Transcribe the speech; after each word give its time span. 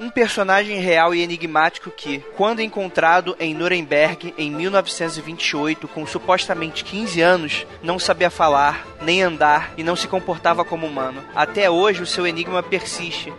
um 0.00 0.08
personagem 0.08 0.80
real 0.80 1.14
e 1.14 1.20
enigmático 1.20 1.90
que, 1.90 2.20
quando 2.34 2.62
encontrado 2.62 3.36
em 3.38 3.52
Nuremberg 3.52 4.32
em 4.38 4.50
1928, 4.50 5.86
com 5.86 6.06
supostamente 6.06 6.82
15 6.82 7.20
anos, 7.20 7.66
não 7.82 7.98
sabia 7.98 8.30
falar, 8.30 8.86
nem 9.02 9.22
andar 9.22 9.74
e 9.76 9.84
não 9.84 9.94
se 9.94 10.08
comportava 10.08 10.64
como 10.64 10.86
humano. 10.86 11.22
Até 11.34 11.68
hoje 11.68 12.02
o 12.02 12.06
seu 12.06 12.26
enigma 12.26 12.62
persiste. 12.62 13.30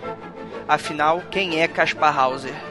Afinal, 0.68 1.24
quem 1.32 1.60
é 1.60 1.68
Caspar 1.68 2.18
Hauser? 2.18 2.71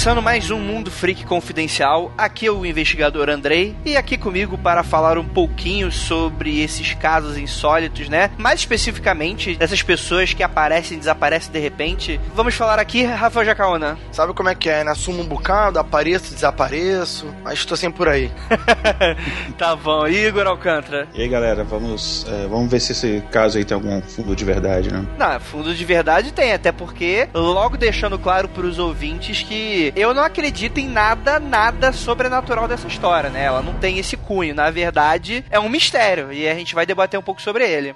Começando 0.00 0.22
mais 0.22 0.50
um 0.50 0.58
Mundo 0.58 0.90
Freak 0.90 1.26
Confidencial, 1.26 2.10
aqui 2.16 2.46
é 2.46 2.50
o 2.50 2.64
investigador 2.64 3.28
Andrei 3.28 3.76
e 3.84 3.98
aqui 3.98 4.16
comigo 4.16 4.56
para 4.56 4.82
falar 4.82 5.18
um 5.18 5.28
pouquinho 5.28 5.92
sobre 5.92 6.62
esses 6.62 6.94
casos 6.94 7.36
insólitos, 7.36 8.08
né? 8.08 8.30
Mais 8.38 8.60
especificamente 8.60 9.56
dessas 9.56 9.82
pessoas 9.82 10.32
que 10.32 10.42
aparecem 10.42 10.96
e 10.96 11.00
desaparecem 11.00 11.52
de 11.52 11.58
repente. 11.58 12.18
Vamos 12.34 12.54
falar 12.54 12.78
aqui, 12.78 13.04
Rafael 13.04 13.44
Jacaona. 13.44 13.98
Sabe 14.10 14.32
como 14.32 14.48
é 14.48 14.54
que 14.54 14.70
é, 14.70 14.82
né? 14.82 14.92
Assumo 14.92 15.20
um 15.20 15.26
bocado, 15.26 15.78
apareço, 15.78 16.32
desapareço, 16.32 17.26
mas 17.44 17.58
estou 17.58 17.76
sempre 17.76 17.98
por 17.98 18.08
aí. 18.08 18.32
tá 19.58 19.76
bom, 19.76 20.08
Igor 20.08 20.46
Alcântara. 20.46 21.08
E 21.12 21.20
aí 21.20 21.28
galera, 21.28 21.62
vamos, 21.62 22.24
é, 22.26 22.46
vamos 22.46 22.70
ver 22.70 22.80
se 22.80 22.92
esse 22.92 23.22
caso 23.30 23.58
aí 23.58 23.66
tem 23.66 23.74
algum 23.74 24.00
fundo 24.00 24.34
de 24.34 24.46
verdade, 24.46 24.90
né? 24.90 25.04
Não, 25.18 25.38
fundo 25.40 25.74
de 25.74 25.84
verdade 25.84 26.32
tem, 26.32 26.54
até 26.54 26.72
porque 26.72 27.28
logo 27.34 27.76
deixando 27.76 28.18
claro 28.18 28.48
para 28.48 28.64
os 28.64 28.78
ouvintes 28.78 29.42
que 29.42 29.89
eu 29.96 30.14
não 30.14 30.22
acredito 30.22 30.78
em 30.78 30.88
nada, 30.88 31.38
nada 31.38 31.92
sobrenatural 31.92 32.68
dessa 32.68 32.86
história, 32.86 33.30
né? 33.30 33.44
Ela 33.44 33.62
não 33.62 33.74
tem 33.74 33.98
esse 33.98 34.16
cunho. 34.16 34.54
Na 34.54 34.70
verdade, 34.70 35.44
é 35.50 35.58
um 35.58 35.68
mistério 35.68 36.32
e 36.32 36.48
a 36.48 36.54
gente 36.54 36.74
vai 36.74 36.86
debater 36.86 37.18
um 37.18 37.22
pouco 37.22 37.42
sobre 37.42 37.68
ele. 37.68 37.94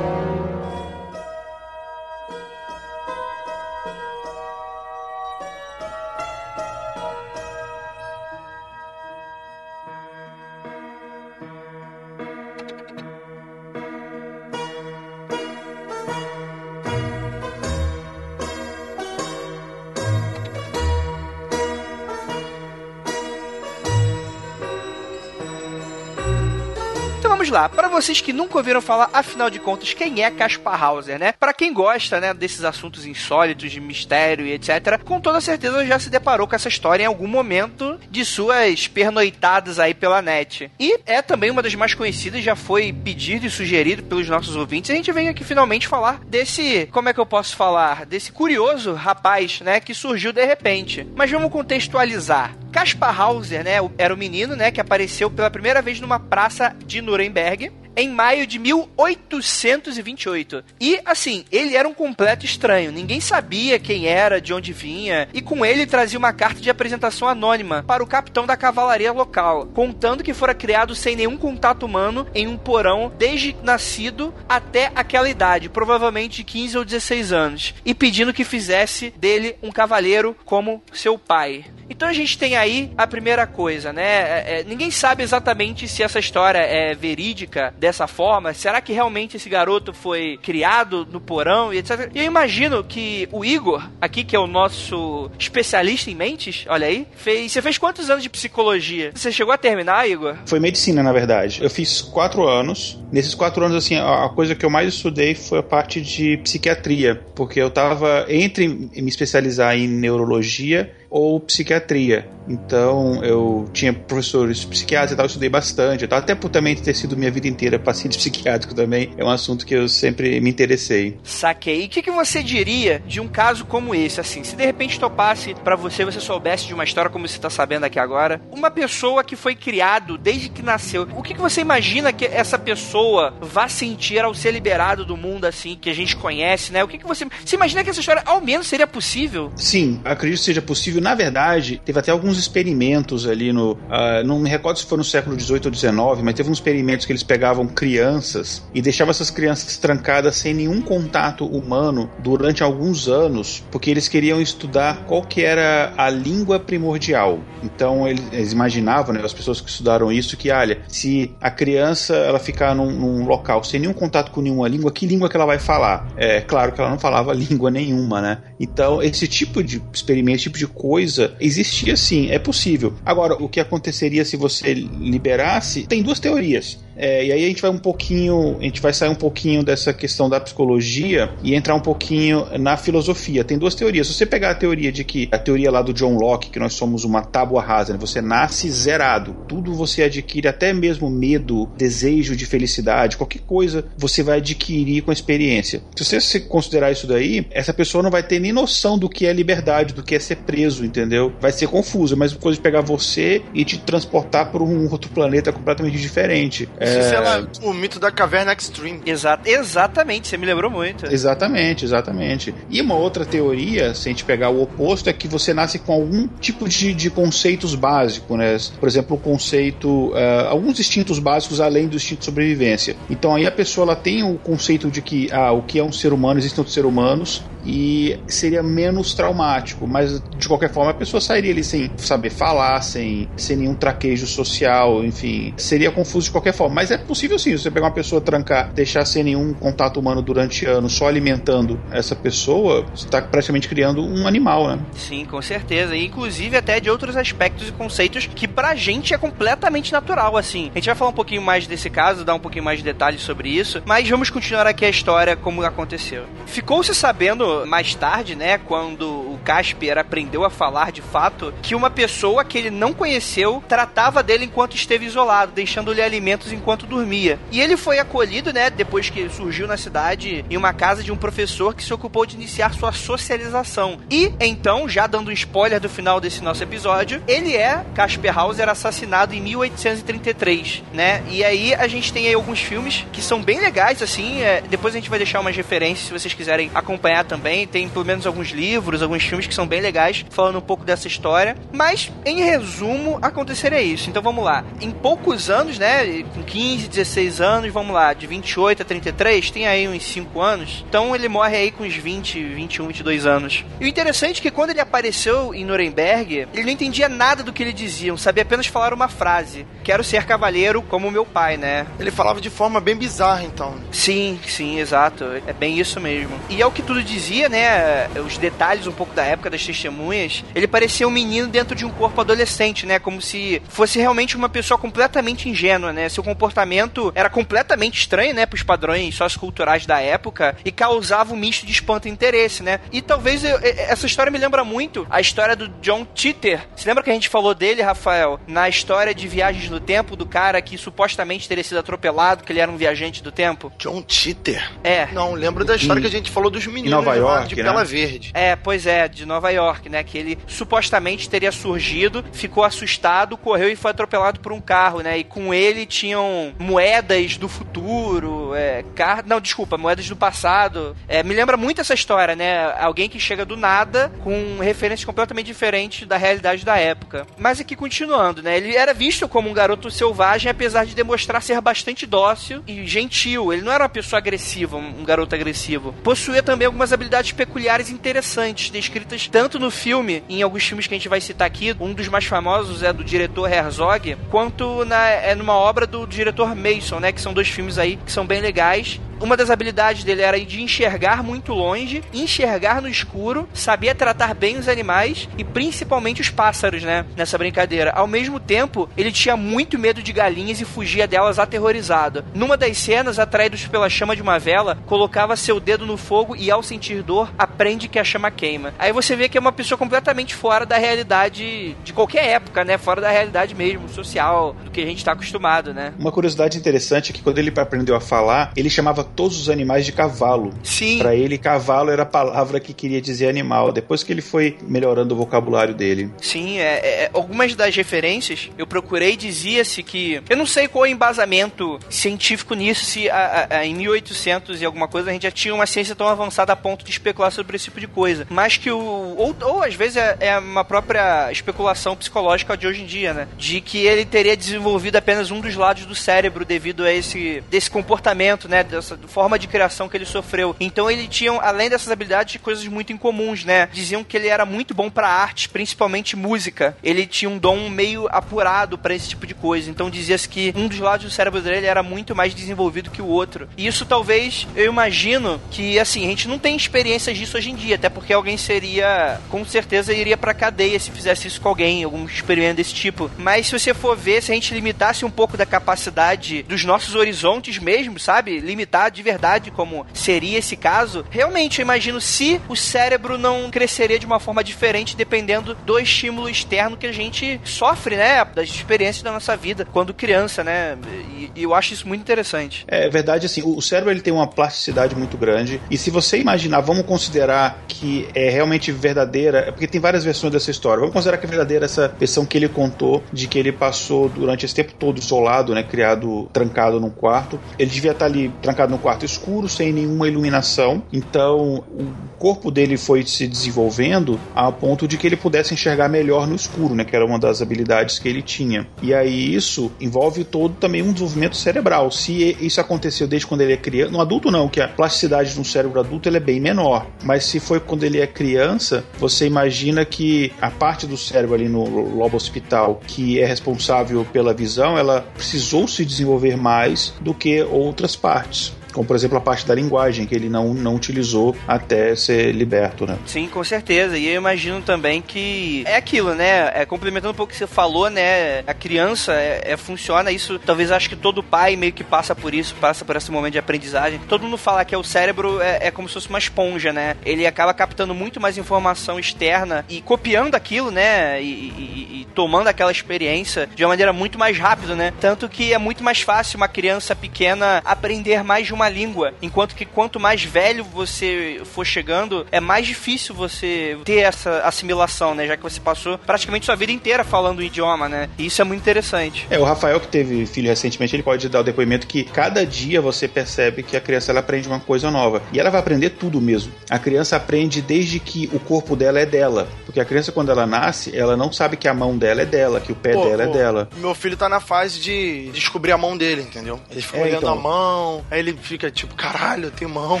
Lá, 27.56 27.68
para 27.70 27.88
vocês 27.88 28.20
que 28.20 28.34
nunca 28.34 28.58
ouviram 28.58 28.82
falar, 28.82 29.08
afinal 29.12 29.48
de 29.48 29.58
contas, 29.58 29.94
quem 29.94 30.22
é 30.22 30.30
Caspar 30.30 30.82
Hauser, 30.82 31.18
né? 31.18 31.32
Para 31.32 31.54
quem 31.54 31.72
gosta, 31.72 32.20
né, 32.20 32.34
desses 32.34 32.62
assuntos 32.64 33.06
insólitos, 33.06 33.72
de 33.72 33.80
mistério 33.80 34.46
e 34.46 34.52
etc., 34.52 35.00
com 35.02 35.18
toda 35.18 35.40
certeza 35.40 35.84
já 35.86 35.98
se 35.98 36.10
deparou 36.10 36.46
com 36.46 36.54
essa 36.54 36.68
história 36.68 37.04
em 37.04 37.06
algum 37.06 37.26
momento 37.26 37.95
de 38.16 38.24
suas 38.24 38.88
pernoitadas 38.88 39.78
aí 39.78 39.92
pela 39.92 40.22
net. 40.22 40.70
E 40.80 40.98
é 41.04 41.20
também 41.20 41.50
uma 41.50 41.62
das 41.62 41.74
mais 41.74 41.92
conhecidas, 41.92 42.42
já 42.42 42.56
foi 42.56 42.90
pedido 42.90 43.44
e 43.44 43.50
sugerido 43.50 44.02
pelos 44.02 44.26
nossos 44.26 44.56
ouvintes. 44.56 44.90
A 44.90 44.94
gente 44.94 45.12
vem 45.12 45.28
aqui 45.28 45.44
finalmente 45.44 45.86
falar 45.86 46.20
desse, 46.26 46.88
como 46.92 47.10
é 47.10 47.12
que 47.12 47.20
eu 47.20 47.26
posso 47.26 47.54
falar, 47.54 48.06
desse 48.06 48.32
curioso 48.32 48.94
rapaz, 48.94 49.60
né, 49.60 49.80
que 49.80 49.92
surgiu 49.92 50.32
de 50.32 50.46
repente. 50.46 51.06
Mas 51.14 51.30
vamos 51.30 51.52
contextualizar. 51.52 52.56
Caspar 52.72 53.20
Hauser, 53.20 53.62
né, 53.62 53.76
era 53.98 54.14
o 54.14 54.16
menino, 54.16 54.56
né, 54.56 54.70
que 54.70 54.80
apareceu 54.80 55.30
pela 55.30 55.50
primeira 55.50 55.82
vez 55.82 56.00
numa 56.00 56.18
praça 56.18 56.74
de 56.86 57.02
Nuremberg 57.02 57.70
em 57.96 58.08
maio 58.08 58.46
de 58.46 58.58
1828. 58.58 60.64
E, 60.80 61.00
assim, 61.04 61.44
ele 61.50 61.74
era 61.74 61.88
um 61.88 61.94
completo 61.94 62.44
estranho. 62.44 62.92
Ninguém 62.92 63.20
sabia 63.20 63.78
quem 63.78 64.06
era, 64.06 64.40
de 64.40 64.52
onde 64.52 64.72
vinha. 64.72 65.28
E 65.32 65.40
com 65.40 65.64
ele 65.64 65.86
trazia 65.86 66.18
uma 66.18 66.32
carta 66.32 66.60
de 66.60 66.70
apresentação 66.70 67.26
anônima 67.26 67.82
para 67.82 68.02
o 68.02 68.06
capitão 68.06 68.46
da 68.46 68.56
cavalaria 68.56 69.12
local, 69.12 69.66
contando 69.74 70.22
que 70.22 70.34
fora 70.34 70.54
criado 70.54 70.94
sem 70.94 71.16
nenhum 71.16 71.36
contato 71.36 71.84
humano 71.84 72.26
em 72.34 72.46
um 72.46 72.56
porão 72.56 73.12
desde 73.16 73.56
nascido 73.62 74.34
até 74.48 74.92
aquela 74.94 75.28
idade, 75.28 75.68
provavelmente 75.68 76.36
de 76.36 76.44
15 76.44 76.78
ou 76.78 76.84
16 76.84 77.32
anos, 77.32 77.74
e 77.84 77.94
pedindo 77.94 78.32
que 78.32 78.44
fizesse 78.44 79.12
dele 79.16 79.56
um 79.62 79.72
cavaleiro 79.72 80.36
como 80.44 80.82
seu 80.92 81.18
pai. 81.18 81.64
Então 81.88 82.08
a 82.08 82.12
gente 82.12 82.36
tem 82.36 82.56
aí 82.56 82.92
a 82.96 83.06
primeira 83.06 83.46
coisa, 83.46 83.92
né? 83.92 84.02
É, 84.02 84.60
é, 84.60 84.64
ninguém 84.64 84.90
sabe 84.90 85.22
exatamente 85.22 85.88
se 85.88 86.02
essa 86.02 86.18
história 86.18 86.58
é 86.58 86.94
verídica 86.94 87.72
dessa 87.86 88.06
forma. 88.06 88.52
Será 88.52 88.80
que 88.80 88.92
realmente 88.92 89.36
esse 89.36 89.48
garoto 89.48 89.92
foi 89.92 90.38
criado 90.42 91.06
no 91.10 91.20
porão 91.20 91.72
e 91.72 91.78
etc? 91.78 92.10
E 92.14 92.18
eu 92.18 92.24
imagino 92.24 92.82
que 92.82 93.28
o 93.30 93.44
Igor, 93.44 93.88
aqui 94.00 94.24
que 94.24 94.34
é 94.34 94.38
o 94.38 94.46
nosso 94.46 95.30
especialista 95.38 96.10
em 96.10 96.14
mentes, 96.14 96.64
olha 96.68 96.88
aí, 96.88 97.06
fez. 97.16 97.52
Você 97.52 97.62
fez 97.62 97.78
quantos 97.78 98.10
anos 98.10 98.22
de 98.22 98.28
psicologia? 98.28 99.12
Você 99.14 99.30
chegou 99.30 99.52
a 99.52 99.58
terminar, 99.58 100.08
Igor? 100.08 100.36
Foi 100.46 100.58
medicina, 100.58 101.02
na 101.02 101.12
verdade. 101.12 101.62
Eu 101.62 101.70
fiz 101.70 102.02
quatro 102.02 102.46
anos. 102.48 102.98
Nesses 103.12 103.34
quatro 103.34 103.64
anos, 103.64 103.76
assim, 103.76 103.96
a 103.96 104.28
coisa 104.34 104.54
que 104.54 104.64
eu 104.64 104.70
mais 104.70 104.92
estudei 104.92 105.34
foi 105.34 105.60
a 105.60 105.62
parte 105.62 106.00
de 106.00 106.36
psiquiatria, 106.38 107.22
porque 107.34 107.60
eu 107.60 107.70
tava 107.70 108.26
entre 108.28 108.66
me 108.66 109.08
especializar 109.08 109.76
em 109.76 109.86
neurologia 109.86 110.92
ou 111.10 111.40
psiquiatria. 111.40 112.28
Então 112.48 113.24
eu 113.24 113.68
tinha 113.72 113.92
professores 113.92 114.64
psiquiatras 114.64 115.12
e 115.12 115.16
tal, 115.16 115.24
eu 115.24 115.28
estudei 115.28 115.48
bastante. 115.48 116.04
Eu 116.04 116.16
até 116.16 116.34
por 116.34 116.48
também 116.48 116.74
ter 116.76 116.94
sido 116.94 117.16
minha 117.16 117.30
vida 117.30 117.48
inteira 117.48 117.78
paciente 117.78 118.18
psiquiátrico 118.18 118.74
também, 118.74 119.12
é 119.16 119.24
um 119.24 119.30
assunto 119.30 119.66
que 119.66 119.74
eu 119.74 119.88
sempre 119.88 120.40
me 120.40 120.50
interessei. 120.50 121.18
Saquei. 121.24 121.82
E 121.82 121.86
o 121.86 121.88
que, 121.88 122.02
que 122.02 122.10
você 122.10 122.42
diria 122.42 123.02
de 123.06 123.20
um 123.20 123.28
caso 123.28 123.64
como 123.64 123.94
esse? 123.94 124.20
Assim, 124.20 124.44
se 124.44 124.56
de 124.56 124.64
repente 124.64 124.98
topasse 124.98 125.54
para 125.54 125.76
você, 125.76 126.04
você 126.04 126.20
soubesse 126.20 126.66
de 126.66 126.74
uma 126.74 126.84
história 126.84 127.10
como 127.10 127.26
você 127.26 127.36
está 127.36 127.50
sabendo 127.50 127.84
aqui 127.84 127.98
agora, 127.98 128.40
uma 128.50 128.70
pessoa 128.70 129.24
que 129.24 129.36
foi 129.36 129.54
criado 129.54 130.16
desde 130.16 130.48
que 130.48 130.62
nasceu, 130.62 131.08
o 131.16 131.22
que, 131.22 131.34
que 131.34 131.40
você 131.40 131.60
imagina 131.60 132.12
que 132.12 132.24
essa 132.24 132.58
pessoa 132.58 133.34
vá 133.40 133.68
sentir 133.68 134.20
ao 134.20 134.34
ser 134.34 134.52
liberado 134.52 135.04
do 135.04 135.16
mundo 135.16 135.44
assim 135.44 135.76
que 135.80 135.90
a 135.90 135.94
gente 135.94 136.16
conhece, 136.16 136.72
né? 136.72 136.82
O 136.82 136.88
que, 136.88 136.98
que 136.98 137.06
você. 137.06 137.26
Você 137.44 137.56
imagina 137.56 137.82
que 137.82 137.90
essa 137.90 138.00
história 138.00 138.22
ao 138.24 138.40
menos 138.40 138.66
seria 138.66 138.86
possível? 138.86 139.52
Sim, 139.56 140.00
acredito 140.04 140.38
que 140.38 140.44
seja 140.44 140.62
possível. 140.62 140.95
Na 141.00 141.14
verdade, 141.14 141.80
teve 141.84 141.98
até 141.98 142.10
alguns 142.10 142.38
experimentos 142.38 143.26
ali 143.26 143.52
no. 143.52 143.72
Uh, 143.72 144.24
não 144.24 144.38
me 144.38 144.48
recordo 144.48 144.78
se 144.78 144.86
foi 144.86 144.98
no 144.98 145.04
século 145.04 145.38
XVIII 145.38 145.62
ou 145.66 145.74
XIX, 145.74 146.22
mas 146.22 146.34
teve 146.34 146.50
uns 146.50 146.58
experimentos 146.58 147.06
que 147.06 147.12
eles 147.12 147.22
pegavam 147.22 147.46
pegavam 147.46 147.66
crianças 147.66 148.62
e 148.74 148.82
deixavam 148.82 149.10
essas 149.10 149.30
crianças 149.30 149.76
trancadas 149.76 150.36
sem 150.36 150.52
nenhum 150.52 150.80
contato 150.80 151.46
humano 151.46 152.10
durante 152.18 152.62
alguns 152.62 153.08
anos, 153.08 153.64
porque 153.70 153.90
eles 153.90 154.08
queriam 154.08 154.40
estudar 154.40 155.04
qual 155.06 155.22
que 155.22 155.42
era 155.42 155.92
a 155.96 156.10
língua 156.10 156.58
primordial. 156.58 157.38
Então 157.62 158.06
eles, 158.06 158.24
eles 158.32 158.52
imaginavam, 158.52 159.14
né, 159.14 159.22
as 159.24 159.32
pessoas 159.32 159.60
que 159.60 159.70
estudaram 159.70 160.10
isso, 160.10 160.36
que 160.36 160.50
olha, 160.50 160.80
se 160.88 161.34
a 161.40 161.50
criança 161.50 162.14
ela 162.14 162.38
ficar 162.38 162.74
num, 162.74 162.90
num, 162.90 163.26
local 163.26 163.62
sem 163.62 163.80
nenhum 163.80 163.92
contato 163.92 164.30
com 164.30 164.40
nenhuma 164.40 164.68
língua, 164.68 164.92
que 164.92 165.06
língua 165.06 165.28
que 165.28 165.36
ela 165.36 165.46
vai 165.46 165.58
falar? 165.58 166.08
É 166.16 166.40
claro 166.40 166.72
que 166.72 166.80
ela 166.80 166.90
não 166.90 166.98
falava 166.98 167.32
língua 167.34 167.70
nenhuma, 167.70 168.20
né? 168.20 168.38
Então 168.58 169.02
esse 169.02 169.28
tipo 169.28 169.62
de 169.62 169.82
experimento, 169.92 170.36
esse 170.36 170.44
tipo 170.44 170.58
de 170.58 170.66
coisa 170.86 171.34
existia 171.40 171.96
sim, 171.96 172.30
é 172.30 172.38
possível. 172.38 172.94
Agora, 173.04 173.34
o 173.42 173.48
que 173.48 173.58
aconteceria 173.58 174.24
se 174.24 174.36
você 174.36 174.72
liberasse? 174.72 175.84
Tem 175.84 176.00
duas 176.00 176.20
teorias. 176.20 176.78
É, 176.96 177.26
e 177.26 177.32
aí 177.32 177.44
a 177.44 177.48
gente 177.48 177.60
vai 177.60 177.70
um 177.70 177.78
pouquinho, 177.78 178.56
a 178.58 178.62
gente 178.62 178.80
vai 178.80 178.92
sair 178.92 179.10
um 179.10 179.14
pouquinho 179.14 179.62
dessa 179.62 179.92
questão 179.92 180.30
da 180.30 180.40
psicologia 180.40 181.30
e 181.42 181.54
entrar 181.54 181.74
um 181.74 181.80
pouquinho 181.80 182.46
na 182.58 182.76
filosofia. 182.76 183.44
Tem 183.44 183.58
duas 183.58 183.74
teorias. 183.74 184.06
Se 184.06 184.14
você 184.14 184.24
pegar 184.24 184.50
a 184.50 184.54
teoria 184.54 184.90
de 184.90 185.04
que 185.04 185.28
a 185.30 185.38
teoria 185.38 185.70
lá 185.70 185.82
do 185.82 185.92
John 185.92 186.16
Locke, 186.16 186.50
que 186.50 186.58
nós 186.58 186.72
somos 186.72 187.04
uma 187.04 187.22
tábua 187.22 187.62
rasa, 187.62 187.92
né? 187.92 187.98
você 188.00 188.22
nasce 188.22 188.70
zerado, 188.70 189.36
tudo 189.46 189.74
você 189.74 190.04
adquire, 190.04 190.48
até 190.48 190.72
mesmo 190.72 191.10
medo, 191.10 191.68
desejo 191.76 192.34
de 192.34 192.46
felicidade, 192.46 193.16
qualquer 193.16 193.40
coisa 193.40 193.84
você 193.96 194.22
vai 194.22 194.38
adquirir 194.38 195.02
com 195.02 195.10
a 195.10 195.14
experiência. 195.14 195.82
Se 195.96 196.18
você 196.18 196.40
considerar 196.40 196.90
isso 196.90 197.06
daí, 197.06 197.46
essa 197.50 197.74
pessoa 197.74 198.02
não 198.02 198.10
vai 198.10 198.22
ter 198.22 198.40
nem 198.40 198.52
noção 198.52 198.98
do 198.98 199.08
que 199.08 199.26
é 199.26 199.32
liberdade, 199.32 199.92
do 199.92 200.02
que 200.02 200.14
é 200.14 200.18
ser 200.18 200.36
preso, 200.36 200.75
entendeu? 200.84 201.32
Vai 201.40 201.52
ser 201.52 201.68
confuso, 201.68 202.16
mas 202.16 202.32
coisa 202.32 202.56
de 202.56 202.62
pegar 202.62 202.80
você 202.80 203.42
e 203.54 203.64
te 203.64 203.78
transportar 203.78 204.50
para 204.50 204.62
um 204.62 204.90
outro 204.90 205.10
planeta 205.10 205.52
completamente 205.52 205.98
diferente. 205.98 206.68
É... 206.78 207.00
Isso 207.00 207.14
é 207.14 207.20
lá, 207.20 207.46
o 207.62 207.72
mito 207.72 207.98
da 207.98 208.10
caverna 208.10 208.52
extreme. 208.52 209.00
Exa 209.06 209.38
exatamente, 209.44 210.28
você 210.28 210.36
me 210.36 210.46
lembrou 210.46 210.70
muito. 210.70 211.06
Exatamente, 211.06 211.84
exatamente. 211.84 212.54
E 212.70 212.80
uma 212.80 212.94
outra 212.94 213.24
teoria, 213.24 213.94
se 213.94 214.08
a 214.08 214.12
gente 214.12 214.24
pegar 214.24 214.50
o 214.50 214.62
oposto, 214.62 215.08
é 215.08 215.12
que 215.12 215.28
você 215.28 215.52
nasce 215.52 215.78
com 215.78 215.92
algum 215.92 216.26
tipo 216.40 216.68
de, 216.68 216.94
de 216.94 217.10
conceitos 217.10 217.74
básicos, 217.74 218.36
né? 218.36 218.56
Por 218.78 218.88
exemplo, 218.88 219.16
o 219.16 219.20
conceito, 219.20 220.08
uh, 220.10 220.48
alguns 220.48 220.78
instintos 220.80 221.18
básicos 221.18 221.60
além 221.60 221.88
do 221.88 221.96
instinto 221.96 222.20
de 222.20 222.24
sobrevivência. 222.24 222.96
Então 223.10 223.34
aí 223.34 223.46
a 223.46 223.50
pessoa 223.50 223.86
ela 223.86 223.96
tem 223.96 224.22
o 224.22 224.36
conceito 224.36 224.90
de 224.90 225.02
que 225.02 225.30
ah, 225.32 225.52
o 225.52 225.62
que 225.62 225.78
é 225.78 225.84
um 225.84 225.92
ser 225.92 226.12
humano, 226.12 226.38
existem 226.38 226.60
outros 226.60 226.74
seres 226.74 226.88
humanos, 226.88 227.42
e 227.66 228.18
seria 228.28 228.62
menos 228.62 229.12
traumático, 229.12 229.86
mas 229.86 230.22
de 230.38 230.46
qualquer 230.46 230.65
forma 230.68 230.90
a 230.90 230.94
pessoa 230.94 231.20
sairia 231.20 231.52
ali 231.52 231.64
sem 231.64 231.90
saber 231.96 232.30
falar, 232.30 232.80
sem, 232.82 233.28
sem 233.36 233.56
nenhum 233.56 233.74
traquejo 233.74 234.26
social, 234.26 235.04
enfim, 235.04 235.52
seria 235.56 235.90
confuso 235.90 236.26
de 236.26 236.32
qualquer 236.32 236.52
forma. 236.52 236.74
Mas 236.74 236.90
é 236.90 236.98
possível 236.98 237.38
sim, 237.38 237.56
você 237.56 237.70
pegar 237.70 237.86
uma 237.86 237.92
pessoa, 237.92 238.20
trancar, 238.20 238.72
deixar 238.72 239.04
sem 239.04 239.22
nenhum 239.22 239.52
contato 239.54 239.98
humano 239.98 240.22
durante 240.22 240.66
anos, 240.66 240.92
só 240.92 241.08
alimentando 241.08 241.80
essa 241.90 242.14
pessoa, 242.14 242.84
você 242.94 243.06
está 243.06 243.22
praticamente 243.22 243.68
criando 243.68 244.04
um 244.04 244.26
animal, 244.26 244.68
né? 244.68 244.78
Sim, 244.94 245.24
com 245.24 245.40
certeza. 245.40 245.96
E, 245.96 246.06
inclusive 246.06 246.56
até 246.56 246.80
de 246.80 246.90
outros 246.90 247.16
aspectos 247.16 247.68
e 247.68 247.72
conceitos 247.72 248.26
que 248.26 248.46
pra 248.48 248.74
gente 248.74 249.14
é 249.14 249.18
completamente 249.18 249.92
natural, 249.92 250.36
assim. 250.36 250.70
A 250.74 250.78
gente 250.78 250.86
vai 250.86 250.94
falar 250.94 251.10
um 251.10 251.14
pouquinho 251.14 251.42
mais 251.42 251.66
desse 251.66 251.90
caso, 251.90 252.24
dar 252.24 252.34
um 252.34 252.38
pouquinho 252.38 252.64
mais 252.64 252.78
de 252.78 252.84
detalhes 252.84 253.22
sobre 253.22 253.48
isso, 253.48 253.82
mas 253.84 254.08
vamos 254.08 254.30
continuar 254.30 254.66
aqui 254.66 254.84
a 254.84 254.88
história 254.88 255.36
como 255.36 255.62
aconteceu. 255.62 256.24
Ficou-se 256.46 256.94
sabendo 256.94 257.66
mais 257.66 257.94
tarde, 257.94 258.34
né, 258.34 258.58
quando 258.58 259.06
o 259.06 259.38
Casper 259.44 259.98
aprendeu 259.98 260.44
a 260.44 260.50
falar 260.56 260.90
de 260.90 261.02
fato, 261.02 261.52
que 261.62 261.74
uma 261.74 261.90
pessoa 261.90 262.44
que 262.44 262.56
ele 262.56 262.70
não 262.70 262.92
conheceu 262.92 263.62
tratava 263.68 264.22
dele 264.22 264.46
enquanto 264.46 264.74
esteve 264.74 265.06
isolado, 265.06 265.52
deixando-lhe 265.52 266.02
alimentos 266.02 266.52
enquanto 266.52 266.86
dormia. 266.86 267.38
E 267.52 267.60
ele 267.60 267.76
foi 267.76 267.98
acolhido, 267.98 268.52
né, 268.52 268.70
depois 268.70 269.10
que 269.10 269.28
surgiu 269.28 269.66
na 269.66 269.76
cidade, 269.76 270.44
em 270.48 270.56
uma 270.56 270.72
casa 270.72 271.02
de 271.02 271.12
um 271.12 271.16
professor 271.16 271.74
que 271.74 271.84
se 271.84 271.92
ocupou 271.92 272.24
de 272.24 272.36
iniciar 272.36 272.72
sua 272.74 272.92
socialização. 272.92 273.98
E 274.10 274.32
então, 274.40 274.88
já 274.88 275.06
dando 275.06 275.28
um 275.28 275.32
spoiler 275.32 275.80
do 275.80 275.88
final 275.88 276.20
desse 276.20 276.42
nosso 276.42 276.62
episódio, 276.62 277.22
ele 277.28 277.54
é 277.54 277.84
Casper 277.94 278.38
Hauser 278.38 278.68
assassinado 278.68 279.34
em 279.34 279.40
1833, 279.40 280.82
né? 280.92 281.22
E 281.28 281.44
aí 281.44 281.74
a 281.74 281.86
gente 281.86 282.12
tem 282.12 282.26
aí 282.26 282.34
alguns 282.34 282.60
filmes 282.60 283.04
que 283.12 283.20
são 283.20 283.42
bem 283.42 283.60
legais, 283.60 284.02
assim. 284.02 284.40
É, 284.40 284.62
depois 284.68 284.94
a 284.94 284.98
gente 284.98 285.10
vai 285.10 285.18
deixar 285.18 285.40
umas 285.40 285.56
referências 285.56 286.06
se 286.06 286.12
vocês 286.12 286.32
quiserem 286.32 286.70
acompanhar 286.74 287.24
também. 287.24 287.66
Tem 287.66 287.88
pelo 287.88 288.04
menos 288.04 288.26
alguns 288.26 288.50
livros, 288.50 289.02
alguns 289.02 289.22
filmes 289.24 289.46
que 289.46 289.54
são 289.54 289.66
bem 289.66 289.80
legais, 289.80 290.24
falando 290.30 290.45
um 290.54 290.60
pouco 290.60 290.84
dessa 290.84 291.08
história. 291.08 291.56
Mas, 291.72 292.12
em 292.24 292.42
resumo, 292.42 293.18
aconteceria 293.22 293.80
isso. 293.80 294.08
Então 294.08 294.22
vamos 294.22 294.44
lá. 294.44 294.64
Em 294.80 294.90
poucos 294.90 295.50
anos, 295.50 295.78
né? 295.78 296.22
Com 296.34 296.42
15, 296.42 296.88
16 296.88 297.40
anos, 297.40 297.72
vamos 297.72 297.94
lá, 297.94 298.12
de 298.12 298.26
28 298.26 298.82
a 298.82 298.84
33, 298.84 299.50
tem 299.50 299.66
aí 299.66 299.88
uns 299.88 300.04
5 300.04 300.40
anos. 300.40 300.84
Então 300.88 301.14
ele 301.14 301.28
morre 301.28 301.56
aí 301.56 301.70
com 301.70 301.84
uns 301.84 301.94
20, 301.94 302.42
21, 302.42 302.86
22 302.88 303.26
anos. 303.26 303.64
E 303.80 303.84
o 303.84 303.88
interessante 303.88 304.40
é 304.40 304.42
que 304.42 304.50
quando 304.50 304.70
ele 304.70 304.80
apareceu 304.80 305.54
em 305.54 305.64
Nuremberg, 305.64 306.48
ele 306.52 306.64
não 306.64 306.70
entendia 306.70 307.08
nada 307.08 307.42
do 307.42 307.52
que 307.52 307.62
ele 307.62 307.72
dizia, 307.72 308.16
sabia 308.16 308.42
apenas 308.42 308.66
falar 308.66 308.92
uma 308.92 309.08
frase: 309.08 309.66
Quero 309.82 310.02
ser 310.02 310.24
cavaleiro 310.24 310.82
como 310.82 311.10
meu 311.10 311.24
pai, 311.24 311.56
né? 311.56 311.86
Ele 311.98 312.10
falava 312.10 312.40
de 312.40 312.50
forma 312.50 312.80
bem 312.80 312.96
bizarra, 312.96 313.44
então. 313.44 313.76
Sim, 313.92 314.38
sim, 314.46 314.80
exato. 314.80 315.24
É 315.46 315.52
bem 315.52 315.78
isso 315.78 316.00
mesmo. 316.00 316.36
E 316.50 316.60
é 316.60 316.66
o 316.66 316.72
que 316.72 316.82
tudo 316.82 317.02
dizia 317.02 317.48
né, 317.48 318.08
os 318.26 318.36
detalhes 318.36 318.86
um 318.86 318.92
pouco 318.92 319.14
da 319.14 319.24
época 319.24 319.48
das 319.48 319.64
testemunhas, 319.64 320.35
ele 320.54 320.66
parecia 320.66 321.06
um 321.06 321.10
menino 321.10 321.48
dentro 321.48 321.74
de 321.74 321.84
um 321.84 321.90
corpo 321.90 322.20
adolescente, 322.20 322.86
né? 322.86 322.98
Como 322.98 323.20
se 323.20 323.62
fosse 323.68 323.98
realmente 323.98 324.36
uma 324.36 324.48
pessoa 324.48 324.78
completamente 324.78 325.48
ingênua, 325.48 325.92
né? 325.92 326.08
Seu 326.08 326.22
comportamento 326.22 327.12
era 327.14 327.28
completamente 327.28 327.98
estranho, 327.98 328.34
né, 328.34 328.46
pros 328.46 328.62
padrões 328.62 329.14
socioculturais 329.14 329.86
da 329.86 330.00
época 330.00 330.56
e 330.64 330.70
causava 330.70 331.32
um 331.32 331.36
misto 331.36 331.66
de 331.66 331.72
espanto 331.72 332.08
e 332.08 332.10
interesse, 332.10 332.62
né? 332.62 332.80
E 332.92 333.00
talvez 333.00 333.44
eu, 333.44 333.58
essa 333.62 334.06
história 334.06 334.30
me 334.30 334.38
lembra 334.38 334.64
muito 334.64 335.06
a 335.10 335.20
história 335.20 335.56
do 335.56 335.68
John 335.80 336.06
Titor. 336.14 336.58
Você 336.74 336.88
lembra 336.88 337.02
que 337.02 337.10
a 337.10 337.14
gente 337.14 337.28
falou 337.28 337.54
dele, 337.54 337.82
Rafael, 337.82 338.40
na 338.46 338.68
história 338.68 339.14
de 339.14 339.26
Viagens 339.28 339.70
no 339.70 339.80
Tempo, 339.80 340.16
do 340.16 340.26
cara 340.26 340.60
que 340.60 340.76
supostamente 340.76 341.48
teria 341.48 341.64
sido 341.64 341.78
atropelado, 341.78 342.44
que 342.44 342.52
ele 342.52 342.60
era 342.60 342.70
um 342.70 342.76
viajante 342.76 343.22
do 343.22 343.30
tempo? 343.32 343.72
John 343.78 344.02
Titor? 344.02 344.62
É. 344.82 345.06
Não, 345.12 345.34
lembro 345.34 345.64
da 345.64 345.76
história 345.76 346.00
que 346.00 346.08
a 346.08 346.10
gente 346.10 346.30
falou 346.30 346.50
dos 346.50 346.66
meninos. 346.66 346.90
Nova 346.90 347.14
York. 347.14 347.54
De 347.54 347.62
né? 347.62 347.84
Verde. 347.84 348.30
É, 348.34 348.56
pois 348.56 348.86
é, 348.86 349.08
de 349.08 349.26
Nova 349.26 349.50
York, 349.50 349.88
né? 349.88 350.02
Que 350.02 350.18
ele 350.26 350.38
supostamente 350.46 351.30
teria 351.30 351.52
surgido, 351.52 352.24
ficou 352.32 352.64
assustado, 352.64 353.36
correu 353.36 353.70
e 353.70 353.76
foi 353.76 353.90
atropelado 353.90 354.40
por 354.40 354.52
um 354.52 354.60
carro, 354.60 355.00
né? 355.00 355.18
E 355.18 355.24
com 355.24 355.54
ele 355.54 355.86
tinham 355.86 356.52
moedas 356.58 357.36
do 357.36 357.48
futuro, 357.48 358.54
é, 358.54 358.84
car... 358.94 359.24
não, 359.26 359.40
desculpa, 359.40 359.78
moedas 359.78 360.08
do 360.08 360.16
passado. 360.16 360.96
É, 361.08 361.22
me 361.22 361.34
lembra 361.34 361.56
muito 361.56 361.80
essa 361.80 361.94
história, 361.94 362.34
né? 362.34 362.72
Alguém 362.78 363.08
que 363.08 363.20
chega 363.20 363.44
do 363.44 363.56
nada 363.56 364.12
com 364.22 364.58
referências 364.60 365.04
completamente 365.04 365.46
diferentes 365.46 366.06
da 366.06 366.16
realidade 366.16 366.64
da 366.64 366.76
época. 366.76 367.26
Mas 367.38 367.60
aqui 367.60 367.76
continuando, 367.76 368.42
né? 368.42 368.56
Ele 368.56 368.74
era 368.74 368.92
visto 368.92 369.28
como 369.28 369.48
um 369.48 369.54
garoto 369.54 369.90
selvagem, 369.90 370.50
apesar 370.50 370.84
de 370.84 370.94
demonstrar 370.94 371.42
ser 371.42 371.60
bastante 371.60 372.06
dócil 372.06 372.62
e 372.66 372.86
gentil. 372.86 373.52
Ele 373.52 373.62
não 373.62 373.72
era 373.72 373.84
uma 373.84 373.88
pessoa 373.88 374.18
agressiva, 374.18 374.76
um 374.76 375.04
garoto 375.04 375.34
agressivo. 375.34 375.92
Possuía 376.02 376.42
também 376.42 376.66
algumas 376.66 376.92
habilidades 376.92 377.32
peculiares 377.32 377.90
interessantes, 377.90 378.70
descritas 378.70 379.28
tanto 379.28 379.58
no 379.58 379.70
filme, 379.70 380.05
em 380.28 380.42
alguns 380.42 380.64
filmes 380.64 380.86
que 380.86 380.94
a 380.94 380.98
gente 380.98 381.08
vai 381.08 381.20
citar 381.20 381.46
aqui, 381.46 381.74
um 381.80 381.92
dos 381.92 382.08
mais 382.08 382.24
famosos 382.24 382.82
é 382.82 382.92
do 382.92 383.04
diretor 383.04 383.50
Herzog, 383.50 384.16
quanto 384.30 384.84
na, 384.84 385.08
é 385.08 385.34
numa 385.34 385.54
obra 385.54 385.86
do 385.86 386.06
diretor 386.06 386.54
Mason, 386.54 387.00
né? 387.00 387.12
Que 387.12 387.20
são 387.20 387.32
dois 387.32 387.48
filmes 387.48 387.78
aí 387.78 387.96
que 388.04 388.12
são 388.12 388.26
bem 388.26 388.40
legais 388.40 389.00
uma 389.20 389.36
das 389.36 389.50
habilidades 389.50 390.04
dele 390.04 390.22
era 390.22 390.38
de 390.38 390.62
enxergar 390.62 391.22
muito 391.22 391.54
longe, 391.54 392.02
enxergar 392.12 392.82
no 392.82 392.88
escuro, 392.88 393.48
sabia 393.54 393.94
tratar 393.94 394.34
bem 394.34 394.58
os 394.58 394.68
animais 394.68 395.28
e 395.38 395.44
principalmente 395.44 396.20
os 396.20 396.28
pássaros, 396.28 396.82
né? 396.82 397.06
Nessa 397.16 397.38
brincadeira. 397.38 397.92
Ao 397.92 398.06
mesmo 398.06 398.38
tempo, 398.38 398.88
ele 398.96 399.10
tinha 399.10 399.36
muito 399.36 399.78
medo 399.78 400.02
de 400.02 400.12
galinhas 400.12 400.60
e 400.60 400.64
fugia 400.64 401.06
delas 401.06 401.38
aterrorizado. 401.38 402.24
Numa 402.34 402.56
das 402.56 402.76
cenas, 402.76 403.18
atraídos 403.18 403.66
pela 403.66 403.88
chama 403.88 404.14
de 404.14 404.22
uma 404.22 404.38
vela, 404.38 404.78
colocava 404.86 405.36
seu 405.36 405.58
dedo 405.58 405.86
no 405.86 405.96
fogo 405.96 406.36
e, 406.36 406.50
ao 406.50 406.62
sentir 406.62 407.02
dor, 407.02 407.32
aprende 407.38 407.88
que 407.88 407.98
a 407.98 408.04
chama 408.04 408.30
queima. 408.30 408.74
Aí 408.78 408.92
você 408.92 409.16
vê 409.16 409.28
que 409.28 409.38
é 409.38 409.40
uma 409.40 409.52
pessoa 409.52 409.78
completamente 409.78 409.95
fora 410.34 410.66
da 410.66 410.76
realidade 410.76 411.76
de 411.84 411.92
qualquer 411.92 412.26
época, 412.26 412.64
né? 412.64 412.78
Fora 412.78 413.00
da 413.00 413.10
realidade 413.10 413.54
mesmo, 413.54 413.88
social, 413.88 414.54
do 414.64 414.70
que 414.70 414.80
a 414.80 414.86
gente 414.86 414.98
está 414.98 415.12
acostumado, 415.12 415.72
né? 415.72 415.92
Uma 415.98 416.12
curiosidade 416.12 416.58
interessante 416.58 417.10
é 417.10 417.14
que 417.14 417.22
quando 417.22 417.38
ele 417.38 417.52
aprendeu 417.56 417.94
a 417.94 418.00
falar, 418.00 418.52
ele 418.56 418.70
chamava 418.70 419.02
todos 419.02 419.40
os 419.40 419.48
animais 419.48 419.84
de 419.84 419.92
cavalo. 419.92 420.52
Sim. 420.62 420.98
Para 420.98 421.14
ele, 421.14 421.38
cavalo 421.38 421.90
era 421.90 422.02
a 422.02 422.06
palavra 422.06 422.60
que 422.60 422.72
queria 422.72 423.00
dizer 423.00 423.28
animal. 423.28 423.72
Depois 423.72 424.02
que 424.02 424.12
ele 424.12 424.22
foi 424.22 424.58
melhorando 424.62 425.14
o 425.14 425.18
vocabulário 425.18 425.74
dele. 425.74 426.10
Sim, 426.20 426.58
é, 426.58 427.04
é, 427.04 427.10
algumas 427.12 427.54
das 427.54 427.74
referências 427.74 428.50
eu 428.56 428.66
procurei 428.66 429.16
dizia-se 429.16 429.82
que 429.82 430.22
eu 430.28 430.36
não 430.36 430.46
sei 430.46 430.68
qual 430.68 430.84
é 430.84 430.88
o 430.88 430.92
embasamento 430.92 431.78
científico 431.88 432.54
nisso 432.54 432.84
se 432.84 433.08
a, 433.08 433.16
a, 433.50 433.56
a, 433.58 433.66
em 433.66 433.74
1800 433.74 434.60
e 434.60 434.64
alguma 434.64 434.88
coisa 434.88 435.10
a 435.10 435.12
gente 435.12 435.22
já 435.22 435.30
tinha 435.30 435.54
uma 435.54 435.66
ciência 435.66 435.94
tão 435.94 436.08
avançada 436.08 436.52
a 436.52 436.56
ponto 436.56 436.84
de 436.84 436.90
especular 436.90 437.30
sobre 437.30 437.56
esse 437.56 437.66
tipo 437.66 437.80
de 437.80 437.86
coisa, 437.86 438.26
mas 438.28 438.56
que 438.56 438.70
o 438.70 439.14
ou, 439.16 439.36
ou 439.42 439.62
às 439.62 439.74
vezes 439.74 439.85
é, 439.94 440.16
é 440.20 440.38
uma 440.38 440.64
própria 440.64 441.30
especulação 441.30 441.94
psicológica 441.94 442.56
de 442.56 442.66
hoje 442.66 442.82
em 442.82 442.86
dia, 442.86 443.12
né? 443.12 443.28
De 443.36 443.60
que 443.60 443.84
ele 443.86 444.06
teria 444.06 444.34
desenvolvido 444.34 444.96
apenas 444.96 445.30
um 445.30 445.40
dos 445.40 445.54
lados 445.54 445.84
do 445.84 445.94
cérebro 445.94 446.46
devido 446.46 446.82
a 446.82 446.92
esse 446.92 447.42
desse 447.50 447.70
comportamento, 447.70 448.48
né? 448.48 448.64
Dessa 448.64 448.98
forma 449.06 449.38
de 449.38 449.46
criação 449.46 449.88
que 449.88 449.96
ele 449.96 450.06
sofreu. 450.06 450.56
Então 450.58 450.90
ele 450.90 451.06
tinha, 451.06 451.32
além 451.32 451.68
dessas 451.68 451.90
habilidades, 451.90 452.40
coisas 452.40 452.66
muito 452.66 452.92
incomuns, 452.92 453.44
né? 453.44 453.68
Diziam 453.72 454.02
que 454.02 454.16
ele 454.16 454.28
era 454.28 454.46
muito 454.46 454.74
bom 454.74 454.88
para 454.88 455.08
arte, 455.08 455.48
principalmente 455.50 456.16
música. 456.16 456.76
Ele 456.82 457.06
tinha 457.06 457.28
um 457.28 457.38
dom 457.38 457.68
meio 457.68 458.08
apurado 458.10 458.78
para 458.78 458.94
esse 458.94 459.10
tipo 459.10 459.26
de 459.26 459.34
coisa. 459.34 459.70
Então 459.70 459.90
dizia-se 459.90 460.28
que 460.28 460.54
um 460.56 460.68
dos 460.68 460.78
lados 460.78 461.04
do 461.04 461.12
cérebro 461.12 461.42
dele 461.42 461.66
era 461.66 461.82
muito 461.82 462.14
mais 462.14 462.34
desenvolvido 462.34 462.90
que 462.90 463.02
o 463.02 463.06
outro. 463.06 463.48
E 463.56 463.66
isso 463.66 463.84
talvez, 463.84 464.46
eu 464.54 464.66
imagino 464.66 465.40
que, 465.50 465.78
assim, 465.78 466.06
a 466.06 466.08
gente 466.08 466.28
não 466.28 466.38
tem 466.38 466.56
experiências 466.56 467.16
disso 467.18 467.36
hoje 467.36 467.50
em 467.50 467.54
dia, 467.54 467.74
até 467.74 467.88
porque 467.88 468.12
alguém 468.12 468.36
seria, 468.36 469.20
com 469.28 469.44
certeza, 469.44 469.75
iria 469.88 470.16
pra 470.16 470.34
cadeia 470.34 470.78
se 470.78 470.90
fizesse 470.90 471.28
isso 471.28 471.40
com 471.40 471.48
alguém, 471.48 471.84
algum 471.84 472.04
experimento 472.04 472.56
desse 472.56 472.74
tipo. 472.74 473.10
Mas 473.18 473.46
se 473.46 473.58
você 473.58 473.74
for 473.74 473.96
ver, 473.96 474.22
se 474.22 474.32
a 474.32 474.34
gente 474.34 474.54
limitasse 474.54 475.04
um 475.04 475.10
pouco 475.10 475.36
da 475.36 475.46
capacidade 475.46 476.42
dos 476.42 476.64
nossos 476.64 476.94
horizontes 476.94 477.58
mesmo, 477.58 477.98
sabe? 477.98 478.38
Limitar 478.40 478.90
de 478.90 479.02
verdade 479.02 479.50
como 479.50 479.86
seria 479.92 480.38
esse 480.38 480.56
caso, 480.56 481.04
realmente 481.10 481.60
eu 481.60 481.64
imagino 481.64 482.00
se 482.00 482.40
o 482.48 482.56
cérebro 482.56 483.18
não 483.18 483.50
cresceria 483.50 483.98
de 483.98 484.06
uma 484.06 484.20
forma 484.20 484.42
diferente 484.42 484.96
dependendo 484.96 485.54
do 485.54 485.78
estímulo 485.78 486.28
externo 486.28 486.76
que 486.76 486.86
a 486.86 486.92
gente 486.92 487.40
sofre, 487.44 487.96
né? 487.96 488.24
Das 488.24 488.48
experiências 488.48 489.02
da 489.02 489.12
nossa 489.12 489.36
vida 489.36 489.66
quando 489.72 489.94
criança, 489.94 490.42
né? 490.42 490.76
E, 491.16 491.30
e 491.34 491.42
eu 491.42 491.54
acho 491.54 491.74
isso 491.74 491.86
muito 491.86 492.00
interessante. 492.00 492.64
É 492.68 492.88
verdade, 492.88 493.26
assim, 493.26 493.42
o 493.44 493.60
cérebro 493.60 493.90
ele 493.90 494.00
tem 494.00 494.12
uma 494.12 494.26
plasticidade 494.26 494.94
muito 494.94 495.16
grande 495.16 495.60
e 495.70 495.76
se 495.76 495.90
você 495.90 496.18
imaginar, 496.18 496.60
vamos 496.60 496.84
considerar 496.86 497.64
que 497.68 498.08
é 498.14 498.30
realmente 498.30 498.72
verdadeira, 498.72 499.38
é 499.40 499.52
porque 499.66 499.72
tem 499.72 499.80
várias 499.80 500.04
versões 500.04 500.32
dessa 500.32 500.50
história. 500.50 500.78
Vamos 500.78 500.92
considerar 500.92 501.18
que 501.18 501.26
é 501.26 501.28
verdadeira 501.28 501.64
essa 501.64 501.88
versão 501.88 502.24
que 502.24 502.38
ele 502.38 502.48
contou 502.48 503.02
de 503.12 503.26
que 503.26 503.38
ele 503.38 503.50
passou 503.50 504.08
durante 504.08 504.44
esse 504.44 504.54
tempo 504.54 504.72
todo 504.78 504.98
isolado, 504.98 505.54
né, 505.54 505.62
criado, 505.62 506.28
trancado 506.32 506.80
num 506.80 506.90
quarto. 506.90 507.38
Ele 507.58 507.70
devia 507.70 507.90
estar 507.90 508.06
ali 508.06 508.32
trancado 508.40 508.70
num 508.70 508.78
quarto 508.78 509.04
escuro, 509.04 509.48
sem 509.48 509.72
nenhuma 509.72 510.06
iluminação. 510.06 510.82
Então, 510.92 511.64
o 511.70 511.92
corpo 512.18 512.50
dele 512.50 512.76
foi 512.76 513.04
se 513.04 513.26
desenvolvendo 513.26 514.18
a 514.34 514.50
ponto 514.52 514.86
de 514.86 514.96
que 514.96 515.06
ele 515.06 515.16
pudesse 515.16 515.52
enxergar 515.52 515.88
melhor 515.88 516.26
no 516.26 516.36
escuro, 516.36 516.74
né, 516.74 516.84
que 516.84 516.94
era 516.94 517.04
uma 517.04 517.18
das 517.18 517.42
habilidades 517.42 517.98
que 517.98 518.08
ele 518.08 518.22
tinha. 518.22 518.66
E 518.80 518.94
aí 518.94 519.34
isso 519.34 519.72
envolve 519.80 520.22
todo 520.24 520.54
também 520.54 520.82
um 520.82 520.92
desenvolvimento 520.92 521.36
cerebral. 521.36 521.90
Se 521.90 522.36
isso 522.40 522.60
aconteceu 522.60 523.08
desde 523.08 523.26
quando 523.26 523.40
ele 523.40 523.52
é 523.52 523.56
criança, 523.56 523.90
no 523.90 524.00
adulto 524.00 524.30
não, 524.30 524.48
que 524.48 524.60
a 524.60 524.68
plasticidade 524.68 525.34
de 525.34 525.40
um 525.40 525.44
cérebro 525.44 525.80
adulto 525.80 526.08
ele 526.08 526.18
é 526.18 526.20
bem 526.20 526.40
menor. 526.40 526.86
Mas 527.02 527.24
se 527.24 527.40
foi 527.40 527.58
quando 527.58 527.84
ele 527.84 528.00
é 528.00 528.06
criança, 528.06 528.84
você 528.98 529.26
imagina 529.26 529.55
que 529.84 530.32
a 530.40 530.50
parte 530.50 530.86
do 530.86 530.96
cérebro 530.96 531.34
ali 531.34 531.48
no 531.48 531.64
lobo 531.94 532.16
hospital 532.16 532.80
que 532.86 533.20
é 533.20 533.26
responsável 533.26 534.04
pela 534.12 534.34
visão, 534.34 534.76
ela 534.76 535.02
precisou 535.14 535.66
se 535.66 535.84
desenvolver 535.84 536.36
mais 536.36 536.92
do 537.00 537.14
que 537.14 537.42
outras 537.42 537.96
partes 537.96 538.52
como 538.76 538.86
por 538.86 538.94
exemplo 538.94 539.16
a 539.16 539.20
parte 539.22 539.46
da 539.46 539.54
linguagem 539.54 540.04
que 540.04 540.14
ele 540.14 540.28
não, 540.28 540.52
não 540.52 540.74
utilizou 540.74 541.34
até 541.48 541.96
ser 541.96 542.30
liberto, 542.32 542.86
né? 542.86 542.98
Sim, 543.06 543.26
com 543.26 543.42
certeza. 543.42 543.96
E 543.96 544.06
eu 544.06 544.16
imagino 544.16 544.60
também 544.60 545.00
que 545.00 545.64
é 545.66 545.76
aquilo, 545.76 546.14
né? 546.14 546.50
É, 546.52 546.66
complementando 546.66 547.12
um 547.12 547.16
pouco 547.16 547.30
o 547.30 547.32
que 547.32 547.38
você 547.38 547.46
falou, 547.46 547.88
né? 547.88 548.40
A 548.46 548.52
criança 548.52 549.14
é, 549.14 549.52
é, 549.52 549.56
funciona 549.56 550.10
isso. 550.10 550.38
Talvez 550.38 550.70
acho 550.70 550.90
que 550.90 550.96
todo 550.96 551.22
pai 551.22 551.56
meio 551.56 551.72
que 551.72 551.82
passa 551.82 552.14
por 552.14 552.34
isso, 552.34 552.54
passa 552.56 552.84
por 552.84 552.94
esse 552.96 553.10
momento 553.10 553.32
de 553.32 553.38
aprendizagem. 553.38 553.98
Todo 554.06 554.24
mundo 554.24 554.36
fala 554.36 554.62
que 554.62 554.74
é 554.74 554.78
o 554.78 554.84
cérebro 554.84 555.40
é, 555.40 555.68
é 555.68 555.70
como 555.70 555.88
se 555.88 555.94
fosse 555.94 556.10
uma 556.10 556.18
esponja, 556.18 556.70
né? 556.70 556.96
Ele 557.02 557.26
acaba 557.26 557.54
captando 557.54 557.94
muito 557.94 558.20
mais 558.20 558.36
informação 558.36 559.00
externa 559.00 559.64
e 559.70 559.80
copiando 559.80 560.34
aquilo, 560.34 560.70
né? 560.70 561.22
E, 561.22 561.24
e, 561.26 562.00
e 562.02 562.08
tomando 562.14 562.48
aquela 562.48 562.70
experiência 562.70 563.48
de 563.54 563.64
uma 563.64 563.70
maneira 563.70 563.92
muito 563.92 564.18
mais 564.18 564.36
rápida, 564.36 564.74
né? 564.74 564.92
Tanto 565.00 565.30
que 565.30 565.54
é 565.54 565.58
muito 565.58 565.82
mais 565.82 566.02
fácil 566.02 566.36
uma 566.36 566.48
criança 566.48 566.94
pequena 566.94 567.62
aprender 567.64 568.22
mais 568.22 568.46
de 568.46 568.52
uma 568.52 568.65
língua, 568.68 569.14
enquanto 569.20 569.54
que 569.54 569.64
quanto 569.64 570.00
mais 570.00 570.22
velho 570.22 570.64
você 570.64 571.40
for 571.44 571.64
chegando, 571.64 572.26
é 572.30 572.40
mais 572.40 572.66
difícil 572.66 573.14
você 573.14 573.78
ter 573.84 574.00
essa 574.00 574.40
assimilação, 574.40 575.14
né? 575.14 575.26
Já 575.26 575.36
que 575.36 575.42
você 575.42 575.60
passou 575.60 575.98
praticamente 575.98 576.46
sua 576.46 576.56
vida 576.56 576.72
inteira 576.72 577.04
falando 577.04 577.38
o 577.38 577.42
idioma, 577.42 577.88
né? 577.88 578.08
E 578.18 578.26
isso 578.26 578.40
é 578.40 578.44
muito 578.44 578.60
interessante. 578.60 579.26
É, 579.30 579.38
o 579.38 579.44
Rafael 579.44 579.80
que 579.80 579.88
teve 579.88 580.26
filho 580.26 580.48
recentemente, 580.48 580.94
ele 580.94 581.02
pode 581.02 581.28
dar 581.28 581.40
o 581.40 581.44
depoimento 581.44 581.86
que 581.86 582.04
cada 582.04 582.44
dia 582.44 582.80
você 582.80 583.08
percebe 583.08 583.62
que 583.62 583.76
a 583.76 583.80
criança 583.80 584.10
ela 584.12 584.20
aprende 584.20 584.48
uma 584.48 584.60
coisa 584.60 584.90
nova. 584.90 585.22
E 585.32 585.40
ela 585.40 585.50
vai 585.50 585.60
aprender 585.60 585.90
tudo 585.90 586.20
mesmo. 586.20 586.52
A 586.70 586.78
criança 586.78 587.16
aprende 587.16 587.60
desde 587.60 587.98
que 588.00 588.28
o 588.32 588.38
corpo 588.38 588.76
dela 588.76 589.00
é 589.00 589.06
dela. 589.06 589.48
Porque 589.64 589.80
a 589.80 589.84
criança, 589.84 590.12
quando 590.12 590.30
ela 590.30 590.46
nasce, 590.46 590.96
ela 590.96 591.16
não 591.16 591.32
sabe 591.32 591.56
que 591.56 591.68
a 591.68 591.74
mão 591.74 591.96
dela 591.96 592.22
é 592.22 592.26
dela, 592.26 592.60
que 592.60 592.72
o 592.72 592.74
pé 592.74 592.92
pô, 592.92 593.04
dela 593.04 593.24
é 593.24 593.26
pô, 593.26 593.32
é 593.32 593.36
dela. 593.36 593.68
Meu 593.76 593.94
filho 593.94 594.16
tá 594.16 594.28
na 594.28 594.40
fase 594.40 594.80
de 594.80 595.30
descobrir 595.32 595.72
a 595.72 595.78
mão 595.78 595.96
dele, 595.96 596.22
entendeu? 596.22 596.60
Ele 596.70 596.80
fica 596.80 596.98
é, 596.98 597.02
olhando 597.02 597.18
então. 597.18 597.32
a 597.32 597.36
mão, 597.36 598.04
aí 598.10 598.18
ele 598.20 598.32
fica 598.40 598.55
fica 598.56 598.70
tipo, 598.70 598.94
caralho, 598.94 599.44
eu 599.44 599.50
tenho 599.50 599.70
mão. 599.70 600.00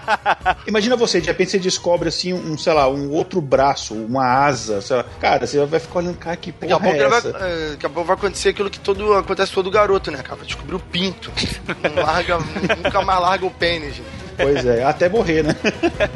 Imagina 0.66 0.94
você, 0.94 1.20
de 1.20 1.26
repente 1.26 1.50
você 1.50 1.58
descobre 1.58 2.08
assim, 2.08 2.34
um, 2.34 2.56
sei 2.58 2.72
lá, 2.74 2.88
um 2.88 3.10
outro 3.10 3.40
braço, 3.40 3.94
uma 3.94 4.24
asa, 4.24 4.82
sei 4.82 4.96
lá. 4.96 5.04
Cara, 5.18 5.46
você 5.46 5.64
vai 5.64 5.80
ficar 5.80 6.00
olhando, 6.00 6.18
cara, 6.18 6.36
que 6.36 6.52
porra 6.52 6.78
daqui 6.78 7.02
a, 7.02 7.06
é 7.06 7.06
essa? 7.06 7.32
Vai, 7.32 7.50
é, 7.50 7.70
daqui 7.70 7.86
a 7.86 7.88
pouco 7.88 8.06
vai 8.06 8.16
acontecer 8.16 8.50
aquilo 8.50 8.68
que 8.70 8.78
todo, 8.78 9.14
acontece 9.14 9.52
todo 9.52 9.70
garoto, 9.70 10.10
né, 10.10 10.18
cara? 10.22 10.36
Vai 10.36 10.46
descobrir 10.46 10.74
o 10.74 10.80
pinto. 10.80 11.32
Não 11.82 12.02
larga, 12.02 12.38
nunca 12.76 13.02
mais 13.02 13.20
larga 13.20 13.46
o 13.46 13.50
pênis. 13.50 14.00
Pois 14.36 14.64
é, 14.66 14.84
até 14.84 15.08
morrer, 15.08 15.42
né? 15.42 15.56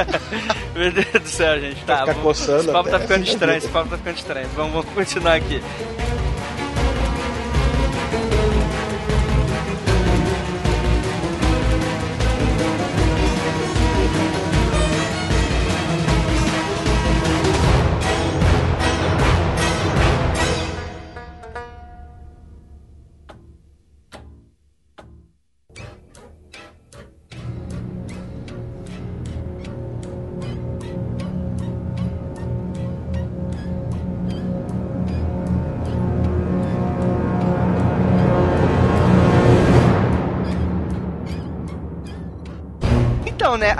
Meu 0.76 0.92
Deus 0.92 1.06
do 1.10 1.28
céu, 1.28 1.58
gente. 1.58 1.82
Tá, 1.84 2.00
ficar 2.00 2.12
vamos, 2.12 2.22
coçando. 2.22 2.60
Esse 2.60 2.72
papo 2.72 2.90
tá 2.90 3.00
ficando 3.00 3.24
estranho, 3.24 3.58
esse 3.58 3.68
papo 3.68 3.88
tá 3.88 3.96
ficando 3.96 4.16
estranho. 4.16 4.48
Vamos, 4.54 4.72
vamos 4.72 4.90
continuar 4.94 5.34
aqui. 5.34 5.60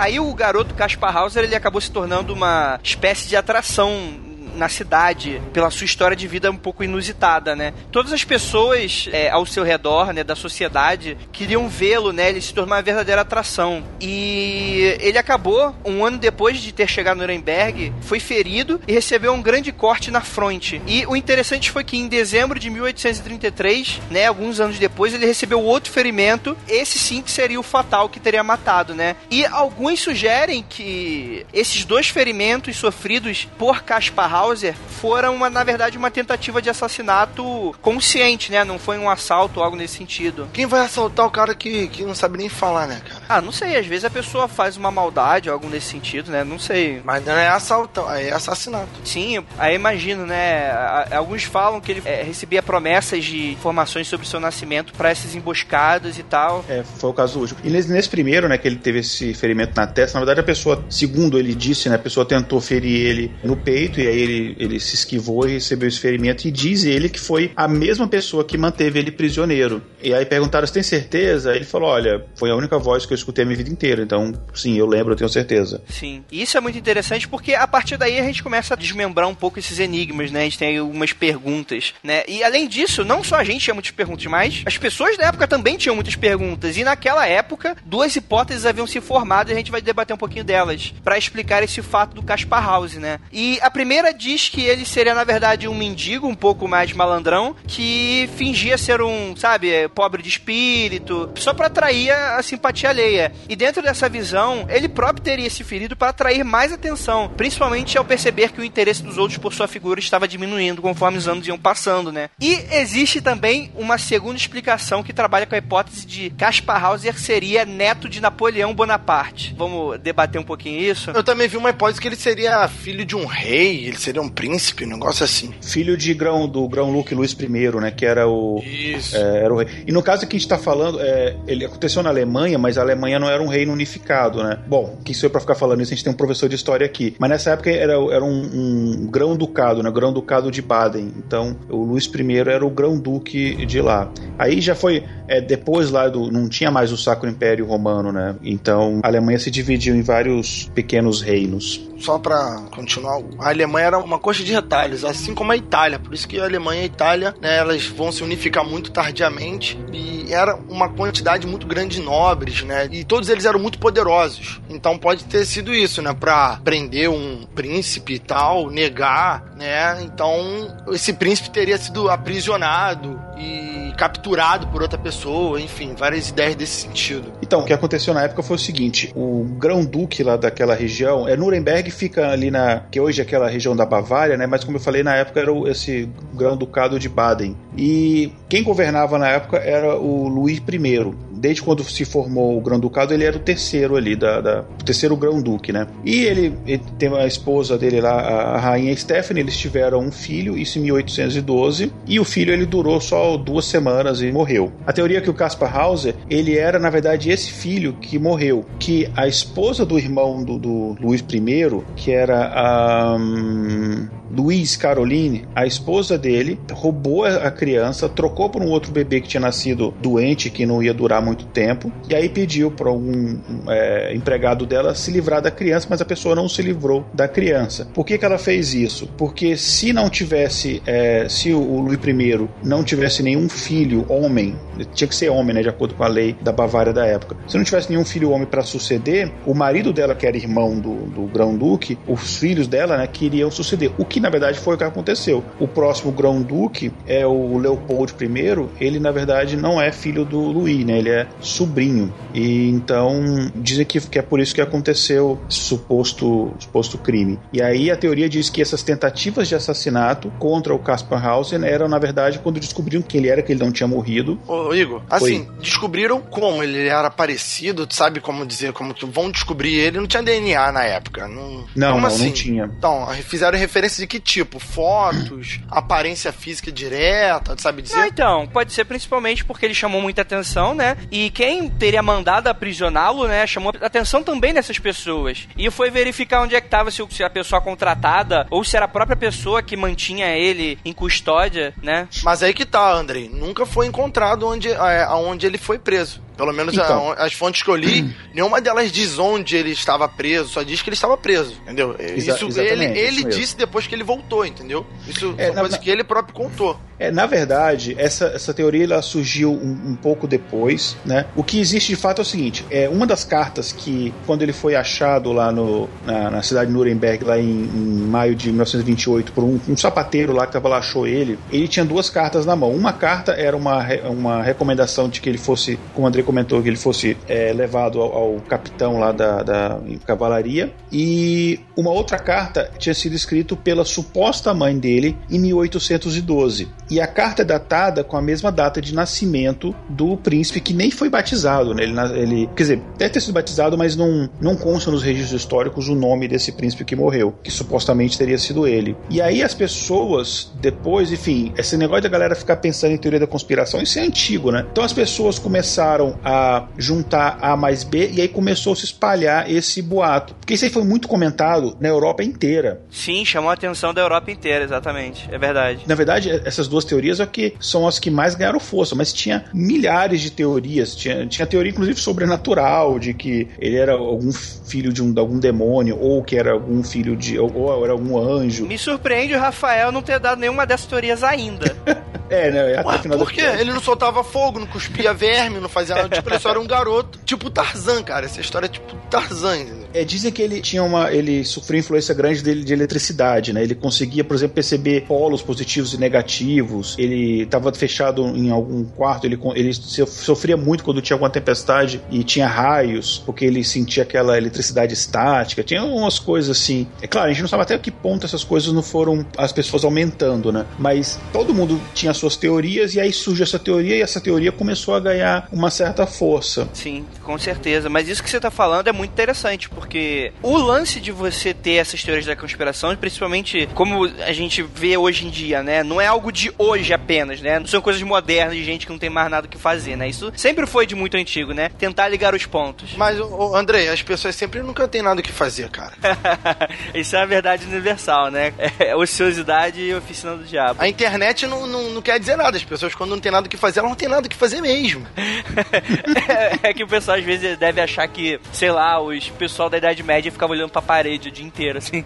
Aí 0.02 0.18
o 0.18 0.34
garoto 0.34 0.74
Caspar 0.74 1.16
Hauser 1.16 1.44
ele 1.44 1.54
acabou 1.54 1.80
se 1.80 1.88
tornando 1.88 2.32
uma 2.32 2.80
espécie 2.82 3.28
de 3.28 3.36
atração 3.36 4.31
na 4.54 4.68
cidade 4.68 5.40
pela 5.52 5.70
sua 5.70 5.84
história 5.84 6.16
de 6.16 6.26
vida 6.26 6.50
um 6.50 6.56
pouco 6.56 6.84
inusitada, 6.84 7.54
né? 7.54 7.72
Todas 7.90 8.12
as 8.12 8.24
pessoas 8.24 9.08
é, 9.12 9.30
ao 9.30 9.46
seu 9.46 9.64
redor, 9.64 10.12
né, 10.12 10.24
da 10.24 10.34
sociedade, 10.34 11.16
queriam 11.32 11.68
vê-lo, 11.68 12.12
né? 12.12 12.28
Ele 12.28 12.40
se 12.40 12.52
tornou 12.52 12.74
uma 12.74 12.82
verdadeira 12.82 13.20
atração. 13.20 13.84
E 14.00 14.96
ele 15.00 15.18
acabou, 15.18 15.74
um 15.84 16.04
ano 16.04 16.18
depois 16.18 16.58
de 16.58 16.72
ter 16.72 16.88
chegado 16.88 17.16
no 17.16 17.22
Nuremberg, 17.22 17.92
foi 18.02 18.18
ferido 18.18 18.80
e 18.86 18.92
recebeu 18.92 19.32
um 19.32 19.42
grande 19.42 19.72
corte 19.72 20.10
na 20.10 20.20
fronte. 20.20 20.80
E 20.86 21.06
o 21.06 21.16
interessante 21.16 21.70
foi 21.70 21.84
que 21.84 21.96
em 21.96 22.08
dezembro 22.08 22.58
de 22.58 22.70
1833, 22.70 24.00
né, 24.10 24.26
alguns 24.26 24.60
anos 24.60 24.78
depois, 24.78 25.14
ele 25.14 25.26
recebeu 25.26 25.60
outro 25.60 25.92
ferimento, 25.92 26.56
esse 26.68 26.98
sim 26.98 27.22
que 27.22 27.30
seria 27.30 27.60
o 27.60 27.62
fatal 27.62 28.08
que 28.08 28.20
teria 28.20 28.42
matado, 28.42 28.94
né? 28.94 29.16
E 29.30 29.44
alguns 29.46 30.00
sugerem 30.00 30.64
que 30.68 31.46
esses 31.52 31.84
dois 31.84 32.08
ferimentos 32.08 32.76
sofridos 32.76 33.48
por 33.58 33.82
Caspar 33.82 34.32
Hauser 34.42 34.74
fora, 34.74 35.30
uma, 35.30 35.48
na 35.48 35.64
verdade, 35.64 35.98
uma 35.98 36.10
tentativa 36.10 36.60
de 36.60 36.70
assassinato 36.70 37.74
consciente, 37.80 38.50
né? 38.50 38.64
Não 38.64 38.78
foi 38.78 38.98
um 38.98 39.08
assalto 39.08 39.60
ou 39.60 39.64
algo 39.64 39.76
nesse 39.76 39.96
sentido. 39.96 40.48
Quem 40.52 40.66
vai 40.66 40.80
assaltar 40.80 41.26
o 41.26 41.30
cara 41.30 41.54
que, 41.54 41.88
que 41.88 42.02
não 42.04 42.14
sabe 42.14 42.38
nem 42.38 42.48
falar, 42.48 42.86
né, 42.86 43.00
cara? 43.06 43.22
Ah, 43.28 43.40
não 43.40 43.52
sei. 43.52 43.76
Às 43.76 43.86
vezes 43.86 44.04
a 44.04 44.10
pessoa 44.10 44.48
faz 44.48 44.76
uma 44.76 44.90
maldade 44.90 45.48
ou 45.48 45.54
algo 45.54 45.68
nesse 45.68 45.86
sentido, 45.86 46.30
né? 46.30 46.44
Não 46.44 46.58
sei. 46.58 47.00
Mas 47.04 47.24
não 47.24 47.32
é 47.32 47.48
assalto, 47.48 48.00
é 48.10 48.30
assassinato. 48.30 48.88
Sim, 49.04 49.44
aí 49.58 49.74
imagino, 49.74 50.26
né? 50.26 50.70
Alguns 51.10 51.44
falam 51.44 51.80
que 51.80 51.92
ele 51.92 52.02
é, 52.04 52.22
recebia 52.22 52.62
promessas 52.62 53.24
de 53.24 53.52
informações 53.52 54.06
sobre 54.08 54.26
seu 54.26 54.40
nascimento 54.40 54.92
para 54.92 55.10
essas 55.10 55.34
emboscadas 55.34 56.18
e 56.18 56.22
tal. 56.22 56.64
É, 56.68 56.82
foi 56.82 57.10
o 57.10 57.12
caso 57.12 57.40
último. 57.40 57.60
E 57.64 57.70
nesse, 57.70 57.90
nesse, 57.90 58.08
primeiro, 58.08 58.48
né, 58.48 58.58
que 58.58 58.66
ele 58.66 58.76
teve 58.76 59.00
esse 59.00 59.34
ferimento 59.34 59.72
na 59.76 59.86
testa, 59.86 60.18
na 60.18 60.24
verdade 60.24 60.40
a 60.40 60.44
pessoa, 60.44 60.84
segundo 60.88 61.38
ele 61.38 61.54
disse, 61.54 61.88
né, 61.88 61.96
a 61.96 61.98
pessoa 61.98 62.24
tentou 62.24 62.60
ferir 62.60 63.06
ele 63.06 63.32
no 63.42 63.56
peito 63.56 64.00
e 64.00 64.06
aí 64.06 64.18
ele, 64.18 64.31
ele 64.58 64.78
se 64.80 64.94
esquivou 64.94 65.48
e 65.48 65.52
recebeu 65.52 65.88
esse 65.88 66.00
ferimento 66.00 66.46
e 66.46 66.50
diz 66.50 66.84
ele 66.84 67.08
que 67.08 67.20
foi 67.20 67.52
a 67.56 67.68
mesma 67.68 68.06
pessoa 68.08 68.44
que 68.44 68.56
manteve 68.58 68.98
ele 68.98 69.10
prisioneiro. 69.10 69.82
E 70.02 70.12
aí 70.12 70.26
perguntaram 70.26 70.66
se 70.66 70.72
tem 70.72 70.82
certeza, 70.82 71.54
ele 71.54 71.64
falou, 71.64 71.88
olha, 71.88 72.24
foi 72.34 72.50
a 72.50 72.56
única 72.56 72.78
voz 72.78 73.06
que 73.06 73.12
eu 73.12 73.16
escutei 73.16 73.44
a 73.44 73.46
minha 73.46 73.56
vida 73.56 73.70
inteira, 73.70 74.02
então 74.02 74.32
sim, 74.54 74.76
eu 74.76 74.86
lembro, 74.86 75.12
eu 75.12 75.16
tenho 75.16 75.30
certeza. 75.30 75.82
Sim, 75.88 76.24
e 76.30 76.42
isso 76.42 76.56
é 76.56 76.60
muito 76.60 76.78
interessante 76.78 77.28
porque 77.28 77.54
a 77.54 77.66
partir 77.66 77.96
daí 77.96 78.18
a 78.18 78.24
gente 78.24 78.42
começa 78.42 78.74
a 78.74 78.76
desmembrar 78.76 79.28
um 79.28 79.34
pouco 79.34 79.58
esses 79.58 79.78
enigmas, 79.78 80.30
né, 80.30 80.40
a 80.40 80.44
gente 80.44 80.58
tem 80.58 80.78
algumas 80.78 81.12
perguntas, 81.12 81.94
né, 82.02 82.24
e 82.26 82.42
além 82.42 82.68
disso, 82.68 83.04
não 83.04 83.22
só 83.22 83.36
a 83.36 83.44
gente 83.44 83.64
tinha 83.64 83.74
muitas 83.74 83.92
perguntas, 83.92 84.26
mas 84.26 84.62
as 84.66 84.76
pessoas 84.76 85.16
da 85.16 85.26
época 85.26 85.46
também 85.46 85.76
tinham 85.76 85.94
muitas 85.94 86.16
perguntas, 86.16 86.76
e 86.76 86.84
naquela 86.84 87.26
época, 87.26 87.76
duas 87.84 88.14
hipóteses 88.16 88.66
haviam 88.66 88.86
se 88.86 89.00
formado 89.00 89.50
e 89.50 89.52
a 89.52 89.56
gente 89.56 89.70
vai 89.70 89.80
debater 89.80 90.14
um 90.14 90.18
pouquinho 90.18 90.44
delas, 90.44 90.92
para 91.04 91.18
explicar 91.18 91.62
esse 91.62 91.82
fato 91.82 92.14
do 92.14 92.22
Caspar 92.22 92.64
House, 92.64 92.94
né. 92.94 93.20
E 93.32 93.58
a 93.62 93.70
primeira 93.70 94.12
diz 94.22 94.48
que 94.48 94.62
ele 94.62 94.84
seria, 94.84 95.14
na 95.14 95.24
verdade, 95.24 95.66
um 95.66 95.74
mendigo 95.74 96.28
um 96.28 96.34
pouco 96.34 96.68
mais 96.68 96.92
malandrão, 96.92 97.56
que 97.66 98.30
fingia 98.36 98.78
ser 98.78 99.02
um, 99.02 99.34
sabe, 99.36 99.88
pobre 99.88 100.22
de 100.22 100.28
espírito, 100.28 101.30
só 101.34 101.52
para 101.52 101.66
atrair 101.66 102.12
a 102.12 102.40
simpatia 102.42 102.90
alheia. 102.90 103.32
E 103.48 103.56
dentro 103.56 103.82
dessa 103.82 104.08
visão, 104.08 104.64
ele 104.68 104.88
próprio 104.88 105.24
teria 105.24 105.50
se 105.50 105.64
ferido 105.64 105.96
para 105.96 106.10
atrair 106.10 106.44
mais 106.44 106.72
atenção, 106.72 107.32
principalmente 107.36 107.98
ao 107.98 108.04
perceber 108.04 108.52
que 108.52 108.60
o 108.60 108.64
interesse 108.64 109.02
dos 109.02 109.18
outros 109.18 109.38
por 109.38 109.52
sua 109.52 109.66
figura 109.66 109.98
estava 109.98 110.28
diminuindo 110.28 110.80
conforme 110.80 111.18
os 111.18 111.26
anos 111.26 111.46
iam 111.48 111.58
passando, 111.58 112.12
né. 112.12 112.30
E 112.40 112.64
existe 112.70 113.20
também 113.20 113.72
uma 113.74 113.98
segunda 113.98 114.36
explicação 114.36 115.02
que 115.02 115.12
trabalha 115.12 115.46
com 115.46 115.56
a 115.56 115.58
hipótese 115.58 116.06
de 116.06 116.30
Caspar 116.30 116.84
Hauser 116.84 117.18
seria 117.18 117.64
neto 117.64 118.08
de 118.08 118.20
Napoleão 118.20 118.72
Bonaparte. 118.72 119.54
Vamos 119.58 119.98
debater 119.98 120.40
um 120.40 120.44
pouquinho 120.44 120.80
isso? 120.80 121.10
Eu 121.10 121.24
também 121.24 121.48
vi 121.48 121.56
uma 121.56 121.70
hipótese 121.70 122.00
que 122.00 122.06
ele 122.06 122.16
seria 122.16 122.68
filho 122.68 123.04
de 123.04 123.16
um 123.16 123.26
rei, 123.26 123.86
ele 123.86 123.98
seria 123.98 124.11
um 124.20 124.28
príncipe, 124.28 124.84
um 124.84 124.88
negócio 124.88 125.24
assim. 125.24 125.52
Filho 125.60 125.96
de 125.96 126.12
grão 126.14 126.48
do 126.48 126.68
grão 126.68 126.90
Luque 126.90 127.14
Luiz 127.14 127.32
I, 127.32 127.48
né, 127.80 127.90
que 127.90 128.04
era 128.04 128.28
o 128.28 128.62
Isso. 128.64 129.16
É, 129.16 129.44
era 129.44 129.52
o 129.52 129.58
rei. 129.58 129.68
E 129.86 129.92
no 129.92 130.02
caso 130.02 130.26
que 130.26 130.36
a 130.36 130.38
gente 130.38 130.46
está 130.46 130.58
falando, 130.58 130.98
é, 131.00 131.36
ele 131.46 131.64
aconteceu 131.64 132.02
na 132.02 132.10
Alemanha, 132.10 132.58
mas 132.58 132.78
a 132.78 132.82
Alemanha 132.82 133.18
não 133.18 133.28
era 133.28 133.42
um 133.42 133.48
reino 133.48 133.72
unificado, 133.72 134.42
né? 134.42 134.58
Bom, 134.66 134.98
que 135.04 135.12
isso 135.12 135.26
é 135.26 135.28
para 135.28 135.40
ficar 135.40 135.54
falando 135.54 135.80
isso, 135.80 135.92
a 135.92 135.96
gente 135.96 136.04
tem 136.04 136.12
um 136.12 136.16
professor 136.16 136.48
de 136.48 136.54
história 136.54 136.84
aqui. 136.84 137.14
Mas 137.18 137.30
nessa 137.30 137.50
época 137.50 137.70
era, 137.70 137.92
era 137.92 138.24
um, 138.24 139.02
um 139.02 139.06
grão 139.06 139.36
ducado, 139.36 139.82
né? 139.82 139.90
Grão 139.90 140.12
ducado 140.12 140.50
de 140.50 140.62
Baden. 140.62 141.12
Então, 141.16 141.56
o 141.68 141.84
Luiz 141.84 142.06
I 142.06 142.36
era 142.38 142.64
o 142.64 142.70
grão 142.70 142.98
duque 142.98 143.64
de 143.66 143.80
lá. 143.80 144.10
Aí 144.38 144.60
já 144.60 144.74
foi 144.74 145.04
é, 145.28 145.40
depois 145.40 145.90
lá 145.90 146.08
do 146.08 146.30
não 146.30 146.48
tinha 146.48 146.70
mais 146.70 146.92
o 146.92 146.96
Sacro 146.96 147.28
Império 147.28 147.66
Romano, 147.66 148.12
né? 148.12 148.36
Então, 148.42 149.00
a 149.02 149.08
Alemanha 149.08 149.38
se 149.38 149.50
dividiu 149.50 149.94
em 149.94 150.02
vários 150.02 150.70
pequenos 150.74 151.20
reinos. 151.20 151.80
Só 152.02 152.18
para 152.18 152.62
continuar, 152.72 153.22
a 153.38 153.50
Alemanha 153.50 153.86
era 153.86 153.98
uma 153.98 154.18
coxa 154.18 154.42
de 154.42 154.52
retalhos, 154.52 155.04
assim 155.04 155.36
como 155.36 155.52
a 155.52 155.56
Itália. 155.56 156.00
Por 156.00 156.12
isso 156.12 156.26
que 156.26 156.40
a 156.40 156.44
Alemanha 156.44 156.80
e 156.80 156.82
a 156.82 156.86
Itália, 156.86 157.34
né, 157.40 157.58
elas 157.58 157.86
vão 157.86 158.10
se 158.10 158.24
unificar 158.24 158.64
muito 158.64 158.90
tardiamente 158.90 159.78
e 159.92 160.32
era 160.32 160.56
uma 160.68 160.88
quantidade 160.88 161.46
muito 161.46 161.64
grande 161.64 161.96
de 161.96 162.02
nobres, 162.02 162.62
né? 162.64 162.88
E 162.90 163.04
todos 163.04 163.28
eles 163.28 163.44
eram 163.44 163.60
muito 163.60 163.78
poderosos. 163.78 164.60
Então 164.68 164.98
pode 164.98 165.24
ter 165.26 165.44
sido 165.44 165.72
isso, 165.72 166.02
né, 166.02 166.12
para 166.12 166.56
prender 166.64 167.08
um 167.08 167.46
príncipe 167.54 168.14
e 168.14 168.18
tal, 168.18 168.68
negar, 168.68 169.54
né? 169.56 170.02
Então 170.02 170.76
esse 170.88 171.12
príncipe 171.12 171.50
teria 171.50 171.78
sido 171.78 172.10
aprisionado 172.10 173.16
e 173.38 173.92
capturado 173.96 174.66
por 174.68 174.82
outra 174.82 174.98
pessoa, 174.98 175.60
enfim, 175.60 175.94
várias 175.94 176.30
ideias 176.30 176.56
desse 176.56 176.82
sentido. 176.82 177.32
Então, 177.52 177.60
o 177.60 177.66
que 177.66 177.72
aconteceu 177.74 178.14
na 178.14 178.22
época 178.22 178.42
foi 178.42 178.56
o 178.56 178.58
seguinte: 178.58 179.12
o 179.14 179.44
grão-duque 179.58 180.22
lá 180.22 180.38
daquela 180.38 180.74
região, 180.74 181.28
é 181.28 181.36
Nuremberg 181.36 181.90
fica 181.90 182.30
ali 182.30 182.50
na 182.50 182.84
que 182.90 182.98
hoje 182.98 183.20
é 183.20 183.24
aquela 183.24 183.46
região 183.46 183.76
da 183.76 183.84
Bavária, 183.84 184.38
né? 184.38 184.46
Mas 184.46 184.64
como 184.64 184.78
eu 184.78 184.80
falei 184.80 185.02
na 185.02 185.14
época 185.16 185.38
era 185.38 185.52
esse 185.70 186.08
grão-ducado 186.32 186.98
de 186.98 187.10
Baden. 187.10 187.54
E 187.76 188.32
quem 188.48 188.62
governava 188.62 189.18
na 189.18 189.28
época 189.28 189.58
era 189.58 189.98
o 189.98 190.28
Luís 190.28 190.60
I. 190.60 191.12
Desde 191.32 191.60
quando 191.60 191.82
se 191.82 192.04
formou 192.04 192.56
o 192.56 192.60
grão-ducado, 192.60 193.12
ele 193.12 193.24
era 193.24 193.36
o 193.36 193.40
terceiro 193.40 193.96
ali 193.96 194.14
da, 194.14 194.40
da 194.40 194.60
o 194.80 194.84
terceiro 194.84 195.16
grão-duque, 195.16 195.72
né? 195.72 195.88
E 196.04 196.24
ele, 196.24 196.56
ele, 196.64 196.82
tem 196.98 197.12
a 197.14 197.26
esposa 197.26 197.76
dele 197.76 198.00
lá, 198.00 198.12
a 198.12 198.58
rainha 198.58 198.96
Stephanie, 198.96 199.42
eles 199.42 199.56
tiveram 199.56 199.98
um 199.98 200.12
filho, 200.12 200.56
isso 200.56 200.78
em 200.78 200.82
1812, 200.82 201.92
e 202.06 202.20
o 202.20 202.24
filho 202.24 202.52
ele 202.52 202.64
durou 202.64 203.00
só 203.00 203.36
duas 203.36 203.64
semanas 203.64 204.22
e 204.22 204.30
morreu. 204.30 204.72
A 204.86 204.92
teoria 204.92 205.18
é 205.18 205.20
que 205.20 205.30
o 205.30 205.34
Caspar 205.34 205.76
Hauser, 205.76 206.14
ele 206.30 206.56
era 206.56 206.78
na 206.78 206.88
verdade 206.88 207.28
esse 207.28 207.41
filho 207.50 207.94
que 207.94 208.18
morreu, 208.18 208.64
que 208.78 209.08
a 209.16 209.26
esposa 209.26 209.84
do 209.84 209.98
irmão 209.98 210.42
do, 210.42 210.58
do 210.58 210.96
Luís 211.00 211.20
I, 211.20 211.82
que 211.96 212.10
era 212.10 212.52
a 212.54 213.16
um, 213.16 214.08
Luiz 214.34 214.76
Caroline, 214.76 215.46
a 215.54 215.66
esposa 215.66 216.16
dele, 216.16 216.58
roubou 216.72 217.24
a 217.24 217.50
criança, 217.50 218.08
trocou 218.08 218.48
por 218.48 218.62
um 218.62 218.68
outro 218.68 218.90
bebê 218.90 219.20
que 219.20 219.28
tinha 219.28 219.40
nascido 219.40 219.92
doente, 220.00 220.48
que 220.48 220.64
não 220.64 220.82
ia 220.82 220.94
durar 220.94 221.20
muito 221.22 221.44
tempo, 221.46 221.92
e 222.08 222.14
aí 222.14 222.28
pediu 222.28 222.70
para 222.70 222.90
um 222.90 223.38
é, 223.68 224.14
empregado 224.14 224.64
dela 224.64 224.94
se 224.94 225.10
livrar 225.10 225.42
da 225.42 225.50
criança, 225.50 225.86
mas 225.90 226.00
a 226.00 226.04
pessoa 226.04 226.34
não 226.34 226.48
se 226.48 226.62
livrou 226.62 227.04
da 227.12 227.28
criança. 227.28 227.86
Por 227.92 228.06
que, 228.06 228.16
que 228.16 228.24
ela 228.24 228.38
fez 228.38 228.72
isso? 228.72 229.06
Porque 229.18 229.56
se 229.56 229.92
não 229.92 230.08
tivesse, 230.08 230.82
é, 230.86 231.28
se 231.28 231.52
o 231.52 231.80
Luís 231.80 231.98
I 232.02 232.48
não 232.64 232.82
tivesse 232.82 233.22
nenhum 233.22 233.48
filho 233.48 234.06
homem, 234.08 234.56
tinha 234.94 235.08
que 235.08 235.14
ser 235.14 235.28
homem, 235.28 235.54
né, 235.54 235.62
de 235.62 235.68
acordo 235.68 235.94
com 235.94 236.04
a 236.04 236.08
lei 236.08 236.34
da 236.40 236.52
Bavária 236.52 236.92
da 236.92 237.04
época, 237.04 237.31
se 237.46 237.56
não 237.56 237.64
tivesse 237.64 237.90
nenhum 237.90 238.04
filho 238.04 238.30
homem 238.30 238.46
para 238.46 238.62
suceder, 238.62 239.32
o 239.46 239.54
marido 239.54 239.92
dela, 239.92 240.14
que 240.14 240.26
era 240.26 240.36
irmão 240.36 240.78
do, 240.78 240.94
do 241.06 241.22
grão-duque, 241.22 241.98
os 242.06 242.36
filhos 242.38 242.66
dela, 242.66 242.96
né, 242.96 243.06
queriam 243.06 243.50
suceder. 243.50 243.92
O 243.98 244.04
que 244.04 244.20
na 244.20 244.30
verdade 244.30 244.58
foi 244.58 244.74
o 244.74 244.78
que 244.78 244.84
aconteceu. 244.84 245.42
O 245.58 245.66
próximo 245.68 246.12
grão-duque 246.12 246.92
é 247.06 247.26
o 247.26 247.58
Leopoldo 247.58 248.12
I, 248.20 248.84
ele 248.84 248.98
na 248.98 249.10
verdade 249.10 249.56
não 249.56 249.80
é 249.80 249.92
filho 249.92 250.24
do 250.24 250.40
Luís, 250.40 250.84
né, 250.84 250.98
ele 250.98 251.10
é 251.10 251.26
sobrinho. 251.40 252.12
E 252.34 252.68
então 252.68 253.50
dizem 253.54 253.84
que, 253.84 254.00
que 254.00 254.18
é 254.18 254.22
por 254.22 254.40
isso 254.40 254.54
que 254.54 254.60
aconteceu 254.60 255.38
esse 255.48 255.60
suposto, 255.60 256.52
suposto 256.58 256.98
crime. 256.98 257.38
E 257.52 257.62
aí 257.62 257.90
a 257.90 257.96
teoria 257.96 258.28
diz 258.28 258.48
que 258.48 258.62
essas 258.62 258.82
tentativas 258.82 259.48
de 259.48 259.54
assassinato 259.54 260.32
contra 260.38 260.74
o 260.74 260.78
Caspar 260.78 261.24
Hausen 261.26 261.64
eram 261.64 261.88
na 261.88 261.98
verdade 261.98 262.38
quando 262.38 262.60
descobriram 262.60 263.02
que 263.02 263.16
ele 263.16 263.28
era, 263.28 263.42
que 263.42 263.52
ele 263.52 263.62
não 263.62 263.72
tinha 263.72 263.86
morrido. 263.86 264.38
Ô, 264.46 264.74
Igor, 264.74 265.02
assim, 265.10 265.48
descobriram 265.60 266.20
como 266.20 266.62
ele 266.62 266.88
era 266.88 267.10
parecido, 267.22 267.86
sabe 267.88 268.20
como 268.20 268.44
dizer, 268.44 268.72
como 268.72 268.92
que 268.92 269.06
vão 269.06 269.30
descobrir 269.30 269.76
ele, 269.76 270.00
não 270.00 270.08
tinha 270.08 270.24
DNA 270.24 270.72
na 270.72 270.82
época. 270.82 271.28
Não, 271.28 271.64
não, 271.76 272.00
não, 272.00 272.06
assim? 272.08 272.26
não 272.26 272.32
tinha. 272.32 272.64
Então, 272.76 273.06
fizeram 273.22 273.56
referência 273.56 274.00
de 274.00 274.08
que 274.08 274.18
tipo? 274.18 274.58
Fotos, 274.58 275.60
aparência 275.70 276.32
física 276.32 276.72
direta, 276.72 277.54
sabe 277.58 277.82
dizer? 277.82 277.96
Não, 277.96 278.06
então, 278.06 278.48
pode 278.48 278.72
ser 278.72 278.84
principalmente 278.84 279.44
porque 279.44 279.64
ele 279.64 279.74
chamou 279.74 280.02
muita 280.02 280.22
atenção, 280.22 280.74
né? 280.74 280.96
E 281.12 281.30
quem 281.30 281.68
teria 281.68 282.02
mandado 282.02 282.48
aprisioná-lo, 282.48 283.28
né, 283.28 283.46
chamou 283.46 283.72
atenção 283.80 284.24
também 284.24 284.52
dessas 284.52 284.80
pessoas. 284.80 285.46
E 285.56 285.70
foi 285.70 285.92
verificar 285.92 286.42
onde 286.42 286.56
é 286.56 286.60
que 286.60 286.68
tava, 286.68 286.90
se 286.90 287.22
a 287.22 287.30
pessoa 287.30 287.60
contratada 287.60 288.48
ou 288.50 288.64
se 288.64 288.76
era 288.76 288.86
a 288.86 288.88
própria 288.88 289.16
pessoa 289.16 289.62
que 289.62 289.76
mantinha 289.76 290.26
ele 290.36 290.76
em 290.84 290.92
custódia, 290.92 291.72
né? 291.80 292.08
Mas 292.24 292.42
aí 292.42 292.52
que 292.52 292.66
tá, 292.66 292.92
Andrei. 292.92 293.28
Nunca 293.28 293.64
foi 293.64 293.86
encontrado 293.86 294.44
onde, 294.44 294.68
é, 294.72 295.08
onde 295.10 295.46
ele 295.46 295.58
foi 295.58 295.78
preso. 295.78 296.20
Pelo 296.42 296.52
menos 296.52 296.74
então. 296.74 297.12
a, 297.12 297.24
as 297.24 297.32
fontes 297.34 297.62
que 297.62 297.70
eu 297.70 297.76
li, 297.76 298.12
nenhuma 298.34 298.60
delas 298.60 298.90
diz 298.90 299.16
onde 299.16 299.54
ele 299.54 299.70
estava 299.70 300.08
preso, 300.08 300.48
só 300.48 300.64
diz 300.64 300.82
que 300.82 300.88
ele 300.88 300.94
estava 300.94 301.16
preso, 301.16 301.54
entendeu? 301.62 301.94
Exa 302.00 302.34
isso 302.34 302.60
ele, 302.60 302.84
ele 302.84 303.20
isso 303.20 303.28
disse 303.28 303.56
depois 303.56 303.86
que 303.86 303.94
ele 303.94 304.02
voltou, 304.02 304.44
entendeu? 304.44 304.84
Isso 305.06 305.36
é 305.38 305.50
uma 305.50 305.60
coisa 305.60 305.76
na, 305.76 305.82
que 305.82 305.88
ele 305.88 306.02
próprio 306.02 306.34
contou. 306.34 306.76
É, 306.98 307.10
na 307.10 307.26
verdade, 307.26 307.94
essa, 307.98 308.26
essa 308.26 308.52
teoria 308.52 308.84
ela 308.84 309.02
surgiu 309.02 309.52
um, 309.52 309.90
um, 309.90 309.94
pouco 309.96 310.26
depois, 310.26 310.96
né? 311.04 311.26
O 311.34 311.42
que 311.42 311.60
existe 311.60 311.88
de 311.88 311.96
fato 311.96 312.20
é 312.20 312.22
o 312.22 312.24
seguinte: 312.24 312.64
é 312.70 312.88
uma 312.88 313.06
das 313.06 313.24
cartas 313.24 313.72
que, 313.72 314.12
quando 314.26 314.42
ele 314.42 314.52
foi 314.52 314.76
achado 314.76 315.32
lá 315.32 315.50
no, 315.50 315.88
na, 316.04 316.30
na 316.30 316.42
cidade 316.42 316.66
de 316.66 316.72
Nuremberg, 316.72 317.24
lá 317.24 317.38
em, 317.38 317.44
em 317.44 318.06
maio 318.08 318.34
de 318.34 318.48
1928, 318.48 319.32
por 319.32 319.42
um, 319.42 319.60
um 319.68 319.76
sapateiro 319.76 320.32
lá 320.32 320.46
que 320.46 320.52
tava 320.52 320.68
lá 320.68 320.78
achou 320.78 321.06
ele, 321.06 321.38
ele 321.50 321.66
tinha 321.66 321.84
duas 321.84 322.08
cartas 322.08 322.46
na 322.46 322.54
mão. 322.54 322.70
Uma 322.70 322.92
carta 322.92 323.32
era 323.32 323.56
uma, 323.56 323.84
uma 324.08 324.42
recomendação 324.42 325.08
de 325.08 325.20
que 325.20 325.28
ele 325.28 325.38
fosse, 325.38 325.78
como 325.94 326.06
o 326.06 326.08
André 326.08 326.22
comentou 326.32 326.62
que 326.62 326.68
ele 326.68 326.76
fosse 326.76 327.14
é, 327.28 327.52
levado 327.52 328.00
ao, 328.00 328.12
ao, 328.12 328.40
capitão 328.48 328.98
lá 328.98 329.12
da, 329.12 329.42
da 329.42 329.80
cavalaria. 330.06 330.72
E 330.90 331.60
uma 331.76 331.90
outra 331.90 332.18
carta 332.18 332.70
tinha 332.78 332.94
sido 332.94 333.14
escrita 333.14 333.54
pela 333.54 333.84
suposta 333.84 334.54
mãe 334.54 334.78
dele 334.78 335.16
em 335.30 335.38
1812. 335.38 336.68
E 336.90 337.00
a 337.00 337.06
carta 337.06 337.42
é 337.42 337.44
datada 337.44 338.02
com 338.02 338.16
a 338.16 338.22
mesma 338.22 338.50
data 338.50 338.80
de 338.80 338.94
nascimento 338.94 339.74
do 339.88 340.16
príncipe, 340.16 340.60
que 340.60 340.72
nem 340.72 340.90
foi 340.90 341.10
batizado. 341.10 341.74
Né? 341.74 341.82
Ele, 341.84 342.00
ele, 342.18 342.46
quer 342.56 342.62
dizer, 342.62 342.82
deve 342.96 343.10
ter 343.12 343.20
sido 343.20 343.34
batizado, 343.34 343.76
mas 343.76 343.94
não, 343.94 344.28
não 344.40 344.56
consta 344.56 344.90
nos 344.90 345.02
registros 345.02 345.40
históricos 345.40 345.88
o 345.88 345.94
nome 345.94 346.26
desse 346.26 346.52
príncipe 346.52 346.84
que 346.84 346.96
morreu, 346.96 347.34
que 347.42 347.50
supostamente 347.50 348.16
teria 348.16 348.38
sido 348.38 348.66
ele. 348.66 348.96
E 349.10 349.20
aí 349.20 349.42
as 349.42 349.54
pessoas, 349.54 350.50
depois, 350.60 351.12
enfim, 351.12 351.52
esse 351.58 351.76
negócio 351.76 352.02
da 352.02 352.08
galera 352.08 352.34
ficar 352.34 352.56
pensando 352.56 352.92
em 352.92 352.98
teoria 352.98 353.20
da 353.20 353.26
conspiração, 353.26 353.82
isso 353.82 353.98
é 353.98 354.02
antigo, 354.02 354.50
né? 354.50 354.66
Então 354.70 354.84
as 354.84 354.92
pessoas 354.92 355.38
começaram 355.38 356.11
a 356.24 356.66
juntar 356.76 357.38
A 357.40 357.56
mais 357.56 357.84
B 357.84 358.10
e 358.12 358.20
aí 358.20 358.28
começou 358.28 358.72
a 358.72 358.76
se 358.76 358.84
espalhar 358.84 359.50
esse 359.50 359.80
boato. 359.82 360.34
Porque 360.34 360.54
isso 360.54 360.64
aí 360.64 360.70
foi 360.70 360.84
muito 360.84 361.08
comentado 361.08 361.76
na 361.80 361.88
Europa 361.88 362.22
inteira. 362.22 362.80
Sim, 362.90 363.24
chamou 363.24 363.50
a 363.50 363.54
atenção 363.54 363.92
da 363.92 364.00
Europa 364.00 364.30
inteira, 364.30 364.64
exatamente. 364.64 365.28
É 365.30 365.38
verdade. 365.38 365.84
Na 365.86 365.94
verdade, 365.94 366.30
essas 366.44 366.68
duas 366.68 366.84
teorias 366.84 367.20
é 367.20 367.26
que 367.26 367.54
são 367.60 367.86
as 367.86 367.98
que 367.98 368.10
mais 368.10 368.34
ganharam 368.34 368.60
força, 368.60 368.94
mas 368.94 369.12
tinha 369.12 369.44
milhares 369.52 370.20
de 370.20 370.30
teorias. 370.30 370.94
Tinha, 370.94 371.26
tinha 371.26 371.46
teoria, 371.46 371.70
inclusive, 371.70 371.98
sobrenatural, 372.00 372.98
de 372.98 373.14
que 373.14 373.48
ele 373.58 373.76
era 373.76 373.92
algum 373.92 374.32
filho 374.32 374.92
de, 374.92 375.02
um, 375.02 375.12
de 375.12 375.20
algum 375.20 375.38
demônio, 375.38 375.98
ou 375.98 376.22
que 376.22 376.36
era 376.36 376.52
algum 376.52 376.82
filho 376.82 377.16
de. 377.16 377.38
ou, 377.38 377.54
ou 377.54 377.84
era 377.84 377.92
algum 377.92 378.18
anjo. 378.18 378.66
Me 378.66 378.78
surpreende 378.78 379.34
o 379.34 379.38
Rafael 379.38 379.92
não 379.92 380.02
ter 380.02 380.18
dado 380.18 380.38
nenhuma 380.38 380.66
dessas 380.66 380.86
teorias 380.86 381.22
ainda. 381.22 381.76
é, 382.32 382.50
né? 382.50 382.74
Até 382.76 382.88
Ué, 382.88 382.98
final 382.98 383.18
por 383.18 383.30
quê? 383.30 383.40
Ele 383.40 383.72
não 383.72 383.80
soltava 383.80 384.24
fogo, 384.24 384.58
não 384.58 384.66
cuspia 384.66 385.12
verme, 385.12 385.60
não 385.60 385.68
fazia 385.68 385.94
nada. 385.94 386.08
Tipo, 386.08 386.28
ele 386.30 386.38
só 386.38 386.50
era 386.50 386.60
um 386.60 386.66
garoto. 386.66 387.18
Tipo 387.24 387.50
Tarzan, 387.50 388.02
cara. 388.02 388.26
Essa 388.26 388.40
história 388.40 388.66
é 388.66 388.68
tipo 388.68 388.94
Tarzan, 389.10 389.56
entendeu? 389.58 389.81
É, 389.94 390.04
dizem 390.04 390.32
que 390.32 390.42
ele 390.42 390.60
tinha 390.60 390.82
uma. 390.82 391.12
ele 391.12 391.44
sofreu 391.44 391.80
influência 391.80 392.14
grande 392.14 392.42
dele 392.42 392.64
de 392.64 392.72
eletricidade, 392.72 393.52
né? 393.52 393.62
Ele 393.62 393.74
conseguia, 393.74 394.24
por 394.24 394.34
exemplo, 394.34 394.54
perceber 394.54 395.02
polos 395.02 395.42
positivos 395.42 395.92
e 395.94 395.98
negativos. 395.98 396.94
Ele 396.98 397.42
estava 397.42 397.72
fechado 397.72 398.26
em 398.26 398.50
algum 398.50 398.84
quarto, 398.84 399.26
ele, 399.26 399.38
ele 399.54 399.72
sofria 399.72 400.56
muito 400.56 400.84
quando 400.84 401.00
tinha 401.00 401.14
alguma 401.14 401.30
tempestade 401.30 402.00
e 402.10 402.22
tinha 402.22 402.46
raios, 402.46 403.22
porque 403.24 403.44
ele 403.44 403.62
sentia 403.64 404.02
aquela 404.02 404.36
eletricidade 404.36 404.92
estática. 404.94 405.62
Tinha 405.62 405.84
umas 405.84 406.18
coisas 406.18 406.56
assim. 406.56 406.86
É 407.00 407.06
claro, 407.06 407.28
a 407.28 407.32
gente 407.32 407.42
não 407.42 407.48
sabe 407.48 407.62
até 407.62 407.78
que 407.78 407.90
ponto 407.90 408.26
essas 408.26 408.44
coisas 408.44 408.72
não 408.72 408.82
foram 408.82 409.26
as 409.36 409.52
pessoas 409.52 409.84
aumentando, 409.84 410.52
né? 410.52 410.66
Mas 410.78 411.18
todo 411.32 411.54
mundo 411.54 411.80
tinha 411.94 412.14
suas 412.14 412.36
teorias 412.36 412.94
e 412.94 413.00
aí 413.00 413.12
surge 413.12 413.42
essa 413.42 413.58
teoria 413.58 413.96
e 413.96 414.02
essa 414.02 414.20
teoria 414.20 414.52
começou 414.52 414.94
a 414.94 415.00
ganhar 415.00 415.48
uma 415.52 415.70
certa 415.70 416.06
força. 416.06 416.68
Sim, 416.72 417.04
com 417.22 417.38
certeza. 417.38 417.88
Mas 417.88 418.08
isso 418.08 418.22
que 418.22 418.30
você 418.30 418.36
está 418.36 418.50
falando 418.50 418.88
é 418.88 418.92
muito 418.92 419.10
interessante, 419.10 419.68
porque 419.68 419.81
porque 419.82 420.32
o 420.40 420.56
lance 420.56 421.00
de 421.00 421.10
você 421.10 421.52
ter 421.52 421.72
essas 421.72 422.04
teorias 422.04 422.24
da 422.24 422.36
conspiração, 422.36 422.94
principalmente 422.94 423.68
como 423.74 424.04
a 424.04 424.32
gente 424.32 424.62
vê 424.62 424.96
hoje 424.96 425.26
em 425.26 425.30
dia, 425.30 425.60
né? 425.60 425.82
Não 425.82 426.00
é 426.00 426.06
algo 426.06 426.30
de 426.30 426.52
hoje 426.56 426.94
apenas, 426.94 427.40
né? 427.40 427.58
Não 427.58 427.66
são 427.66 427.80
coisas 427.80 428.00
modernas 428.00 428.54
de 428.54 428.62
gente 428.62 428.86
que 428.86 428.92
não 428.92 428.98
tem 428.98 429.10
mais 429.10 429.28
nada 429.28 429.48
que 429.48 429.58
fazer, 429.58 429.96
né? 429.96 430.08
Isso 430.08 430.32
sempre 430.36 430.66
foi 430.66 430.86
de 430.86 430.94
muito 430.94 431.16
antigo, 431.16 431.52
né? 431.52 431.68
Tentar 431.68 432.06
ligar 432.06 432.32
os 432.32 432.46
pontos. 432.46 432.94
Mas, 432.96 433.18
o 433.18 433.56
André, 433.56 433.88
as 433.88 434.00
pessoas 434.02 434.36
sempre 434.36 434.62
nunca 434.62 434.86
têm 434.86 435.02
nada 435.02 435.20
que 435.20 435.32
fazer, 435.32 435.68
cara. 435.68 435.94
Isso 436.94 437.16
é 437.16 437.20
a 437.20 437.26
verdade 437.26 437.66
universal, 437.66 438.30
né? 438.30 438.54
É 438.78 438.96
ociosidade 438.96 439.80
e 439.80 439.94
oficina 439.94 440.36
do 440.36 440.44
diabo. 440.44 440.80
A 440.82 440.88
internet 440.88 441.46
não, 441.46 441.66
não, 441.66 441.90
não 441.90 442.02
quer 442.02 442.18
dizer 442.18 442.36
nada. 442.36 442.56
As 442.56 442.64
pessoas, 442.64 442.94
quando 442.94 443.10
não 443.10 443.20
tem 443.20 443.30
nada 443.30 443.48
que 443.48 443.56
fazer, 443.56 443.80
elas 443.80 443.90
não 443.90 443.96
tem 443.96 444.08
nada 444.08 444.28
que 444.28 444.36
fazer 444.36 444.60
mesmo. 444.60 445.06
é, 446.62 446.70
é 446.70 446.74
que 446.74 446.82
o 446.82 446.88
pessoal 446.88 447.16
às 447.16 447.24
vezes 447.24 447.56
deve 447.58 447.80
achar 447.80 448.06
que, 448.08 448.40
sei 448.52 448.70
lá, 448.70 449.00
os 449.00 449.28
pessoal 449.30 449.68
da 449.72 449.78
Idade 449.78 450.02
Média 450.02 450.30
ficava 450.30 450.52
olhando 450.52 450.70
pra 450.70 450.82
parede 450.82 451.28
o 451.28 451.32
dia 451.32 451.44
inteiro, 451.44 451.78
assim. 451.78 452.04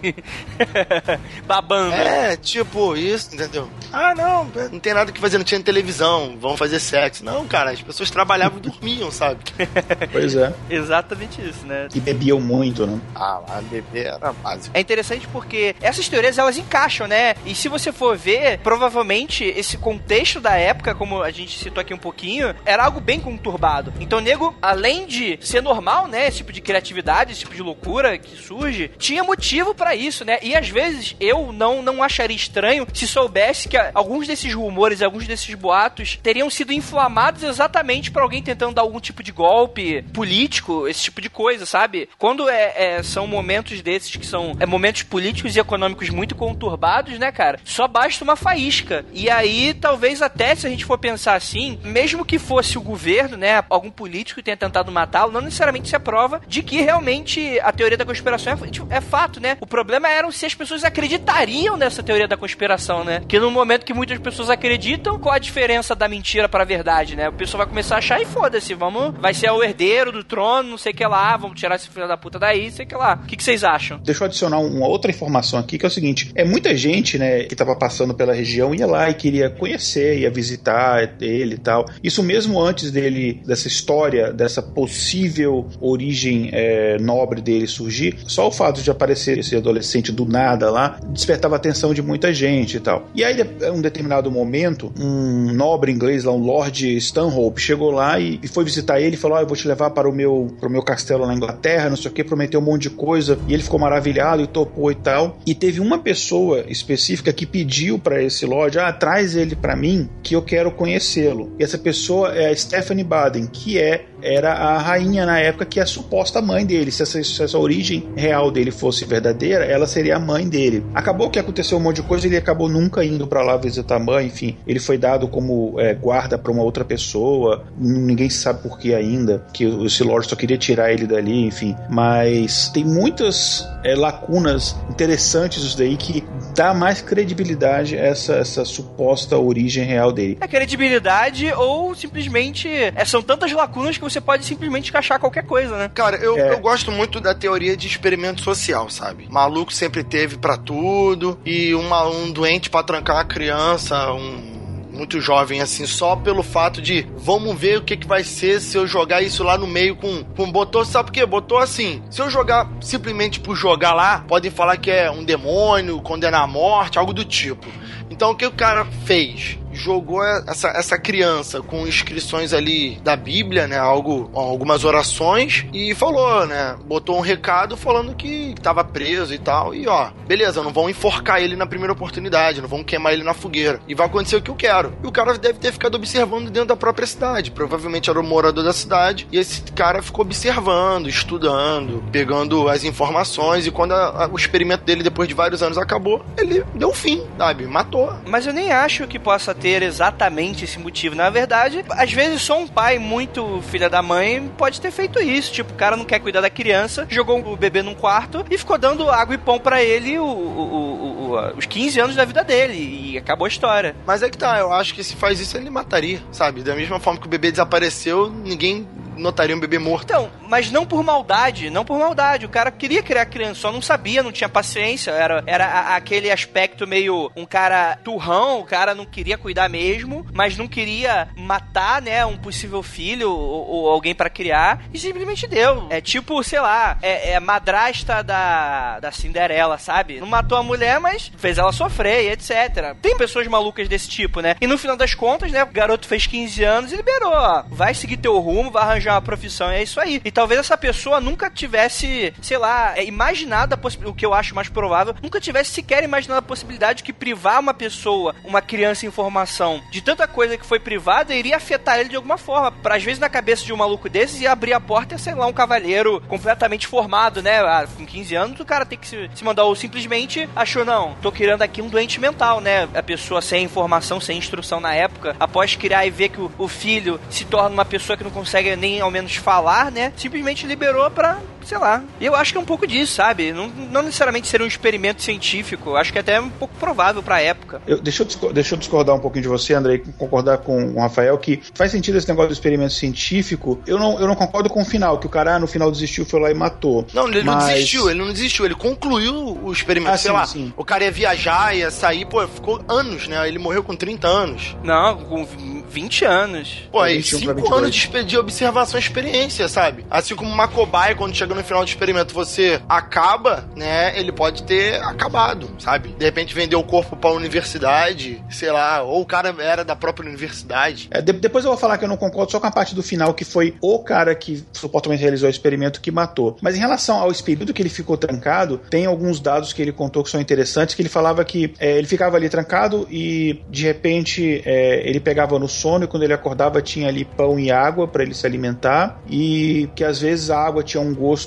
Babando. 1.45 1.93
É, 1.93 2.35
tipo, 2.37 2.95
isso, 2.95 3.35
entendeu? 3.35 3.69
Ah, 3.91 4.15
não, 4.15 4.45
não 4.71 4.79
tem 4.79 4.93
nada 4.93 5.11
que 5.11 5.19
fazer, 5.19 5.37
não 5.37 5.45
tinha 5.45 5.61
televisão, 5.61 6.37
vamos 6.39 6.57
fazer 6.57 6.79
sexo. 6.79 7.23
Não, 7.23 7.45
cara, 7.47 7.71
as 7.71 7.81
pessoas 7.81 8.09
trabalhavam 8.09 8.57
e 8.59 8.61
dormiam, 8.61 9.11
sabe? 9.11 9.39
Pois 10.11 10.35
é. 10.35 10.53
Exatamente 10.69 11.41
isso, 11.41 11.65
né? 11.65 11.87
E 11.93 11.99
bebiam 11.99 12.39
muito, 12.39 12.87
né? 12.87 12.99
Ah, 13.13 13.41
lá 13.47 13.61
beber 13.69 14.07
era 14.07 14.31
básico. 14.31 14.75
É 14.75 14.79
interessante 14.79 15.27
porque 15.27 15.75
essas 15.81 16.07
teorias, 16.07 16.37
elas 16.37 16.57
encaixam, 16.57 17.07
né? 17.07 17.35
E 17.45 17.53
se 17.53 17.67
você 17.67 17.91
for 17.91 18.17
ver, 18.17 18.59
provavelmente 18.59 19.43
esse 19.43 19.77
contexto 19.77 20.39
da 20.39 20.55
época, 20.55 20.95
como 20.95 21.21
a 21.21 21.31
gente 21.31 21.57
citou 21.57 21.81
aqui 21.81 21.93
um 21.93 21.97
pouquinho, 21.97 22.55
era 22.65 22.85
algo 22.85 22.99
bem 22.99 23.19
conturbado. 23.19 23.93
Então, 23.99 24.21
nego, 24.21 24.55
além 24.61 25.05
de 25.05 25.37
ser 25.41 25.61
normal, 25.61 26.07
né, 26.07 26.27
esse 26.27 26.37
tipo 26.37 26.53
de 26.53 26.61
criatividade, 26.61 27.31
esse 27.31 27.41
tipo 27.41 27.55
de 27.57 27.63
loucura 27.63 28.17
que 28.17 28.37
surge, 28.37 28.91
tinha 28.97 29.23
motivo 29.23 29.73
para 29.73 29.95
isso, 29.95 30.23
né? 30.23 30.39
E 30.41 30.55
às 30.55 30.69
vezes 30.69 31.15
eu 31.19 31.51
não, 31.51 31.81
não 31.81 32.01
acharia 32.01 32.35
estranho 32.35 32.87
se 32.93 33.07
soubesse 33.07 33.67
que 33.67 33.77
alguns 33.93 34.27
desses 34.27 34.53
rumores, 34.53 35.01
alguns 35.01 35.27
desses 35.27 35.53
boatos 35.55 36.19
teriam 36.21 36.49
sido 36.49 36.71
inflamados 36.71 37.43
exatamente 37.43 38.11
por 38.11 38.21
alguém 38.21 38.41
tentando 38.41 38.75
dar 38.75 38.83
algum 38.83 38.99
tipo 38.99 39.23
de 39.23 39.31
golpe 39.31 40.03
político, 40.13 40.87
esse 40.87 41.03
tipo 41.03 41.19
de 41.19 41.29
coisa, 41.29 41.65
sabe? 41.65 42.07
Quando 42.17 42.47
é, 42.47 42.73
é 42.97 43.03
são 43.03 43.27
momentos 43.27 43.81
desses 43.81 44.15
que 44.15 44.25
são 44.25 44.55
é, 44.59 44.65
momentos 44.65 45.03
políticos 45.03 45.55
e 45.55 45.59
econômicos 45.59 46.09
muito 46.09 46.35
conturbados, 46.35 47.17
né, 47.17 47.31
cara? 47.31 47.59
Só 47.63 47.87
basta 47.87 48.23
uma 48.23 48.35
faísca. 48.35 49.05
E 49.11 49.29
aí, 49.29 49.73
talvez 49.73 50.21
até 50.21 50.55
se 50.55 50.67
a 50.67 50.69
gente 50.69 50.85
for 50.85 50.97
pensar 50.97 51.35
assim, 51.35 51.79
mesmo 51.83 52.23
que 52.23 52.37
fosse 52.37 52.77
o 52.77 52.81
governo, 52.81 53.37
né, 53.37 53.63
algum 53.69 53.89
político 53.89 54.43
tenha 54.43 54.57
tentado 54.57 54.91
matá-lo, 54.91 55.31
não 55.31 55.41
necessariamente 55.41 55.89
se 55.89 55.95
aprova 55.95 56.41
de 56.47 56.61
que 56.61 56.81
realmente 56.81 57.39
a 57.61 57.71
teoria 57.71 57.97
da 57.97 58.05
conspiração 58.05 58.53
é, 58.53 58.67
tipo, 58.69 58.87
é, 58.89 59.01
fato, 59.01 59.39
né? 59.39 59.57
O 59.61 59.65
problema 59.65 60.07
era 60.09 60.29
se 60.31 60.45
as 60.45 60.53
pessoas 60.53 60.83
acreditariam 60.83 61.77
nessa 61.77 62.03
teoria 62.03 62.27
da 62.27 62.37
conspiração, 62.37 63.03
né? 63.03 63.21
Que 63.27 63.39
no 63.39 63.49
momento 63.49 63.85
que 63.85 63.93
muitas 63.93 64.19
pessoas 64.19 64.49
acreditam, 64.49 65.19
qual 65.19 65.35
a 65.35 65.39
diferença 65.39 65.95
da 65.95 66.07
mentira 66.07 66.49
para 66.49 66.63
a 66.63 66.65
verdade, 66.65 67.15
né? 67.15 67.29
O 67.29 67.33
pessoal 67.33 67.59
vai 67.59 67.67
começar 67.67 67.95
a 67.95 67.97
achar 67.99 68.21
e 68.21 68.25
foda-se, 68.25 68.73
vamos, 68.73 69.15
vai 69.19 69.33
ser 69.33 69.49
o 69.51 69.63
herdeiro 69.63 70.11
do 70.11 70.23
trono, 70.23 70.69
não 70.69 70.77
sei 70.77 70.91
o 70.91 70.95
que 70.95 71.05
lá, 71.05 71.35
vamos 71.37 71.59
tirar 71.59 71.75
esse 71.75 71.89
filho 71.89 72.07
da 72.07 72.17
puta 72.17 72.39
daí, 72.39 72.65
não 72.65 72.71
sei 72.71 72.85
o 72.85 72.87
que 72.87 72.95
lá. 72.95 73.19
O 73.23 73.27
que, 73.27 73.35
que 73.35 73.43
vocês 73.43 73.63
acham? 73.63 73.99
Deixa 73.99 74.23
eu 74.23 74.25
adicionar 74.25 74.59
uma 74.59 74.87
outra 74.87 75.11
informação 75.11 75.59
aqui, 75.59 75.77
que 75.77 75.85
é 75.85 75.89
o 75.89 75.91
seguinte: 75.91 76.31
é 76.35 76.43
muita 76.43 76.75
gente, 76.75 77.17
né, 77.17 77.43
que 77.43 77.55
tava 77.55 77.75
passando 77.75 78.13
pela 78.13 78.33
região 78.33 78.73
ia 78.73 78.87
lá 78.87 79.09
e 79.09 79.13
queria 79.13 79.49
conhecer, 79.49 80.19
ia 80.19 80.29
visitar 80.29 81.17
ele 81.21 81.55
e 81.55 81.57
tal. 81.57 81.85
Isso 82.03 82.23
mesmo 82.23 82.61
antes 82.61 82.91
dele, 82.91 83.41
dessa 83.45 83.67
história, 83.67 84.31
dessa 84.31 84.61
possível 84.61 85.67
origem 85.79 86.49
é, 86.53 86.97
nobre 86.99 87.26
dele 87.35 87.67
surgir, 87.67 88.17
só 88.25 88.47
o 88.47 88.51
fato 88.51 88.81
de 88.81 88.89
aparecer 88.89 89.37
esse 89.37 89.55
adolescente 89.55 90.11
do 90.11 90.25
nada 90.25 90.69
lá 90.69 90.99
despertava 91.09 91.55
a 91.55 91.57
atenção 91.57 91.93
de 91.93 92.01
muita 92.01 92.33
gente 92.33 92.77
e 92.77 92.79
tal. 92.79 93.07
E 93.13 93.23
aí, 93.23 93.35
em 93.41 93.71
um 93.71 93.81
determinado 93.81 94.31
momento, 94.31 94.91
um 94.99 95.53
nobre 95.53 95.91
inglês 95.91 96.23
lá, 96.23 96.31
um 96.31 96.43
Lord 96.43 96.97
Stanhope, 96.97 97.59
chegou 97.59 97.91
lá 97.91 98.19
e, 98.19 98.39
e 98.41 98.47
foi 98.47 98.63
visitar 98.63 98.99
ele 98.99 99.15
e 99.15 99.17
falou: 99.17 99.37
ah, 99.37 99.41
eu 99.41 99.47
vou 99.47 99.57
te 99.57 99.67
levar 99.67 99.89
para 99.91 100.09
o 100.09 100.13
meu, 100.13 100.55
para 100.59 100.67
o 100.69 100.71
meu 100.71 100.81
castelo 100.81 101.25
na 101.25 101.33
Inglaterra, 101.33 101.89
não 101.89 101.97
sei 101.97 102.11
o 102.11 102.13
que, 102.13 102.23
prometeu 102.23 102.59
um 102.59 102.63
monte 102.63 102.83
de 102.83 102.89
coisa. 102.91 103.37
E 103.47 103.53
ele 103.53 103.63
ficou 103.63 103.79
maravilhado 103.79 104.41
e 104.41 104.47
topou 104.47 104.91
e 104.91 104.95
tal. 104.95 105.37
E 105.45 105.53
teve 105.53 105.79
uma 105.79 105.99
pessoa 105.99 106.65
específica 106.67 107.33
que 107.33 107.45
pediu 107.45 107.99
para 107.99 108.21
esse 108.21 108.45
Lord: 108.45 108.79
ah, 108.79 108.91
traz 108.91 109.35
ele 109.35 109.55
para 109.55 109.75
mim 109.75 110.09
que 110.23 110.35
eu 110.35 110.41
quero 110.41 110.71
conhecê-lo. 110.71 111.51
E 111.59 111.63
essa 111.63 111.77
pessoa 111.77 112.33
é 112.35 112.49
a 112.49 112.55
Stephanie 112.55 113.03
Baden, 113.03 113.47
que 113.47 113.77
é 113.77 114.05
era 114.21 114.53
a 114.53 114.77
rainha 114.77 115.25
na 115.25 115.39
época 115.39 115.65
que 115.65 115.79
é 115.79 115.83
a 115.83 115.85
suposta 115.85 116.41
mãe 116.41 116.65
dele. 116.65 116.91
Se 116.91 117.03
essa, 117.03 117.23
se 117.23 117.43
essa 117.43 117.57
origem 117.57 118.09
real 118.15 118.51
dele 118.51 118.71
fosse 118.71 119.05
verdadeira, 119.05 119.65
ela 119.65 119.87
seria 119.87 120.17
a 120.17 120.19
mãe 120.19 120.47
dele. 120.47 120.83
Acabou 120.93 121.29
que 121.29 121.39
aconteceu 121.39 121.77
um 121.77 121.81
monte 121.81 121.97
de 121.97 122.03
coisa, 122.03 122.27
ele 122.27 122.37
acabou 122.37 122.69
nunca 122.69 123.03
indo 123.03 123.27
para 123.27 123.41
lá 123.41 123.57
visitar 123.57 123.95
a 123.95 123.99
mãe, 123.99 124.27
enfim. 124.27 124.57
Ele 124.67 124.79
foi 124.79 124.97
dado 124.97 125.27
como 125.27 125.79
é, 125.79 125.93
guarda 125.93 126.37
para 126.37 126.51
uma 126.51 126.63
outra 126.63 126.83
pessoa, 126.83 127.65
ninguém 127.77 128.29
sabe 128.29 128.61
por 128.61 128.77
que 128.79 128.93
ainda, 128.93 129.45
que 129.53 129.65
esse 129.85 130.03
Lord 130.03 130.27
só 130.27 130.35
queria 130.35 130.57
tirar 130.57 130.91
ele 130.91 131.05
dali, 131.05 131.45
enfim. 131.45 131.75
Mas 131.89 132.69
tem 132.69 132.83
muitas 132.83 133.67
é, 133.83 133.95
lacunas 133.95 134.75
interessantes 134.89 135.63
isso 135.63 135.77
daí 135.77 135.95
que 135.97 136.23
dá 136.55 136.73
mais 136.73 137.01
credibilidade 137.01 137.97
a 137.97 138.01
essa, 138.01 138.35
essa 138.35 138.65
suposta 138.65 139.37
origem 139.37 139.83
real 139.83 140.11
dele. 140.11 140.37
É 140.39 140.47
credibilidade 140.47 141.51
ou 141.53 141.93
simplesmente 141.95 142.67
é, 142.67 143.05
são 143.05 143.21
tantas 143.21 143.51
lacunas 143.51 143.97
que 143.97 144.03
você 144.09 144.21
pode 144.21 144.45
simplesmente 144.45 144.89
encaixar 144.89 145.19
qualquer 145.19 145.45
coisa, 145.45 145.77
né? 145.77 145.91
Cara, 145.93 146.17
eu, 146.17 146.37
é. 146.37 146.53
eu 146.53 146.59
gosto 146.59 146.91
muito 146.91 147.19
da 147.19 147.33
teoria 147.33 147.75
de 147.75 147.87
experimento 147.87 148.41
social, 148.41 148.89
sabe? 148.89 149.27
Maluco 149.29 149.73
sempre 149.73 150.03
teve 150.03 150.37
para 150.37 150.57
tudo 150.57 151.39
e 151.45 151.73
uma, 151.75 152.07
um 152.07 152.31
doente 152.31 152.69
para 152.69 152.83
trancar 152.83 153.17
uma 153.17 153.25
criança, 153.25 154.11
um 154.13 154.57
muito 154.97 155.21
jovem, 155.21 155.61
assim, 155.61 155.85
só 155.85 156.15
pelo 156.15 156.41
fato 156.41 156.81
de 156.81 157.07
vamos 157.15 157.57
ver 157.57 157.77
o 157.77 157.83
que, 157.83 157.95
que 157.95 158.07
vai 158.07 158.23
ser 158.23 158.59
se 158.59 158.75
eu 158.75 158.87
jogar 158.87 159.21
isso 159.21 159.43
lá 159.43 159.57
no 159.57 159.67
meio 159.67 159.95
com, 159.95 160.23
com 160.23 160.51
botou, 160.51 160.83
sabe 160.83 161.05
por 161.05 161.13
quê? 161.13 161.25
Botou 161.25 161.59
assim, 161.59 162.01
se 162.09 162.19
eu 162.19 162.29
jogar 162.29 162.67
simplesmente 162.81 163.39
por 163.39 163.55
jogar 163.55 163.93
lá, 163.93 164.25
podem 164.27 164.49
falar 164.49 164.77
que 164.77 164.89
é 164.89 165.09
um 165.11 165.23
demônio, 165.23 166.01
condenar 166.01 166.41
a 166.41 166.47
morte, 166.47 166.97
algo 166.97 167.13
do 167.13 167.23
tipo. 167.23 167.67
Então 168.09 168.31
o 168.31 168.35
que 168.35 168.45
o 168.45 168.51
cara 168.51 168.85
fez? 169.05 169.59
Jogou 169.77 170.23
essa, 170.23 170.69
essa 170.69 170.97
criança 170.97 171.61
com 171.61 171.87
inscrições 171.87 172.53
ali 172.53 172.97
da 173.03 173.15
Bíblia, 173.15 173.67
né? 173.67 173.77
Algo, 173.77 174.29
algumas 174.33 174.83
orações 174.83 175.65
e 175.71 175.93
falou, 175.93 176.45
né? 176.45 176.75
Botou 176.85 177.17
um 177.17 177.21
recado 177.21 177.77
falando 177.77 178.15
que 178.15 178.55
tava 178.61 178.83
preso 178.83 179.33
e 179.33 179.37
tal. 179.37 179.73
E 179.73 179.87
ó, 179.87 180.09
beleza, 180.27 180.63
não 180.63 180.73
vão 180.73 180.89
enforcar 180.89 181.41
ele 181.41 181.55
na 181.55 181.65
primeira 181.65 181.93
oportunidade, 181.93 182.61
não 182.61 182.67
vão 182.67 182.83
queimar 182.83 183.13
ele 183.13 183.23
na 183.23 183.33
fogueira. 183.33 183.79
E 183.87 183.93
vai 183.93 184.07
acontecer 184.07 184.35
o 184.35 184.41
que 184.41 184.51
eu 184.51 184.55
quero. 184.55 184.93
E 185.03 185.07
o 185.07 185.11
cara 185.11 185.37
deve 185.37 185.59
ter 185.59 185.71
ficado 185.71 185.95
observando 185.95 186.49
dentro 186.49 186.69
da 186.69 186.75
própria 186.75 187.07
cidade. 187.07 187.51
Provavelmente 187.51 188.09
era 188.09 188.19
o 188.19 188.23
morador 188.23 188.63
da 188.63 188.73
cidade. 188.73 189.27
E 189.31 189.37
esse 189.37 189.61
cara 189.73 190.01
ficou 190.01 190.25
observando, 190.25 191.07
estudando, 191.07 192.03
pegando 192.11 192.67
as 192.67 192.83
informações. 192.83 193.67
E 193.67 193.71
quando 193.71 193.91
a, 193.91 194.25
a, 194.25 194.27
o 194.27 194.35
experimento 194.35 194.83
dele, 194.83 195.03
depois 195.03 195.27
de 195.27 195.35
vários 195.35 195.61
anos, 195.61 195.77
acabou, 195.77 196.25
ele 196.37 196.63
deu 196.73 196.91
fim, 196.93 197.23
sabe? 197.37 197.65
Matou. 197.67 198.13
Mas 198.25 198.47
eu 198.47 198.53
nem 198.53 198.71
acho 198.71 199.07
que 199.07 199.19
possa 199.19 199.53
ter 199.53 199.66
exatamente 199.67 200.65
esse 200.65 200.79
motivo. 200.79 201.15
Na 201.15 201.29
verdade, 201.29 201.83
às 201.89 202.11
vezes 202.11 202.41
só 202.41 202.59
um 202.59 202.67
pai 202.67 202.99
muito 202.99 203.61
filha 203.69 203.89
da 203.89 204.01
mãe 204.01 204.49
pode 204.57 204.81
ter 204.81 204.91
feito 204.91 205.19
isso. 205.19 205.51
Tipo, 205.51 205.73
o 205.73 205.75
cara 205.75 205.97
não 205.97 206.05
quer 206.05 206.19
cuidar 206.19 206.41
da 206.41 206.49
criança, 206.49 207.05
jogou 207.09 207.39
o 207.39 207.57
bebê 207.57 207.81
num 207.81 207.95
quarto 207.95 208.45
e 208.49 208.57
ficou 208.57 208.77
dando 208.77 209.09
água 209.09 209.35
e 209.35 209.37
pão 209.37 209.59
para 209.59 209.83
ele 209.83 210.17
o, 210.17 210.25
o, 210.25 211.31
o, 211.31 211.57
os 211.57 211.65
15 211.65 211.99
anos 211.99 212.15
da 212.15 212.25
vida 212.25 212.43
dele. 212.43 213.11
E 213.11 213.17
acabou 213.17 213.45
a 213.45 213.49
história. 213.49 213.95
Mas 214.05 214.23
é 214.23 214.29
que 214.29 214.37
tá, 214.37 214.59
eu 214.59 214.71
acho 214.71 214.93
que 214.93 215.03
se 215.03 215.15
faz 215.15 215.39
isso, 215.39 215.57
ele 215.57 215.69
mataria, 215.69 216.21
sabe? 216.31 216.61
Da 216.61 216.75
mesma 216.75 216.99
forma 216.99 217.19
que 217.19 217.27
o 217.27 217.29
bebê 217.29 217.51
desapareceu, 217.51 218.29
ninguém 218.29 218.87
notaria 219.17 219.55
um 219.55 219.59
bebê 219.59 219.79
morto. 219.79 220.05
Então, 220.05 220.29
mas 220.47 220.71
não 220.71 220.85
por 220.85 221.03
maldade, 221.03 221.69
não 221.69 221.83
por 221.83 221.97
maldade. 221.97 222.45
O 222.45 222.49
cara 222.49 222.71
queria 222.71 223.03
criar 223.03 223.25
criança, 223.25 223.61
só 223.61 223.71
não 223.71 223.81
sabia, 223.81 224.23
não 224.23 224.31
tinha 224.31 224.49
paciência. 224.49 225.11
Era, 225.11 225.43
era 225.45 225.65
a, 225.65 225.95
aquele 225.95 226.31
aspecto 226.31 226.87
meio 226.87 227.31
um 227.35 227.45
cara 227.45 227.97
turrão, 228.03 228.59
o 228.59 228.65
cara 228.65 228.93
não 228.95 229.05
queria 229.05 229.37
cuidar 229.37 229.69
mesmo, 229.69 230.25
mas 230.33 230.57
não 230.57 230.67
queria 230.67 231.29
matar, 231.35 232.01
né, 232.01 232.25
um 232.25 232.37
possível 232.37 232.81
filho 232.83 233.29
ou, 233.31 233.67
ou 233.67 233.89
alguém 233.89 234.15
para 234.15 234.29
criar 234.29 234.83
e 234.93 234.99
simplesmente 234.99 235.47
deu. 235.47 235.87
É 235.89 236.01
tipo, 236.01 236.43
sei 236.43 236.59
lá, 236.59 236.97
é, 237.01 237.31
é 237.31 237.39
madrasta 237.39 238.23
da, 238.23 238.99
da 238.99 239.11
Cinderela, 239.11 239.77
sabe? 239.77 240.19
Não 240.19 240.27
matou 240.27 240.57
a 240.57 240.63
mulher, 240.63 240.99
mas 240.99 241.31
fez 241.37 241.57
ela 241.57 241.71
sofrer 241.71 242.25
e 242.25 242.29
etc. 242.31 242.95
Tem 243.01 243.17
pessoas 243.17 243.47
malucas 243.47 243.87
desse 243.87 244.09
tipo, 244.09 244.41
né? 244.41 244.55
E 244.61 244.67
no 244.67 244.77
final 244.77 244.95
das 244.95 245.13
contas, 245.13 245.51
né, 245.51 245.63
o 245.63 245.67
garoto 245.67 246.07
fez 246.07 246.27
15 246.27 246.63
anos 246.63 246.91
e 246.91 246.95
liberou, 246.95 247.31
ó. 247.31 247.63
Vai 247.69 247.93
seguir 247.93 248.17
teu 248.17 248.37
rumo, 248.39 248.71
vai 248.71 248.83
arranjar 248.83 249.06
uma 249.13 249.21
profissão, 249.21 249.69
é 249.69 249.83
isso 249.83 249.99
aí. 249.99 250.21
E 250.23 250.31
talvez 250.31 250.59
essa 250.59 250.77
pessoa 250.77 251.19
nunca 251.19 251.49
tivesse, 251.49 252.33
sei 252.41 252.57
lá, 252.57 252.97
é, 252.97 253.05
imaginado 253.05 253.73
a 253.73 254.07
o 254.07 254.13
que 254.13 254.25
eu 254.25 254.33
acho 254.33 254.53
mais 254.53 254.69
provável, 254.69 255.15
nunca 255.21 255.39
tivesse 255.39 255.71
sequer 255.71 256.03
imaginado 256.03 256.39
a 256.39 256.41
possibilidade 256.41 257.03
que 257.03 257.13
privar 257.13 257.59
uma 257.59 257.73
pessoa, 257.73 258.35
uma 258.43 258.61
criança 258.61 259.05
em 259.05 259.11
formação, 259.11 259.81
de 259.91 260.01
tanta 260.01 260.27
coisa 260.27 260.57
que 260.57 260.65
foi 260.65 260.79
privada, 260.79 261.33
iria 261.33 261.57
afetar 261.57 261.99
ele 261.99 262.09
de 262.09 262.15
alguma 262.15 262.37
forma. 262.37 262.71
Pra, 262.71 262.95
às 262.95 263.03
vezes, 263.03 263.19
na 263.19 263.29
cabeça 263.29 263.65
de 263.65 263.73
um 263.73 263.77
maluco 263.77 264.09
desses, 264.09 264.41
ia 264.41 264.51
abrir 264.51 264.73
a 264.73 264.79
porta 264.79 265.15
e, 265.15 265.19
sei 265.19 265.33
lá, 265.33 265.47
um 265.47 265.53
cavalheiro 265.53 266.21
completamente 266.27 266.87
formado, 266.87 267.41
né? 267.41 267.59
Ah, 267.59 267.87
com 267.95 268.05
15 268.05 268.35
anos, 268.35 268.59
o 268.59 268.65
cara 268.65 268.85
tem 268.85 268.97
que 268.97 269.07
se, 269.07 269.29
se 269.33 269.43
mandar, 269.43 269.63
ou 269.63 269.75
simplesmente 269.75 270.49
achou, 270.55 270.83
não, 270.83 271.15
tô 271.21 271.31
criando 271.31 271.61
aqui 271.61 271.81
um 271.81 271.87
doente 271.87 272.19
mental, 272.19 272.59
né? 272.59 272.87
A 272.93 273.03
pessoa 273.03 273.41
sem 273.41 273.63
informação, 273.63 274.19
sem 274.19 274.37
instrução 274.37 274.79
na 274.79 274.93
época, 274.93 275.35
após 275.39 275.75
criar 275.75 276.05
e 276.05 276.09
ver 276.09 276.29
que 276.29 276.41
o, 276.41 276.51
o 276.57 276.67
filho 276.67 277.19
se 277.29 277.45
torna 277.45 277.69
uma 277.69 277.85
pessoa 277.85 278.17
que 278.17 278.23
não 278.23 278.31
consegue 278.31 278.75
nem 278.75 278.96
ao 278.99 279.11
menos 279.11 279.35
falar, 279.35 279.91
né? 279.91 280.11
Simplesmente 280.17 280.65
liberou 280.65 281.09
pra, 281.11 281.37
sei 281.67 281.77
lá. 281.77 282.03
E 282.19 282.25
eu 282.25 282.35
acho 282.35 282.53
que 282.53 282.57
é 282.57 282.61
um 282.61 282.65
pouco 282.65 282.87
disso, 282.87 283.15
sabe? 283.15 283.51
Não, 283.51 283.67
não 283.67 284.01
necessariamente 284.01 284.47
ser 284.47 284.61
um 284.61 284.65
experimento 284.65 285.21
científico. 285.21 285.95
Acho 285.95 286.11
que 286.11 286.17
é 286.17 286.21
até 286.21 286.39
um 286.39 286.49
pouco 286.49 286.73
provável 286.79 287.21
pra 287.21 287.41
época. 287.41 287.81
Eu, 287.85 287.99
deixa, 287.99 288.25
eu 288.41 288.53
deixa 288.53 288.75
eu 288.75 288.79
discordar 288.79 289.15
um 289.15 289.19
pouquinho 289.19 289.43
de 289.43 289.49
você, 289.49 289.73
André, 289.73 289.95
e 289.95 289.99
concordar 290.13 290.59
com 290.59 290.93
o 290.93 290.99
Rafael, 290.99 291.37
que 291.37 291.61
faz 291.73 291.91
sentido 291.91 292.17
esse 292.17 292.27
negócio 292.27 292.49
do 292.49 292.53
experimento 292.53 292.93
científico. 292.93 293.79
Eu 293.85 293.99
não, 293.99 294.19
eu 294.19 294.27
não 294.27 294.35
concordo 294.35 294.69
com 294.69 294.81
o 294.81 294.85
final, 294.85 295.19
que 295.19 295.27
o 295.27 295.29
cara 295.29 295.59
no 295.59 295.67
final 295.67 295.91
desistiu, 295.91 296.25
foi 296.25 296.39
lá 296.39 296.49
e 296.49 296.53
matou. 296.53 297.05
Não, 297.13 297.27
ele 297.27 297.43
mas... 297.43 297.63
não 297.63 297.67
desistiu, 297.67 298.09
ele 298.09 298.19
não 298.19 298.31
desistiu, 298.31 298.65
ele 298.65 298.75
concluiu 298.75 299.59
o 299.61 299.71
experimento. 299.71 300.13
Ah, 300.13 300.17
sei 300.17 300.31
sim, 300.31 300.37
lá, 300.37 300.45
sim. 300.45 300.73
o 300.77 300.85
cara 300.85 301.03
ia 301.03 301.11
viajar, 301.11 301.75
ia 301.75 301.91
sair, 301.91 302.25
pô, 302.25 302.47
ficou 302.47 302.81
anos, 302.87 303.27
né? 303.27 303.47
Ele 303.47 303.59
morreu 303.59 303.83
com 303.83 303.95
30 303.95 304.27
anos. 304.27 304.77
Não, 304.83 305.17
com 305.17 305.45
20 305.89 306.25
anos. 306.25 306.87
Pô, 306.91 307.01
aí 307.01 307.21
5 307.21 307.73
anos 307.73 307.95
de, 307.95 308.23
de 308.23 308.37
observação 308.37 308.99
e 308.99 309.03
experiência, 309.03 309.67
sabe? 309.67 310.05
Assim 310.09 310.35
como 310.35 310.49
uma 310.49 310.67
cobaia, 310.67 311.15
quando 311.15 311.35
chega 311.35 311.56
no 311.57 311.63
final 311.63 311.83
do 311.83 311.87
experimento, 311.87 312.33
você 312.33 312.79
acaba, 312.87 313.65
né? 313.75 314.17
Ele 314.17 314.31
pode 314.31 314.63
ter 314.63 315.01
acabado, 315.03 315.69
sabe? 315.79 316.09
De 316.09 316.25
repente 316.25 316.53
vendeu 316.53 316.79
o 316.79 316.83
corpo 316.83 317.15
pra 317.15 317.31
universidade, 317.31 318.43
sei 318.49 318.71
lá, 318.71 319.01
ou 319.03 319.21
o 319.21 319.25
cara 319.25 319.53
era 319.59 319.83
da 319.83 319.95
própria 319.95 320.27
universidade. 320.27 321.07
É, 321.11 321.21
de, 321.21 321.33
depois 321.33 321.65
eu 321.65 321.71
vou 321.71 321.79
falar 321.79 321.97
que 321.97 322.05
eu 322.05 322.09
não 322.09 322.17
concordo 322.17 322.51
só 322.51 322.59
com 322.59 322.67
a 322.67 322.71
parte 322.71 322.95
do 322.95 323.03
final, 323.03 323.33
que 323.33 323.43
foi 323.43 323.75
o 323.81 323.99
cara 323.99 324.33
que 324.35 324.63
supostamente 324.71 325.21
realizou 325.21 325.47
o 325.47 325.49
experimento 325.49 326.01
que 326.01 326.11
matou. 326.11 326.57
Mas 326.61 326.75
em 326.75 326.79
relação 326.79 327.19
ao 327.19 327.31
período 327.47 327.73
que 327.73 327.81
ele 327.81 327.89
ficou 327.89 328.17
trancado, 328.17 328.79
tem 328.89 329.05
alguns 329.05 329.39
dados 329.39 329.73
que 329.73 329.81
ele 329.81 329.91
contou 329.91 330.23
que 330.23 330.29
são 330.29 330.41
interessantes, 330.41 330.95
que 330.95 331.01
ele 331.01 331.09
falava 331.09 331.43
que 331.45 331.73
é, 331.79 331.97
ele 331.97 332.07
ficava 332.07 332.35
ali 332.35 332.49
trancado 332.49 333.07
e 333.09 333.61
de 333.69 333.83
repente 333.83 334.61
é, 334.65 335.07
ele 335.07 335.19
pegava 335.19 335.57
no 335.57 335.67
sono 335.67 336.03
e 336.03 336.07
quando 336.07 336.23
ele 336.23 336.33
acordava 336.33 336.81
tinha 336.81 337.07
ali 337.07 337.23
pão 337.23 337.59
e 337.59 337.71
água 337.71 338.07
para 338.07 338.23
ele 338.23 338.33
se 338.33 338.45
alimentar 338.45 339.21
e 339.29 339.89
que 339.95 340.03
às 340.03 340.19
vezes 340.19 340.49
a 340.49 340.59
água 340.59 340.83
tinha 340.83 341.01
um 341.01 341.13
gosto 341.13 341.46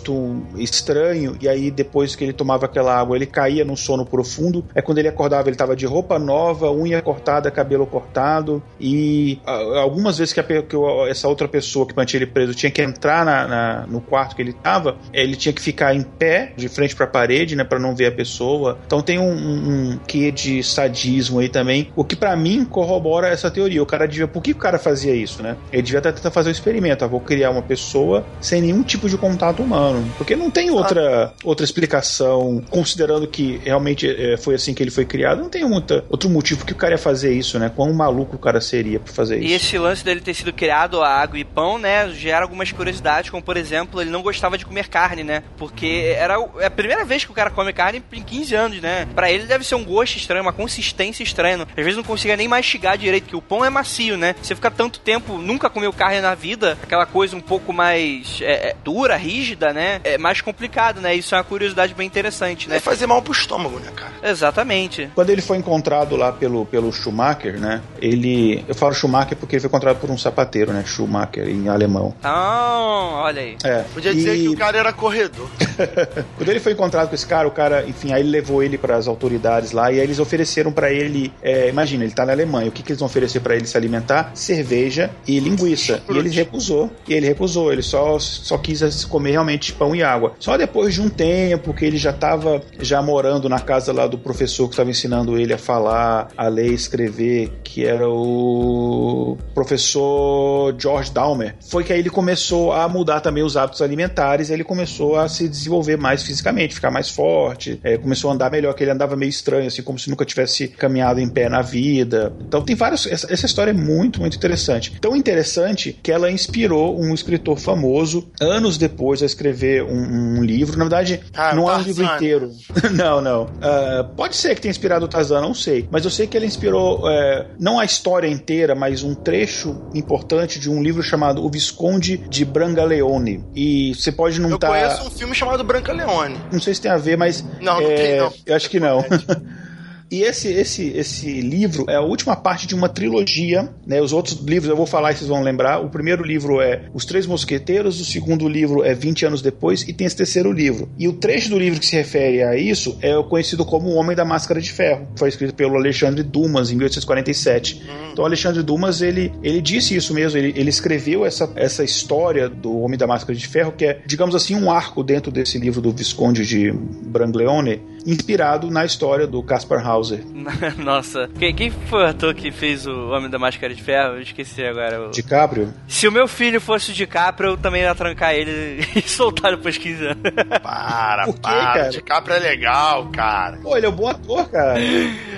estranho 0.57 1.37
e 1.41 1.49
aí 1.49 1.71
depois 1.71 2.15
que 2.17 2.25
ele 2.25 2.33
tomava 2.33 2.67
aquela 2.67 2.99
água 2.99 3.17
ele 3.17 3.27
caía 3.27 3.65
no 3.65 3.77
sono 3.77 4.05
profundo. 4.05 4.65
É 4.75 4.83
quando 4.83 4.99
ele 4.99 5.09
acordava 5.09 5.49
ele 5.49 5.55
estava 5.55 5.77
de 5.77 5.87
roupa 5.87 6.19
nova, 6.19 6.71
unha 6.71 7.01
cortada, 7.03 7.51
cabelo 7.51 7.87
cortado 7.87 8.63
e 8.81 9.39
algumas 9.45 10.19
vezes 10.19 10.33
que, 10.33 10.41
a, 10.41 10.45
que 10.45 10.77
essa 11.09 11.29
outra 11.29 11.49
pessoa 11.49 11.87
que 11.87 11.97
mantinha 11.97 12.19
ele 12.23 12.31
preso 12.31 12.55
tinha 12.55 12.71
que 12.71 12.83
entrar 12.83 13.25
na, 13.25 13.49
na, 13.49 13.87
no 13.87 14.01
quarto 14.01 14.37
que 14.37 14.43
ele 14.43 14.51
estava, 14.51 14.97
ele 15.13 15.37
tinha 15.37 15.53
que 15.53 15.61
ficar 15.61 15.95
em 15.95 16.03
pé 16.03 16.53
de 16.57 16.69
frente 16.69 16.95
para 16.95 17.07
a 17.07 17.09
parede, 17.09 17.57
né, 17.57 17.65
para 17.65 17.79
não 17.79 17.95
ver 17.95 18.07
a 18.07 18.13
pessoa. 18.13 18.79
Então 18.87 19.03
tem 19.03 19.19
um, 19.19 19.33
um, 19.33 19.91
um 19.93 19.99
quê 20.07 20.31
de 20.31 20.63
sadismo 20.63 21.39
aí 21.39 21.49
também, 21.49 21.91
o 21.97 22.05
que 22.05 22.17
para 22.17 22.37
mim 22.37 22.65
corrobora 22.65 23.29
essa 23.29 23.51
teoria. 23.51 23.83
O 23.83 23.87
cara 23.87 24.07
devia, 24.07 24.29
por 24.29 24.43
que 24.43 24.53
o 24.53 24.57
cara 24.57 24.79
fazia 24.79 25.15
isso, 25.15 25.43
né? 25.43 25.57
Ele 25.73 25.83
devia 25.83 26.01
tentar 26.01 26.31
fazer 26.31 26.49
o 26.49 26.51
um 26.51 26.53
experimento. 26.53 27.05
Ah, 27.05 27.09
vou 27.09 27.21
criar 27.21 27.51
uma 27.51 27.63
pessoa 27.63 28.25
sem 28.41 28.61
nenhum 28.61 28.83
tipo 28.83 29.09
de 29.09 29.17
contato 29.17 29.63
humano. 29.63 29.80
Porque 30.17 30.37
não 30.37 30.51
tem 30.51 30.71
outra, 30.71 31.33
outra 31.45 31.65
explicação, 31.65 32.63
considerando 32.71 33.27
que 33.27 33.61
realmente 33.65 34.09
é, 34.09 34.37
foi 34.37 34.55
assim 34.55 34.75
que 34.75 34.83
ele 34.83 34.91
foi 34.91 35.05
criado, 35.05 35.41
não 35.41 35.49
tem 35.49 35.65
muita, 35.65 36.05
outro 36.09 36.29
motivo 36.29 36.65
que 36.65 36.73
o 36.73 36.77
cara 36.77 36.95
ia 36.95 36.99
fazer 36.99 37.33
isso, 37.33 37.59
né? 37.59 37.71
Quão 37.75 37.93
maluco 37.93 38.37
o 38.37 38.39
cara 38.39 38.61
seria 38.61 39.01
pra 39.01 39.13
fazer 39.13 39.39
isso. 39.39 39.49
E 39.49 39.53
esse 39.53 39.79
lance 39.79 40.05
dele 40.05 40.21
ter 40.21 40.35
sido 40.35 40.53
criado 40.53 41.03
a 41.03 41.09
água 41.09 41.39
e 41.39 41.45
pão, 41.45 41.79
né, 41.79 42.09
gera 42.11 42.45
algumas 42.45 42.73
curiosidades, 42.73 43.31
como 43.31 43.43
por 43.43 43.57
exemplo, 43.57 44.01
ele 44.01 44.11
não 44.11 44.23
gostava 44.23 44.59
de 44.59 44.67
comer 44.67 44.89
carne, 44.89 45.25
né? 45.25 45.43
Porque 45.57 46.15
era 46.17 46.35
é 46.59 46.67
a 46.67 46.71
primeira 46.71 47.05
vez 47.05 47.25
que 47.25 47.31
o 47.31 47.35
cara 47.35 47.51
come 47.51 47.73
carne 47.73 48.03
em 48.13 48.23
15 48.23 48.55
anos, 48.55 48.81
né? 48.81 49.07
Pra 49.15 49.31
ele 49.31 49.45
deve 49.45 49.65
ser 49.65 49.75
um 49.75 49.85
gosto 49.85 50.17
estranho, 50.17 50.43
uma 50.43 50.53
consistência 50.53 51.23
estranha. 51.23 51.67
Às 51.77 51.85
vezes 51.85 51.97
não 51.97 52.05
conseguia 52.05 52.37
nem 52.37 52.49
mastigar 52.49 52.97
direito, 52.97 53.29
que 53.29 53.37
o 53.37 53.43
pão 53.43 53.65
é 53.65 53.71
macio, 53.71 54.17
né? 54.17 54.35
Você 54.43 54.55
fica 54.55 54.71
tanto 54.71 55.01
tempo, 55.01 55.39
nunca 55.39 55.71
comeu 55.71 55.93
carne 55.93 56.21
na 56.21 56.35
vida, 56.35 56.79
aquela 56.83 57.07
coisa 57.07 57.37
um 57.37 57.41
pouco 57.41 57.73
mais 57.73 58.39
é, 58.41 58.71
é, 58.71 58.77
dura, 58.85 59.17
rígida, 59.17 59.70
né? 59.73 60.01
É 60.05 60.19
mais 60.19 60.41
complicado, 60.41 61.01
né? 61.01 61.15
Isso 61.15 61.35
é 61.35 61.39
uma 61.39 61.45
curiosidade 61.45 61.95
bem 61.95 62.07
interessante, 62.07 62.69
né? 62.69 62.77
É 62.77 62.81
fazer 62.81 63.07
mal 63.07 63.23
pro 63.23 63.33
estômago, 63.33 63.79
né, 63.79 63.91
cara? 63.95 64.13
Exatamente. 64.23 65.11
Quando 65.15 65.31
ele 65.31 65.43
foi 65.43 65.57
encontrado 65.59 66.17
lá 66.17 66.33
pelo, 66.33 66.67
pelo 66.67 66.93
Schumacher, 66.93 67.59
né? 67.59 67.83
Ele. 68.01 68.65
Eu 68.69 68.75
falo 68.75 68.95
Schumacher 68.95 69.37
porque 69.37 69.57
ele 69.57 69.61
foi 69.61 69.69
encontrado 69.69 69.99
por 69.99 70.11
um 70.11 70.19
sapateiro, 70.19 70.73
né? 70.73 70.85
Schumacher, 70.87 71.49
em 71.49 71.69
alemão. 71.69 72.15
Ah, 72.23 73.23
olha 73.25 73.43
aí. 73.43 73.57
É. 73.65 73.85
Podia 73.95 74.15
dizer 74.15 74.37
e... 74.37 74.43
que 74.43 74.49
o 74.49 74.57
cara 74.57 74.79
era 74.79 74.93
corredor. 74.93 75.49
Quando 76.37 76.49
ele 76.49 76.61
foi 76.61 76.73
encontrado 76.73 77.09
com 77.09 77.15
esse 77.15 77.27
cara, 77.27 77.47
o 77.47 77.51
cara, 77.51 77.85
enfim, 77.87 78.13
aí 78.13 78.21
ele 78.21 78.31
levou 78.31 78.63
ele 78.63 78.79
para 78.79 78.97
as 78.97 79.09
autoridades 79.09 79.73
lá 79.73 79.91
e 79.93 80.01
aí 80.01 80.05
eles 80.07 80.19
ofereceram 80.19 80.73
para 80.73 80.93
ele. 80.93 81.33
É, 81.43 81.69
imagina, 81.69 82.05
ele 82.05 82.13
tá 82.13 82.25
na 82.25 82.33
Alemanha, 82.33 82.69
o 82.69 82.73
que, 82.73 82.83
que 82.83 82.93
eles 82.93 83.01
vão 83.01 83.07
oferecer 83.07 83.41
para 83.41 83.57
ele 83.57 83.67
se 83.67 83.77
alimentar? 83.77 84.31
Cerveja 84.35 85.11
e 85.27 85.39
linguiça. 85.39 86.03
E 86.09 86.17
ele 86.17 86.31
recusou. 86.31 86.91
E 87.09 87.15
ele 87.15 87.27
recusou. 87.27 87.73
Ele 87.73 87.83
só, 87.83 88.19
só 88.19 88.59
quis 88.59 89.05
comer 89.05 89.33
realmente 89.33 89.60
pão 89.69 89.95
e 89.95 90.03
água. 90.03 90.33
Só 90.39 90.57
depois 90.57 90.95
de 90.95 91.03
um 91.03 91.09
tempo 91.09 91.75
que 91.75 91.85
ele 91.85 91.97
já 91.97 92.11
estava 92.11 92.63
já 92.79 93.03
morando 93.03 93.49
na 93.49 93.61
casa 93.61 93.93
lá 93.93 94.07
do 94.07 94.19
professor 94.19 94.67
que 94.67 94.73
estava 94.73 94.91
ensinando 94.91 95.39
ele 95.39 95.53
a 95.53 95.59
falar, 95.59 96.29
a 96.37 96.49
ler, 96.49 96.73
escrever, 96.73 97.53
que 97.63 97.85
era 97.85 98.09
o 98.09 99.37
professor 99.55 100.75
George 100.79 101.13
Dahmer, 101.13 101.55
foi 101.61 101.85
que 101.85 101.93
aí 101.93 101.99
ele 101.99 102.11
começou 102.11 102.73
a 102.73 102.89
mudar 102.89 103.21
também 103.21 103.43
os 103.43 103.57
hábitos 103.57 103.83
alimentares. 103.83 104.51
Ele 104.51 104.65
começou 104.65 105.17
a 105.17 105.29
se 105.29 105.49
desenvolver 105.49 105.97
mais 105.97 106.23
fisicamente, 106.23 106.75
ficar 106.75 106.91
mais 106.91 107.09
forte, 107.09 107.79
é, 107.83 107.99
começou 107.99 108.31
a 108.31 108.35
andar 108.35 108.51
melhor, 108.51 108.75
que 108.75 108.83
ele 108.83 108.91
andava 108.91 109.17
meio 109.17 109.31
estranho, 109.31 109.67
assim, 109.67 109.83
como 109.83 109.99
se 109.99 110.09
nunca 110.09 110.25
tivesse 110.25 110.69
caminhado 110.69 111.21
em 111.21 111.29
pé 111.29 111.49
na 111.49 111.63
vida. 111.63 112.33
Então 112.41 112.63
tem 112.63 112.77
vários. 112.77 113.07
Essa, 113.07 113.33
essa 113.33 113.47
história 113.47 113.71
é 113.71 113.75
muito, 113.75 114.21
muito 114.21 114.37
interessante. 114.37 114.99
Tão 115.01 115.15
interessante 115.15 115.99
que 116.03 116.11
ela 116.11 116.31
inspirou 116.31 116.99
um 117.01 117.13
escritor 117.15 117.59
famoso, 117.59 118.29
anos 118.41 118.79
depois, 118.79 119.23
a 119.23 119.27
escrever 119.27 119.50
escrever 119.51 119.83
um, 119.83 120.39
um 120.39 120.43
livro. 120.43 120.79
Na 120.79 120.85
verdade, 120.85 121.21
ah, 121.35 121.55
não 121.55 121.71
é 121.71 121.77
um 121.77 121.83
livro 121.83 122.05
inteiro. 122.05 122.53
não, 122.95 123.21
não. 123.21 123.45
Uh, 123.45 124.05
pode 124.17 124.37
ser 124.37 124.55
que 124.55 124.61
tenha 124.61 124.71
inspirado 124.71 125.05
o 125.05 125.09
Tarzan, 125.09 125.41
não 125.41 125.55
sei. 125.55 125.89
Mas 125.91 126.05
eu 126.05 126.11
sei 126.11 126.27
que 126.27 126.37
ele 126.37 126.47
inspirou 126.47 127.01
uh, 127.01 127.47
não 127.59 127.79
a 127.79 127.85
história 127.85 128.29
inteira, 128.29 128.75
mas 128.75 129.03
um 129.03 129.15
trecho 129.15 129.83
importante 129.95 130.59
de 130.59 130.71
um 130.71 130.83
livro 130.83 131.03
chamado 131.03 131.45
O 131.45 131.51
Visconde 131.51 132.17
de 132.17 132.45
Brangaleone. 132.45 133.45
E 133.55 133.95
você 133.95 134.13
pode 134.13 134.41
não 134.41 134.55
estar. 134.55 134.69
Eu 134.69 134.73
tá... 134.73 134.89
conheço 134.89 135.09
um 135.09 135.11
filme 135.11 135.35
chamado 135.35 135.65
Brancaleone. 135.65 136.39
Não 136.53 136.61
sei 136.61 136.75
se 136.75 136.81
tem 136.81 136.91
a 136.91 136.97
ver, 136.97 137.17
mas. 137.17 137.45
Não, 137.61 137.81
não 137.81 137.91
é... 137.91 137.95
tem, 137.95 138.19
não. 138.19 138.33
Eu 138.47 138.57
acho 138.57 138.71
que 138.71 138.81
não. 138.81 139.05
E 140.11 140.23
esse, 140.23 140.49
esse, 140.49 140.89
esse 140.89 141.41
livro 141.41 141.85
é 141.89 141.95
a 141.95 142.01
última 142.01 142.35
parte 142.35 142.67
de 142.67 142.75
uma 142.75 142.89
trilogia, 142.89 143.73
né? 143.87 144.03
Os 144.03 144.13
outros 144.13 144.41
livros 144.41 144.69
eu 144.69 144.77
vou 144.77 144.87
falar 144.87 145.13
e 145.13 145.17
vocês 145.17 145.29
vão 145.29 145.41
lembrar. 145.41 145.79
O 145.79 145.89
primeiro 145.89 146.25
livro 146.25 146.61
é 146.61 146.89
Os 146.93 147.05
Três 147.05 147.27
Mosqueteiros, 147.27 148.01
o 148.01 148.05
segundo 148.05 148.49
livro 148.49 148.83
é 148.83 148.93
20 148.93 149.27
anos 149.27 149.41
depois 149.41 149.83
e 149.83 149.93
tem 149.93 150.09
esse 150.09 150.17
terceiro 150.17 150.51
livro. 150.51 150.91
E 150.99 151.07
o 151.07 151.13
trecho 151.13 151.51
do 151.51 151.59
livro 151.59 151.79
que 151.79 151.87
se 151.87 151.95
refere 151.95 152.43
a 152.43 152.57
isso 152.57 152.99
é 153.01 153.17
o 153.17 153.23
conhecido 153.23 153.65
como 153.65 153.89
O 153.89 153.95
Homem 153.95 154.17
da 154.17 154.25
Máscara 154.25 154.61
de 154.61 154.73
Ferro. 154.73 155.07
Foi 155.15 155.29
escrito 155.29 155.55
pelo 155.55 155.77
Alexandre 155.77 156.25
Dumas 156.25 156.73
em 156.73 156.75
1847. 156.75 157.81
Hum. 157.85 158.11
Então 158.13 158.25
Alexandre 158.25 158.65
Dumas, 158.65 159.03
ele, 159.03 159.33
ele 159.45 159.63
disse 159.63 159.95
isso 159.95 160.13
mesmo, 160.13 160.37
ele, 160.37 160.53
ele 160.57 160.71
escreveu 160.71 161.25
essa, 161.25 161.49
essa 161.55 161.85
história 161.85 162.49
do 162.49 162.81
Homem 162.81 162.99
da 162.99 163.07
Máscara 163.07 163.39
de 163.39 163.47
Ferro, 163.47 163.71
que 163.71 163.85
é, 163.85 164.01
digamos 164.05 164.35
assim, 164.35 164.57
um 164.57 164.73
arco 164.73 165.05
dentro 165.05 165.31
desse 165.31 165.57
livro 165.57 165.81
do 165.81 165.93
Visconde 165.93 166.45
de 166.45 166.73
Brangleone, 166.73 167.81
inspirado 168.07 168.71
na 168.71 168.85
história 168.85 169.27
do 169.27 169.43
Caspar 169.43 169.87
Hauser. 169.87 170.25
Nossa. 170.79 171.29
Quem, 171.39 171.55
quem 171.55 171.71
foi 171.71 172.03
o 172.05 172.07
ator 172.07 172.35
que 172.35 172.51
fez 172.51 172.87
o 172.87 173.11
Homem 173.11 173.31
da 173.31 173.39
Máscara 173.39 173.75
de 173.75 173.83
Ferro? 173.83 174.15
Eu 174.15 174.23
esqueci 174.23 174.65
agora. 174.65 175.09
O... 175.09 175.11
DiCaprio? 175.11 175.73
Se 175.87 176.07
o 176.09 176.13
meu 176.13 176.27
filho 176.27 176.61
fosse 176.61 176.91
o 176.91 176.95
DiCaprio, 176.95 177.51
eu 177.51 177.57
também 177.57 177.83
ia 177.83 177.95
trancar 177.95 178.35
ele 178.35 178.85
e 178.97 179.03
soltar 179.03 179.57
depois 179.57 179.75
de 179.75 179.81
15 179.81 180.07
anos. 180.07 180.23
Para, 180.63 181.25
Por 181.25 181.35
quê, 181.35 181.41
para. 181.41 181.73
Cara? 181.73 181.91
DiCaprio 181.91 182.37
é 182.37 182.39
legal, 182.39 183.11
cara. 183.11 183.59
Pô, 183.59 183.77
ele 183.77 183.87
é 183.87 183.89
um 183.89 183.93
bom 183.93 184.09
ator, 184.09 184.49
cara. 184.49 184.79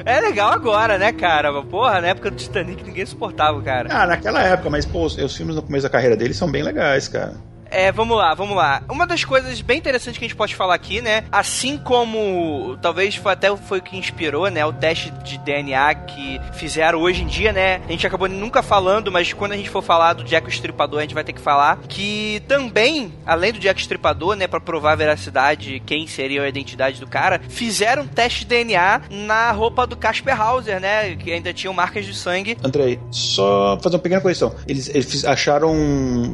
É 0.05 0.21
legal 0.21 0.53
agora, 0.53 0.99
né, 0.99 1.13
cara? 1.13 1.63
Porra, 1.63 2.01
na 2.01 2.09
época 2.09 2.31
do 2.31 2.37
Titanic 2.37 2.83
ninguém 2.85 3.07
suportava, 3.07 3.61
cara. 3.63 3.89
Ah, 3.93 4.07
naquela 4.07 4.43
época, 4.43 4.71
mas, 4.71 4.85
pô, 4.85 5.05
os 5.05 5.37
filmes 5.37 5.57
no 5.57 5.63
começo 5.63 5.85
da 5.85 5.91
carreira 5.91 6.17
dele 6.17 6.35
são 6.35 6.51
bem 6.51 6.63
legais, 6.63 7.09
cara. 7.09 7.35
É, 7.73 7.91
vamos 7.91 8.17
lá, 8.19 8.35
vamos 8.35 8.55
lá. 8.55 8.83
Uma 8.91 9.07
das 9.07 9.25
coisas 9.25 9.63
bem 9.63 9.79
interessantes 9.79 10.19
que 10.19 10.25
a 10.27 10.29
gente 10.29 10.37
pode 10.37 10.55
falar 10.55 10.75
aqui, 10.75 11.01
né? 11.01 11.25
Assim 11.33 11.79
como 11.79 12.77
talvez 12.83 13.15
foi 13.15 13.33
até 13.33 13.57
foi 13.57 13.79
o 13.79 13.83
que 13.83 13.97
inspirou, 13.97 14.49
né? 14.49 14.65
O 14.67 14.75
teste 14.75 15.11
de 15.25 15.39
DNA 15.39 15.95
que 15.95 16.39
fizeram 16.53 17.01
hoje 17.01 17.23
em 17.23 17.27
dia, 17.27 17.51
né? 17.51 17.81
A 17.89 17.91
gente 17.91 18.07
acabou 18.07 18.29
nunca 18.29 18.63
falando, 18.63 19.11
mas 19.11 19.33
quando 19.33 19.53
a 19.53 19.57
gente 19.57 19.71
for 19.71 19.83
falar 19.83 20.13
do 20.13 20.23
Jack 20.23 20.51
Estripador, 20.51 20.99
a 20.99 21.03
gente 21.03 21.15
vai 21.15 21.25
ter 21.25 21.33
que 21.33 21.41
falar 21.41 21.79
que 21.89 22.43
também, 22.47 23.11
além 23.25 23.55
do 23.55 23.59
Jack 23.59 23.81
Estripador, 23.81 24.37
né? 24.37 24.47
Pra 24.47 24.61
provar 24.61 24.93
a 24.93 24.97
veracidade, 24.97 25.83
quem 25.87 26.07
seria 26.07 26.43
a 26.43 26.49
identidade 26.49 27.01
do 27.01 27.07
cara, 27.07 27.41
fizeram 27.49 28.07
teste 28.07 28.41
de 28.41 28.47
DNA 28.49 29.03
na 29.11 29.51
roupa 29.51 29.87
do 29.87 29.97
Casper 29.97 30.39
Hauser, 30.39 30.79
né? 30.79 31.17
Que 31.17 31.33
ainda 31.33 31.55
tinham 31.55 31.73
marcas 31.73 32.05
de 32.05 32.15
sangue. 32.15 32.59
Andrei, 32.63 33.01
só 33.11 33.79
fazer 33.83 33.97
uma 33.97 34.03
pequena 34.03 34.21
correção. 34.21 34.55
Eles, 34.69 34.91
eles 34.91 35.25
acharam 35.25 35.75